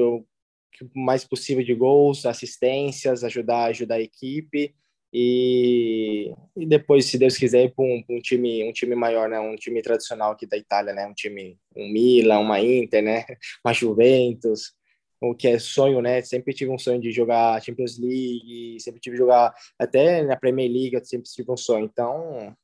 o 0.80 0.98
mais 0.98 1.24
possível 1.24 1.64
de 1.64 1.74
gols, 1.74 2.24
assistências, 2.26 3.24
ajudar, 3.24 3.64
ajudar 3.66 3.96
a 3.96 4.00
equipe. 4.00 4.74
E, 5.12 6.32
e 6.56 6.64
depois, 6.64 7.04
se 7.04 7.18
Deus 7.18 7.36
quiser, 7.36 7.70
para 7.74 7.84
um, 7.84 8.02
um, 8.08 8.18
time, 8.18 8.64
um 8.64 8.72
time 8.72 8.94
maior, 8.94 9.28
né, 9.28 9.38
um 9.38 9.54
time 9.56 9.82
tradicional 9.82 10.32
aqui 10.32 10.46
da 10.46 10.56
Itália, 10.56 10.94
né, 10.94 11.06
um 11.06 11.12
time, 11.12 11.58
um 11.76 11.86
Milan, 11.92 12.38
uma 12.38 12.60
Inter, 12.60 13.02
né, 13.02 13.24
uma 13.64 13.74
Juventus, 13.74 14.72
o 15.20 15.34
que 15.34 15.48
é 15.48 15.58
sonho, 15.58 16.00
né? 16.00 16.20
Sempre 16.22 16.52
tive 16.52 16.70
um 16.72 16.78
sonho 16.78 17.00
de 17.00 17.12
jogar 17.12 17.62
Champions 17.62 17.96
League, 17.96 18.80
sempre 18.80 19.00
tive 19.00 19.16
jogar 19.16 19.54
até 19.78 20.22
na 20.22 20.36
Premier 20.36 20.68
League, 20.68 20.94
eu 20.94 21.04
sempre 21.04 21.30
tive 21.30 21.52
um 21.52 21.56
sonho. 21.56 21.84
Então, 21.84 22.56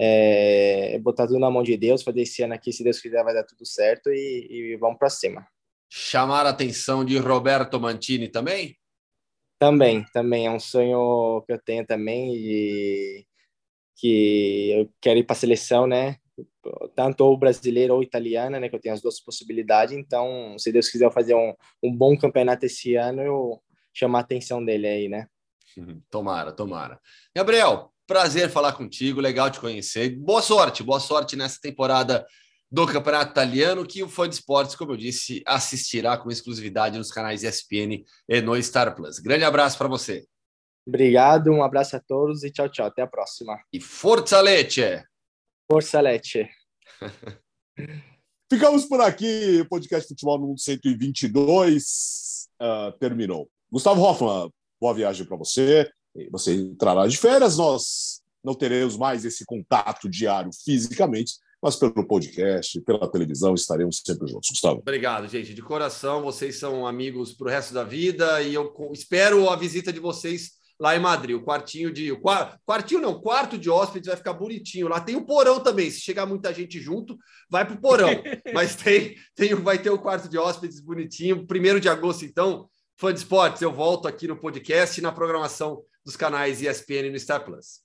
é, 0.00 0.98
botar 1.00 1.26
tudo 1.26 1.38
na 1.38 1.50
mão 1.50 1.62
de 1.62 1.76
Deus, 1.76 2.02
fazer 2.02 2.22
esse 2.22 2.42
ano 2.42 2.54
aqui, 2.54 2.72
se 2.72 2.82
Deus 2.82 2.98
quiser, 3.00 3.22
vai 3.24 3.34
dar 3.34 3.44
tudo 3.44 3.66
certo 3.66 4.08
e, 4.10 4.48
e 4.50 4.76
vamos 4.76 4.98
para 4.98 5.10
cima 5.10 5.46
chamar 5.88 6.46
a 6.46 6.50
atenção 6.50 7.04
de 7.04 7.16
Roberto 7.18 7.80
Mantini 7.80 8.28
também? 8.28 8.76
Também, 9.58 10.04
também 10.12 10.46
é 10.46 10.50
um 10.50 10.60
sonho 10.60 11.42
que 11.46 11.52
eu 11.52 11.58
tenho 11.60 11.84
também 11.84 12.34
e 12.34 13.26
que 13.96 14.70
eu 14.70 14.90
quero 15.00 15.18
ir 15.18 15.24
para 15.24 15.34
a 15.34 15.38
seleção, 15.38 15.86
né? 15.86 16.16
Tanto 16.94 17.24
ou 17.24 17.36
brasileira 17.36 17.92
ou 17.92 18.02
italiana, 18.02 18.60
né? 18.60 18.68
Que 18.68 18.76
eu 18.76 18.80
tenho 18.80 18.94
as 18.94 19.00
duas 19.00 19.18
possibilidades. 19.18 19.96
Então, 19.96 20.56
se 20.58 20.70
Deus 20.70 20.88
quiser 20.88 21.12
fazer 21.12 21.34
um, 21.34 21.52
um 21.82 21.94
bom 21.94 22.16
campeonato 22.16 22.66
esse 22.66 22.94
ano, 22.94 23.20
eu 23.20 23.60
chamar 23.92 24.18
a 24.18 24.22
atenção 24.22 24.64
dele 24.64 24.86
aí, 24.86 25.08
né? 25.08 25.26
Tomara, 26.08 26.52
tomara. 26.52 27.00
Gabriel, 27.34 27.92
prazer 28.06 28.48
falar 28.48 28.72
contigo, 28.72 29.20
legal 29.20 29.50
te 29.50 29.58
conhecer. 29.58 30.10
Boa 30.10 30.40
sorte, 30.42 30.82
boa 30.82 31.00
sorte 31.00 31.34
nessa 31.34 31.60
temporada 31.60 32.24
do 32.70 32.86
Campeonato 32.86 33.30
Italiano, 33.30 33.86
que 33.86 34.02
o 34.02 34.08
fã 34.08 34.28
de 34.28 34.34
esportes, 34.34 34.76
como 34.76 34.92
eu 34.92 34.96
disse, 34.96 35.42
assistirá 35.46 36.16
com 36.18 36.30
exclusividade 36.30 36.98
nos 36.98 37.10
canais 37.10 37.42
ESPN 37.42 38.04
e 38.28 38.40
no 38.40 38.60
Star 38.62 38.94
Plus. 38.94 39.18
Grande 39.18 39.44
abraço 39.44 39.78
para 39.78 39.88
você. 39.88 40.26
Obrigado, 40.86 41.50
um 41.50 41.62
abraço 41.62 41.96
a 41.96 42.00
todos 42.00 42.44
e 42.44 42.50
tchau, 42.50 42.68
tchau. 42.68 42.86
Até 42.86 43.02
a 43.02 43.06
próxima. 43.06 43.58
E 43.72 43.80
Forza 43.80 44.40
Lecce! 44.40 45.04
Força 45.70 46.00
Lecce! 46.00 46.48
Ficamos 48.50 48.86
por 48.86 49.00
aqui. 49.00 49.60
O 49.60 49.68
podcast 49.68 50.08
Futebol 50.08 50.38
no 50.38 50.46
Mundo 50.48 50.60
122 50.60 52.48
uh, 52.60 52.92
terminou. 52.98 53.50
Gustavo 53.70 54.00
Hoffman, 54.00 54.50
boa 54.80 54.94
viagem 54.94 55.26
para 55.26 55.36
você. 55.36 55.90
Você 56.30 56.54
entrará 56.54 57.06
de 57.06 57.18
férias. 57.18 57.58
Nós 57.58 58.22
não 58.42 58.54
teremos 58.54 58.96
mais 58.96 59.26
esse 59.26 59.44
contato 59.44 60.08
diário 60.08 60.50
fisicamente, 60.64 61.34
mas 61.62 61.76
pelo 61.76 62.06
podcast, 62.06 62.80
pela 62.82 63.10
televisão, 63.10 63.54
estaremos 63.54 64.00
sempre 64.04 64.28
juntos. 64.28 64.50
Gustavo. 64.50 64.78
Obrigado, 64.78 65.28
gente. 65.28 65.52
De 65.52 65.62
coração, 65.62 66.22
vocês 66.22 66.58
são 66.58 66.86
amigos 66.86 67.32
para 67.32 67.48
o 67.48 67.50
resto 67.50 67.74
da 67.74 67.82
vida 67.82 68.40
e 68.42 68.54
eu 68.54 68.72
espero 68.92 69.50
a 69.50 69.56
visita 69.56 69.92
de 69.92 69.98
vocês 69.98 70.58
lá 70.78 70.96
em 70.96 71.00
Madrid. 71.00 71.36
O 71.36 71.42
quartinho 71.42 71.92
de. 71.92 72.12
O 72.12 72.20
quartinho 72.64 73.00
não, 73.00 73.20
quarto 73.20 73.58
de 73.58 73.68
hóspedes 73.68 74.06
vai 74.06 74.16
ficar 74.16 74.34
bonitinho. 74.34 74.88
Lá 74.88 75.00
tem 75.00 75.16
o 75.16 75.26
porão 75.26 75.60
também. 75.60 75.90
Se 75.90 76.00
chegar 76.00 76.26
muita 76.26 76.54
gente 76.54 76.80
junto, 76.80 77.18
vai 77.50 77.66
para 77.66 77.74
o 77.74 77.80
porão. 77.80 78.08
Mas 78.54 78.76
tem, 78.76 79.16
tem, 79.34 79.54
vai 79.54 79.80
ter 79.80 79.90
o 79.90 79.98
quarto 79.98 80.28
de 80.28 80.38
hóspedes 80.38 80.80
bonitinho. 80.80 81.46
Primeiro 81.46 81.80
de 81.80 81.88
agosto, 81.88 82.24
então, 82.24 82.68
fã 82.96 83.12
de 83.12 83.18
esportes, 83.18 83.62
eu 83.62 83.72
volto 83.72 84.06
aqui 84.06 84.28
no 84.28 84.38
podcast 84.38 84.98
e 84.98 85.02
na 85.02 85.10
programação 85.10 85.82
dos 86.04 86.16
canais 86.16 86.62
ESPN 86.62 87.10
no 87.10 87.18
Star 87.18 87.44
Plus. 87.44 87.80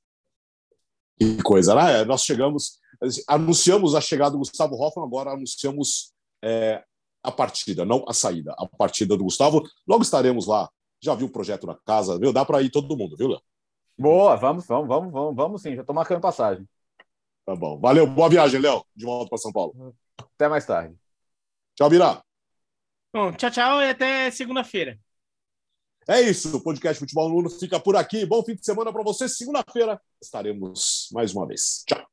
Que 1.17 1.41
coisa, 1.43 1.75
né? 1.75 2.03
Nós 2.05 2.23
chegamos, 2.23 2.79
anunciamos 3.27 3.95
a 3.95 4.01
chegada 4.01 4.31
do 4.31 4.39
Gustavo 4.39 4.75
Hoffman, 4.75 5.05
agora 5.05 5.31
anunciamos 5.31 6.13
é, 6.43 6.83
a 7.21 7.31
partida, 7.31 7.85
não 7.85 8.03
a 8.07 8.13
saída, 8.13 8.53
a 8.57 8.67
partida 8.67 9.17
do 9.17 9.23
Gustavo. 9.23 9.63
Logo 9.87 10.03
estaremos 10.03 10.47
lá. 10.47 10.69
Já 11.01 11.15
viu 11.15 11.27
o 11.27 11.31
projeto 11.31 11.67
na 11.67 11.75
casa, 11.85 12.17
viu? 12.17 12.31
Dá 12.31 12.45
para 12.45 12.61
ir 12.61 12.69
todo 12.69 12.97
mundo, 12.97 13.17
viu, 13.17 13.27
Léo? 13.27 13.41
Boa, 13.97 14.35
vamos, 14.35 14.65
vamos, 14.65 14.87
vamos, 14.87 15.11
vamos, 15.11 15.35
vamos 15.35 15.61
sim. 15.61 15.75
Já 15.75 15.81
estou 15.81 15.95
marcando 15.95 16.21
passagem. 16.21 16.67
Tá 17.45 17.55
bom. 17.55 17.79
Valeu, 17.79 18.07
boa 18.07 18.29
viagem, 18.29 18.59
Léo. 18.59 18.83
De 18.95 19.05
volta 19.05 19.29
para 19.29 19.37
São 19.37 19.51
Paulo. 19.51 19.93
Até 20.17 20.47
mais 20.47 20.65
tarde. 20.65 20.95
Tchau, 21.75 21.89
Virá. 21.89 22.23
Bom, 23.13 23.31
tchau, 23.33 23.51
tchau 23.51 23.81
e 23.81 23.89
até 23.89 24.31
segunda-feira. 24.31 24.99
É 26.07 26.19
isso, 26.19 26.57
o 26.57 26.61
podcast 26.61 26.99
Futebol 26.99 27.29
no 27.29 27.35
Mundo 27.35 27.49
fica 27.49 27.79
por 27.79 27.95
aqui. 27.95 28.25
Bom 28.25 28.43
fim 28.43 28.55
de 28.55 28.65
semana 28.65 28.91
para 28.91 29.03
você. 29.03 29.29
Segunda-feira 29.29 30.01
estaremos 30.21 31.09
mais 31.13 31.33
uma 31.33 31.47
vez. 31.47 31.83
Tchau. 31.87 32.12